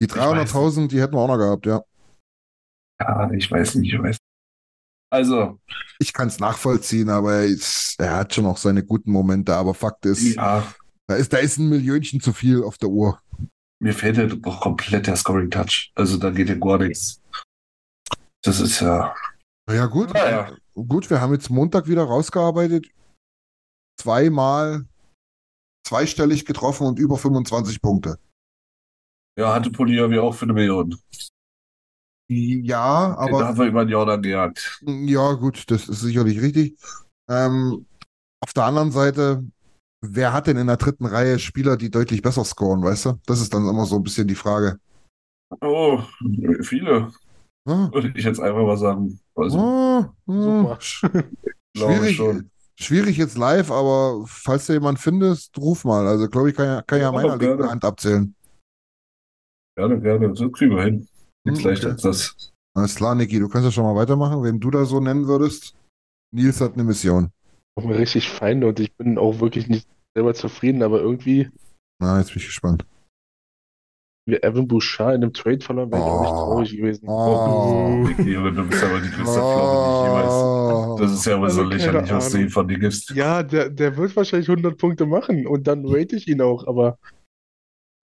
die 0.03 0.09
300.000, 0.09 0.89
die 0.89 1.01
hätten 1.01 1.15
wir 1.15 1.21
auch 1.21 1.29
noch 1.29 1.39
gehabt, 1.39 1.67
ja. 1.67 1.83
Ja, 3.01 3.31
ich 3.33 3.49
weiß 3.51 3.77
nicht, 3.77 3.93
ich 3.93 4.03
weiß. 4.03 4.17
Also, 5.13 5.61
Ich 6.01 6.13
kann 6.13 6.29
es 6.29 6.41
nachvollziehen, 6.41 7.11
aber 7.11 7.35
er, 7.35 7.45
ist, 7.45 7.97
er 7.99 8.17
hat 8.17 8.35
schon 8.35 8.47
auch 8.47 8.57
seine 8.57 8.83
guten 8.85 9.13
Momente. 9.13 9.55
Aber 9.55 9.75
Fakt 9.75 10.07
ist, 10.07 10.35
ja, 10.35 10.65
da 11.09 11.17
ist, 11.17 11.33
da 11.33 11.39
ist 11.39 11.59
ein 11.59 11.69
Millionchen 11.69 12.21
zu 12.21 12.33
viel 12.33 12.63
auf 12.63 12.79
der 12.79 12.89
Uhr. 12.89 13.21
mir 13.81 13.93
fehlt 13.93 14.17
ja 14.17 14.27
doch 14.27 14.61
komplett 14.61 15.07
der 15.07 15.17
Scoring 15.17 15.51
Touch. 15.51 15.93
Also 15.95 16.17
da 16.17 16.31
geht 16.31 16.49
ja 16.49 16.55
gar 16.55 16.79
nichts. 16.79 17.21
Das 18.45 18.61
ist 18.61 18.81
ja. 18.81 19.15
Ja, 19.71 19.87
gut. 19.87 20.13
Naja. 20.13 20.57
Gut, 20.75 21.11
wir 21.11 21.21
haben 21.21 21.33
jetzt 21.33 21.51
Montag 21.51 21.87
wieder 21.87 22.05
rausgearbeitet. 22.05 22.89
Zweimal 24.01 24.87
zweistellig 25.87 26.45
getroffen 26.45 26.87
und 26.87 26.99
über 26.99 27.19
25 27.19 27.81
Punkte. 27.83 28.19
Ja, 29.39 29.55
hatte 29.55 29.71
Polier 29.71 30.23
auch 30.23 30.35
für 30.35 30.45
eine 30.45 30.53
Million. 30.53 30.97
Ja, 32.31 33.17
aber 33.17 33.47
haben 33.47 33.59
wir 33.59 33.67
über 33.67 33.85
den 33.85 33.91
Jordan 33.91 34.23
gejagt. 34.23 34.81
ja, 34.87 35.33
gut, 35.35 35.71
das 35.71 35.89
ist 35.89 36.01
sicherlich 36.01 36.41
richtig. 36.41 36.79
Ähm, 37.29 37.87
auf 38.41 38.53
der 38.55 38.65
anderen 38.65 38.91
Seite, 38.91 39.45
wer 40.03 40.33
hat 40.33 40.47
denn 40.47 40.57
in 40.59 40.67
der 40.67 40.77
dritten 40.77 41.07
Reihe 41.07 41.39
Spieler, 41.39 41.77
die 41.77 41.91
deutlich 41.91 42.21
besser 42.23 42.45
scoren, 42.45 42.83
weißt 42.83 43.07
du? 43.07 43.21
Das 43.27 43.41
ist 43.41 43.55
dann 43.55 43.67
immer 43.67 43.87
so 43.87 43.97
ein 43.97 44.03
bisschen 44.03 44.29
die 44.29 44.35
Frage. 44.35 44.79
Oh, 45.61 46.03
viele, 46.63 47.13
Ah, 47.65 47.89
würde 47.93 48.13
ich 48.17 48.25
jetzt 48.25 48.41
einfach 48.41 48.63
mal 48.63 48.77
sagen. 48.77 49.21
Also, 49.37 49.59
ah, 49.59 50.15
ah, 50.27 50.43
Super. 50.43 50.79
schwierig, 50.81 52.17
schon. 52.17 52.51
schwierig 52.79 53.17
jetzt 53.17 53.39
live, 53.39 53.71
aber 53.71 54.25
falls 54.27 54.67
du 54.67 54.73
jemanden 54.73 55.01
findest, 55.01 55.57
ruf 55.59 55.85
mal. 55.85 56.07
Also, 56.09 56.29
glaube 56.29 56.51
ich, 56.51 56.57
kann 56.57 56.67
ja, 56.67 56.83
kann 56.83 56.99
ja 56.99 57.05
Ja, 57.05 57.13
meiner 57.13 57.37
linken 57.37 57.71
Hand 57.71 57.85
abzählen. 57.85 58.35
Gerne, 59.77 60.01
gerne. 60.01 60.35
So 60.35 60.51
kriegen 60.51 60.75
wir 60.75 60.83
hin. 60.83 61.09
Nichts 61.45 61.63
Hm, 61.63 61.69
leichter 61.71 61.87
okay. 61.87 61.93
als 61.93 62.03
das. 62.03 62.53
Alles 62.75 62.95
klar, 62.95 63.15
Niki, 63.15 63.39
du 63.39 63.49
kannst 63.49 63.67
ja 63.67 63.71
schon 63.71 63.85
mal 63.85 63.95
weitermachen, 63.95 64.43
wen 64.43 64.59
du 64.59 64.71
da 64.71 64.85
so 64.85 64.99
nennen 65.01 65.27
würdest. 65.29 65.75
Nils 66.35 66.61
hat 66.61 66.75
eine 66.75 66.85
Mission. 66.85 67.31
Auch 67.77 67.85
mir 67.85 67.99
richtig 67.99 68.29
Feinde 68.29 68.67
und 68.67 68.81
ich 68.81 68.95
bin 68.97 69.19
auch 69.19 69.41
wirklich 69.41 69.69
nicht 69.69 69.89
selber 70.15 70.35
zufrieden, 70.35 70.83
aber 70.83 71.01
irgendwie, 71.01 71.51
Na, 72.01 72.19
jetzt 72.19 72.29
bin 72.29 72.39
ich 72.39 72.47
gespannt. 72.47 72.85
wie 74.29 74.37
Evan 74.43 74.69
Bouchard 74.69 75.15
in 75.17 75.23
einem 75.23 75.33
Trade 75.33 75.61
verloren, 75.61 75.91
wäre 75.91 76.01
ich 76.03 76.07
auch 76.07 76.21
nicht 76.21 76.31
Oh. 76.33 76.37
traurig 76.37 76.77
gewesen. 76.77 77.09
Oh. 77.09 78.07
Junge, 78.23 78.53
du 78.53 78.69
bist 78.69 78.85
aber 78.85 79.01
die 79.01 79.09
größte 79.09 79.25
Pflaume, 79.41 79.73
die 79.73 79.99
ich 79.99 80.05
jemals. 80.07 80.33
Oh. 80.33 80.97
Das 81.01 81.13
ist 81.13 81.25
ja 81.25 81.41
wohl 81.41 81.51
so 81.51 81.63
Also, 81.63 81.71
lächerlich, 81.73 82.13
was 82.13 82.31
du 82.31 82.39
ihm 82.39 82.49
von 82.51 82.69
dir 82.69 82.79
gibst. 82.79 83.11
Ja, 83.11 83.43
der, 83.43 83.71
der 83.71 83.97
wird 83.97 84.15
wahrscheinlich 84.17 84.49
100 84.51 84.77
Punkte 84.79 85.07
machen 85.07 85.47
und 85.47 85.67
dann 85.67 85.85
rate 85.87 86.17
ich 86.17 86.29
ihn 86.29 86.43
auch, 86.43 86.67
aber 86.67 86.99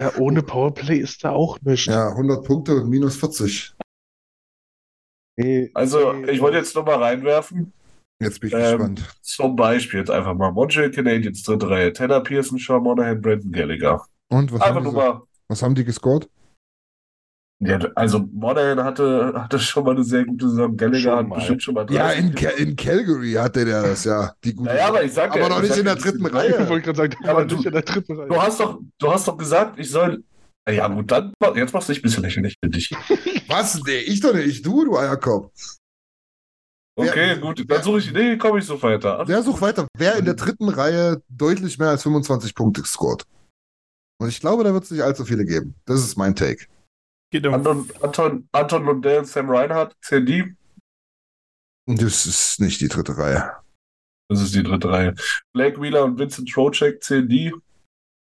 ja, 0.01 0.11
ohne 0.17 0.41
Powerplay 0.41 0.97
ist 0.97 1.23
da 1.23 1.31
auch 1.31 1.59
nichts. 1.61 1.85
Ja, 1.85 2.09
100 2.09 2.43
Punkte 2.45 2.75
und 2.75 2.89
minus 2.89 3.17
40. 3.17 3.75
Nee, 5.37 5.69
Also, 5.73 6.11
nee, 6.13 6.31
ich 6.31 6.41
wollte 6.41 6.57
jetzt 6.57 6.73
nur 6.75 6.83
mal 6.85 6.95
reinwerfen. 7.01 7.71
Jetzt 8.21 8.39
bin 8.41 8.49
ich 8.49 8.53
Ähm, 8.55 8.61
gespannt. 8.77 9.03
Zum 9.21 9.55
Beispiel 9.55 9.99
jetzt 10.01 10.11
einfach 10.11 10.33
mal 10.35 10.51
Montreal 10.51 10.91
Canadiens, 10.91 11.41
dritte 11.43 11.69
Reihe. 11.69 11.93
Tanner 11.93 12.21
Pearson, 12.21 12.57
Sean 12.57 12.83
Monahan, 12.83 13.21
Brandon 13.21 13.51
Gallagher. 13.51 14.05
Und 14.29 14.51
was 14.51 14.61
Einfach 14.61 14.75
haben, 14.83 14.89
die, 14.89 14.95
mal. 14.95 15.21
was 15.47 15.63
haben 15.63 15.75
die 15.75 15.85
gescored? 15.85 16.29
Ja, 17.61 17.77
also 17.95 18.19
Monahan 18.31 18.81
hatte, 18.83 19.33
hatte 19.35 19.59
schon 19.59 19.83
mal 19.83 19.91
eine 19.91 20.03
sehr 20.03 20.23
gute 20.25 20.49
Saison. 20.49 20.77
Gallagher 20.77 21.17
hat 21.17 21.29
bestimmt 21.29 21.61
schon 21.61 21.73
mal 21.73 21.85
Ja, 21.91 22.07
30 22.07 22.19
in, 22.25 22.35
Cal 22.35 22.51
in 22.53 22.75
Calgary 22.77 23.33
hatte 23.33 23.65
der 23.65 23.83
das, 23.83 24.05
ja. 24.05 24.33
Die 24.45 24.53
gute 24.53 24.69
Naja, 24.69 24.87
aber 24.87 25.03
ich 25.03 25.11
sag 25.13 25.35
ja, 25.35 25.41
aber 25.45 25.49
noch 25.55 25.63
ich 25.63 25.69
nicht 25.69 25.79
in 25.79 25.85
der 25.85 25.95
ja, 25.95 26.01
dritten 26.01 26.25
ich 26.25 26.33
Reihe. 26.33 26.69
wollte 26.69 26.85
gerade 26.85 26.97
sagen, 26.97 27.15
Ja, 27.23 27.31
aber 27.31 27.45
du- 27.45 27.55
nicht 27.55 27.65
in 27.65 27.71
der 27.73 27.81
dritten 27.81 28.17
Reihe. 28.17 28.27
Du 28.29 28.41
hast 28.41 28.59
doch, 28.61 28.79
du 28.97 29.11
hast 29.11 29.27
doch 29.27 29.37
gesagt, 29.37 29.77
ich 29.79 29.89
soll. 29.89 30.23
Ja 30.69 30.87
gut, 30.87 31.09
dann 31.11 31.33
jetzt 31.55 31.73
machst 31.73 31.89
du 31.89 31.93
dich 31.93 32.01
ein 32.01 32.03
bisschen 32.03 32.23
lächerlich, 32.23 32.55
finde 32.61 32.77
ich. 32.77 32.91
Was? 33.47 33.81
Nee, 33.83 33.97
ich 34.05 34.21
doch 34.21 34.33
nicht. 34.33 34.65
Du, 34.65 34.85
du 34.85 34.97
Eierkopf. 34.97 35.51
Okay, 36.99 37.15
Wer- 37.29 37.37
gut, 37.37 37.59
wer- 37.59 37.65
dann 37.77 37.83
suche 37.83 37.99
ich, 37.99 38.11
nee, 38.11 38.37
komme 38.37 38.59
ich 38.59 38.65
so 38.65 38.81
weiter. 38.81 39.25
Der 39.25 39.41
sucht 39.43 39.61
weiter. 39.61 39.87
Wer 39.97 40.15
in 40.17 40.25
der 40.25 40.33
dritten 40.35 40.69
Reihe 40.69 41.21
deutlich 41.29 41.77
mehr 41.77 41.89
als 41.89 42.03
25 42.03 42.53
Punkte 42.55 42.83
scored? 42.85 43.25
Und 44.21 44.27
ich 44.29 44.39
glaube, 44.41 44.63
da 44.63 44.73
wird 44.73 44.83
es 44.83 44.91
nicht 44.91 45.01
allzu 45.01 45.23
viele 45.25 45.45
geben. 45.45 45.75
Das 45.85 45.99
ist 46.01 46.17
mein 46.17 46.35
Take. 46.35 46.65
Geht 47.31 47.45
um 47.47 47.53
Anton, 47.53 47.89
Anton, 48.01 48.49
Anton 48.51 48.85
Lundell, 48.85 49.23
Sam 49.25 49.49
Reinhardt, 49.49 49.95
CND. 50.01 50.55
Das 51.87 52.25
ist 52.25 52.59
nicht 52.59 52.81
die 52.81 52.87
dritte 52.87 53.17
Reihe. 53.17 53.51
Das 54.29 54.41
ist 54.41 54.53
die 54.53 54.63
dritte 54.63 54.89
Reihe. 54.89 55.15
Blake 55.53 55.81
Wheeler 55.81 56.03
und 56.05 56.19
Vincent 56.19 56.49
Trocek, 56.51 57.01
CND. 57.03 57.51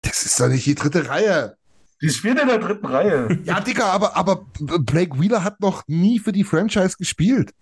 Das 0.03 0.23
ist 0.23 0.39
doch 0.39 0.47
nicht 0.47 0.65
die 0.65 0.75
dritte 0.75 1.07
Reihe. 1.09 1.57
Die 2.01 2.09
spielen 2.09 2.37
in 2.37 2.47
der 2.47 2.59
dritten 2.59 2.85
Reihe. 2.85 3.39
Ja, 3.43 3.59
Digga, 3.59 3.85
aber, 3.91 4.15
aber 4.15 4.45
Blake 4.59 5.19
Wheeler 5.19 5.43
hat 5.43 5.59
noch 5.61 5.83
nie 5.87 6.19
für 6.19 6.31
die 6.31 6.43
Franchise 6.43 6.95
gespielt. 6.97 7.53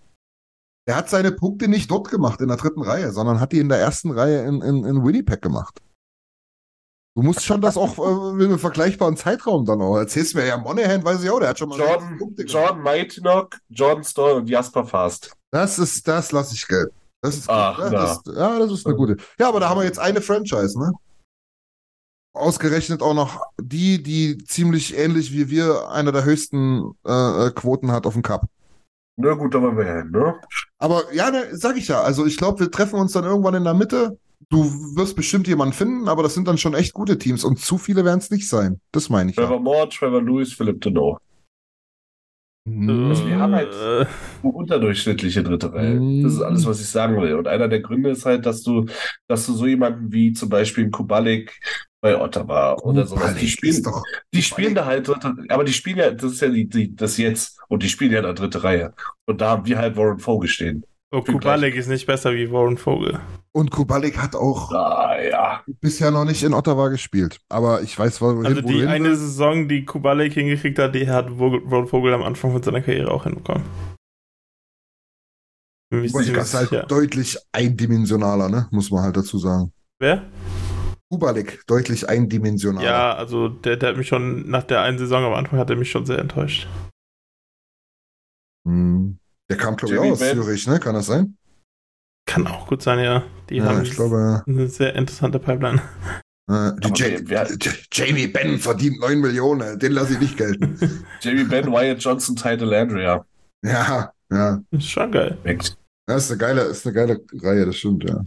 Er 0.88 0.95
hat 0.95 1.10
seine 1.10 1.32
Punkte 1.32 1.68
nicht 1.68 1.90
dort 1.90 2.10
gemacht, 2.10 2.41
in 2.41 2.48
der 2.48 2.57
dritten 2.57 2.82
Reihe, 2.82 3.12
sondern 3.12 3.40
hat 3.40 3.52
die 3.52 3.60
in 3.60 3.70
der 3.70 3.80
ersten 3.80 4.12
Reihe 4.12 4.45
in, 4.45 4.62
in, 4.62 4.84
in 4.84 5.03
Winnipeg 5.03 5.41
gemacht. 5.41 5.82
Du 7.18 7.24
musst 7.24 7.44
schon 7.44 7.62
das 7.62 7.78
auch 7.78 7.98
äh, 7.98 8.44
in 8.44 8.49
einem 8.49 8.60
vergleichbaren 8.60 9.16
Zeitraum 9.16 9.66
dann 9.66 9.82
auch. 9.82 9.98
Erzählst 9.98 10.36
mir 10.36 10.45
ja 10.45 10.57
Monahan, 10.57 11.03
weiß 11.03 11.24
ich 11.24 11.30
auch, 11.30 11.40
der 11.40 11.49
hat 11.49 11.60
schon 11.60 11.70
mal 11.70 11.80
Jordan, 11.80 12.18
Punkte. 12.18 12.44
Jordan 12.44 12.82
Maitinock, 12.82 13.57
Jordan 13.70 14.03
Stoll 14.03 14.34
und 14.34 14.49
Jasper 14.49 14.86
Fast. 14.86 15.34
Das 15.49 15.80
ist, 15.80 16.06
das 16.07 16.34
lasse 16.34 16.53
ich 16.53 16.68
gelb. 16.68 16.91
Das 17.22 17.38
ist 17.38 17.48
gut. 17.48 17.56
Ach, 17.56 17.80
ja, 17.80 17.90
na. 17.90 17.91
das, 17.91 18.22
ja, 18.26 18.60
das 18.60 18.72
ist 18.72 18.86
eine 18.86 18.95
gute. 18.95 19.16
Ja, 19.40 19.48
aber 19.48 19.62
da 19.62 19.70
haben 19.70 19.80
wir 19.80 19.86
jetzt 19.86 19.98
eine 19.98 20.22
Franchise, 20.22 20.78
ne? 20.78 20.91
Ausgerechnet 22.34 23.02
auch 23.02 23.14
noch 23.14 23.41
die, 23.57 24.03
die 24.03 24.38
ziemlich 24.40 24.98
ähnlich 24.98 25.32
wie 25.32 25.49
wir 25.49 25.90
einer 25.90 26.12
der 26.12 26.26
höchsten 26.26 26.91
äh, 27.07 27.48
äh, 27.48 27.52
Quoten 27.52 27.94
hat 27.94 28.06
auf 28.06 28.14
dem 28.14 28.24
Cup. 28.24 28.49
Na 29.17 29.33
gut, 29.33 29.53
da 29.53 29.61
wollen 29.61 29.77
wir 29.77 29.85
hin, 29.85 30.11
ne? 30.11 30.35
Aber 30.77 31.13
ja, 31.13 31.31
ne, 31.31 31.45
sag 31.51 31.77
ich 31.77 31.87
ja. 31.87 32.01
Also 32.01 32.25
ich 32.25 32.37
glaube, 32.37 32.59
wir 32.59 32.71
treffen 32.71 32.99
uns 32.99 33.13
dann 33.13 33.23
irgendwann 33.23 33.55
in 33.55 33.63
der 33.63 33.73
Mitte. 33.73 34.17
Du 34.49 34.63
wirst 34.95 35.15
bestimmt 35.15 35.47
jemanden 35.47 35.73
finden, 35.73 36.09
aber 36.09 36.21
das 36.21 36.33
sind 36.33 36.47
dann 36.47 36.57
schon 36.57 36.73
echt 36.73 36.93
gute 36.93 37.17
Teams 37.17 37.43
und 37.43 37.59
zu 37.59 37.77
viele 37.77 38.03
werden 38.03 38.19
es 38.19 38.29
nicht 38.29 38.47
sein. 38.49 38.79
Das 38.91 39.09
meine 39.09 39.29
ich. 39.29 39.35
Trevor 39.37 39.55
Ja. 39.57 39.61
Moore, 39.61 39.89
Trevor 39.89 40.21
Lewis, 40.21 40.53
Philip 40.53 40.81
Deneau. 40.81 41.17
Hm. 42.67 43.09
Also 43.09 43.27
wir 43.27 43.39
haben 43.39 43.53
halt 43.53 43.71
Äh, 43.73 44.05
eine 44.43 44.51
unterdurchschnittliche 44.51 45.43
dritte 45.43 45.71
Reihe. 45.71 45.99
Das 46.23 46.33
ist 46.33 46.41
alles, 46.41 46.65
was 46.65 46.81
ich 46.81 46.87
sagen 46.89 47.21
will. 47.21 47.35
Und 47.35 47.47
einer 47.47 47.67
der 47.67 47.79
Gründe 47.79 48.09
ist 48.09 48.25
halt, 48.25 48.45
dass 48.45 48.63
du, 48.63 48.85
dass 49.27 49.45
du 49.45 49.53
so 49.53 49.67
jemanden 49.67 50.11
wie 50.11 50.33
zum 50.33 50.49
Beispiel 50.49 50.83
einen 50.85 50.91
Kubalik 50.91 51.59
bei 52.06 52.22
Ottawa 52.22 52.73
oder 52.84 53.07
sowas, 53.07 53.22
Kubalik 53.23 53.40
die 53.41 53.48
spielen, 53.49 53.82
doch- 53.84 54.03
die 54.32 54.41
spielen 54.44 54.76
da 54.76 54.86
halt 54.86 55.07
dritte, 55.07 55.34
aber 55.49 55.64
die 55.64 55.73
spielen 55.73 55.98
ja, 55.98 56.11
das 56.11 56.34
ist 56.34 56.41
ja 56.41 56.49
die, 56.49 56.69
die, 56.69 56.95
das 56.95 57.18
jetzt 57.18 57.60
und 57.68 57.82
die 57.82 57.90
spielen 57.90 58.11
ja 58.11 58.19
in 58.19 58.26
der 58.26 58.34
dritte 58.36 58.64
Reihe. 58.64 58.94
Und 59.26 59.41
da 59.41 59.49
haben 59.49 59.65
wir 59.65 59.77
halt 59.80 59.98
Warren 59.98 60.19
Vogel 60.19 60.48
stehen. 60.48 60.86
oh, 61.11 61.22
Kubalik 61.22 61.73
ist 61.76 61.88
nicht 61.88 62.06
besser 62.06 62.34
wie 62.34 62.52
Warren 62.52 62.77
Vogel. 62.77 63.19
Und 63.53 63.72
Kubalik 63.72 64.18
hat 64.22 64.36
auch 64.36 64.72
Ah, 64.72 65.15
ja. 65.19 65.64
bisher 65.82 66.11
noch 66.11 66.26
nicht 66.26 66.44
in 66.44 66.53
Ottawa 66.53 66.90
gespielt. 66.90 67.40
Aber 67.49 67.82
ich 67.82 67.98
weiß, 67.98 68.22
wohin, 68.22 68.45
Also 68.45 68.57
wo 68.64 68.68
du 68.68 68.73
die 68.73 68.80
hin 68.82 68.88
eine 68.90 69.10
willst. 69.10 69.22
Saison, 69.22 69.68
die 69.68 69.84
Kubalik 69.86 70.34
hingekriegt 70.34 70.77
hat, 70.77 70.94
die 70.94 71.10
hat 71.10 71.27
Warren 71.40 71.88
Vogel 71.88 72.14
am 72.14 72.22
Anfang 72.22 72.52
von 72.52 72.61
seiner 72.61 72.82
Karriere 72.82 73.10
auch 73.11 73.23
hinbekommen. 73.23 73.64
Kubalik 75.91 76.36
ist 76.38 76.53
halt 76.53 76.69
sicher. 76.69 76.84
deutlich 76.88 77.38
eindimensionaler, 77.52 78.49
ne? 78.49 78.68
Muss 78.72 78.91
man 78.91 79.03
halt 79.03 79.15
dazu 79.18 79.38
sagen. 79.38 79.72
Wer? 79.99 80.23
Kubalik, 81.19 81.63
deutlich 81.67 82.09
eindimensionaler. 82.09 82.85
Ja, 82.85 83.13
also 83.15 83.47
der, 83.49 83.77
der 83.77 83.89
hat 83.89 83.97
mich 83.97 84.07
schon, 84.07 84.49
nach 84.49 84.63
der 84.63 84.81
einen 84.81 84.97
Saison 84.97 85.23
am 85.23 85.33
Anfang 85.33 85.57
hat 85.59 85.69
er 85.69 85.75
mich 85.77 85.89
schon 85.91 86.05
sehr 86.05 86.19
enttäuscht. 86.19 86.67
Hm. 88.67 89.17
Der 89.49 89.57
kam, 89.57 89.75
glaube 89.75 89.93
ich, 89.93 89.99
auch 89.99 90.11
aus 90.11 90.19
Benn. 90.19 90.41
Zürich, 90.41 90.67
ne? 90.67 90.79
Kann 90.79 90.95
das 90.95 91.05
sein? 91.05 91.37
Kann 92.27 92.47
auch 92.47 92.67
gut 92.67 92.81
sein, 92.81 92.99
ja. 92.99 93.23
Die 93.49 93.57
Ja, 93.57 93.65
haben 93.65 93.83
ich 93.83 93.91
glaube, 93.91 94.43
eine 94.47 94.67
sehr 94.67 94.95
interessante 94.95 95.39
Pipeline. 95.39 95.81
äh, 96.49 96.71
Ja- 96.83 97.45
Ja- 97.45 97.47
Jamie 97.91 98.27
Benn 98.27 98.57
verdient 98.59 98.99
9 98.99 99.19
Millionen, 99.21 99.77
den 99.79 99.91
lasse 99.91 100.13
ich 100.13 100.19
nicht 100.19 100.37
gelten. 100.37 100.77
Jamie 101.21 101.43
Benn, 101.43 101.71
Wyatt 101.71 101.99
Johnson, 102.03 102.35
Title 102.35 102.65
Landria. 102.65 103.25
ja, 103.63 104.11
ja. 104.31 104.61
Ist 104.71 104.89
schon 104.89 105.11
geil. 105.11 105.37
Das 106.07 106.25
ist 106.25 106.31
eine 106.31 106.37
geile, 106.39 106.61
ist 106.63 106.85
eine 106.85 106.93
geile 106.93 107.23
Reihe, 107.41 107.65
das 107.67 107.77
stimmt, 107.77 108.03
ja. 108.09 108.23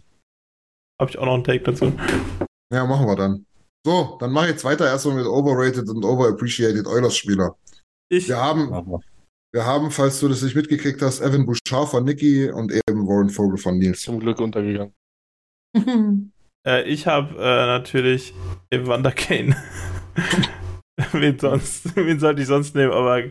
Habe 1.01 1.11
ich 1.11 1.19
auch 1.19 1.27
noch 1.27 1.35
einen 1.35 1.45
Take 1.45 1.61
dazu. 1.63 1.93
Ja, 2.73 2.85
machen 2.85 3.07
wir 3.07 3.17
dann. 3.17 3.47
So, 3.87 4.19
dann 4.21 4.33
mache 4.33 4.47
ich 4.47 4.53
jetzt 4.53 4.65
weiter 4.65 4.87
erstmal 4.87 5.17
mit 5.17 5.27
Overrated 5.27 5.89
und 5.89 6.05
Overappreciated 6.05 6.87
Oilers-Spieler. 6.87 7.57
Ich, 8.11 8.29
Wir 8.29 8.39
haben, 8.39 9.03
wir 9.53 9.65
haben, 9.65 9.91
falls 9.91 10.21
du 10.21 10.29
das 10.29 10.43
nicht 10.43 10.57
mitgekriegt 10.57 11.01
hast, 11.01 11.21
Evan 11.21 11.47
Bouchard 11.47 11.89
von 11.89 12.05
Nicky 12.05 12.51
und 12.51 12.73
eben 12.73 13.07
Warren 13.07 13.31
Vogel 13.31 13.59
von 13.59 13.79
Nils. 13.79 14.03
Zum 14.03 14.21
Glück 14.21 14.41
untergegangen. 14.41 14.95
äh, 16.67 16.83
ich 16.85 17.07
habe 17.07 17.35
äh, 17.37 17.67
natürlich 17.67 18.35
Evander 18.71 19.13
Kane. 19.13 19.57
wen 21.13 21.39
sonst? 21.39 21.95
Wen 21.97 22.19
sollte 22.19 22.43
ich 22.43 22.49
sonst 22.49 22.75
nehmen? 22.75 22.93
Aber 22.93 23.23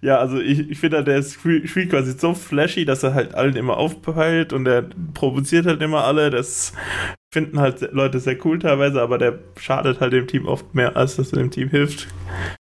ja, 0.00 0.18
also 0.18 0.40
ich, 0.40 0.70
ich 0.70 0.78
finde, 0.80 1.04
der 1.04 1.18
ist 1.18 1.34
spiel- 1.34 1.66
spielt 1.68 1.90
quasi 1.90 2.18
so 2.18 2.34
flashy, 2.34 2.84
dass 2.84 3.02
er 3.02 3.14
halt 3.14 3.34
allen 3.34 3.54
immer 3.56 3.76
aufpeilt 3.76 4.52
und 4.52 4.64
der 4.64 4.82
provoziert 5.14 5.66
halt 5.66 5.80
immer 5.82 6.04
alle. 6.04 6.30
Das 6.30 6.72
finden 7.32 7.60
halt 7.60 7.80
Leute 7.92 8.18
sehr 8.20 8.44
cool 8.44 8.58
teilweise, 8.58 9.00
aber 9.00 9.18
der 9.18 9.38
schadet 9.56 10.00
halt 10.00 10.12
dem 10.12 10.26
Team 10.26 10.46
oft 10.46 10.74
mehr, 10.74 10.96
als 10.96 11.16
dass 11.16 11.32
er 11.32 11.38
dem 11.38 11.50
Team 11.50 11.68
hilft. 11.68 12.08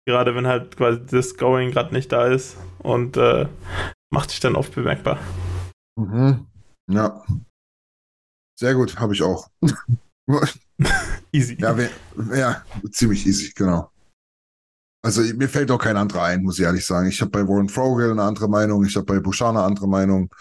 Gerade 0.08 0.34
wenn 0.34 0.48
halt 0.48 0.76
quasi 0.78 1.02
das 1.06 1.38
Going 1.38 1.72
gerade 1.72 1.94
nicht 1.94 2.12
da 2.12 2.26
ist 2.26 2.58
und 2.80 3.18
äh, 3.18 3.46
macht 4.12 4.32
sich 4.32 4.40
dann 4.40 4.56
oft 4.56 4.74
bemerkbar. 4.74 5.20
Mhm. 5.96 6.48
Ja. 6.90 7.24
Sehr 8.60 8.74
gut, 8.74 9.00
habe 9.00 9.14
ich 9.14 9.22
auch. 9.22 9.48
Easy. 11.32 11.58
ja, 11.60 11.76
wer- 11.78 11.90
ja, 12.36 12.64
ziemlich 12.92 13.26
easy, 13.28 13.52
genau. 13.56 13.89
Also 15.02 15.22
mir 15.36 15.48
fällt 15.48 15.72
auch 15.72 15.78
kein 15.78 15.96
anderer 15.96 16.24
ein, 16.24 16.44
muss 16.44 16.60
ich 16.60 16.66
ehrlich 16.66 16.86
sagen. 16.86 17.08
Ich 17.08 17.22
habe 17.22 17.32
bei 17.32 17.48
Warren 17.48 17.70
Vogel 17.70 18.12
eine 18.12 18.24
andere 18.24 18.50
Meinung, 18.50 18.84
ich 18.84 18.96
habe 18.96 19.06
bei 19.06 19.20
Bouchard 19.20 19.56
eine 19.56 19.64
andere 19.64 19.88
Meinung. 19.88 20.34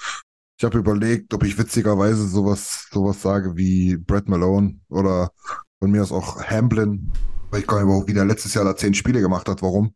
Ich 0.59 0.65
habe 0.65 0.79
überlegt, 0.79 1.33
ob 1.33 1.45
ich 1.45 1.57
witzigerweise 1.57 2.27
sowas, 2.27 2.89
sowas 2.91 3.23
sage 3.23 3.57
wie 3.57 3.97
Brett 3.97 4.29
Malone 4.29 4.81
oder 4.89 5.31
von 5.79 5.91
mir 5.93 6.03
aus 6.03 6.11
auch 6.11 6.43
Hamblin. 6.43 7.13
Weil 7.51 7.61
ich 7.61 7.67
gar 7.67 7.83
nicht, 7.83 8.09
wie 8.09 8.13
der 8.15 8.25
letztes 8.25 8.55
Jahr 8.55 8.65
da 8.65 8.77
zehn 8.77 8.93
Spiele 8.93 9.21
gemacht 9.21 9.49
hat. 9.49 9.63
Warum? 9.63 9.95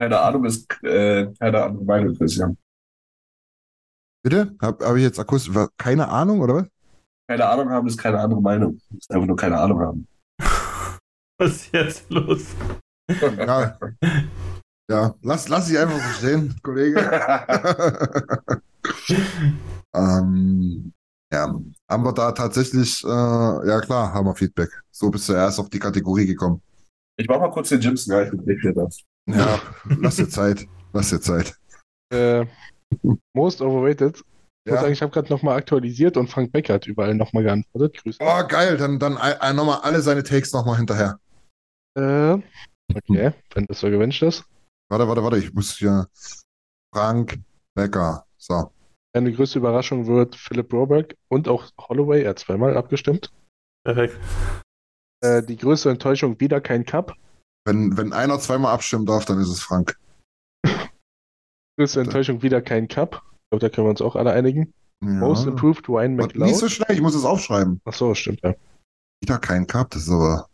Keine 0.00 0.18
Ahnung, 0.18 0.46
ist 0.46 0.66
äh, 0.82 1.32
keine 1.38 1.62
andere 1.62 1.84
Meinung, 1.84 2.16
Christian. 2.16 2.56
Bitte? 4.22 4.56
Habe 4.60 4.84
hab 4.84 4.96
ich 4.96 5.02
jetzt 5.02 5.20
akustisch 5.20 5.54
keine 5.76 6.08
Ahnung, 6.08 6.40
oder 6.40 6.54
was? 6.54 6.68
Keine 7.28 7.46
Ahnung 7.46 7.70
haben 7.70 7.86
ist 7.86 7.98
keine 7.98 8.18
andere 8.20 8.40
Meinung. 8.40 8.80
Ist 8.96 9.10
einfach 9.10 9.26
nur 9.26 9.36
keine 9.36 9.58
Ahnung 9.58 9.80
haben. 9.80 10.08
Was 11.38 11.50
ist 11.50 11.72
jetzt 11.72 12.10
los? 12.10 12.46
Ja, 13.08 13.78
ja 14.90 15.14
lass, 15.22 15.48
lass 15.48 15.70
ich 15.70 15.78
einfach 15.78 15.98
so 15.98 16.12
stehen, 16.18 16.54
Kollege. 16.62 16.98
ähm, 19.94 20.92
ja, 21.32 21.54
haben 21.90 22.04
wir 22.04 22.12
da 22.12 22.32
tatsächlich, 22.32 23.02
äh, 23.04 23.08
ja 23.08 23.80
klar, 23.80 24.12
haben 24.12 24.26
wir 24.26 24.34
Feedback. 24.34 24.70
So 24.90 25.10
bist 25.10 25.28
du 25.28 25.32
erst 25.34 25.58
auf 25.58 25.68
die 25.68 25.78
Kategorie 25.78 26.26
gekommen. 26.26 26.62
Ich 27.18 27.28
mach 27.28 27.40
mal 27.40 27.50
kurz 27.50 27.70
den 27.70 27.80
Jimson, 27.80 28.14
ja, 28.14 28.22
ich 28.22 28.30
bin 28.30 28.44
nicht 28.44 28.62
mehr 28.62 28.74
das. 28.74 29.02
Ja, 29.28 29.60
lass 30.00 30.16
dir 30.16 30.28
Zeit. 30.28 30.66
Lass 30.92 31.10
dir 31.10 31.20
Zeit. 31.20 31.54
Äh, 32.12 32.46
most 33.34 33.60
overrated. 33.60 34.16
Ich 34.16 34.22
muss 34.72 34.76
Ja. 34.76 34.80
sagen, 34.82 34.92
ich 34.92 35.02
habe 35.02 35.12
gerade 35.12 35.32
nochmal 35.32 35.56
aktualisiert 35.56 36.16
und 36.16 36.28
Frank 36.28 36.52
Beck 36.52 36.68
hat 36.70 36.86
überall 36.86 37.14
nochmal 37.14 37.42
geantwortet. 37.42 38.02
Grüße. 38.02 38.18
Oh, 38.20 38.46
geil, 38.46 38.76
dann, 38.76 38.98
dann 38.98 39.16
äh, 39.16 39.52
nochmal 39.52 39.80
alle 39.82 40.00
seine 40.02 40.22
Takes 40.22 40.52
nochmal 40.52 40.76
hinterher. 40.76 41.18
Äh, 41.96 42.38
okay, 42.94 43.32
wenn 43.54 43.66
das 43.66 43.80
so 43.80 43.90
gewünscht 43.90 44.22
ist. 44.22 44.44
Warte, 44.88 45.08
warte, 45.08 45.22
warte, 45.22 45.38
ich 45.38 45.52
muss 45.52 45.76
hier. 45.76 46.08
Frank 46.94 47.40
Becker. 47.74 48.24
So. 48.38 48.72
Meine 49.14 49.32
größte 49.32 49.58
Überraschung 49.58 50.06
wird 50.06 50.36
Philip 50.36 50.72
Roberg 50.72 51.16
und 51.28 51.48
auch 51.48 51.70
Holloway, 51.78 52.22
er 52.22 52.30
hat 52.30 52.38
zweimal 52.38 52.76
abgestimmt. 52.76 53.32
Perfekt. 53.84 54.18
Äh, 55.22 55.42
die 55.42 55.56
größte 55.56 55.90
Enttäuschung, 55.90 56.38
wieder 56.40 56.60
kein 56.60 56.84
Cup. 56.84 57.14
Wenn, 57.64 57.96
wenn 57.96 58.12
einer 58.12 58.38
zweimal 58.38 58.72
abstimmen 58.72 59.06
darf, 59.06 59.24
dann 59.24 59.40
ist 59.40 59.48
es 59.48 59.60
Frank. 59.60 59.98
Größte 61.78 62.00
Enttäuschung, 62.00 62.42
wieder 62.42 62.62
kein 62.62 62.88
Cup. 62.88 63.22
Ich 63.24 63.50
glaube, 63.50 63.60
da 63.60 63.68
können 63.68 63.86
wir 63.86 63.90
uns 63.90 64.02
auch 64.02 64.16
alle 64.16 64.32
einigen. 64.32 64.72
Ja. 65.02 65.10
Most 65.10 65.46
Improved 65.46 65.88
Wine 65.88 66.18
Warte, 66.18 66.38
Nicht 66.38 66.56
so 66.56 66.66
McLeod. 66.66 66.70
schnell, 66.70 66.96
ich 66.96 67.02
muss 67.02 67.14
es 67.14 67.24
aufschreiben. 67.24 67.80
Ach 67.84 67.92
so, 67.92 68.14
stimmt, 68.14 68.40
ja. 68.42 68.54
Wieder 69.22 69.38
kein 69.38 69.66
Cup, 69.66 69.90
das 69.90 70.02
ist 70.02 70.10
aber. 70.10 70.48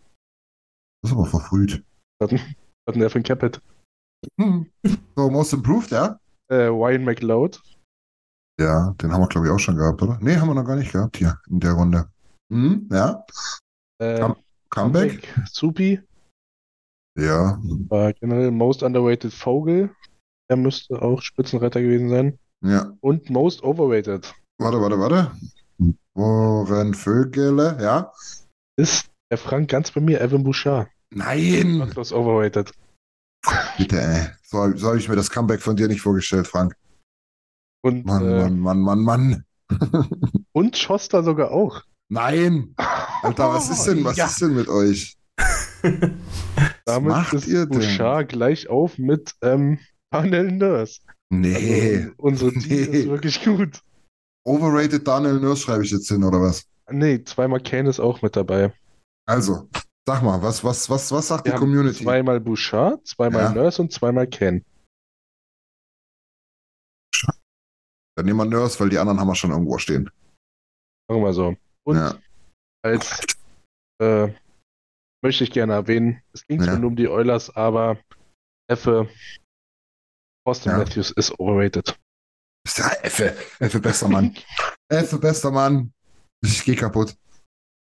Das 1.03 1.11
ist 1.11 1.17
aber 1.17 1.27
verfrüht. 1.27 1.85
Was 2.31 2.41
hat 2.41 2.95
denn 2.95 3.01
der 3.01 3.11
für 3.11 3.19
ein 3.19 3.23
Cap-Hit? 3.23 3.61
So, 5.17 5.31
Most 5.31 5.53
Improved, 5.53 5.91
ja? 5.91 6.19
Äh, 6.49 6.69
Wine 6.69 7.05
McLeod. 7.05 7.61
Ja, 8.61 8.95
den 9.01 9.13
haben 9.13 9.21
wir, 9.23 9.29
glaube 9.29 9.47
ich, 9.47 9.53
auch 9.53 9.59
schon 9.59 9.77
gehabt, 9.77 10.03
oder? 10.03 10.19
Nee, 10.21 10.37
haben 10.37 10.49
wir 10.49 10.55
noch 10.55 10.65
gar 10.65 10.77
nicht 10.77 10.93
gehabt 10.93 11.17
hier 11.17 11.39
in 11.49 11.61
der 11.61 11.73
Runde. 11.73 12.09
Hm, 12.53 12.89
ja. 12.93 13.25
Äh, 13.99 14.21
Come- 14.21 14.37
Comeback? 14.71 15.35
Supi. 15.51 16.01
Ja. 17.19 17.59
War 17.89 18.13
generell 18.13 18.51
Most 18.51 18.83
Underrated 18.83 19.33
Vogel. 19.33 19.91
Der 20.51 20.57
müsste 20.57 21.01
auch 21.01 21.21
Spitzenreiter 21.23 21.81
gewesen 21.81 22.09
sein. 22.11 22.39
Ja. 22.65 22.93
Und 23.01 23.31
Most 23.31 23.63
Overrated 23.63 24.35
Warte, 24.59 24.81
warte, 24.81 24.99
warte. 24.99 25.31
Warren 26.15 26.95
Vögele, 26.95 27.79
ja? 27.81 28.13
ist 28.77 29.11
der 29.31 29.39
Frank 29.39 29.69
ganz 29.71 29.91
bei 29.91 30.01
mir, 30.01 30.21
Evan 30.21 30.45
Bouchard. 30.45 30.89
Nein! 31.15 31.79
Gottlos 31.79 32.13
overrated. 32.13 32.73
Bitte, 33.77 34.01
ey. 34.01 34.29
So, 34.45 34.77
so 34.77 34.89
habe 34.89 34.99
ich 34.99 35.09
mir 35.09 35.17
das 35.17 35.31
Comeback 35.31 35.61
von 35.61 35.77
dir 35.77 35.89
nicht 35.89 36.01
vorgestellt, 36.01 36.47
Frank. 36.47 36.75
Und, 37.85 38.05
Mann, 38.07 38.23
äh, 38.29 38.51
Mann, 38.51 38.59
Mann, 38.61 38.81
Mann, 38.81 39.03
Mann. 39.03 39.45
und 40.53 40.77
Schoster 40.77 41.23
sogar 41.23 41.51
auch. 41.51 41.83
Nein! 42.09 42.75
Alter, 43.23 43.49
was 43.53 43.71
ist 43.71 43.85
denn, 43.85 44.05
was 44.05 44.17
Ja. 44.17 44.27
ist 44.27 44.41
denn 44.41 44.55
mit 44.55 44.69
euch? 44.69 45.17
Damit 46.85 47.09
macht 47.11 47.33
ist 47.33 47.49
ihr 47.49 47.67
denn? 47.67 47.81
Bouchard 47.81 48.29
gleich 48.29 48.69
auf 48.69 48.99
mit 48.99 49.35
ähm, 49.43 49.79
Daniel 50.11 50.53
Nurse. 50.53 51.01
Nee. 51.31 51.97
Also, 51.97 52.13
unsere 52.19 52.53
Team 52.53 52.63
Nee. 52.69 52.99
ist 52.99 53.09
wirklich 53.09 53.43
gut. 53.45 53.81
Overrated 54.45 55.07
Daniel 55.07 55.41
Nurse 55.41 55.63
schreibe 55.63 55.85
ich 55.85 55.91
jetzt 55.91 56.09
hin, 56.09 56.23
oder 56.23 56.41
was? 56.41 56.65
Nee, 56.91 57.23
zweimal 57.25 57.61
Kane 57.61 57.89
ist 57.89 58.01
auch 58.01 58.21
mit 58.23 58.37
dabei. 58.37 58.73
Also, 59.27 59.69
sag 60.07 60.23
mal, 60.23 60.43
was, 60.43 60.63
was, 60.65 60.89
was, 60.91 61.11
was 61.13 61.29
sagt 61.29 61.45
Wir 61.47 61.53
die 61.53 61.59
Community? 61.59 62.05
zweimal 62.05 62.41
Bouchard, 62.41 63.07
zweimal 63.07 63.43
Ja. 63.43 63.53
Nurse 63.53 63.83
und 63.83 63.93
zweimal 63.93 64.27
Kane. 64.27 64.63
Dann 68.15 68.27
nehmen 68.27 68.39
wir 68.39 68.45
Nurse, 68.45 68.79
weil 68.81 68.91
die 68.91 68.99
anderen 68.99 69.19
haben 69.21 69.29
wir 69.29 69.35
schon 69.35 69.51
irgendwo 69.51 69.79
stehen. 69.79 70.11
Sagen 71.09 71.21
wir 71.21 71.27
mal 71.27 71.33
so. 71.33 71.57
Und 71.85 71.97
Ja. 71.97 72.19
als 72.85 73.25
äh, 74.01 74.29
möchte 75.25 75.45
ich 75.45 75.51
gerne 75.53 75.73
erwähnen, 75.75 76.23
es 76.33 76.47
ging 76.47 76.61
Ja. 76.61 76.67
zwar 76.67 76.79
nur 76.79 76.91
um 76.91 76.97
die 76.97 77.09
Oilers, 77.09 77.51
aber 77.55 77.99
Effe 78.69 79.09
Austin 80.45 80.73
Ja. 80.73 80.79
Matthews 80.79 81.13
ist 81.13 81.39
overrated. 81.39 81.99
Ja, 82.77 82.91
Effe, 83.03 83.37
Effe, 83.61 83.81
bester 83.81 84.09
Mann. 84.09 84.37
Effe, 84.89 85.19
bester 85.19 85.51
Mann. 85.51 85.93
Ich 86.45 86.65
geh 86.65 86.75
kaputt. 86.75 87.17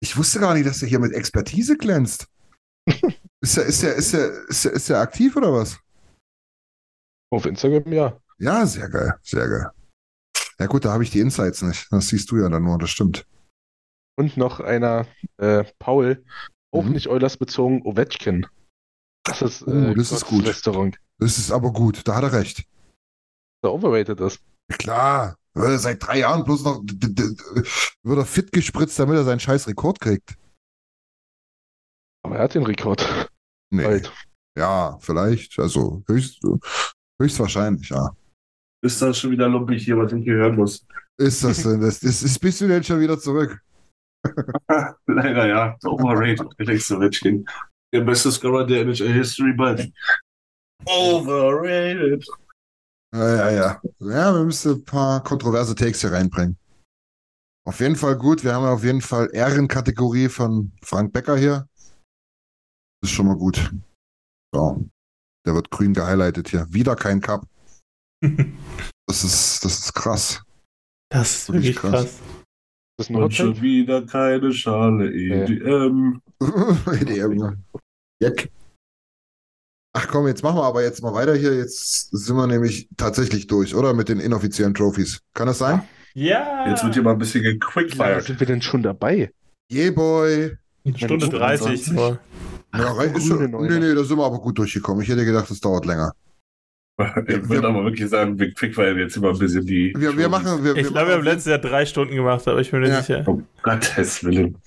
Ich 0.04 0.18
wusste 0.18 0.40
gar 0.40 0.54
nicht, 0.54 0.66
dass 0.66 0.82
er 0.82 0.88
hier 0.88 1.00
mit 1.00 1.14
Expertise 1.14 1.78
glänzt. 1.78 2.28
Ist 3.44 3.58
er, 3.58 3.66
ist 3.66 3.82
er, 3.84 3.96
ist 3.96 4.14
er, 4.14 4.48
ist 4.50 4.66
er, 4.66 4.72
ist 4.74 4.90
er 4.92 5.00
aktiv 5.00 5.36
oder 5.36 5.52
was? 5.52 5.80
Auf 7.34 7.48
Instagram 7.48 7.92
ja. 7.92 8.22
Ja, 8.38 8.66
sehr 8.68 8.88
geil, 8.88 9.16
sehr 9.24 9.48
geil. 9.48 9.72
Ja 10.60 10.68
gut, 10.68 10.86
da 10.86 10.92
habe 10.94 11.02
ich 11.04 11.10
die 11.10 11.22
Insights 11.22 11.64
nicht. 11.64 11.88
Das 11.92 12.08
siehst 12.10 12.30
du 12.30 12.38
ja 12.38 12.50
dann 12.50 12.64
nur, 12.64 12.78
das 12.78 12.92
stimmt. 12.92 13.26
Und 14.16 14.38
noch 14.38 14.60
einer, 14.60 15.08
äh, 15.38 15.64
Paul, 15.80 16.24
auch 16.72 16.84
Mhm. 16.84 16.92
nicht 16.92 17.08
Oilers 17.08 17.38
bezogen, 17.38 17.82
Ovechkin. 17.84 18.46
Das 19.24 19.42
ist, 19.42 19.64
Oh, 19.68 19.72
äh, 19.72 19.96
das 19.96 20.12
ist 20.12 20.26
gut. 20.26 20.46
Restaurant. 20.46 21.00
Das 21.18 21.40
ist 21.40 21.52
aber 21.52 21.74
gut, 21.74 22.08
da 22.08 22.16
hat 22.16 22.24
er 22.24 22.34
recht. 22.34 22.68
Der 23.64 23.72
overrated 23.74 24.20
ist. 24.20 24.40
Klar, 24.72 25.36
er 25.54 25.80
seit 25.80 26.06
drei 26.06 26.20
Jahren 26.20 26.44
bloß 26.44 26.64
noch 26.64 26.82
wird 26.84 28.18
er 28.18 28.26
fit 28.26 28.52
gespritzt, 28.52 28.98
damit 29.00 29.16
er 29.16 29.24
seinen 29.24 29.40
scheiß 29.40 29.68
Rekord 29.68 30.00
kriegt. 30.00 30.38
Aber 32.24 32.38
er 32.38 32.44
hat 32.44 32.56
den 32.56 32.64
Rekord. 32.64 33.30
Nee. 33.72 33.84
Bald. 33.84 34.14
Ja, 34.58 34.98
vielleicht. 35.00 35.58
Also 35.60 36.04
höchst, 36.08 36.42
höchstwahrscheinlich, 37.22 37.90
ja. 37.90 38.12
Ist 38.84 39.02
das 39.02 39.20
schon 39.20 39.32
wieder 39.32 39.48
lumpig 39.48 39.84
hier, 39.84 39.98
was 39.98 40.12
ich 40.12 40.24
hier 40.24 40.36
hören 40.36 40.56
muss? 40.56 40.86
Ist 41.18 41.44
das 41.44 41.64
denn? 41.64 41.82
Das, 41.82 42.00
das 42.00 42.24
ist, 42.24 42.40
bist 42.40 42.62
du 42.62 42.68
denn 42.68 42.84
schon 42.84 43.00
wieder 43.00 43.20
zurück? 43.20 43.62
Leider 45.08 45.48
ja. 45.48 45.78
Overrated. 45.84 46.48
Alex 46.58 46.92
Ovechkin. 46.92 47.46
Der 47.94 48.02
beste 48.02 48.32
Scorer 48.32 48.66
der 48.66 48.82
NHL 48.82 49.14
History, 49.14 49.54
but 49.54 49.88
overrated. 50.86 52.26
Ja, 53.14 53.36
ja, 53.36 53.52
ja. 53.52 53.82
Ja, 54.00 54.34
wir 54.34 54.44
müssen 54.44 54.74
ein 54.74 54.86
paar 54.86 55.24
kontroverse 55.24 55.76
Takes 55.76 56.02
hier 56.02 56.12
reinbringen. 56.12 56.58
Auf 57.68 57.80
jeden 57.80 57.96
Fall 57.96 58.18
gut. 58.18 58.44
Wir 58.44 58.54
haben 58.56 58.64
ja 58.64 58.74
auf 58.74 58.84
jeden 58.84 59.02
Fall 59.02 59.30
Ehrenkategorie 59.34 60.30
von 60.30 60.72
Frank 60.82 61.14
Becker 61.14 61.38
hier. 61.38 61.68
Das 63.02 63.10
ist 63.10 63.16
schon 63.16 63.28
mal 63.28 63.36
gut. 63.36 63.72
Ja. 64.56 64.78
Der 65.46 65.56
wird 65.56 65.70
grün 65.72 65.94
gehighlightet 65.94 66.50
hier. 66.50 66.66
Wieder 66.72 66.96
kein 66.96 67.22
Cup. 67.22 67.46
Das 69.08 69.26
ist, 69.26 69.66
das 69.66 69.80
ist 69.80 69.94
krass. 69.94 70.42
Das 71.12 71.32
ist 71.34 71.50
Wirklich 71.50 71.76
wirklich 71.76 71.92
krass. 71.92 72.06
krass. 72.06 72.20
Das 72.98 73.10
ist 73.10 73.16
Und 73.16 73.34
schon 73.34 73.62
wieder 73.62 74.06
keine 74.06 74.54
Schale 74.54 75.12
EDM. 75.12 76.22
EDM. 76.94 77.58
Jack. 78.22 78.50
Ach 79.94 80.08
komm, 80.08 80.28
jetzt 80.28 80.42
machen 80.42 80.58
wir 80.58 80.64
aber 80.64 80.84
jetzt 80.84 81.04
mal 81.04 81.14
weiter 81.14 81.36
hier. 81.36 81.56
Jetzt 81.56 82.10
sind 82.12 82.36
wir 82.36 82.48
nämlich 82.48 82.88
tatsächlich 82.96 83.48
durch, 83.48 83.76
oder? 83.76 83.94
Mit 83.94 84.08
den 84.10 84.20
inoffiziellen 84.20 84.74
Trophies. 84.74 85.20
Kann 85.34 85.48
das 85.48 85.58
sein? 85.58 85.84
Ja! 86.14 86.66
Jetzt 86.70 86.84
wird 86.84 86.94
hier 86.94 87.04
mal 87.04 87.12
ein 87.12 87.18
bisschen 87.18 87.44
gequickfired. 87.44 88.24
sind 88.24 88.40
wir 88.40 88.48
denn 88.48 88.62
schon 88.62 88.84
dabei? 88.84 89.32
Yeah, 89.72 89.92
boy. 89.92 90.58
Stunde 90.96 91.26
Stunde 91.26 91.30
30 91.30 91.84
20. 91.84 91.94
nur. 91.94 92.20
Ja, 92.74 92.92
rein, 92.94 93.14
ist, 93.14 93.30
grüne 93.30 93.48
nee, 93.50 93.80
nee, 93.80 93.94
da 93.94 94.04
sind 94.04 94.18
wir 94.18 94.26
aber 94.26 94.40
gut 94.40 94.58
durchgekommen. 94.58 95.04
Ich 95.04 95.10
hätte 95.10 95.26
gedacht, 95.26 95.50
das 95.50 95.60
dauert 95.60 95.86
länger. 95.86 96.14
Ich 97.28 97.50
würde 97.50 97.68
aber 97.68 97.84
wirklich 97.84 98.10
sagen, 98.10 98.38
wir 98.40 98.54
quickfiren 98.54 98.98
jetzt 98.98 99.18
immer 99.18 99.30
ein 99.30 99.40
bisschen 99.40 99.66
die. 99.66 99.94
Wir, 99.98 100.16
wir 100.18 100.30
machen, 100.30 100.64
wir, 100.64 100.76
Ich 100.76 100.86
wir, 100.86 100.92
glaube, 100.92 101.08
wir 101.10 101.16
haben 101.16 101.24
letztes 101.24 101.46
Jahr 101.50 101.58
drei 101.60 101.86
Stunden 101.86 102.16
gemacht, 102.16 102.48
aber 102.48 102.60
ich 102.62 102.72
bin 102.72 102.82
mir 102.82 102.90
Ja. 102.90 103.02
sicher. 103.02 103.28
Um 103.28 103.46
Gottes 103.64 104.24
Willen. 104.24 104.58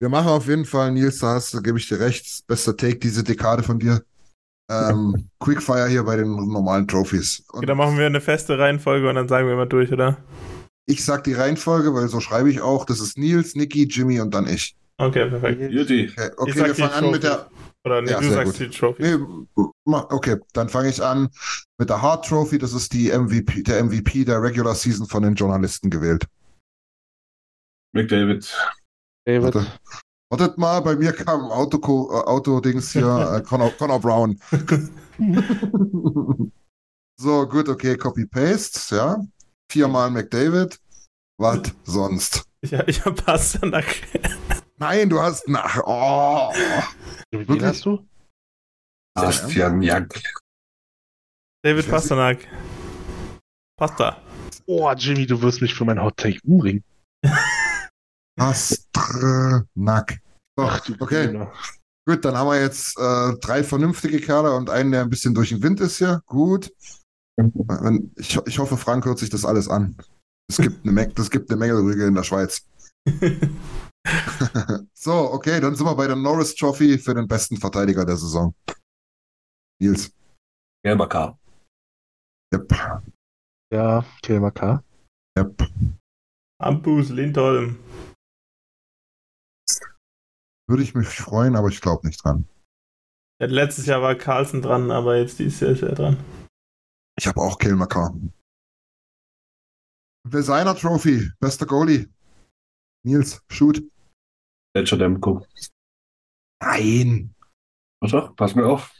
wir 0.00 0.08
machen 0.08 0.28
auf 0.28 0.48
jeden 0.48 0.64
Fall, 0.64 0.92
Nils, 0.92 1.18
da 1.20 1.34
hast 1.34 1.54
du, 1.54 1.62
gebe 1.62 1.78
ich 1.78 1.88
dir 1.88 2.00
recht, 2.00 2.46
bester 2.46 2.76
Take 2.76 2.96
diese 2.96 3.22
Dekade 3.24 3.62
von 3.62 3.78
dir. 3.78 4.02
Ähm, 4.70 5.28
Quickfire 5.38 5.88
hier 5.88 6.02
bei 6.02 6.16
den 6.16 6.30
normalen 6.34 6.88
Trophies. 6.88 7.40
Und 7.52 7.58
Okay, 7.58 7.66
dann 7.66 7.76
machen 7.76 7.96
wir 7.98 8.06
eine 8.06 8.20
feste 8.20 8.58
Reihenfolge 8.58 9.08
und 9.08 9.14
dann 9.14 9.28
sagen 9.28 9.46
wir 9.46 9.54
immer 9.54 9.66
durch, 9.66 9.92
oder? 9.92 10.18
ich 10.88 11.04
sag 11.04 11.24
die 11.24 11.32
Reihenfolge, 11.32 11.92
weil 11.94 12.06
so 12.08 12.20
schreibe 12.20 12.48
ich 12.48 12.60
auch. 12.60 12.84
Das 12.84 13.00
ist 13.00 13.18
Nils, 13.18 13.56
Niki, 13.56 13.84
Jimmy 13.88 14.20
und 14.20 14.32
dann 14.32 14.46
ich. 14.46 14.76
Okay, 14.98 15.28
perfekt. 15.28 15.72
Juti. 15.72 16.12
Okay, 16.16 16.30
Ich 16.30 16.38
okay 16.38 16.64
wir 16.66 16.74
fangen 16.76 16.92
an 16.92 17.10
mit 17.10 17.22
der. 17.24 17.50
Oder 17.84 18.02
nee, 18.02 18.10
Ja, 18.12 18.18
du 18.20 18.24
sehr 18.26 18.34
sagst 18.34 18.58
gut. 18.58 18.60
die 18.72 18.76
Trophy. 18.78 19.02
Nee, 19.02 19.16
okay, 19.84 20.36
dann 20.52 20.68
fange 20.68 20.88
ich 20.88 21.02
an 21.02 21.28
mit 21.78 21.88
der 21.90 22.02
Hard 22.02 22.24
Trophy. 22.26 22.58
Das 22.58 22.72
ist 22.72 22.92
die 22.92 23.10
MVP, 23.10 23.62
der 23.64 23.82
MVP 23.84 24.24
der 24.24 24.40
Regular 24.42 24.74
Season 24.76 25.06
von 25.08 25.22
den 25.24 25.34
Journalisten 25.34 25.90
gewählt. 25.90 26.24
McDavid. 27.92 28.52
David, 29.26 29.42
Warte. 29.42 29.66
Wartet 30.28 30.58
mal, 30.58 30.80
bei 30.80 30.96
mir 30.96 31.12
kam 31.12 31.50
Auto, 31.50 31.78
äh, 32.10 32.24
Auto-Dings 32.26 32.92
hier, 32.92 33.06
äh, 33.36 33.42
Connor, 33.42 33.70
Connor 33.70 34.00
Brown. 34.00 34.40
so, 37.16 37.46
gut, 37.46 37.68
okay, 37.68 37.96
Copy-Paste, 37.96 38.96
ja. 38.96 39.24
Viermal 39.70 40.10
McDavid. 40.10 40.80
Was 41.38 41.60
sonst? 41.84 42.44
Ich, 42.62 42.72
ich 42.72 43.04
hab 43.04 43.24
Pasternak. 43.24 43.84
Nein, 44.78 45.10
du 45.10 45.20
hast 45.20 45.46
nach. 45.48 45.80
Oh. 45.84 46.50
wen 47.30 47.46
Wirklich? 47.46 47.62
hast 47.62 47.84
du? 47.84 48.04
Bastian 49.14 49.82
Jank. 49.82 50.20
David 51.62 51.88
Pasternak. 51.88 52.38
Pasta. 53.78 54.20
Oh, 54.66 54.90
Jimmy, 54.92 55.26
du 55.26 55.40
wirst 55.42 55.60
mich 55.60 55.74
für 55.74 55.84
mein 55.84 56.02
Hot 56.02 56.16
Take 56.16 56.40
umbringen. 56.44 56.82
Pasternak. 58.36 60.20
So, 60.58 60.64
Ach, 60.64 60.80
du 60.80 60.94
okay, 61.00 61.26
Grüner. 61.26 61.52
gut, 62.08 62.24
dann 62.24 62.36
haben 62.36 62.48
wir 62.48 62.60
jetzt 62.60 62.98
äh, 62.98 63.36
drei 63.40 63.62
vernünftige 63.64 64.20
Kerle 64.20 64.54
und 64.54 64.70
einen, 64.70 64.92
der 64.92 65.02
ein 65.02 65.10
bisschen 65.10 65.34
durch 65.34 65.50
den 65.50 65.62
Wind 65.62 65.80
ist 65.80 65.98
hier. 65.98 66.22
Gut. 66.26 66.72
Ich, 68.16 68.36
ich 68.46 68.58
hoffe, 68.58 68.76
Frank 68.76 69.04
hört 69.04 69.18
sich 69.18 69.28
das 69.28 69.44
alles 69.44 69.68
an. 69.68 69.96
Es 70.48 70.56
gibt 70.56 70.84
eine, 70.84 70.92
Me 70.92 71.12
es 71.16 71.30
gibt 71.30 71.50
eine 71.50 71.58
Mengelrüge 71.58 72.06
in 72.06 72.14
der 72.14 72.22
Schweiz. 72.22 72.66
so, 74.94 75.32
okay, 75.32 75.60
dann 75.60 75.74
sind 75.74 75.86
wir 75.86 75.94
bei 75.94 76.06
der 76.06 76.16
Norris 76.16 76.54
Trophy 76.54 76.98
für 76.98 77.14
den 77.14 77.26
besten 77.26 77.56
Verteidiger 77.56 78.04
der 78.04 78.16
Saison. 78.16 78.54
Nils. 79.80 80.12
Gelber 80.84 81.08
K. 81.08 81.38
Yep. 82.54 82.72
Ja, 83.72 84.04
Kilmer 84.22 84.52
K. 84.52 84.82
Yep. 85.38 85.68
Ampus, 86.62 87.10
Lindholm. 87.10 87.78
Würde 90.68 90.82
ich 90.82 90.94
mich 90.94 91.08
freuen, 91.08 91.56
aber 91.56 91.68
ich 91.68 91.80
glaube 91.80 92.06
nicht 92.06 92.24
dran. 92.24 92.48
Ja, 93.40 93.46
letztes 93.46 93.86
Jahr 93.86 94.02
war 94.02 94.14
Carlsen 94.14 94.62
dran, 94.62 94.90
aber 94.90 95.16
jetzt 95.16 95.38
dieses 95.38 95.60
Jahr 95.60 95.70
ist 95.70 95.82
er 95.82 95.94
dran. 95.94 96.16
Ich 97.18 97.26
habe 97.26 97.40
auch 97.40 97.58
Kill 97.58 97.76
McCarr. 97.76 98.14
Designer 100.26 100.74
Trophy, 100.74 101.30
bester 101.38 101.66
Goalie. 101.66 102.08
Nils, 103.04 103.40
shoot. 103.48 103.82
Demko. 104.74 105.46
Nein. 106.60 107.34
Warte, 108.00 108.32
pass 108.36 108.54
mir 108.54 108.66
auf. 108.66 108.92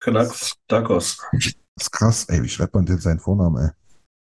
Canucks, 0.00 0.56
Darkos. 0.66 1.18
Das 1.32 1.54
ist 1.78 1.92
krass. 1.92 2.24
Ey, 2.28 2.42
wie 2.42 2.48
schreibt 2.48 2.74
man 2.74 2.86
denn 2.86 2.98
seinen 2.98 3.20
Vornamen, 3.20 3.68
ey? 3.68 3.70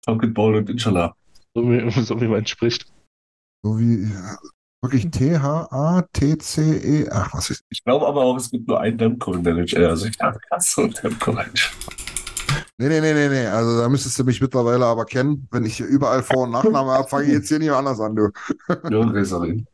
Talking 0.02 0.32
Ball 0.32 0.54
und 0.54 0.70
Inshallah. 0.70 1.14
So 1.54 1.62
wie, 1.62 1.90
so 2.04 2.20
wie 2.20 2.28
man 2.28 2.46
spricht. 2.46 2.90
So 3.62 3.78
wie 3.78 4.10
wirklich 4.82 5.10
T-H-A-T-C-E. 5.10 7.08
Ach, 7.10 7.34
was 7.34 7.50
ist. 7.50 7.64
Ich 7.70 7.82
glaube 7.84 8.06
aber 8.06 8.22
auch, 8.22 8.36
es 8.36 8.50
gibt 8.50 8.68
nur 8.68 8.80
einen 8.80 8.98
Demko 8.98 9.34
in 9.34 9.44
der 9.44 9.54
NHL. 9.56 9.86
Also 9.86 10.06
ich 10.06 10.18
habe 10.20 10.38
ganz 10.50 10.72
so 10.74 10.82
einen 10.82 10.94
rein. 10.94 11.50
Nee, 12.80 12.88
nee, 12.88 13.00
nee, 13.00 13.12
nee, 13.12 13.28
nee. 13.28 13.46
Also 13.46 13.80
da 13.80 13.88
müsstest 13.88 14.18
du 14.18 14.24
mich 14.24 14.40
mittlerweile 14.40 14.86
aber 14.86 15.04
kennen. 15.04 15.48
Wenn 15.50 15.64
ich 15.64 15.76
hier 15.78 15.86
überall 15.86 16.22
Vor- 16.22 16.44
und 16.44 16.52
Nachname 16.52 16.92
habe, 16.92 17.08
fange 17.08 17.26
ich 17.26 17.32
jetzt 17.32 17.48
hier 17.48 17.58
nicht 17.58 17.68
mehr 17.68 17.76
anders 17.76 17.98
an, 18.00 18.14
du. 18.14 18.30
Nur 18.88 19.12
Gräserin. 19.12 19.66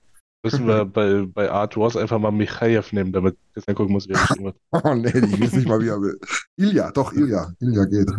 Müssen 0.43 0.66
wir 0.66 0.85
bei, 0.85 1.24
bei 1.26 1.51
Art 1.51 1.76
Wars 1.76 1.97
einfach 1.97 2.18
mal 2.18 2.31
Michaev 2.31 2.93
nehmen, 2.93 3.12
damit 3.12 3.36
Christian 3.55 3.74
gucken 3.76 3.93
muss, 3.94 4.06
wer 4.09 4.18
geschrieben 4.18 4.44
wird. 4.44 4.56
Oh 4.72 4.94
nee, 4.94 5.09
ich 5.09 5.40
weiß 5.40 5.52
nicht 5.52 5.68
mal, 5.68 5.81
wie 5.81 5.89
er 5.89 6.01
will. 6.01 6.18
Ilja, 6.56 6.90
doch, 6.93 7.12
Ilja. 7.14 7.51
Ilja 7.60 7.85
geht. 7.86 8.10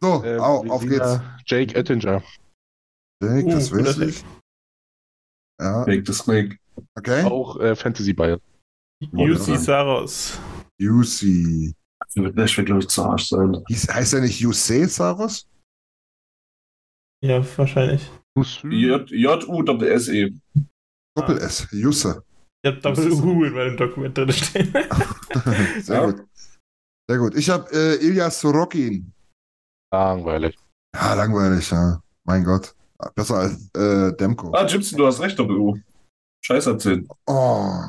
So, 0.00 0.22
Äh, 0.24 0.38
au, 0.38 0.64
auf 0.68 0.82
geht's. 0.82 1.20
Jake 1.46 1.74
Ettinger. 1.74 2.22
Jake, 3.22 3.46
Uh, 3.46 3.50
das 3.50 3.70
guter 3.70 3.84
weiß 3.84 3.98
ich. 3.98 4.24
Ja, 5.60 5.84
Make 5.86 6.02
the 6.06 6.12
Snake. 6.12 6.58
okay. 6.96 7.22
Auch 7.24 7.58
äh, 7.60 7.76
Fantasy 7.76 8.12
Bayern. 8.12 8.40
UC 9.12 9.58
Saros. 9.58 10.38
UC. 10.80 11.74
Der 12.16 12.34
wird, 12.34 12.66
glaube 12.66 12.80
ich, 12.80 12.88
zu 12.88 13.04
Arsch 13.04 13.28
sein. 13.28 13.62
Hieß, 13.68 13.88
heißt 13.92 14.14
er 14.14 14.20
nicht 14.22 14.40
Yusei 14.40 14.86
Saros? 14.86 15.46
Ja, 17.22 17.44
wahrscheinlich. 17.58 18.10
J- 18.64 19.10
J-U-S-E. 19.10 20.30
Doppel 21.16 21.38
S. 21.38 21.66
Jusse. 21.72 22.24
Ich 22.62 22.70
habe 22.72 22.80
Doppel 22.80 23.12
U 23.12 23.44
in 23.44 23.52
meinem 23.52 23.76
Dokument 23.76 24.16
drin 24.16 24.32
stehen. 24.32 24.72
Sehr 25.82 25.96
Ja. 25.96 26.06
gut. 26.10 26.24
Sehr 27.08 27.18
gut. 27.18 27.34
Ich 27.34 27.50
habe 27.50 27.68
äh, 27.72 27.96
Ilya 28.06 28.30
Sorokin. 28.30 29.12
Langweilig. 29.92 30.56
Ja, 30.94 31.14
langweilig, 31.14 31.70
ja. 31.70 32.00
Mein 32.24 32.44
Gott. 32.44 32.74
Besser 33.14 33.36
als 33.36 33.70
äh, 33.74 34.16
Demko. 34.16 34.52
Ah, 34.52 34.64
Gibson, 34.64 34.98
du 34.98 35.06
hast 35.06 35.20
recht, 35.20 35.38
Doppel-U. 35.38 35.76
Scheiß 36.42 36.66
erzählen. 36.66 37.06
Oh. 37.26 37.82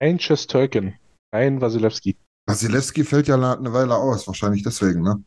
Anxious 0.00 0.46
Turkin. 0.46 0.94
Ryan 1.34 1.60
Wasilewski. 1.60 2.16
Wasilewski 2.46 3.04
fällt 3.04 3.28
ja 3.28 3.34
eine 3.34 3.72
Weile 3.72 3.96
aus, 3.96 4.26
wahrscheinlich 4.26 4.62
deswegen, 4.62 5.02
ne? 5.02 5.22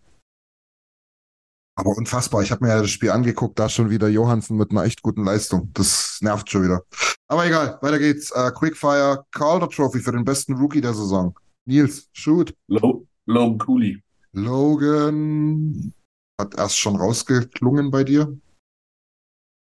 Aber 1.75 1.91
unfassbar. 1.95 2.41
Ich 2.41 2.51
habe 2.51 2.65
mir 2.65 2.71
ja 2.71 2.81
das 2.81 2.89
Spiel 2.89 3.11
angeguckt, 3.11 3.59
da 3.59 3.69
schon 3.69 3.89
wieder 3.89 4.07
Johansen 4.07 4.57
mit 4.57 4.71
einer 4.71 4.83
echt 4.83 5.03
guten 5.03 5.23
Leistung. 5.23 5.69
Das 5.73 6.17
nervt 6.21 6.49
schon 6.49 6.63
wieder. 6.63 6.83
Aber 7.27 7.45
egal, 7.45 7.77
weiter 7.81 7.99
geht's. 7.99 8.31
Äh, 8.31 8.51
Quickfire 8.51 9.25
Calder 9.31 9.69
Trophy 9.69 9.99
für 9.99 10.11
den 10.11 10.25
besten 10.25 10.55
Rookie 10.55 10.81
der 10.81 10.95
Saison. 10.95 11.37
Nils, 11.65 12.09
shoot. 12.13 12.53
Low, 12.67 13.05
Low 13.27 13.57
Cooley. 13.57 14.01
Logan 14.31 15.93
hat 16.39 16.55
erst 16.55 16.79
schon 16.79 16.95
rausgeklungen 16.95 17.91
bei 17.91 18.03
dir. 18.03 18.35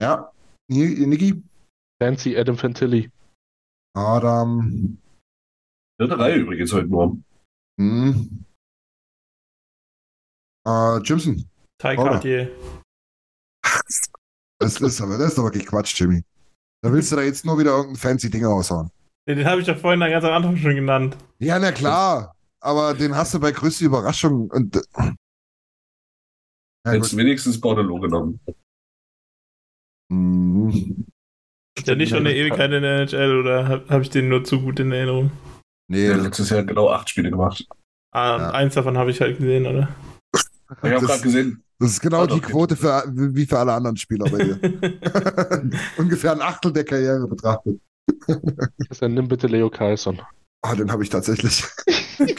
Ja. 0.01 0.31
Ni- 0.69 1.05
Niki? 1.05 1.43
Fancy 2.01 2.35
Adam 2.37 2.57
Fantilli. 2.57 3.11
Adam. 3.95 4.97
Dritte 5.99 6.17
Reihe 6.17 6.37
übrigens 6.37 6.71
heute 6.73 6.87
Morgen. 6.87 7.23
Hm. 7.79 8.45
Äh, 10.65 10.97
Jimson. 11.03 11.47
Ty? 11.77 11.95
Cartier. 11.95 12.51
Das 14.59 14.79
ist 14.79 15.01
aber, 15.01 15.17
das 15.17 15.33
ist 15.33 15.39
aber 15.39 15.47
wirklich 15.49 15.65
Quatsch, 15.67 15.99
Jimmy. 15.99 16.23
Da 16.83 16.91
willst 16.91 17.11
du 17.11 17.15
da 17.15 17.21
jetzt 17.23 17.45
nur 17.45 17.57
wieder 17.59 17.71
irgendein 17.71 17.95
fancy 17.97 18.29
Ding 18.29 18.45
raushauen. 18.45 18.89
Den, 19.27 19.37
den 19.37 19.45
habe 19.47 19.61
ich 19.61 19.67
doch 19.67 19.77
vorhin 19.77 19.99
ganz 19.99 20.23
am 20.25 20.33
Anfang 20.33 20.57
schon 20.57 20.75
genannt. 20.75 21.17
Ja, 21.39 21.59
na 21.59 21.71
klar. 21.71 22.35
Aber 22.59 22.93
den 22.93 23.15
hast 23.15 23.33
du 23.33 23.39
bei 23.39 23.51
größte 23.51 23.85
Überraschung 23.85 24.49
und. 24.51 24.75
äh, 24.75 24.81
Ja, 26.85 26.91
Hättest 26.93 27.11
gut. 27.11 27.19
wenigstens 27.19 27.59
Bordello 27.61 27.99
genommen. 27.99 28.39
Hm. 30.11 31.05
Ist 31.77 31.87
ja 31.87 31.95
nicht 31.95 32.09
schon 32.09 32.19
eine 32.19 32.35
Ewigkeit 32.35 32.71
in 32.73 32.81
der 32.83 32.99
NHL 33.01 33.39
oder 33.39 33.67
habe 33.67 33.85
hab 33.87 34.01
ich 34.01 34.09
den 34.09 34.27
nur 34.27 34.43
zu 34.43 34.59
gut 34.61 34.79
in 34.79 34.91
Erinnerung? 34.91 35.31
Nee, 35.89 36.09
hat 36.13 36.21
letztes 36.21 36.49
Jahr 36.49 36.63
genau 36.63 36.89
acht 36.89 37.09
Spiele 37.09 37.31
gemacht. 37.31 37.65
Ah, 38.13 38.37
Ja. 38.37 38.49
eins 38.51 38.73
davon 38.73 38.97
habe 38.97 39.11
ich 39.11 39.21
halt 39.21 39.37
gesehen, 39.37 39.65
oder? 39.65 39.87
Ich 40.83 40.91
habe 40.91 41.05
gerade 41.05 41.21
gesehen, 41.21 41.63
das 41.79 41.91
ist 41.91 42.01
genau 42.01 42.23
Hat 42.23 42.33
die 42.33 42.41
Quote 42.41 42.75
für, 42.75 43.03
wie 43.07 43.45
für 43.45 43.57
alle 43.59 43.73
anderen 43.73 43.95
Spieler 43.97 44.29
bei 44.29 44.37
dir. 44.43 44.59
Ungefähr 45.97 46.33
ein 46.33 46.41
Achtel 46.41 46.73
der 46.73 46.83
Karriere 46.83 47.27
betrachtet. 47.27 47.79
Christian, 48.87 49.13
nimm 49.13 49.27
bitte 49.29 49.47
Leo 49.47 49.69
Carlson. 49.69 50.21
Ah, 50.61 50.75
den 50.75 50.91
habe 50.91 51.03
ich 51.03 51.09
tatsächlich. 51.09 51.63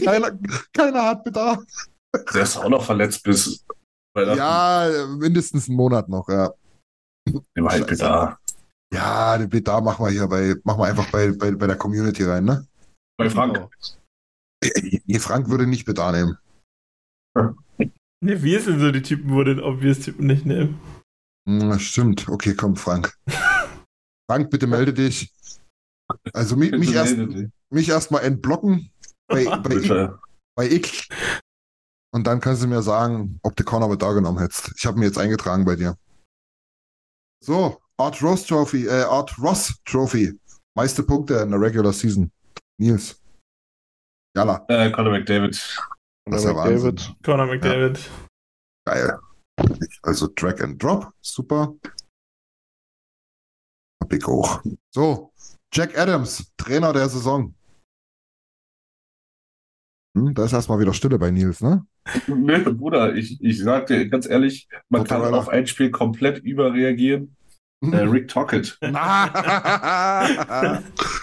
keiner, 0.04 0.38
keiner 0.74 1.04
hat 1.06 1.24
Bedarf. 1.24 1.62
der 2.34 2.42
ist 2.42 2.56
auch 2.58 2.68
noch 2.68 2.84
verletzt 2.84 3.22
bis. 3.24 3.64
Ja, 4.14 4.88
mindestens 5.18 5.68
einen 5.68 5.76
Monat 5.78 6.08
noch, 6.10 6.28
ja. 6.28 6.52
Halt 7.28 7.88
Scheiße. 7.88 8.02
da. 8.02 8.38
Ja, 8.92 9.38
den 9.38 9.48
Bedarf 9.48 9.82
machen 9.82 10.04
wir 10.04 10.10
hier 10.10 10.28
bei, 10.28 10.54
machen 10.64 10.80
wir 10.80 10.86
einfach 10.86 11.10
bei, 11.10 11.32
bei, 11.32 11.52
bei 11.52 11.66
der 11.66 11.76
Community 11.76 12.24
rein, 12.24 12.44
ne? 12.44 12.66
Bei 13.16 13.30
Frank. 13.30 13.68
Nee, 15.06 15.18
Frank 15.18 15.48
würde 15.48 15.66
nicht 15.66 15.84
Bedarf 15.84 16.12
nehmen. 16.12 16.38
Ne, 18.24 18.40
wir 18.40 18.60
sind 18.60 18.78
so 18.78 18.92
die 18.92 19.02
Typen, 19.02 19.34
wo 19.34 19.42
den 19.42 19.58
Obvious-Typen 19.58 20.28
nicht 20.28 20.46
nehmen. 20.46 20.80
Hm, 21.48 21.76
stimmt. 21.80 22.28
Okay, 22.28 22.54
komm, 22.54 22.76
Frank. 22.76 23.18
Frank, 24.30 24.48
bitte 24.48 24.68
melde 24.68 24.94
dich. 24.94 25.32
Also 26.32 26.54
mich, 26.54 26.70
mich 26.70 26.94
erst 26.94 27.16
mich 27.70 27.88
erstmal 27.88 28.22
entblocken 28.22 28.90
bei, 29.26 29.44
bei, 29.62 29.74
Bitte. 29.74 30.20
bei 30.54 30.70
X. 30.70 31.08
Und 32.14 32.26
dann 32.26 32.40
kannst 32.40 32.62
du 32.62 32.68
mir 32.68 32.82
sagen, 32.82 33.40
ob 33.42 33.56
du 33.56 33.64
Connor 33.64 33.88
mit 33.88 34.02
da 34.02 34.12
genommen 34.12 34.38
hättest. 34.38 34.72
Ich 34.76 34.86
habe 34.86 34.98
mir 34.98 35.06
jetzt 35.06 35.18
eingetragen 35.18 35.64
bei 35.64 35.76
dir. 35.76 35.96
So, 37.42 37.80
Art 37.98 38.22
Ross 38.22 38.46
Trophy, 38.46 38.86
äh, 38.86 39.02
Art 39.02 39.36
Ross 39.38 39.74
Trophy. 39.84 40.38
Meiste 40.76 41.02
Punkte 41.02 41.34
in 41.38 41.50
der 41.50 41.60
Regular 41.60 41.92
Season. 41.92 42.30
Nils. 42.78 43.20
Jalla, 44.36 44.64
Äh, 44.68 44.90
Conor 44.92 45.12
McDavid. 45.12 45.52
Das 46.24 46.40
ist 46.40 46.44
ja 46.48 46.54
Wahnsinn. 46.56 46.96
David. 46.96 47.16
Conor 47.24 47.46
McDavid. 47.46 48.10
geil. 48.86 49.18
Also 50.02 50.28
Drag 50.34 50.60
and 50.62 50.82
Drop, 50.82 51.12
super. 51.20 51.74
Hab 54.02 54.12
ich 54.12 54.24
auch. 54.26 54.62
So, 54.94 55.32
Jack 55.72 55.96
Adams, 55.98 56.50
Trainer 56.56 56.92
der 56.92 57.08
Saison. 57.08 57.54
Hm, 60.16 60.34
da 60.34 60.44
ist 60.44 60.52
erstmal 60.52 60.80
wieder 60.80 60.92
Stille 60.92 61.18
bei 61.18 61.30
Nils, 61.30 61.60
ne? 61.60 61.84
Nee, 62.26 62.58
Bruder, 62.58 63.14
ich, 63.14 63.40
ich 63.42 63.58
sag 63.60 63.86
dir 63.86 64.08
ganz 64.08 64.28
ehrlich, 64.28 64.68
man 64.88 65.04
kann 65.04 65.18
Tortorella. 65.18 65.38
auf 65.38 65.48
ein 65.48 65.66
Spiel 65.66 65.90
komplett 65.90 66.38
überreagieren. 66.42 67.36
Äh, 67.84 67.96
Rick 67.96 68.28
Tockett. 68.28 68.78
ja, 68.82 69.28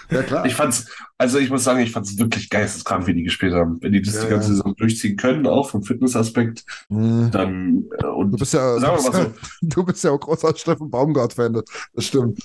klar. 0.09 0.45
Ich 0.45 0.55
fand's, 0.55 0.87
also 1.17 1.37
ich 1.37 1.49
muss 1.49 1.63
sagen, 1.63 1.79
ich 1.79 1.91
fand's 1.91 2.17
wirklich 2.17 2.49
geisteskrank, 2.49 3.07
wie 3.07 3.13
die 3.13 3.23
gespielt 3.23 3.53
haben. 3.53 3.81
Wenn 3.81 3.93
die 3.93 4.01
das 4.01 4.15
Ja, 4.15 4.23
die 4.23 4.29
ganze. 4.29 4.49
Saison 4.49 4.75
durchziehen 4.75 5.15
können, 5.15 5.47
auch 5.47 5.69
vom 5.69 5.83
Fitnessaspekt, 5.83 6.65
Hm. 6.89 7.29
dann 7.31 7.85
äh, 7.99 8.05
und 8.07 8.31
Du 8.31 8.37
bist 8.37 8.53
ja, 8.53 8.77
sagen 8.79 9.03
wir 9.03 9.11
mal 9.11 9.23
ja, 9.25 9.31
du 9.61 9.83
bist 9.85 10.03
ja 10.03 10.11
auch 10.11 10.19
großer 10.19 10.55
Steffen 10.55 10.89
Baumgart-Fan. 10.89 11.61
Das 11.93 12.05
stimmt. 12.05 12.39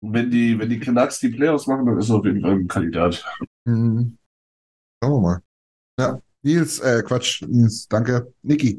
wenn 0.00 0.30
die, 0.30 0.58
wenn 0.58 0.70
die 0.70 0.80
Canucks 0.80 1.20
die 1.20 1.28
Playoffs 1.30 1.66
machen, 1.66 1.86
dann 1.86 1.98
ist 1.98 2.08
er 2.08 2.16
auf 2.16 2.24
jeden 2.24 2.40
Fall 2.40 2.52
ein 2.52 2.68
Kandidat. 2.68 3.24
Hm. 3.66 4.16
Schauen 5.02 5.12
wir 5.12 5.20
mal. 5.20 5.40
Ja, 6.00 6.22
Nils, 6.42 6.78
äh, 6.80 7.02
Quatsch, 7.02 7.42
Nils, 7.42 7.86
danke. 7.86 8.32
Niki. 8.42 8.78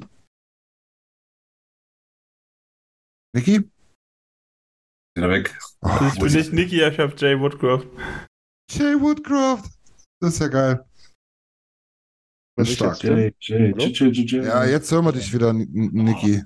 Niki? 3.35 3.57
Ist 3.57 5.23
er 5.23 5.29
weg. 5.29 5.59
Oh, 5.81 5.89
ich 6.07 6.19
bin 6.19 6.33
nicht 6.33 6.51
Nicky, 6.51 6.83
ich 6.83 6.99
habe 6.99 7.13
Jay 7.15 7.39
Woodcroft. 7.39 7.87
Jay 8.71 8.99
Woodcroft. 8.99 9.69
Das 10.19 10.33
ist 10.33 10.39
ja 10.39 10.47
geil. 10.47 10.85
Das 12.57 12.69
ist 12.69 12.75
stark. 12.75 13.03
Jay, 13.03 13.35
Jay, 13.39 13.73
Jay, 13.77 13.91
Jay, 13.91 14.25
Jay. 14.25 14.45
Ja, 14.45 14.65
jetzt 14.65 14.91
hören 14.91 15.05
wir 15.05 15.11
dich 15.11 15.31
wieder, 15.31 15.53
Niki. 15.53 16.43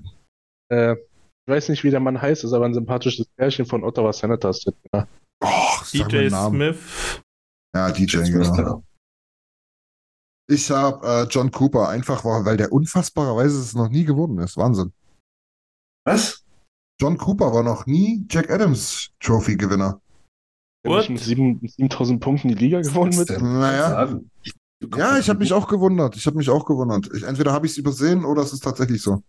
Äh, 0.70 0.92
ich 0.92 1.52
weiß 1.52 1.70
nicht, 1.70 1.84
wie 1.84 1.90
der 1.90 2.00
Mann 2.00 2.20
heißt, 2.20 2.44
ist 2.44 2.52
aber 2.52 2.66
ein 2.66 2.74
sympathisches 2.74 3.26
Pärchen 3.36 3.64
von 3.64 3.82
Ottawa 3.82 4.12
Senators. 4.12 4.66
Ja. 4.92 5.08
Oh, 5.40 5.84
DJ. 5.90 6.28
Smith. 6.28 7.22
Ja, 7.74 7.90
DJ, 7.90 8.18
Jetzt 8.18 8.32
genau. 8.32 8.84
Ich 10.48 10.70
habe 10.70 11.06
äh, 11.06 11.22
John 11.24 11.50
Cooper, 11.50 11.88
einfach 11.88 12.24
war, 12.24 12.44
weil 12.44 12.56
der 12.56 12.72
unfassbarerweise 12.72 13.58
es 13.58 13.74
noch 13.74 13.88
nie 13.88 14.04
geworden 14.04 14.38
ist. 14.38 14.56
Wahnsinn. 14.56 14.92
Was? 16.06 16.44
John 17.00 17.18
Cooper 17.18 17.52
war 17.52 17.62
noch 17.62 17.86
nie 17.86 18.24
Jack 18.30 18.50
Adams 18.50 19.10
Trophy-Gewinner. 19.20 20.00
What? 20.86 20.98
nicht 21.00 21.10
mit 21.10 21.20
sieben- 21.20 21.58
mit 21.60 21.72
7000 21.72 22.20
Punkten 22.20 22.48
die 22.48 22.54
Liga 22.54 22.80
gewonnen 22.80 23.16
mit. 23.18 23.28
Naja. 23.42 24.18
Ja, 24.96 25.18
ich 25.18 25.28
habe 25.28 25.40
mich 25.40 25.52
auch 25.52 25.66
gewundert. 25.66 26.14
Ich 26.16 26.26
habe 26.26 26.36
mich 26.36 26.48
auch 26.48 26.64
gewundert. 26.64 27.08
Ich, 27.14 27.24
entweder 27.24 27.52
habe 27.52 27.66
ich 27.66 27.72
es 27.72 27.78
übersehen 27.78 28.24
oder 28.24 28.42
es 28.42 28.52
ist 28.52 28.62
tatsächlich 28.62 29.02
so. 29.02 29.22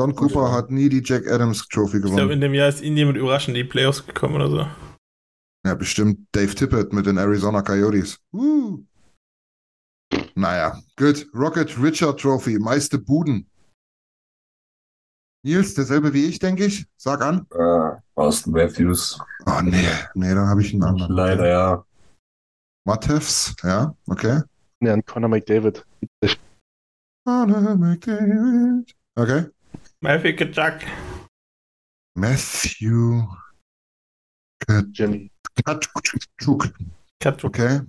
John 0.00 0.14
Cooper 0.16 0.50
hat 0.50 0.70
nie 0.70 0.88
die 0.88 1.02
Jack 1.04 1.30
Adams 1.30 1.68
Trophy 1.68 1.98
Ich 1.98 2.02
glaube, 2.04 2.16
gewonnen. 2.16 2.30
in 2.30 2.40
dem 2.40 2.54
Jahr 2.54 2.68
ist 2.70 2.80
ihnen 2.80 2.96
jemand 2.96 3.18
überraschend 3.18 3.56
in 3.58 3.64
die 3.64 3.68
Playoffs 3.68 4.06
gekommen 4.06 4.36
oder 4.36 4.48
so. 4.48 4.66
Ja, 5.66 5.74
bestimmt 5.74 6.26
Dave 6.32 6.54
Tippett 6.54 6.92
mit 6.94 7.04
den 7.04 7.18
Arizona 7.18 7.60
Coyotes. 7.62 8.18
Uh. 8.32 8.82
Naja, 10.34 10.80
gut. 10.96 11.26
Rocket 11.34 11.78
Richard 11.80 12.20
Trophy, 12.20 12.58
meiste 12.58 12.98
Buden. 12.98 13.48
Nils, 15.44 15.74
derselbe 15.74 16.12
wie 16.12 16.26
ich, 16.26 16.38
denke 16.38 16.66
ich. 16.66 16.86
Sag 16.96 17.20
an. 17.20 17.46
Äh, 17.50 18.00
Austin 18.14 18.52
Matthews. 18.52 19.18
Oh, 19.46 19.60
nee. 19.62 19.88
Nee, 20.14 20.34
dann 20.34 20.48
habe 20.48 20.62
ich 20.62 20.72
einen 20.72 20.84
anderen. 20.84 21.12
Leider, 21.12 21.48
ja. 21.48 21.84
Matevs, 22.84 23.54
ja, 23.62 23.94
okay. 24.06 24.42
Ja, 24.80 24.94
an 24.94 25.04
Conor 25.04 25.28
McDavid. 25.28 25.86
Conor 27.24 27.76
McDavid. 27.76 28.94
Okay. 29.14 29.46
Matthew 30.00 30.36
Kachuk. 30.36 30.80
Matthew 32.14 33.22
Jimmy. 34.92 35.30
Katschuk. 35.64 36.72
Katschuk. 37.20 37.44
Okay. 37.44 37.80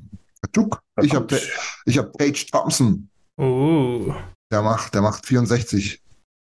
Ich 1.02 1.14
habe 1.16 1.40
ich 1.86 1.98
hab 1.98 2.14
Paige 2.18 2.46
Thompson. 2.52 3.10
Uh, 3.40 4.14
Der 4.52 4.62
macht, 4.62 4.94
der 4.94 5.02
macht 5.02 5.26
64. 5.26 6.02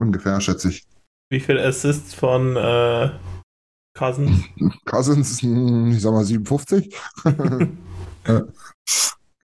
Ungefähr, 0.02 0.41
schätze 0.41 0.70
ich. 0.70 0.84
wie 1.32 1.40
viel 1.40 1.57
Assists 1.60 2.14
von 2.14 2.56
äh, 2.57 3.11
Cousins? 3.98 4.44
Cousins, 4.86 5.41
ich 5.44 6.02
sag 6.02 6.11
mal 6.11 6.26
57. 6.26 6.95
Ja. 8.26 8.41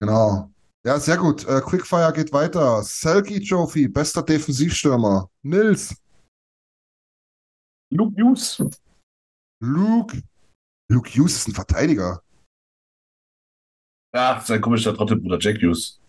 genau. 0.00 0.50
Ja, 0.86 0.98
sehr 0.98 1.18
gut. 1.18 1.44
Äh, 1.46 1.60
Quickfire 1.60 2.14
geht 2.14 2.32
weiter. 2.32 2.82
Selkie 2.82 3.46
Trophy, 3.46 3.88
bester 3.88 4.22
Defensivstürmer. 4.22 5.28
Nils, 5.42 5.94
Luke 7.92 8.14
Hughes. 8.18 8.62
Luke. 9.62 10.22
Luke 10.90 11.10
Hughes 11.10 11.36
ist 11.36 11.48
ein 11.48 11.54
Verteidiger. 11.54 12.22
Ja, 14.14 14.40
sein 14.44 14.60
komischer 14.60 14.94
Trottelbruder 14.94 15.38
Jack 15.40 15.58
Hughes. 15.62 16.00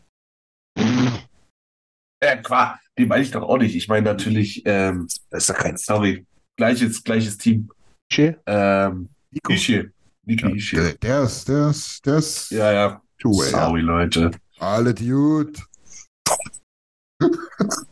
Äh, 2.23 2.41
qua, 2.41 2.79
den 2.97 3.07
meine 3.07 3.23
ich 3.23 3.31
doch 3.31 3.43
auch 3.43 3.57
nicht. 3.57 3.75
Ich 3.75 3.87
meine 3.87 4.05
natürlich, 4.05 4.61
ähm, 4.65 5.07
Das 5.29 5.43
ist 5.43 5.49
ja 5.49 5.55
kein 5.55 5.77
sorry, 5.77 6.25
gleiches, 6.57 7.03
gleiches 7.03 7.37
Team. 7.37 7.69
Che? 8.11 8.39
Ähm, 8.45 9.09
Nico. 9.31 9.53
Ishii. 9.53 9.89
Niki 10.25 10.43
Der, 10.43 10.55
Ishii. 10.55 10.97
der 10.99 11.23
ist, 11.23 11.47
der 11.47 11.69
ist, 11.69 12.05
der 12.05 12.17
ist. 12.17 12.51
Ja, 12.51 12.71
ja. 12.71 13.01
Ey. 13.23 13.31
Sorry, 13.33 13.81
Leute. 13.81 14.31
Alle 14.59 14.93
Dude. 14.93 15.59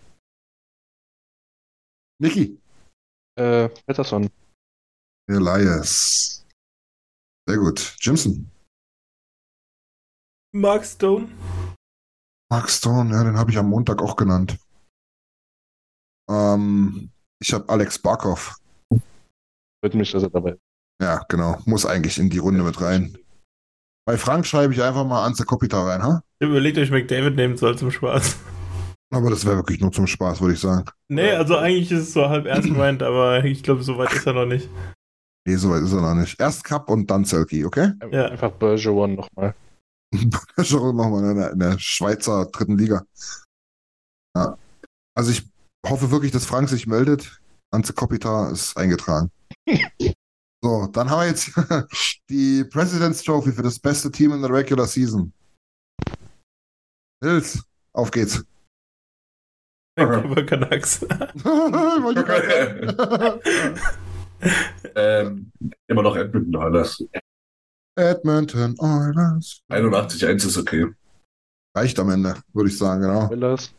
Niki. 2.22 2.60
Äh, 3.38 3.70
Patterson. 3.86 4.30
Elias. 5.30 6.46
Sehr 7.48 7.58
gut. 7.58 7.96
Jimson. 8.00 8.52
Mark 10.52 10.84
Stone. 10.84 11.30
Mark 12.50 12.70
Stone, 12.70 13.12
ja, 13.12 13.24
den 13.24 13.38
habe 13.38 13.52
ich 13.52 13.58
am 13.58 13.70
Montag 13.70 14.02
auch 14.02 14.16
genannt. 14.16 14.58
Ähm, 16.30 17.12
ich 17.40 17.54
habe 17.54 17.70
Alex 17.70 18.00
Barkov. 18.00 18.56
Freut 19.82 19.94
mich, 19.94 20.12
dass 20.12 20.24
er 20.24 20.30
dabei 20.30 20.52
ist. 20.52 20.62
Ja, 21.02 21.24
genau. 21.30 21.60
Muss 21.66 21.86
eigentlich 21.86 22.18
in 22.18 22.30
die 22.30 22.40
Runde 22.40 22.64
mit 22.64 22.82
rein. 22.82 23.18
Bei 24.06 24.18
Frank 24.18 24.48
schreibe 24.48 24.74
ich 24.74 24.82
einfach 24.82 25.06
mal 25.06 25.24
Anze 25.24 25.46
Kopita 25.46 25.84
rein, 25.84 26.02
ha? 26.04 26.24
Überlegt 26.40 26.80
euch 26.80 26.90
McDavid 26.90 27.36
nehmen 27.36 27.56
soll 27.56 27.78
zum 27.78 27.92
Spaß. 27.92 28.38
Aber 29.14 29.30
das 29.30 29.46
wäre 29.46 29.58
wirklich 29.58 29.80
nur 29.80 29.92
zum 29.92 30.08
Spaß, 30.08 30.42
würde 30.42 30.56
ich 30.56 30.60
sagen. 30.60 30.86
Nee, 31.10 31.32
also 31.32 31.58
eigentlich 31.58 31.92
ist 31.92 32.02
es 32.02 32.14
so 32.14 32.28
halb 32.28 32.46
ernst 32.46 32.68
gemeint, 32.68 33.02
aber 33.02 33.44
ich 33.44 33.64
glaube, 33.64 33.82
so 33.82 33.98
weit 33.98 34.14
ist 34.14 34.28
er 34.28 34.34
noch 34.34 34.46
nicht. 34.46 34.70
Nee, 35.48 35.56
so 35.56 35.72
weit 35.72 35.82
ist 35.82 35.94
er 35.94 36.02
noch 36.02 36.14
nicht. 36.14 36.40
Erst 36.40 36.64
Cup 36.64 36.92
und 36.92 37.10
dann 37.10 37.26
Selkie, 37.26 37.66
okay? 37.66 37.94
Ja. 38.12 38.28
Einfach 38.28 38.52
Bergeron 38.52 39.16
nochmal. 39.16 39.56
Schon 40.64 40.96
nochmal 40.96 41.32
in 41.32 41.38
der, 41.38 41.52
in 41.52 41.60
der 41.60 41.80
Schweizer 41.80 42.46
dritten 42.48 42.78
Liga. 42.78 43.06
Ja. 44.36 44.58
Also 45.16 45.32
ich 45.32 45.48
hoffe 45.86 46.12
wirklich, 46.12 46.32
dass 46.32 46.46
Frank 46.46 46.70
sich 46.70 46.88
meldet. 46.88 47.42
Anze 47.72 47.94
Kopita 47.94 48.50
ist 48.52 48.78
eingetragen. 48.78 49.32
So, 50.62 50.88
dann 50.88 51.10
haben 51.10 51.22
wir 51.22 51.28
jetzt 51.28 51.54
die 52.30 52.66
President's 52.66 53.24
Trophy 53.24 53.54
für 53.54 53.62
das 53.62 53.80
beste 53.80 54.12
Team 54.12 54.34
in 54.34 54.42
der 54.42 54.52
Regular 54.52 54.86
Season. 54.86 55.32
Nils, 57.24 57.64
auf 57.94 58.12
geht's. 58.12 58.44
Vancouver 59.96 60.46
Canucks. 60.46 61.06
Ähm, 64.96 65.52
immer 65.88 66.04
noch 66.04 66.16
Edmonton 66.16 66.56
Oilers. 66.56 67.04
Edmonton 68.00 68.76
Oilers. 68.80 69.62
81-1 69.70 70.48
ist 70.48 70.58
okay. 70.58 70.88
Reicht 71.76 72.00
am 72.00 72.10
Ende, 72.10 72.36
würde 72.54 72.70
ich 72.70 72.78
sagen, 72.78 73.02
genau. 73.02 73.30
Willers. 73.30 73.74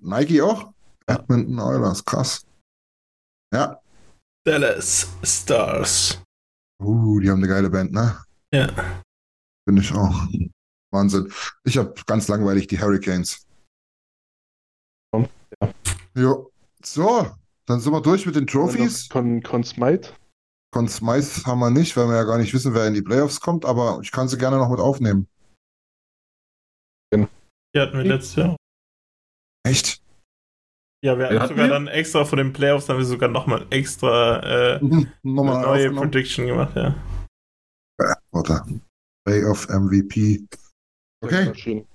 Nike 0.00 0.40
auch? 0.42 0.72
Edmonton 1.06 1.58
Oilers, 1.58 2.04
krass. 2.04 2.46
Ja. 3.52 3.80
Dallas 4.44 5.08
Stars. 5.22 6.22
Uh, 6.82 7.20
die 7.20 7.28
haben 7.30 7.38
eine 7.38 7.48
geile 7.48 7.70
Band, 7.70 7.92
ne? 7.92 8.24
Ja. 8.52 8.68
Finde 9.66 9.82
ich 9.82 9.92
auch. 9.92 10.28
Wahnsinn. 10.92 11.32
Ich 11.64 11.76
habe 11.76 11.94
ganz 12.06 12.28
langweilig 12.28 12.66
die 12.66 12.80
Hurricanes. 12.80 13.46
Ja. 15.14 15.74
Jo. 16.14 16.50
So, 16.82 17.30
dann 17.66 17.80
sind 17.80 17.92
wir 17.92 18.00
durch 18.00 18.24
mit 18.24 18.34
den 18.34 18.46
Trophies. 18.46 19.08
Con, 19.08 19.42
Con 19.42 19.62
Smite. 19.62 20.10
Con 20.72 20.88
Smythe 20.88 21.44
haben 21.46 21.58
wir 21.60 21.70
nicht, 21.70 21.96
weil 21.96 22.06
wir 22.06 22.14
ja 22.16 22.24
gar 22.24 22.38
nicht 22.38 22.54
wissen, 22.54 22.74
wer 22.74 22.86
in 22.86 22.94
die 22.94 23.02
Playoffs 23.02 23.40
kommt, 23.40 23.64
aber 23.64 23.98
ich 24.02 24.12
kann 24.12 24.28
sie 24.28 24.38
gerne 24.38 24.56
noch 24.56 24.70
mit 24.70 24.78
aufnehmen. 24.80 25.26
Die 27.12 27.78
hatten 27.78 27.96
wir 27.98 28.04
letztes 28.04 28.34
Jahr. 28.36 28.56
Echt? 29.64 30.02
Ja, 31.04 31.16
wir 31.16 31.26
hatten 31.26 31.34
Ja, 31.36 31.40
hatten 31.42 31.48
sogar 31.54 31.66
wir? 31.66 31.72
dann 31.72 31.86
extra 31.86 32.24
von 32.24 32.38
den 32.38 32.52
Playoffs, 32.52 32.88
haben 32.88 32.98
wir 32.98 33.04
sogar 33.04 33.28
nochmal 33.28 33.66
extra 33.70 34.40
äh, 34.76 34.84
Mhm. 34.84 34.92
eine 34.92 35.12
Nochmal 35.22 35.62
neue 35.62 35.70
aufgenommen. 35.86 36.10
Prediction 36.10 36.46
gemacht, 36.46 36.76
ja. 36.76 36.94
Warte. 38.32 38.80
Playoff 39.24 39.68
MVP. 39.68 40.46
Okay. 41.22 41.86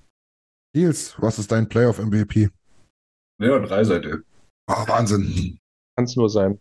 Nils, 0.75 1.15
was 1.21 1.39
ist 1.39 1.51
dein 1.51 1.67
Playoff 1.67 1.99
MVP? 1.99 2.49
Leon 3.41 3.63
Dreiseite. 3.63 4.23
Oh, 4.69 4.87
Wahnsinn. 4.87 5.57
Kann 5.95 6.05
es 6.05 6.15
nur 6.15 6.29
sein. 6.29 6.59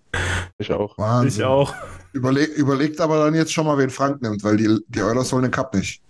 Ich 0.59 0.70
auch. 0.73 0.97
Wahnsinn. 0.97 1.40
Ich 1.40 1.44
auch. 1.44 1.74
Überleg, 2.12 2.51
überlegt 2.51 3.01
aber 3.01 3.24
dann 3.24 3.35
jetzt 3.35 3.52
schon 3.52 3.66
mal, 3.66 3.77
wen 3.77 3.90
Frank 3.90 4.23
nimmt, 4.23 4.44
weil 4.44 4.56
die, 4.56 4.78
die 4.86 5.02
Oilers 5.02 5.32
holen 5.32 5.43
den 5.43 5.51
Cup 5.51 5.74
nicht. 5.74 6.02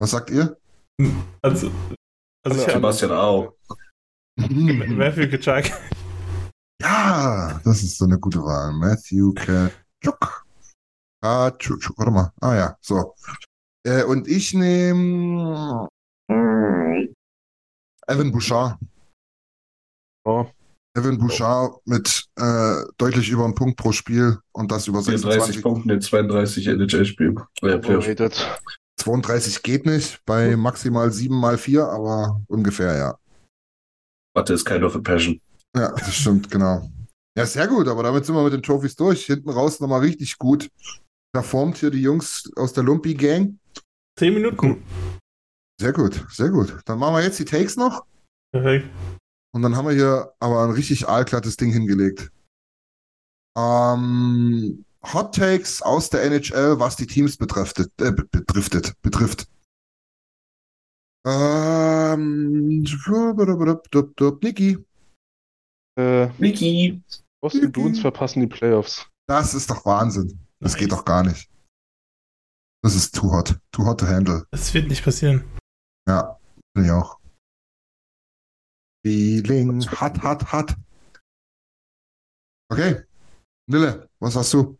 Was 0.00 0.10
sagt 0.10 0.30
ihr? 0.30 0.56
Also, 1.42 1.70
also 2.44 2.58
ich 2.58 2.64
habe 2.66 2.72
Sebastian 2.72 3.12
auch. 3.12 3.54
Matthew 4.36 5.30
Kachak. 5.30 5.72
Ja, 6.80 7.60
das 7.64 7.82
ist 7.82 7.98
so 7.98 8.04
eine 8.04 8.18
gute 8.18 8.42
Wahl. 8.42 8.72
Matthew 8.72 9.32
Kachuk. 9.34 10.46
Kachuk, 11.20 11.98
warte 11.98 12.10
mal. 12.12 12.32
Ah 12.40 12.54
ja, 12.54 12.76
so. 12.80 13.14
Äh, 13.84 14.04
und 14.04 14.28
ich 14.28 14.54
nehme 14.54 15.88
Evan 18.06 18.30
Bouchard. 18.32 18.78
Oh, 20.24 20.46
Evan 20.94 21.18
Bouchard 21.18 21.74
mit 21.86 22.26
äh, 22.36 22.82
deutlich 22.98 23.30
über 23.30 23.44
einem 23.44 23.54
Punkt 23.54 23.78
pro 23.78 23.92
Spiel 23.92 24.38
und 24.52 24.70
das 24.70 24.86
über 24.86 25.02
34 25.02 25.56
26. 25.56 25.62
Punkten 25.62 25.90
in 25.90 26.00
32 26.00 26.66
NHL-Spielen. 26.68 27.40
Äh, 27.62 27.74
overrated. 27.74 28.60
32 29.00 29.62
geht 29.62 29.86
nicht, 29.86 30.20
bei 30.26 30.54
maximal 30.54 31.10
7 31.10 31.34
mal 31.34 31.56
4, 31.56 31.84
aber 31.84 32.40
ungefähr, 32.46 32.96
ja. 32.96 33.18
Warte, 34.34 34.52
ist 34.52 34.64
kind 34.64 34.84
of 34.84 34.94
a 34.94 35.00
passion. 35.00 35.40
Ja, 35.74 35.92
das 35.92 36.14
stimmt, 36.14 36.50
genau. 36.50 36.88
Ja, 37.36 37.46
sehr 37.46 37.66
gut, 37.66 37.88
aber 37.88 38.02
damit 38.02 38.26
sind 38.26 38.34
wir 38.34 38.44
mit 38.44 38.52
den 38.52 38.62
Trophys 38.62 38.94
durch. 38.94 39.24
Hinten 39.24 39.48
raus 39.48 39.80
nochmal 39.80 40.00
richtig 40.00 40.38
gut 40.38 40.68
performt 41.32 41.78
hier 41.78 41.90
die 41.90 42.02
Jungs 42.02 42.50
aus 42.56 42.72
der 42.72 42.84
Lumpi-Gang. 42.84 43.58
Zehn 44.18 44.34
Minuten. 44.34 44.84
Sehr 45.80 45.92
gut, 45.92 46.24
sehr 46.28 46.50
gut. 46.50 46.76
Dann 46.84 46.98
machen 46.98 47.14
wir 47.14 47.22
jetzt 47.22 47.38
die 47.38 47.44
Takes 47.44 47.76
noch 47.76 48.04
Perfekt. 48.52 48.86
Und 49.54 49.62
dann 49.62 49.76
haben 49.76 49.86
wir 49.86 49.94
hier 49.94 50.32
aber 50.40 50.64
ein 50.64 50.70
richtig 50.70 51.08
aalglattes 51.08 51.56
Ding 51.56 51.72
hingelegt. 51.72 52.30
Ähm, 53.56 54.84
Hot 55.12 55.34
Takes 55.34 55.82
aus 55.82 56.10
der 56.10 56.22
NHL, 56.24 56.78
was 56.78 56.96
die 56.96 57.06
Teams 57.06 57.36
betrifft, 57.36 57.78
äh, 57.80 57.86
be- 58.12 58.26
betrifft, 58.30 58.94
betrifft. 59.02 59.48
Ähm, 61.26 62.82
Niki, 64.42 64.78
Äh, 65.98 66.28
Niki. 66.38 67.02
Boston 67.42 67.72
Bruins 67.72 68.00
verpassen 68.00 68.40
die 68.40 68.46
Playoffs. 68.46 69.06
das 69.28 69.54
ist 69.54 69.68
doch 69.70 69.84
Wahnsinn. 69.84 70.38
Das 70.60 70.76
geht 70.76 70.92
doch 70.92 71.04
gar 71.04 71.22
nicht. 71.24 71.50
Das 72.84 72.94
ist 72.94 73.14
too 73.14 73.30
hot. 73.32 73.58
Too 73.72 73.84
hot 73.84 74.00
to 74.00 74.06
handle. 74.06 74.46
Das 74.50 74.72
wird 74.74 74.88
nicht 74.88 75.04
passieren. 75.04 75.44
Ja, 76.08 76.38
finde 76.74 76.88
ich 76.88 76.92
auch. 76.92 77.18
Feeling 79.04 79.82
hot, 80.00 80.22
hot, 80.22 80.52
hot. 80.52 80.74
Okay. 82.70 83.02
Nille, 83.68 84.08
was 84.20 84.36
hast 84.36 84.52
du? 84.54 84.78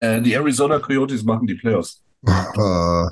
Äh, 0.00 0.22
die 0.22 0.32
Arizona 0.34 0.78
Coyotes 0.78 1.22
machen 1.22 1.46
die 1.46 1.54
Playoffs. 1.54 2.02
Äh, 2.26 3.10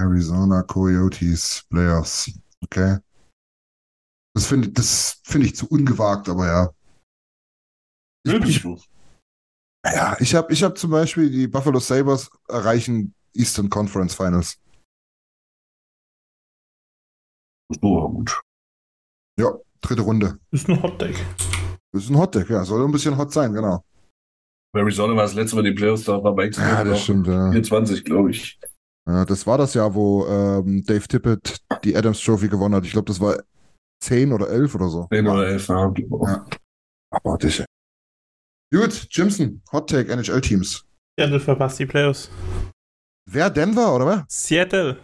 Arizona 0.00 0.62
Coyotes 0.62 1.64
Playoffs. 1.68 2.30
Okay. 2.62 2.98
Das 4.34 4.46
finde 4.46 4.70
das 4.70 5.20
finde 5.24 5.48
ich 5.48 5.56
zu 5.56 5.66
ungewagt, 5.68 6.28
aber 6.28 6.46
ja. 6.46 6.70
Ich, 8.24 8.34
ich, 8.34 8.64
ja, 9.84 10.16
ich 10.20 10.34
habe 10.34 10.52
ich 10.52 10.62
hab 10.62 10.78
zum 10.78 10.90
Beispiel 10.90 11.30
die 11.30 11.48
Buffalo 11.48 11.80
Sabres 11.80 12.30
erreichen 12.48 13.14
Eastern 13.32 13.68
Conference 13.68 14.14
Finals. 14.14 14.58
Oh, 17.82 18.08
gut. 18.08 18.40
Ja, 19.38 19.52
dritte 19.80 20.02
Runde. 20.02 20.38
Ist 20.50 20.68
ein 20.68 20.82
Hot 20.82 20.98
Take. 20.98 21.18
Das 21.92 22.04
ist 22.04 22.10
ein 22.10 22.18
Hot-Deck, 22.18 22.50
ja. 22.50 22.64
Soll 22.64 22.84
ein 22.84 22.92
bisschen 22.92 23.16
hot 23.16 23.32
sein, 23.32 23.52
genau. 23.52 23.82
Arizona 24.76 25.16
war 25.16 25.22
das 25.22 25.32
letzte 25.34 25.56
Mal 25.56 25.62
die 25.62 25.72
Playoffs, 25.72 26.04
da 26.04 26.22
war 26.22 26.34
Mike 26.34 26.60
Ja, 26.60 26.84
das 26.84 27.02
stimmt, 27.02 27.26
ja. 27.26 27.50
24, 27.50 28.04
glaube 28.04 28.30
ich. 28.30 28.60
ja. 29.08 29.24
Das 29.24 29.46
war 29.46 29.56
das 29.56 29.72
Jahr, 29.74 29.94
wo 29.94 30.26
ähm, 30.26 30.84
Dave 30.84 31.08
Tippett 31.08 31.56
die 31.84 31.96
Adams 31.96 32.20
Trophy 32.20 32.48
gewonnen 32.48 32.74
hat. 32.74 32.84
Ich 32.84 32.92
glaube, 32.92 33.06
das 33.06 33.18
war 33.20 33.38
10 34.04 34.32
oder 34.32 34.50
11 34.50 34.74
oder 34.74 34.88
so. 34.88 35.06
10 35.10 35.26
oder 35.26 35.46
11, 35.48 35.68
ja. 35.68 35.94
Ja. 35.96 36.46
Abartig. 37.10 37.64
Gut, 38.72 39.06
Jimson, 39.10 39.62
Hot 39.72 39.88
Take 39.88 40.12
NHL-Teams. 40.12 40.84
Seattle 41.18 41.40
verpasst 41.40 41.78
die 41.78 41.86
Playoffs. 41.86 42.30
Wer 43.30 43.48
Denver 43.48 43.94
oder 43.94 44.06
wer? 44.06 44.26
Seattle. 44.28 44.98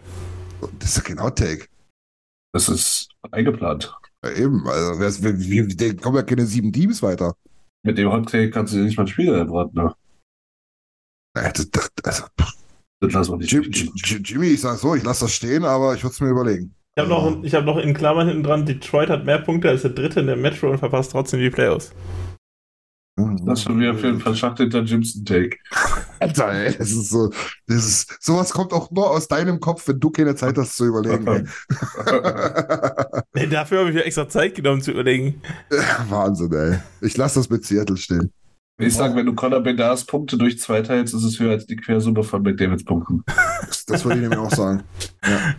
Das 0.79 0.91
ist 0.91 0.97
ja 0.99 1.03
kein 1.03 1.23
Hot 1.23 1.39
Take. 1.39 1.67
Das 2.55 2.69
ist 2.69 3.09
eingeplant. 3.33 3.93
Ja, 4.25 4.31
eben, 4.31 4.67
also 4.69 5.01
wer 5.01 5.09
ist, 5.09 5.25
wie, 5.25 5.69
wie, 5.69 5.77
da 5.77 5.93
kommen 6.01 6.17
ja 6.17 6.23
keine 6.23 6.47
sieben 6.47 6.73
Teams 6.73 7.03
weiter. 7.03 7.35
Mit 7.83 7.99
dem 7.99 8.13
Hot 8.13 8.31
Take 8.31 8.51
kannst 8.51 8.73
du 8.73 8.79
dir 8.79 8.85
nicht 8.85 8.97
mal 8.97 9.03
ein 9.03 9.09
Spiel 9.09 9.35
erwarten. 9.35 9.77
Ne? 9.77 9.93
Ja, 11.37 11.51
das, 11.51 11.69
das, 11.69 11.91
also, 12.05 12.25
Das 13.01 13.13
lassen 13.13 13.33
wir 13.33 13.39
nicht. 13.39 13.51
Jim, 13.51 13.65
Jim, 13.73 14.23
Jimmy, 14.23 14.47
ich 14.47 14.61
sag 14.61 14.79
so, 14.79 14.95
ich 14.95 15.03
lasse 15.03 15.25
das 15.25 15.33
stehen, 15.33 15.65
aber 15.65 15.97
ich 15.97 16.05
würde 16.05 16.13
es 16.13 16.21
mir 16.21 16.29
überlegen. 16.29 16.73
Ich 16.95 17.01
habe 17.01 17.11
noch, 17.11 17.43
ich 17.43 17.55
hab 17.55 17.65
noch 17.65 17.77
in 17.77 17.93
Klammern 17.93 18.29
hinten 18.29 18.45
dran, 18.45 18.67
Detroit 18.67 19.11
hat 19.11 19.25
mehr 19.25 19.41
Punkte 19.41 19.71
als 19.71 19.83
der 19.83 19.91
dritte 19.91 20.21
in 20.21 20.29
der 20.29 20.37
Metro 20.37 20.71
und 20.71 20.79
verpasst 20.79 21.11
trotzdem 21.11 21.41
die 21.41 21.51
Playoffs. 21.51 21.93
Das 23.17 23.61
ist 23.61 23.65
schon 23.65 23.79
wieder 23.79 23.95
für 23.95 24.09
einen 24.09 24.19
verschachtelter 24.19 24.83
Jimson-Take. 24.83 25.59
Alter, 26.19 26.53
ey, 26.53 26.77
das 26.77 26.91
ist 26.91 27.11
so, 27.11 27.31
das 27.69 27.87
ist, 27.87 28.17
sowas 28.21 28.51
kommt 28.51 28.73
auch 28.73 28.91
nur 28.91 29.09
aus 29.09 29.29
deinem 29.29 29.61
Kopf, 29.61 29.87
wenn 29.87 30.01
du 30.01 30.11
keine 30.11 30.35
Zeit 30.35 30.59
hast 30.59 30.77
zu 30.77 30.87
überlegen. 30.87 31.49
Nee, 33.37 33.49
dafür 33.49 33.81
habe 33.81 33.89
ich 33.89 33.97
mir 33.97 34.05
extra 34.05 34.29
Zeit 34.29 34.55
genommen 34.55 34.81
zu 34.81 34.93
überlegen. 34.93 35.43
Wahnsinn, 36.09 36.53
ey. 36.53 36.79
Ich 37.01 37.17
lasse 37.17 37.41
das 37.41 37.51
mit 37.51 37.65
Seattle 37.65 37.97
stehen. 37.97 38.33
Ich 38.79 38.95
sag, 38.95 39.15
wenn 39.17 39.27
du 39.27 39.35
Conor 39.35 39.61
Bedars 39.61 40.05
Punkte 40.05 40.37
durch 40.37 40.61
zwei 40.61 40.83
teilst, 40.83 41.15
ist 41.15 41.25
es 41.25 41.41
höher 41.41 41.53
als 41.53 41.67
die 41.67 41.77
Quersumme 41.77 42.23
von 42.23 42.43
McDavids 42.43 42.85
Punkten. 42.85 43.25
Das, 43.67 43.85
das 43.85 44.05
würde 44.05 44.17
ich 44.17 44.23
nämlich 44.23 44.39
auch 44.39 44.51
sagen. 44.51 44.85
Ja. 45.25 45.55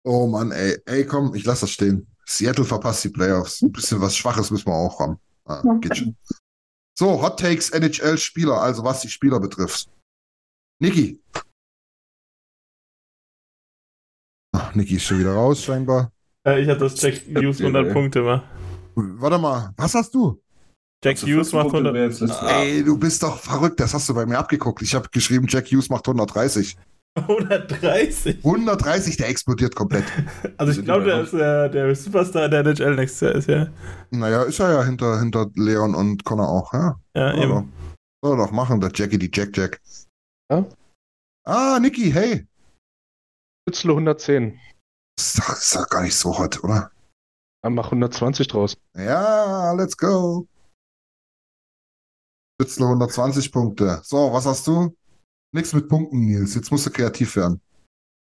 oh 0.05 0.27
Mann, 0.27 0.51
ey. 0.51 0.77
Ey, 0.85 1.05
komm, 1.05 1.35
ich 1.35 1.43
lasse 1.45 1.61
das 1.61 1.71
stehen. 1.71 2.07
Seattle 2.27 2.65
verpasst 2.65 3.03
die 3.05 3.09
Playoffs. 3.09 3.61
Ein 3.61 3.71
bisschen 3.71 4.01
was 4.01 4.15
Schwaches 4.15 4.51
müssen 4.51 4.67
wir 4.67 4.75
auch 4.75 4.99
haben. 4.99 5.17
Ah, 5.45 5.61
geht 5.79 5.97
schon. 5.97 6.15
So, 6.97 7.21
Hot 7.21 7.39
Takes 7.39 7.69
NHL-Spieler, 7.69 8.59
also 8.59 8.83
was 8.83 9.01
die 9.01 9.09
Spieler 9.09 9.39
betrifft. 9.39 9.89
Niki. 10.79 11.21
Ach, 14.55 14.73
Niki 14.75 14.95
ist 14.95 15.03
schon 15.03 15.19
wieder 15.19 15.33
raus, 15.33 15.63
scheinbar. 15.63 16.11
Äh, 16.45 16.61
ich 16.61 16.67
hatte 16.67 16.81
das 16.81 17.01
Jack 17.01 17.21
Hughes 17.27 17.59
100 17.59 17.93
Punkte 17.93 18.21
mal. 18.21 18.43
Warte 18.95 19.37
mal, 19.37 19.73
was 19.77 19.93
hast 19.93 20.13
du? 20.13 20.41
Jack 21.03 21.19
Hughes 21.19 21.53
macht 21.53 21.67
100. 21.67 22.21
Ey, 22.49 22.83
du 22.83 22.97
bist 22.97 23.21
doch 23.21 23.37
verrückt, 23.37 23.79
das 23.79 23.93
hast 23.93 24.09
du 24.09 24.15
bei 24.15 24.25
mir 24.25 24.39
abgeguckt. 24.39 24.81
Ich 24.81 24.95
habe 24.95 25.07
geschrieben, 25.09 25.45
Jack 25.47 25.67
Hughes 25.67 25.89
macht 25.89 26.07
130. 26.07 26.75
130. 27.17 28.37
130, 28.43 29.17
der 29.17 29.29
explodiert 29.29 29.75
komplett. 29.75 30.05
Also 30.57 30.79
ich 30.79 30.85
glaube, 30.85 31.05
der 31.05 31.21
ist 31.21 31.33
äh, 31.33 31.69
der 31.69 31.95
Superstar 31.95 32.49
der 32.49 32.61
NHL 32.61 32.95
nächstes 32.95 33.19
Jahr 33.21 33.35
ist, 33.35 33.47
ja. 33.47 33.67
Naja, 34.11 34.43
ist 34.43 34.59
er 34.59 34.71
ja 34.71 34.83
hinter, 34.83 35.19
hinter 35.19 35.47
Leon 35.55 35.93
und 35.95 36.23
Connor 36.23 36.49
auch, 36.49 36.73
ja. 36.73 36.99
Ja, 37.15 37.31
Soll 37.33 37.43
eben. 37.43 37.51
doch- 37.51 37.65
Soll 38.29 38.39
er 38.39 38.45
doch 38.45 38.51
machen, 38.51 38.79
der 38.81 38.91
Jackie, 38.93 39.19
die 39.19 39.29
Jack 39.33 39.55
Jack. 39.55 39.79
Ja? 40.51 40.65
Ah, 41.45 41.79
Niki, 41.79 42.11
hey. 42.11 42.47
Schützle 43.69 43.91
110. 43.93 44.59
Das 45.17 45.25
ist, 45.27 45.39
doch, 45.39 45.49
ist 45.57 45.75
doch 45.75 45.89
gar 45.89 46.01
nicht 46.03 46.15
so 46.15 46.37
hot, 46.37 46.63
oder? 46.63 46.91
Dann 47.63 47.75
mach 47.75 47.85
120 47.91 48.47
draus. 48.47 48.75
Ja, 48.95 49.71
let's 49.73 49.95
go. 49.97 50.47
Schützle 52.59 52.85
120 52.85 53.51
Punkte. 53.51 54.01
So, 54.03 54.31
was 54.33 54.45
hast 54.45 54.65
du? 54.67 54.95
Nichts 55.53 55.73
mit 55.73 55.87
Punkten, 55.87 56.25
Nils. 56.25 56.55
Jetzt 56.55 56.71
musst 56.71 56.85
du 56.85 56.91
kreativ 56.91 57.35
werden. 57.35 57.61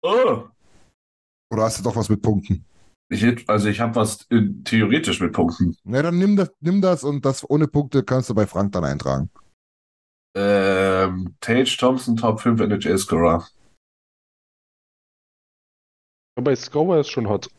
Oh, 0.04 0.44
Oder 1.52 1.64
hast 1.64 1.80
du 1.80 1.84
doch 1.84 1.96
was 1.96 2.10
mit 2.10 2.22
Punkten? 2.22 2.66
ich 3.10 3.48
also 3.48 3.70
ich 3.70 3.80
habe 3.80 3.96
was 3.96 4.30
äh, 4.32 4.42
theoretisch 4.64 5.20
mit 5.22 5.34
Punkten. 5.34 5.78
Na, 5.84 6.02
dann 6.02 6.18
nimm 6.18 6.36
das, 6.36 6.52
nimm 6.60 6.82
das 6.82 7.04
und 7.04 7.24
das 7.26 7.48
ohne 7.48 7.68
Punkte 7.68 8.04
kannst 8.04 8.30
du 8.30 8.34
bei 8.34 8.48
Frank 8.48 8.72
dann 8.72 8.84
eintragen. 8.84 9.30
Ähm, 10.36 11.36
Tage 11.40 11.78
Thompson, 11.78 12.18
Top 12.18 12.42
5 12.42 12.60
NHL-Scorer. 12.60 13.48
Aber 16.36 16.44
bei 16.44 16.56
Scorer 16.56 17.02
ist 17.02 17.10
schon 17.10 17.30
hot. 17.30 17.50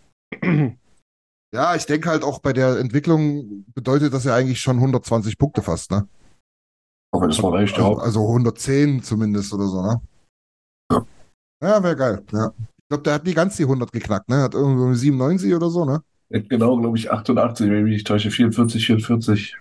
Ja, 1.55 1.76
ich 1.76 1.86
denke 1.86 2.09
halt 2.09 2.24
auch 2.24 2.40
bei 2.40 2.52
der 2.52 2.78
Entwicklung 2.78 3.64
bedeutet 3.74 4.12
das 4.12 4.24
ja 4.24 4.35
eigentlich 4.35 4.60
schon 4.60 4.76
120 4.76 5.39
Punkte 5.39 5.62
fast, 5.62 5.93
ne? 5.93 6.09
Auch 7.15 7.23
wenn 7.23 7.28
das 7.28 7.41
mal 7.41 7.53
reicht, 7.53 7.78
Also, 7.78 7.93
ja. 7.97 8.03
also 8.03 8.27
110 8.27 9.03
zumindest 9.03 9.53
oder 9.55 9.69
so, 9.69 9.82
ne? 9.82 10.01
Ja. 10.91 11.07
Ja, 11.62 11.82
wäre 11.82 11.95
geil, 11.95 12.23
ja. 12.32 12.53
Ich 12.59 12.89
glaube, 12.89 13.05
der 13.05 13.15
hat 13.15 13.24
nie 13.24 13.35
ganz 13.35 13.57
die 13.57 13.62
100 13.62 13.93
geknackt, 13.93 14.28
ne? 14.28 14.43
Hat 14.43 14.55
irgendwie 14.55 14.97
97 14.97 15.55
oder 15.55 15.70
so, 15.70 15.85
ne? 15.85 16.03
Genau, 16.31 16.77
glaube 16.77 16.99
ich, 16.99 17.12
88, 17.12 17.70
wenn 17.70 17.78
ich 17.78 17.85
mich 17.85 17.93
nicht 17.93 18.07
täusche. 18.09 18.32
44, 18.32 18.85
44. 18.85 19.57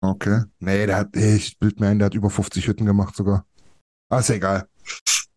Okay. 0.00 0.44
Nee, 0.60 0.86
der 0.86 0.96
hat, 0.96 1.14
ich 1.14 1.58
bild 1.58 1.78
mir 1.78 1.88
ein, 1.88 1.98
der 1.98 2.06
hat 2.06 2.14
über 2.14 2.30
50 2.30 2.66
Hütten 2.66 2.86
gemacht 2.86 3.14
sogar. 3.14 3.44
Ah, 4.08 4.20
ist 4.20 4.30
ja 4.30 4.36
egal. 4.36 4.66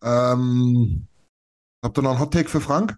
Ähm, 0.02 1.06
habt 1.84 1.98
ihr 1.98 2.02
noch 2.02 2.12
einen 2.12 2.20
Hot 2.20 2.32
Take 2.32 2.48
für 2.48 2.62
Frank? 2.62 2.96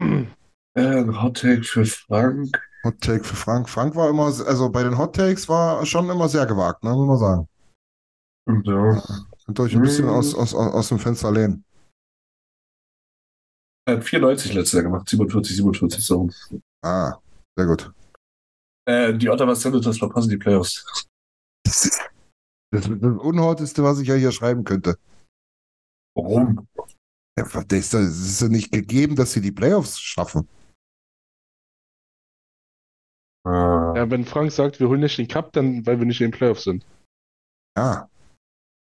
Äh, 0.00 0.26
ein 0.74 1.22
Hot 1.22 1.40
Take 1.40 1.62
für 1.62 1.86
Frank. 1.86 2.60
Hot 2.84 3.00
Take 3.00 3.24
für 3.24 3.36
Frank. 3.36 3.68
Frank 3.68 3.96
war 3.96 4.10
immer, 4.10 4.26
also 4.26 4.70
bei 4.70 4.82
den 4.82 4.98
Hot 4.98 5.16
Takes 5.16 5.48
war 5.48 5.84
schon 5.86 6.08
immer 6.10 6.28
sehr 6.28 6.46
gewagt, 6.46 6.84
ne? 6.84 6.90
Muss 6.90 7.06
man 7.06 7.18
sagen. 7.18 7.48
Ja. 8.64 9.02
Könnt 9.44 9.58
ihr 9.58 9.62
euch 9.62 9.74
ein 9.74 9.82
bisschen 9.82 10.08
aus, 10.08 10.34
aus, 10.34 10.54
aus 10.54 10.88
dem 10.88 10.98
Fenster 10.98 11.32
lehnen. 11.32 11.64
Er 13.86 13.96
hat 13.96 14.04
94 14.04 14.54
letztes 14.54 14.72
Jahr 14.72 14.82
gemacht. 14.82 15.08
47, 15.08 15.56
47 15.56 16.04
so. 16.04 16.28
Ah, 16.82 17.18
sehr 17.56 17.66
gut. 17.66 17.92
Äh, 18.86 19.14
die 19.14 19.28
Ottawa 19.28 19.54
Senators 19.54 19.98
verpassen 19.98 20.30
die 20.30 20.36
Playoffs. 20.36 20.84
Das 21.64 21.86
ist 21.86 22.00
das, 22.70 22.84
das 22.84 23.18
Unhorteste, 23.18 23.82
was 23.82 23.98
ich 24.00 24.08
ja 24.08 24.14
hier 24.14 24.32
schreiben 24.32 24.64
könnte. 24.64 24.96
Warum? 26.14 26.68
Ja, 27.38 27.44
das 27.64 27.94
ist 27.94 28.40
ja 28.40 28.48
nicht 28.48 28.72
gegeben, 28.72 29.16
dass 29.16 29.32
sie 29.32 29.40
die 29.40 29.52
Playoffs 29.52 29.98
schaffen. 29.98 30.48
Äh, 33.46 33.50
Ja, 33.50 34.10
wenn 34.10 34.24
Frank 34.24 34.52
sagt, 34.52 34.80
wir 34.80 34.88
holen 34.88 35.00
nicht 35.00 35.18
den 35.18 35.28
Cup, 35.28 35.52
dann 35.52 35.84
weil 35.86 35.98
wir 35.98 36.06
nicht 36.06 36.20
in 36.20 36.30
den 36.30 36.36
Playoffs 36.36 36.64
sind. 36.64 36.84
Ja, 37.76 38.08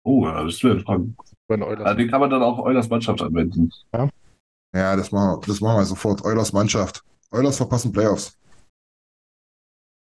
oh, 0.04 0.24
ja, 0.26 0.44
das 0.44 0.62
wäre 0.62 0.80
Frank. 0.80 1.16
Bei 1.48 1.56
den 1.56 1.62
Oilers. 1.64 1.86
Ah, 1.86 1.94
den 1.94 2.08
kann 2.10 2.20
man 2.20 2.30
dann 2.30 2.42
auch 2.42 2.58
Eulers 2.58 2.88
Mannschaft 2.88 3.20
anwenden. 3.22 3.70
ja, 4.74 4.96
das 4.96 5.12
machen, 5.12 5.40
wir, 5.40 5.46
das 5.46 5.60
machen 5.60 5.78
wir 5.78 5.84
sofort. 5.84 6.24
Eulers 6.24 6.52
Mannschaft. 6.52 7.02
Eulers 7.30 7.56
verpassen 7.56 7.92
Playoffs. 7.92 8.36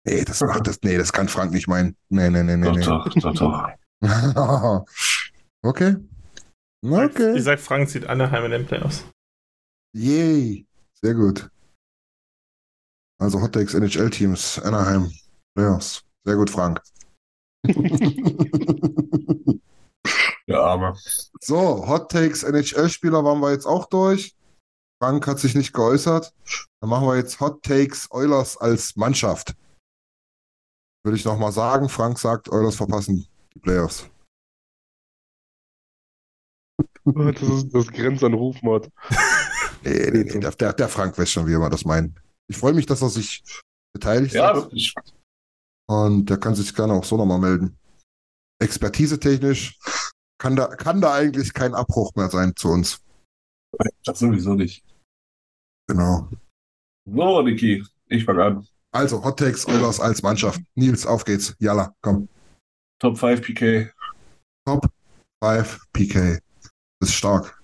Nee, 0.06 0.22
das 0.24 0.40
macht 0.42 0.66
das, 0.66 0.78
nee, 0.82 0.98
das 0.98 1.12
kann 1.12 1.28
Frank 1.28 1.52
nicht 1.52 1.66
meinen. 1.66 1.96
Nee, 2.10 2.28
nee, 2.28 2.42
nee, 2.42 2.56
nee, 2.56 2.66
Doch, 2.66 2.76
nee. 2.76 2.84
doch, 2.84 3.34
doch, 3.34 3.70
doch. 4.00 4.86
okay. 5.62 5.96
Okay. 6.84 7.36
Ich 7.36 7.44
sag, 7.44 7.58
Frank 7.58 7.88
zieht 7.88 8.06
Anaheim 8.06 8.44
in 8.44 8.50
den 8.50 8.66
Playoffs. 8.66 9.08
Yay. 9.96 10.66
Sehr 11.00 11.14
gut. 11.14 11.48
Also 13.24 13.40
Hot 13.40 13.54
Takes 13.54 13.72
NHL 13.72 14.10
Teams, 14.10 14.58
Anaheim, 14.58 15.10
Playoffs. 15.56 16.04
Sehr 16.26 16.36
gut, 16.36 16.50
Frank. 16.50 16.82
Der 20.46 20.60
Arme. 20.60 20.94
So, 21.40 21.88
Hot 21.88 22.10
Takes 22.10 22.42
NHL-Spieler 22.42 23.24
waren 23.24 23.40
wir 23.40 23.50
jetzt 23.50 23.64
auch 23.64 23.86
durch. 23.86 24.36
Frank 25.02 25.26
hat 25.26 25.38
sich 25.38 25.54
nicht 25.54 25.72
geäußert. 25.72 26.34
Dann 26.82 26.90
machen 26.90 27.06
wir 27.06 27.16
jetzt 27.16 27.40
Hot 27.40 27.62
Takes 27.62 28.10
Oilers 28.10 28.58
als 28.58 28.94
Mannschaft. 28.96 29.54
Würde 31.02 31.16
ich 31.16 31.24
nochmal 31.24 31.52
sagen, 31.52 31.88
Frank 31.88 32.18
sagt, 32.18 32.52
Oilers 32.52 32.76
verpassen 32.76 33.26
die 33.54 33.60
Playoffs. 33.60 34.06
Das, 37.06 37.40
ist, 37.40 37.74
das 37.74 37.88
grenzt 37.88 38.22
an 38.22 38.34
Rufmord. 38.34 38.90
Nee, 39.86 40.10
nee, 40.10 40.24
nee, 40.24 40.40
der, 40.40 40.50
der, 40.52 40.72
der 40.72 40.88
Frank 40.88 41.18
weiß 41.18 41.30
schon, 41.30 41.46
wie 41.46 41.58
wir 41.58 41.68
das 41.68 41.84
meinen. 41.84 42.18
Ich 42.48 42.56
freue 42.56 42.74
mich, 42.74 42.86
dass 42.86 43.02
er 43.02 43.08
sich 43.10 43.42
beteiligt 43.94 44.34
Ja, 44.34 44.48
hat. 44.48 44.56
wirklich. 44.56 44.94
Und 45.88 46.26
der 46.30 46.38
kann 46.38 46.54
sich 46.54 46.74
gerne 46.74 46.92
auch 46.94 47.04
so 47.04 47.16
nochmal 47.16 47.38
melden. 47.38 47.76
Expertise-technisch 48.62 49.78
kann 50.38 50.56
da, 50.56 50.66
kann 50.68 51.00
da 51.00 51.14
eigentlich 51.14 51.52
kein 51.52 51.74
Abbruch 51.74 52.14
mehr 52.14 52.30
sein 52.30 52.54
zu 52.56 52.68
uns. 52.68 53.00
Das 54.04 54.18
sowieso 54.18 54.54
nicht. 54.54 54.84
Genau. 55.88 56.28
So, 57.06 57.42
Niki, 57.42 57.84
ich 58.06 58.24
fange 58.24 58.44
an. 58.44 58.68
Also, 58.92 59.22
Hot 59.24 59.38
Takes 59.38 59.66
Oilers 59.66 60.00
als 60.00 60.22
Mannschaft. 60.22 60.60
Nils, 60.76 61.04
auf 61.06 61.24
geht's. 61.24 61.54
Jalla, 61.58 61.94
komm. 62.00 62.28
Top 63.00 63.18
5 63.18 63.42
PK. 63.42 63.92
Top 64.66 64.88
5 65.42 65.86
PK. 65.92 66.38
Das 67.00 67.08
ist 67.10 67.14
stark. 67.16 67.60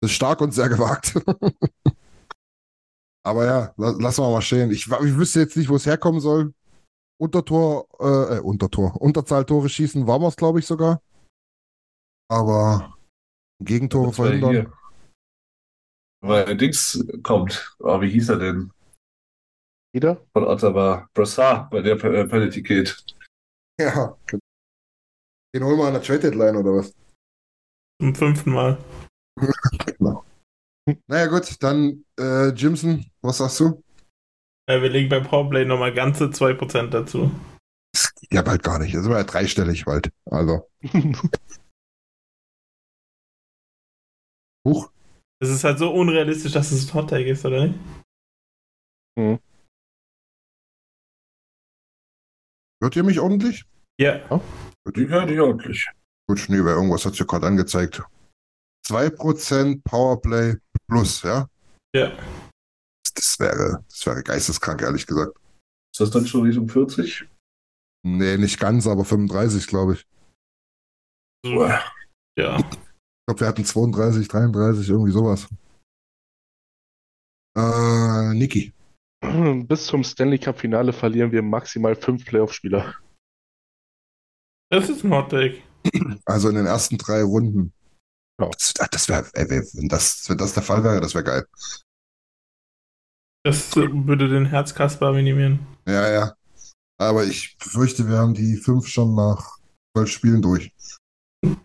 Das 0.00 0.10
ist 0.10 0.16
stark 0.16 0.40
und 0.40 0.52
sehr 0.52 0.68
gewagt. 0.68 1.14
Aber 3.22 3.44
ja, 3.44 3.74
la 3.76 3.90
lassen 3.90 4.22
wir 4.22 4.30
mal 4.30 4.42
stehen. 4.42 4.70
Ich, 4.70 4.86
ich 4.86 5.16
wüsste 5.16 5.40
jetzt 5.40 5.56
nicht, 5.56 5.68
wo 5.68 5.76
es 5.76 5.86
herkommen 5.86 6.20
soll. 6.20 6.54
Untertor, 7.20 7.86
äh, 8.00 8.36
äh, 8.36 8.40
Untertor, 8.40 9.00
Unterzahltore 9.00 9.68
schießen 9.68 10.06
waren 10.06 10.22
wir 10.22 10.28
es, 10.28 10.36
glaube 10.36 10.58
ich, 10.58 10.66
sogar. 10.66 11.02
Aber 12.30 12.96
Gegentore 13.62 14.08
Das 14.08 14.18
war 14.18 14.26
verhindern. 14.26 14.50
hier. 14.50 14.72
Weil 16.22 16.56
Dings 16.56 17.04
kommt. 17.22 17.76
Oh, 17.78 18.00
wie 18.00 18.10
hieß 18.10 18.30
er 18.30 18.38
denn? 18.38 18.72
Wieder? 19.92 20.24
Von 20.32 20.44
Ottawa. 20.44 21.08
Brassard, 21.12 21.70
bei 21.70 21.82
der 21.82 22.02
äh, 22.02 22.26
Penalty 22.26 22.62
geht. 22.62 23.04
Ja. 23.78 24.16
Den 25.54 25.64
holen 25.64 25.78
wir 25.78 25.86
an 25.86 25.94
der 25.94 26.02
Trade 26.02 26.20
Deadline 26.20 26.56
oder 26.56 26.74
was? 26.76 26.94
Zum 28.00 28.14
fünften 28.14 28.52
Mal. 28.52 28.78
Naja, 31.06 31.26
gut, 31.26 31.62
dann 31.62 32.04
äh, 32.18 32.48
Jimson, 32.50 33.04
was 33.22 33.38
sagst 33.38 33.60
du? 33.60 33.82
Äh, 34.66 34.82
wir 34.82 34.88
legen 34.88 35.08
beim 35.08 35.24
Powerplay 35.24 35.64
nochmal 35.64 35.92
ganze 35.92 36.26
2% 36.26 36.88
dazu. 36.88 37.30
Das 37.92 38.14
geht 38.14 38.32
ja 38.32 38.42
bald 38.42 38.62
gar 38.62 38.78
nicht. 38.78 38.94
Das 38.94 39.08
war 39.08 39.18
ja 39.18 39.24
dreistellig 39.24 39.84
bald. 39.84 40.12
Also. 40.26 40.70
Huch. 44.66 44.92
Es 45.42 45.48
ist 45.48 45.64
halt 45.64 45.78
so 45.78 45.90
unrealistisch, 45.92 46.52
dass 46.52 46.70
es 46.70 46.86
ein 46.88 46.94
Hot 46.94 47.10
Take 47.10 47.30
ist, 47.30 47.44
oder 47.44 47.66
nicht? 47.66 47.78
Hört 52.82 52.96
ihr 52.96 53.02
mich 53.02 53.18
ordentlich? 53.20 53.64
Ja. 53.98 54.40
Die 54.94 55.08
höre 55.08 55.28
ich 55.28 55.40
ordentlich. 55.40 55.86
Gut, 56.28 56.46
nee, 56.48 56.64
weil 56.64 56.74
irgendwas 56.74 57.04
hat 57.04 57.18
ja 57.18 57.24
gerade 57.26 57.46
angezeigt. 57.46 58.02
2% 58.86 59.82
Powerplay 59.82 60.56
plus, 60.90 61.22
ja? 61.22 61.48
Ja. 61.94 62.12
Das 63.14 63.38
wäre, 63.38 63.84
das 63.88 64.06
wäre 64.06 64.22
geisteskrank, 64.22 64.82
ehrlich 64.82 65.06
gesagt. 65.06 65.36
Ist 65.92 66.00
das 66.00 66.10
dann 66.10 66.26
schon 66.26 66.42
Richtung 66.42 66.68
40? 66.68 67.28
Nee, 68.06 68.36
nicht 68.36 68.58
ganz, 68.58 68.86
aber 68.86 69.04
35, 69.04 69.66
glaube 69.66 69.94
ich. 69.94 70.06
Ja. 71.44 71.84
Ich 72.58 73.26
glaube, 73.26 73.40
wir 73.40 73.48
hatten 73.48 73.64
32, 73.64 74.28
33, 74.28 74.88
irgendwie 74.88 75.12
sowas. 75.12 75.48
Äh, 77.56 78.34
Niki. 78.34 78.72
Bis 79.66 79.86
zum 79.86 80.04
Stanley 80.04 80.38
Cup 80.38 80.58
Finale 80.58 80.92
verlieren 80.92 81.32
wir 81.32 81.42
maximal 81.42 81.94
fünf 81.94 82.24
Playoff-Spieler. 82.24 82.94
Das 84.70 84.88
ist 84.88 85.04
ein 85.04 85.12
Hot 85.12 85.30
Take. 85.30 85.62
Also 86.24 86.48
in 86.48 86.54
den 86.54 86.66
ersten 86.66 86.96
drei 86.96 87.22
Runden. 87.22 87.72
Ja. 88.40 88.48
Das, 88.48 88.74
das 88.90 89.08
wäre, 89.08 89.26
wenn 89.34 89.88
das, 89.88 90.28
wenn 90.28 90.38
das 90.38 90.54
der 90.54 90.62
Fall 90.62 90.82
wäre, 90.82 91.00
das 91.00 91.14
wäre 91.14 91.24
geil. 91.24 91.46
Das 93.44 93.74
würde 93.76 94.28
den 94.28 94.46
Herzkasper 94.46 95.12
minimieren. 95.12 95.66
Ja, 95.86 96.10
ja. 96.10 96.34
Aber 96.98 97.24
ich 97.24 97.56
befürchte, 97.56 98.06
wir 98.08 98.18
haben 98.18 98.34
die 98.34 98.56
fünf 98.56 98.86
schon 98.86 99.14
nach 99.14 99.56
zwölf 99.96 100.10
Spielen 100.10 100.42
durch. 100.42 100.72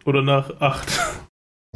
Oder 0.06 0.22
nach 0.22 0.50
8. 0.62 1.28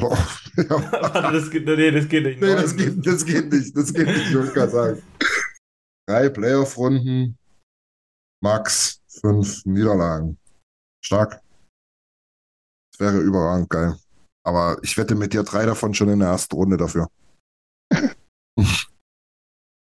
Oh, 0.02 0.18
ja. 0.56 0.70
Warte, 0.70 1.34
das 1.34 1.52
geht, 1.52 1.66
nee, 1.66 1.92
das 1.92 2.08
geht 2.08 2.24
nicht. 2.24 2.40
Nee, 2.40 2.56
das 2.56 2.76
geht, 2.76 3.06
das 3.06 3.26
geht 3.26 3.52
nicht. 3.52 3.76
Das 3.76 3.94
geht 3.94 4.08
nicht, 4.08 4.32
ich 4.34 4.54
gerade 4.54 4.72
sagen. 4.72 5.04
Drei 6.08 6.30
Playoff-Runden, 6.30 7.38
max 8.42 9.02
fünf 9.08 9.66
Niederlagen. 9.66 10.40
Stark. 11.04 11.42
Das 12.92 13.00
wäre 13.00 13.20
überragend 13.20 13.70
geil. 13.70 13.98
Aber 14.46 14.78
ich 14.84 14.98
wette 14.98 15.16
mit 15.16 15.34
dir 15.34 15.44
drei 15.44 15.66
davon 15.66 15.94
schon 15.94 16.10
in 16.10 16.20
der 16.20 16.30
ersten 16.30 16.56
Runde 16.56 16.78
dafür. 16.78 17.08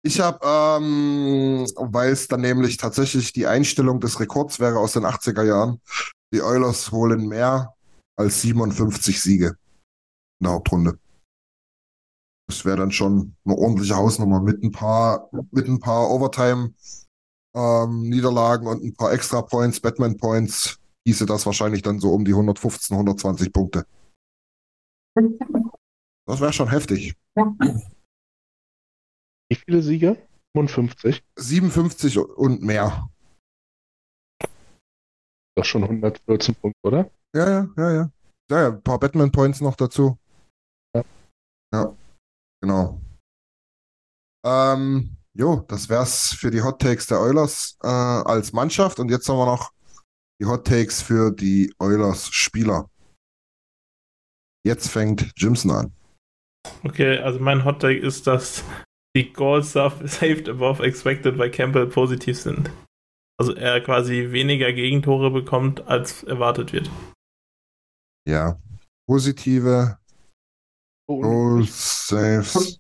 Ich 0.06 0.20
habe, 0.20 0.40
ähm, 0.44 1.66
weil 1.78 2.12
es 2.12 2.28
dann 2.28 2.42
nämlich 2.42 2.76
tatsächlich 2.76 3.32
die 3.32 3.48
Einstellung 3.48 4.02
des 4.02 4.20
Rekords 4.20 4.60
wäre 4.60 4.78
aus 4.78 4.92
den 4.92 5.06
80er 5.06 5.44
Jahren, 5.46 5.80
die 6.34 6.42
Oilers 6.42 6.92
holen 6.92 7.30
mehr 7.30 7.74
als 8.18 8.42
57 8.42 9.22
Siege 9.22 9.56
in 10.42 10.44
der 10.44 10.52
Hauptrunde. 10.52 11.00
Das 12.50 12.66
wäre 12.66 12.76
dann 12.76 12.92
schon 12.92 13.38
eine 13.46 13.56
ordentliche 13.56 13.96
Hausnummer 13.96 14.42
mit 14.42 14.62
ein 14.62 14.74
paar, 14.74 15.30
mit 15.52 15.68
ein 15.70 15.80
paar 15.80 16.10
Overtime 16.10 16.74
ähm, 17.56 18.10
Niederlagen 18.10 18.68
und 18.68 18.84
ein 18.84 18.96
paar 18.96 19.14
Extra 19.14 19.42
Points, 19.42 19.80
Batman 19.80 20.18
Points, 20.18 20.80
hieße 21.08 21.26
das 21.26 21.46
wahrscheinlich 21.46 21.82
dann 21.82 22.00
so 22.00 22.12
um 22.14 22.26
die 22.26 22.34
115, 22.34 22.96
120 22.96 23.54
Punkte. 23.54 23.86
Das 25.16 26.40
wäre 26.40 26.54
schon 26.54 26.70
heftig. 26.70 27.16
Wie 29.50 29.56
viele 29.56 29.82
Siege? 29.82 30.28
55. 30.56 31.24
57 31.36 32.18
und 32.18 32.62
mehr. 32.62 33.10
Das 35.56 35.66
ist 35.66 35.68
schon 35.68 35.84
114 35.84 36.56
Punkte, 36.56 36.80
oder? 36.84 37.12
Ja, 37.36 37.50
ja, 37.50 37.70
ja, 37.78 37.92
ja. 37.92 38.12
Ja, 38.52 38.62
ja, 38.62 38.68
ein 38.70 38.84
paar 38.84 39.00
Batman 39.00 39.32
Points 39.32 39.62
noch 39.62 39.76
dazu. 39.76 40.18
Ja. 40.96 41.04
Ja, 41.74 41.96
genau. 42.62 43.02
Ähm, 44.46 45.18
jo, 45.34 45.64
das 45.68 45.90
wär's 45.90 46.34
für 46.34 46.52
die 46.52 46.62
Hot 46.62 46.82
Takes 46.82 47.08
der 47.08 47.22
Oilers 47.22 47.78
äh, 47.82 47.88
als 47.88 48.54
Mannschaft. 48.54 49.00
Und 49.00 49.10
jetzt 49.10 49.28
haben 49.30 49.38
wir 49.38 49.46
noch 49.46 49.72
die 50.42 50.46
Hot 50.46 50.68
Takes 50.68 51.02
für 51.02 51.32
die 51.32 51.74
Oilers 51.80 52.28
Spieler. 52.30 52.90
Jetzt 54.66 54.90
fängt 54.90 55.32
Jimson 55.36 55.72
an. 55.72 55.94
Okay, 56.84 57.18
also 57.18 57.40
mein 57.40 57.66
Hot 57.66 57.82
Take 57.82 58.00
ist, 58.00 58.28
dass 58.28 58.64
die 59.16 59.32
Goals 59.32 59.74
saved 59.74 60.50
above 60.50 60.84
expected 60.84 61.38
bei 61.38 61.50
Campbell 61.50 61.88
positiv 61.88 62.40
sind. 62.40 62.72
Also 63.40 63.54
er 63.54 63.82
quasi 63.82 64.32
weniger 64.32 64.72
Gegentore 64.72 65.32
bekommt, 65.32 65.86
als 65.88 66.24
erwartet 66.24 66.72
wird. 66.72 66.90
Ja. 68.28 68.60
Positive 69.08 69.98
Oh, 71.10 71.20
Goals 71.22 72.08
saves 72.08 72.80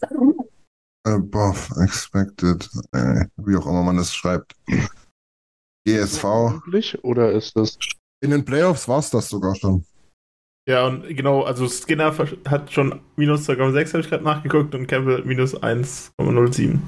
above 1.05 1.83
expected. 1.83 2.69
Äh, 2.93 3.25
wie 3.35 3.57
auch 3.57 3.67
immer 3.67 3.83
man 3.83 3.97
das 3.97 4.13
schreibt. 4.13 4.55
GSV. 5.85 6.23
Oder 7.01 7.33
ist 7.33 7.57
das 7.57 7.77
In 8.21 8.31
den 8.31 8.45
Playoffs 8.45 8.87
war 8.87 8.99
es 8.99 9.09
das 9.09 9.27
sogar 9.27 9.55
schon. 9.55 9.85
Ja, 10.67 10.87
und 10.87 11.03
genau, 11.15 11.43
also 11.43 11.67
Skinner 11.67 12.15
hat 12.47 12.71
schon 12.71 13.01
minus 13.17 13.47
2,6, 13.49 13.89
habe 13.93 13.99
ich 14.01 14.09
gerade 14.09 14.23
nachgeguckt, 14.23 14.73
und 14.75 14.87
Campbell 14.87 15.23
minus 15.25 15.55
1,07. 15.55 16.79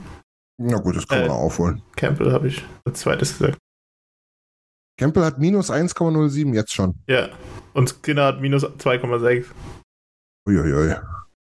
Na 0.58 0.78
gut, 0.78 0.96
das 0.96 1.08
kann 1.08 1.20
man 1.20 1.28
Äh. 1.28 1.32
auch 1.32 1.40
aufholen. 1.42 1.82
Campbell 1.98 2.32
habe 2.32 2.48
ich 2.48 2.64
als 2.86 3.02
zweites 3.02 3.38
gesagt. 3.38 3.58
Campbell 4.98 5.26
hat 5.26 5.40
minus 5.40 5.70
1,07 5.70 6.54
jetzt 6.54 6.74
schon. 6.74 6.96
Ja, 7.08 7.30
und 7.74 7.90
Skinner 7.90 8.26
hat 8.28 8.40
minus 8.40 8.64
2,6. 8.64 9.48
Uiuiui. 10.48 10.96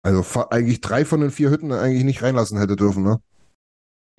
Also 0.03 0.23
eigentlich 0.49 0.81
drei 0.81 1.06
von 1.06 1.22
den 1.22 1.30
vier 1.31 1.52
Hütten 1.52 1.72
eigentlich 1.72 2.03
nicht 2.03 2.23
reinlassen 2.23 2.57
hätte 2.57 2.76
dürfen, 2.76 3.03
ne? 3.03 3.19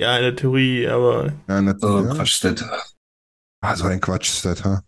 Ja, 0.00 0.16
in 0.16 0.22
der 0.22 0.36
Theorie, 0.36 0.86
aber 0.86 1.32
Ja, 1.48 1.60
nicht, 1.60 1.82
Oh, 1.82 2.04
ja. 2.04 2.14
Quatsch, 2.14 2.44
das. 2.44 2.94
Ah, 3.62 3.74
ein 3.88 4.00
Quatsch 4.00 4.44
ha? 4.64 4.82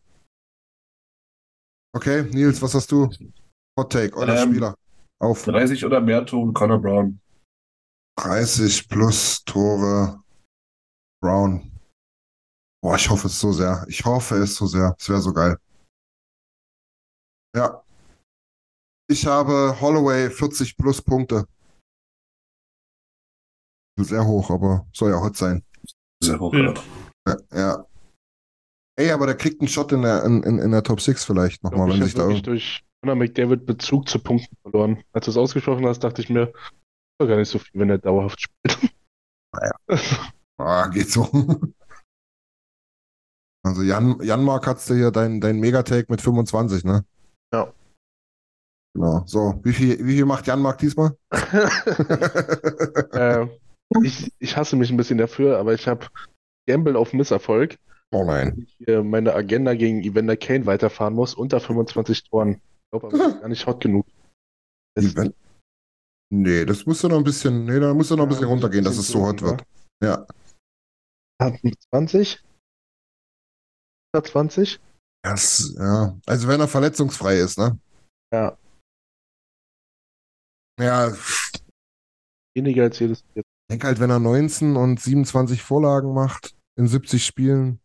Okay, 1.94 2.22
Nils, 2.32 2.60
was 2.60 2.74
hast 2.74 2.92
du? 2.92 3.08
Hot 3.78 3.92
Take, 3.92 4.14
euer 4.16 4.28
Ähm, 4.28 4.50
Spieler. 4.50 4.74
Auf 5.20 5.44
30 5.44 5.84
oder 5.84 6.00
mehr 6.00 6.24
Tore 6.26 6.52
Connor 6.52 6.78
Brown. 6.80 7.20
30 8.18 8.88
plus 8.88 9.42
Tore 9.44 10.22
Brown. 11.22 11.72
Boah, 12.82 12.96
ich 12.96 13.08
hoffe 13.10 13.26
es 13.26 13.40
so 13.40 13.52
sehr. 13.52 13.84
Ich 13.88 14.04
hoffe 14.04 14.36
es 14.36 14.54
so 14.54 14.66
sehr. 14.66 14.94
Es 14.98 15.08
wäre 15.08 15.20
so 15.20 15.32
geil. 15.32 15.56
Ja. 17.56 17.82
Ich 19.10 19.26
habe 19.26 19.80
Holloway 19.80 20.30
40 20.30 20.76
plus 20.76 21.00
Punkte. 21.02 21.46
Sehr 23.98 24.24
hoch, 24.24 24.50
aber 24.50 24.86
soll 24.92 25.10
ja 25.10 25.20
hot 25.20 25.36
sein. 25.36 25.64
Sehr 26.22 26.38
hoch. 26.38 26.52
Ja. 26.54 26.74
Ja. 27.26 27.36
ja. 27.52 27.86
Ey, 28.98 29.12
aber 29.12 29.26
der 29.26 29.36
kriegt 29.36 29.60
einen 29.60 29.68
Shot 29.68 29.92
in 29.92 30.02
der, 30.02 30.24
in, 30.24 30.42
in, 30.42 30.72
der 30.72 30.82
Top 30.82 31.00
6 31.00 31.24
vielleicht 31.24 31.58
Ich 31.58 31.62
nochmal, 31.62 31.88
wenn 31.88 31.98
ich 31.98 32.04
sich 32.04 32.14
habe 32.14 32.22
da. 32.22 32.28
wirklich 32.28 32.42
durch 32.42 32.84
Conor 33.00 33.14
McDavid 33.14 33.64
Bezug 33.64 34.08
zu 34.08 34.18
Punkten 34.18 34.56
verloren. 34.62 35.04
Als 35.12 35.26
du 35.26 35.30
es 35.30 35.36
ausgesprochen 35.36 35.86
hast, 35.86 36.00
dachte 36.00 36.20
ich 36.20 36.28
mir, 36.28 36.46
das 36.46 36.54
ist 36.56 37.20
doch 37.20 37.28
gar 37.28 37.36
nicht 37.36 37.48
so 37.48 37.60
viel, 37.60 37.80
wenn 37.80 37.90
er 37.90 37.98
dauerhaft 37.98 38.40
spielt. 38.40 38.92
Ah, 40.60 40.88
geht 40.88 41.08
so. 41.08 41.22
Also 43.64 43.82
Jan, 43.82 44.20
Janmark 44.20 44.66
hat's 44.66 44.86
dir 44.86 44.96
hier 44.96 45.10
dein, 45.12 45.40
dein 45.40 45.60
Megatake 45.60 46.06
mit 46.08 46.20
25, 46.20 46.82
ne? 46.82 47.04
Ja. 47.54 47.72
Genau. 48.92 49.22
So, 49.24 49.60
wie 49.62 49.72
viel, 49.72 50.04
wie 50.04 50.16
viel 50.16 50.24
macht 50.24 50.48
Janmark 50.48 50.78
diesmal? 50.78 51.16
äh, 53.12 53.46
ich, 54.02 54.32
ich 54.40 54.56
hasse 54.56 54.74
mich 54.74 54.90
ein 54.90 54.96
bisschen 54.96 55.18
dafür, 55.18 55.58
aber 55.58 55.74
ich 55.74 55.86
habe 55.86 56.08
Gamble 56.66 56.96
auf 56.96 57.12
Misserfolg. 57.12 57.78
Oh 58.12 58.24
nein. 58.24 58.66
Ich 58.66 58.76
hier 58.86 59.02
meine 59.02 59.34
Agenda 59.34 59.74
gegen 59.74 60.02
Evander 60.02 60.36
Kane 60.36 60.66
weiterfahren 60.66 61.14
muss, 61.14 61.34
unter 61.34 61.60
25 61.60 62.24
Toren. 62.24 62.60
Ich 62.60 62.90
glaube 62.90 63.08
aber, 63.08 63.28
ist 63.28 63.40
gar 63.40 63.48
nicht 63.48 63.66
hot 63.66 63.80
genug. 63.80 64.06
Evan- 64.96 65.34
Nee, 66.30 66.66
das 66.66 66.84
muss 66.84 67.00
ja 67.00 67.08
noch 67.08 67.16
ein 67.18 67.24
bisschen, 67.24 67.64
nee, 67.64 67.80
da 67.80 67.94
muss 67.94 68.10
ja 68.10 68.16
noch 68.16 68.24
ein 68.24 68.28
bisschen 68.28 68.44
Ja, 68.44 68.50
runtergehen, 68.50 68.84
dass 68.84 68.98
es 68.98 69.08
so 69.08 69.22
hot 69.26 69.40
wird. 69.40 69.64
Ja. 70.04 70.26
20? 71.90 72.44
120? 74.14 74.78
Das, 75.22 75.74
ja. 75.78 76.18
Also 76.26 76.48
wenn 76.48 76.60
er 76.60 76.68
verletzungsfrei 76.68 77.38
ist, 77.38 77.56
ne? 77.58 77.78
Ja, 78.32 78.58
Ja, 80.80 81.12
weniger 82.54 82.84
als 82.84 82.98
jedes 82.98 83.20
Jahr. 83.34 83.42
ich 83.44 83.70
denke 83.70 83.86
halt, 83.86 83.98
wenn 84.00 84.10
er 84.10 84.18
19 84.20 84.76
und 84.76 85.00
27 85.00 85.62
Vorlagen 85.62 86.12
macht 86.12 86.54
in 86.76 86.86
70 86.86 87.24
Spielen. 87.24 87.80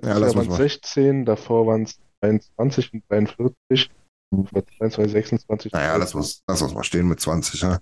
Ja, 0.00 0.18
Jahr 0.18 0.20
waren 0.20 0.38
es 0.38 0.48
mal. 0.48 0.56
16, 0.56 1.24
davor 1.24 1.66
waren 1.66 1.82
es 1.82 2.00
23 2.20 2.94
und 2.94 3.04
43. 3.08 3.90
Vor 4.50 4.66
22, 4.78 5.12
26. 5.12 5.72
Naja, 5.72 5.96
lass 5.96 6.14
was, 6.14 6.42
lass 6.46 6.62
was 6.62 6.72
mal 6.72 6.84
stehen 6.84 7.06
mit 7.08 7.20
20, 7.20 7.60
ja. 7.60 7.78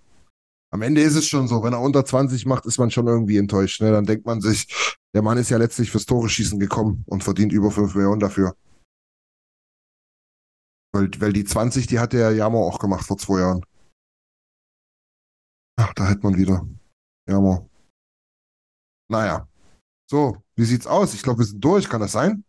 Am 0.72 0.82
Ende 0.82 1.00
ist 1.00 1.16
es 1.16 1.26
schon 1.26 1.48
so, 1.48 1.62
wenn 1.62 1.72
er 1.72 1.80
unter 1.80 2.04
20 2.04 2.46
macht, 2.46 2.64
ist 2.66 2.78
man 2.78 2.90
schon 2.90 3.06
irgendwie 3.06 3.38
enttäuscht. 3.38 3.80
Ne? 3.80 3.90
Dann 3.90 4.04
denkt 4.04 4.24
man 4.24 4.40
sich, 4.40 4.96
der 5.14 5.22
Mann 5.22 5.38
ist 5.38 5.50
ja 5.50 5.58
letztlich 5.58 5.90
fürs 5.90 6.06
Tore 6.06 6.28
schießen 6.28 6.60
gekommen 6.60 7.04
und 7.06 7.24
verdient 7.24 7.52
über 7.52 7.70
5 7.70 7.94
Millionen 7.94 8.20
dafür. 8.20 8.54
Weil, 10.92 11.10
weil 11.18 11.32
die 11.32 11.44
20, 11.44 11.86
die 11.86 11.98
hat 11.98 12.12
der 12.12 12.32
Jammer 12.32 12.58
auch 12.58 12.78
gemacht 12.78 13.04
vor 13.04 13.18
zwei 13.18 13.40
Jahren. 13.40 13.64
Ach, 15.76 15.92
da 15.94 16.08
hätte 16.08 16.22
man 16.22 16.36
wieder. 16.36 16.66
Jammer. 17.28 17.68
Naja. 19.08 19.49
So, 20.10 20.36
wie 20.56 20.64
sieht's 20.64 20.86
aus? 20.88 21.14
Ich 21.14 21.22
glaube, 21.22 21.38
wir 21.38 21.46
sind 21.46 21.64
durch. 21.64 21.88
Kann 21.88 22.00
das 22.00 22.12
sein? 22.12 22.44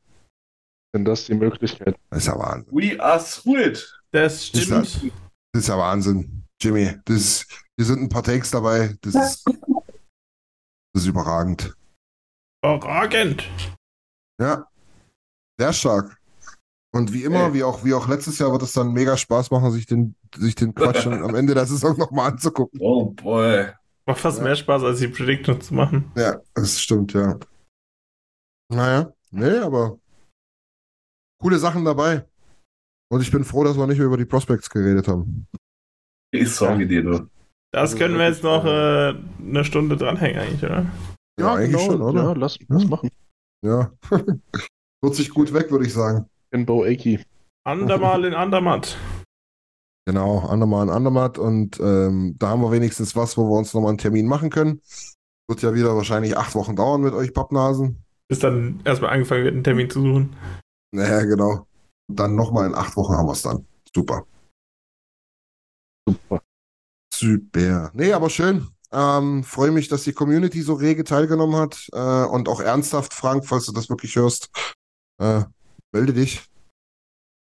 Wenn 0.93 1.05
das 1.05 1.25
die 1.25 1.35
Möglichkeit 1.35 1.95
Das 2.09 2.19
ist 2.19 2.27
ja 2.27 2.37
Wahnsinn. 2.37 2.73
We 2.75 2.99
are 3.01 3.23
through 3.23 3.59
it. 3.59 4.01
Das 4.11 4.47
stimmt. 4.47 5.03
Das 5.53 5.63
ist 5.63 5.67
ja 5.67 5.77
Wahnsinn. 5.77 6.43
Jimmy, 6.59 6.95
das 7.05 7.15
ist, 7.15 7.65
hier 7.77 7.85
sind 7.85 8.01
ein 8.01 8.09
paar 8.09 8.23
Takes 8.23 8.51
dabei. 8.51 8.97
Das 9.01 9.15
ist, 9.15 9.45
das 10.93 11.03
ist 11.03 11.05
überragend. 11.07 11.75
Überragend. 12.63 13.47
Ja. 14.41 14.67
Sehr 15.59 15.73
stark. 15.73 16.17
Und 16.93 17.13
wie 17.13 17.23
immer, 17.23 17.45
Ey. 17.45 17.53
wie 17.53 17.63
auch, 17.63 17.85
wie 17.85 17.93
auch 17.93 18.07
letztes 18.07 18.37
Jahr, 18.39 18.51
wird 18.51 18.63
es 18.63 18.73
dann 18.73 18.91
mega 18.91 19.15
Spaß 19.15 19.49
machen, 19.51 19.71
sich 19.71 19.85
den, 19.85 20.15
sich 20.35 20.55
den 20.55 20.73
Quatsch 20.75 21.05
am 21.07 21.35
Ende 21.35 21.53
der 21.53 21.65
Saison 21.65 21.95
nochmal 21.97 22.31
anzugucken. 22.31 22.79
Oh 22.81 23.05
boy. 23.11 23.67
Macht 24.05 24.19
fast 24.19 24.39
Ja. 24.39 24.43
mehr 24.45 24.55
Spaß, 24.55 24.83
als 24.83 24.99
die 24.99 25.07
Prediction 25.07 25.61
zu 25.61 25.73
machen. 25.75 26.11
Ja, 26.15 26.39
das 26.55 26.81
stimmt, 26.81 27.13
ja. 27.13 27.37
Naja, 28.71 29.11
nee, 29.31 29.57
aber 29.57 29.99
coole 31.41 31.59
Sachen 31.59 31.83
dabei. 31.85 32.25
Und 33.11 33.21
ich 33.21 33.31
bin 33.31 33.43
froh, 33.43 33.63
dass 33.63 33.77
wir 33.77 33.85
nicht 33.87 33.97
mehr 33.97 34.07
über 34.07 34.17
die 34.17 34.25
Prospects 34.25 34.69
geredet 34.69 35.07
haben. 35.07 35.47
Ich 36.33 36.49
sorge 36.55 36.87
dir 36.87 37.03
nur. 37.03 37.29
Das 37.73 37.95
können 37.95 38.17
wir 38.17 38.27
jetzt 38.27 38.43
noch 38.43 38.63
äh, 38.65 39.13
eine 39.39 39.65
Stunde 39.65 39.97
dranhängen, 39.97 40.39
eigentlich, 40.39 40.63
oder? 40.63 40.85
Ja, 41.39 41.55
eigentlich 41.55 41.81
schon, 41.81 42.01
oder? 42.01 42.23
Ja, 42.23 42.33
lass, 42.33 42.57
lass 42.67 42.83
Ja. 42.83 42.89
machen. 42.89 43.09
Ja. 43.65 43.91
Wird 45.01 45.15
sich 45.15 45.29
gut 45.29 45.53
weg, 45.53 45.71
würde 45.71 45.85
ich 45.85 45.93
sagen. 45.93 46.29
In 46.51 46.65
Bo 46.65 46.83
Aki. 46.83 47.23
Andermal 47.65 48.25
in 48.25 48.33
Andermatt. 48.33 48.97
Genau, 50.07 50.39
andermal 50.39 50.87
ein 50.87 50.95
Andermatt 50.95 51.37
und 51.37 51.79
ähm, 51.79 52.35
da 52.39 52.49
haben 52.49 52.61
wir 52.61 52.71
wenigstens 52.71 53.15
was, 53.15 53.37
wo 53.37 53.43
wir 53.49 53.57
uns 53.57 53.73
nochmal 53.73 53.89
einen 53.89 53.97
Termin 53.99 54.27
machen 54.27 54.49
können. 54.49 54.81
Wird 55.47 55.61
ja 55.61 55.73
wieder 55.73 55.95
wahrscheinlich 55.95 56.37
acht 56.37 56.55
Wochen 56.55 56.75
dauern 56.75 57.01
mit 57.01 57.13
euch 57.13 57.33
Pappnasen. 57.33 58.03
Bis 58.31 58.39
dann 58.39 58.79
erstmal 58.85 59.11
angefangen 59.11 59.43
wird, 59.43 59.55
einen 59.55 59.63
Termin 59.65 59.89
zu 59.89 59.99
suchen. 59.99 60.33
Naja, 60.95 61.25
genau. 61.25 61.67
Dann 62.07 62.33
nochmal 62.33 62.65
in 62.65 62.75
acht 62.75 62.95
Wochen 62.95 63.13
haben 63.13 63.25
wir 63.25 63.33
es 63.33 63.41
dann. 63.41 63.67
Super. 63.93 64.25
Super. 66.07 66.41
Super. 67.13 67.91
Nee, 67.93 68.13
aber 68.13 68.29
schön. 68.29 68.69
Ähm, 68.93 69.43
freue 69.43 69.71
mich, 69.71 69.89
dass 69.89 70.05
die 70.05 70.13
Community 70.13 70.61
so 70.61 70.75
rege 70.75 71.03
teilgenommen 71.03 71.57
hat. 71.57 71.89
Äh, 71.91 72.23
und 72.23 72.47
auch 72.47 72.61
ernsthaft, 72.61 73.13
Frank, 73.13 73.45
falls 73.45 73.65
du 73.65 73.73
das 73.73 73.89
wirklich 73.89 74.15
hörst, 74.15 74.49
äh, 75.21 75.43
melde 75.91 76.13
dich. 76.13 76.45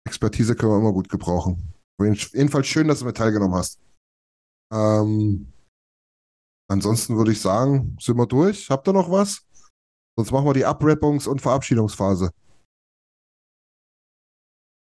Expertise 0.07 0.55
können 0.55 0.73
wir 0.73 0.79
immer 0.81 0.93
gut 0.93 1.09
gebrauchen. 1.09 1.73
Jedenfalls 1.99 2.67
schön, 2.67 2.89
dass 2.89 2.99
du 2.99 3.07
mit 3.07 3.17
teilgenommen 3.17 3.55
hast. 3.55 3.81
Ähm, 4.71 5.51
ansonsten 6.69 7.17
würde 7.17 7.33
ich 7.33 7.41
sagen, 7.41 7.97
sind 7.99 8.19
wir 8.19 8.27
durch. 8.27 8.69
Habt 8.69 8.87
ihr 8.87 8.93
noch 8.93 9.11
was? 9.11 9.47
Sonst 10.17 10.31
machen 10.31 10.47
wir 10.47 10.55
die 10.55 10.67
Abrappungs- 10.67 11.29
und 11.29 11.41
Verabschiedungsphase. 11.43 12.31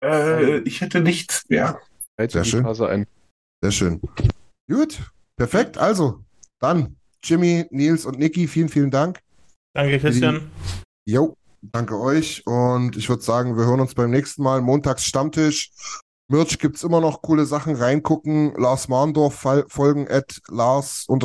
Äh, 0.04 0.60
ich 0.60 0.82
hätte 0.82 1.00
nichts 1.02 1.44
mehr. 1.50 1.80
Sehr 2.20 2.44
schön. 2.44 2.66
Sehr 3.64 3.72
schön. 3.72 4.02
Gut, 4.70 5.12
perfekt. 5.38 5.78
Also, 5.78 6.24
dann 6.60 6.98
Jimmy, 7.24 7.66
Nils 7.72 8.06
und 8.06 8.20
Niki, 8.20 8.48
vielen, 8.48 8.70
vielen 8.70 8.92
Dank. 8.92 9.22
Danke, 9.76 10.00
Christian. 10.00 10.52
Jo, 11.08 11.36
danke 11.62 12.00
euch. 12.00 12.46
Und 12.46 12.96
ich 12.98 13.10
würde 13.10 13.24
sagen, 13.24 13.58
wir 13.58 13.66
hören 13.66 13.80
uns 13.80 13.96
beim 13.96 14.12
nächsten 14.12 14.44
Mal. 14.44 14.62
Montags 14.62 15.06
Stammtisch. 15.06 15.72
Merch 16.30 16.60
gibt's 16.60 16.84
immer 16.84 17.02
noch 17.02 17.22
coole 17.22 17.46
Sachen. 17.46 17.76
Reingucken. 17.76 18.54
Lars 18.56 18.88
Mahndorf 18.88 19.44
fol- 19.44 19.66
folgen 19.70 20.08
at 20.10 20.42
Lars-MAH. 20.50 21.18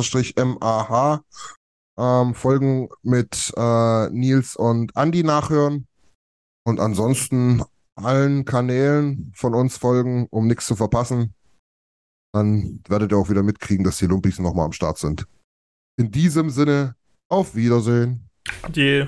Ähm, 1.99 2.33
folgen 2.33 2.87
mit 3.03 3.51
äh, 3.57 4.09
Nils 4.09 4.55
und 4.55 4.95
Andy 4.95 5.23
nachhören. 5.23 5.85
Und 6.65 6.79
ansonsten 6.79 7.61
allen 7.95 8.45
Kanälen 8.45 9.33
von 9.35 9.53
uns 9.53 9.77
folgen, 9.77 10.27
um 10.29 10.47
nichts 10.47 10.65
zu 10.65 10.75
verpassen. 10.75 11.33
Dann 12.33 12.81
werdet 12.87 13.11
ihr 13.11 13.17
auch 13.17 13.29
wieder 13.29 13.43
mitkriegen, 13.43 13.83
dass 13.83 13.97
die 13.97 14.05
Lumpis 14.05 14.39
nochmal 14.39 14.65
am 14.65 14.71
Start 14.71 14.97
sind. 14.97 15.27
In 15.97 16.11
diesem 16.11 16.49
Sinne, 16.49 16.95
auf 17.27 17.55
Wiedersehen. 17.55 18.29
Die 18.69 19.07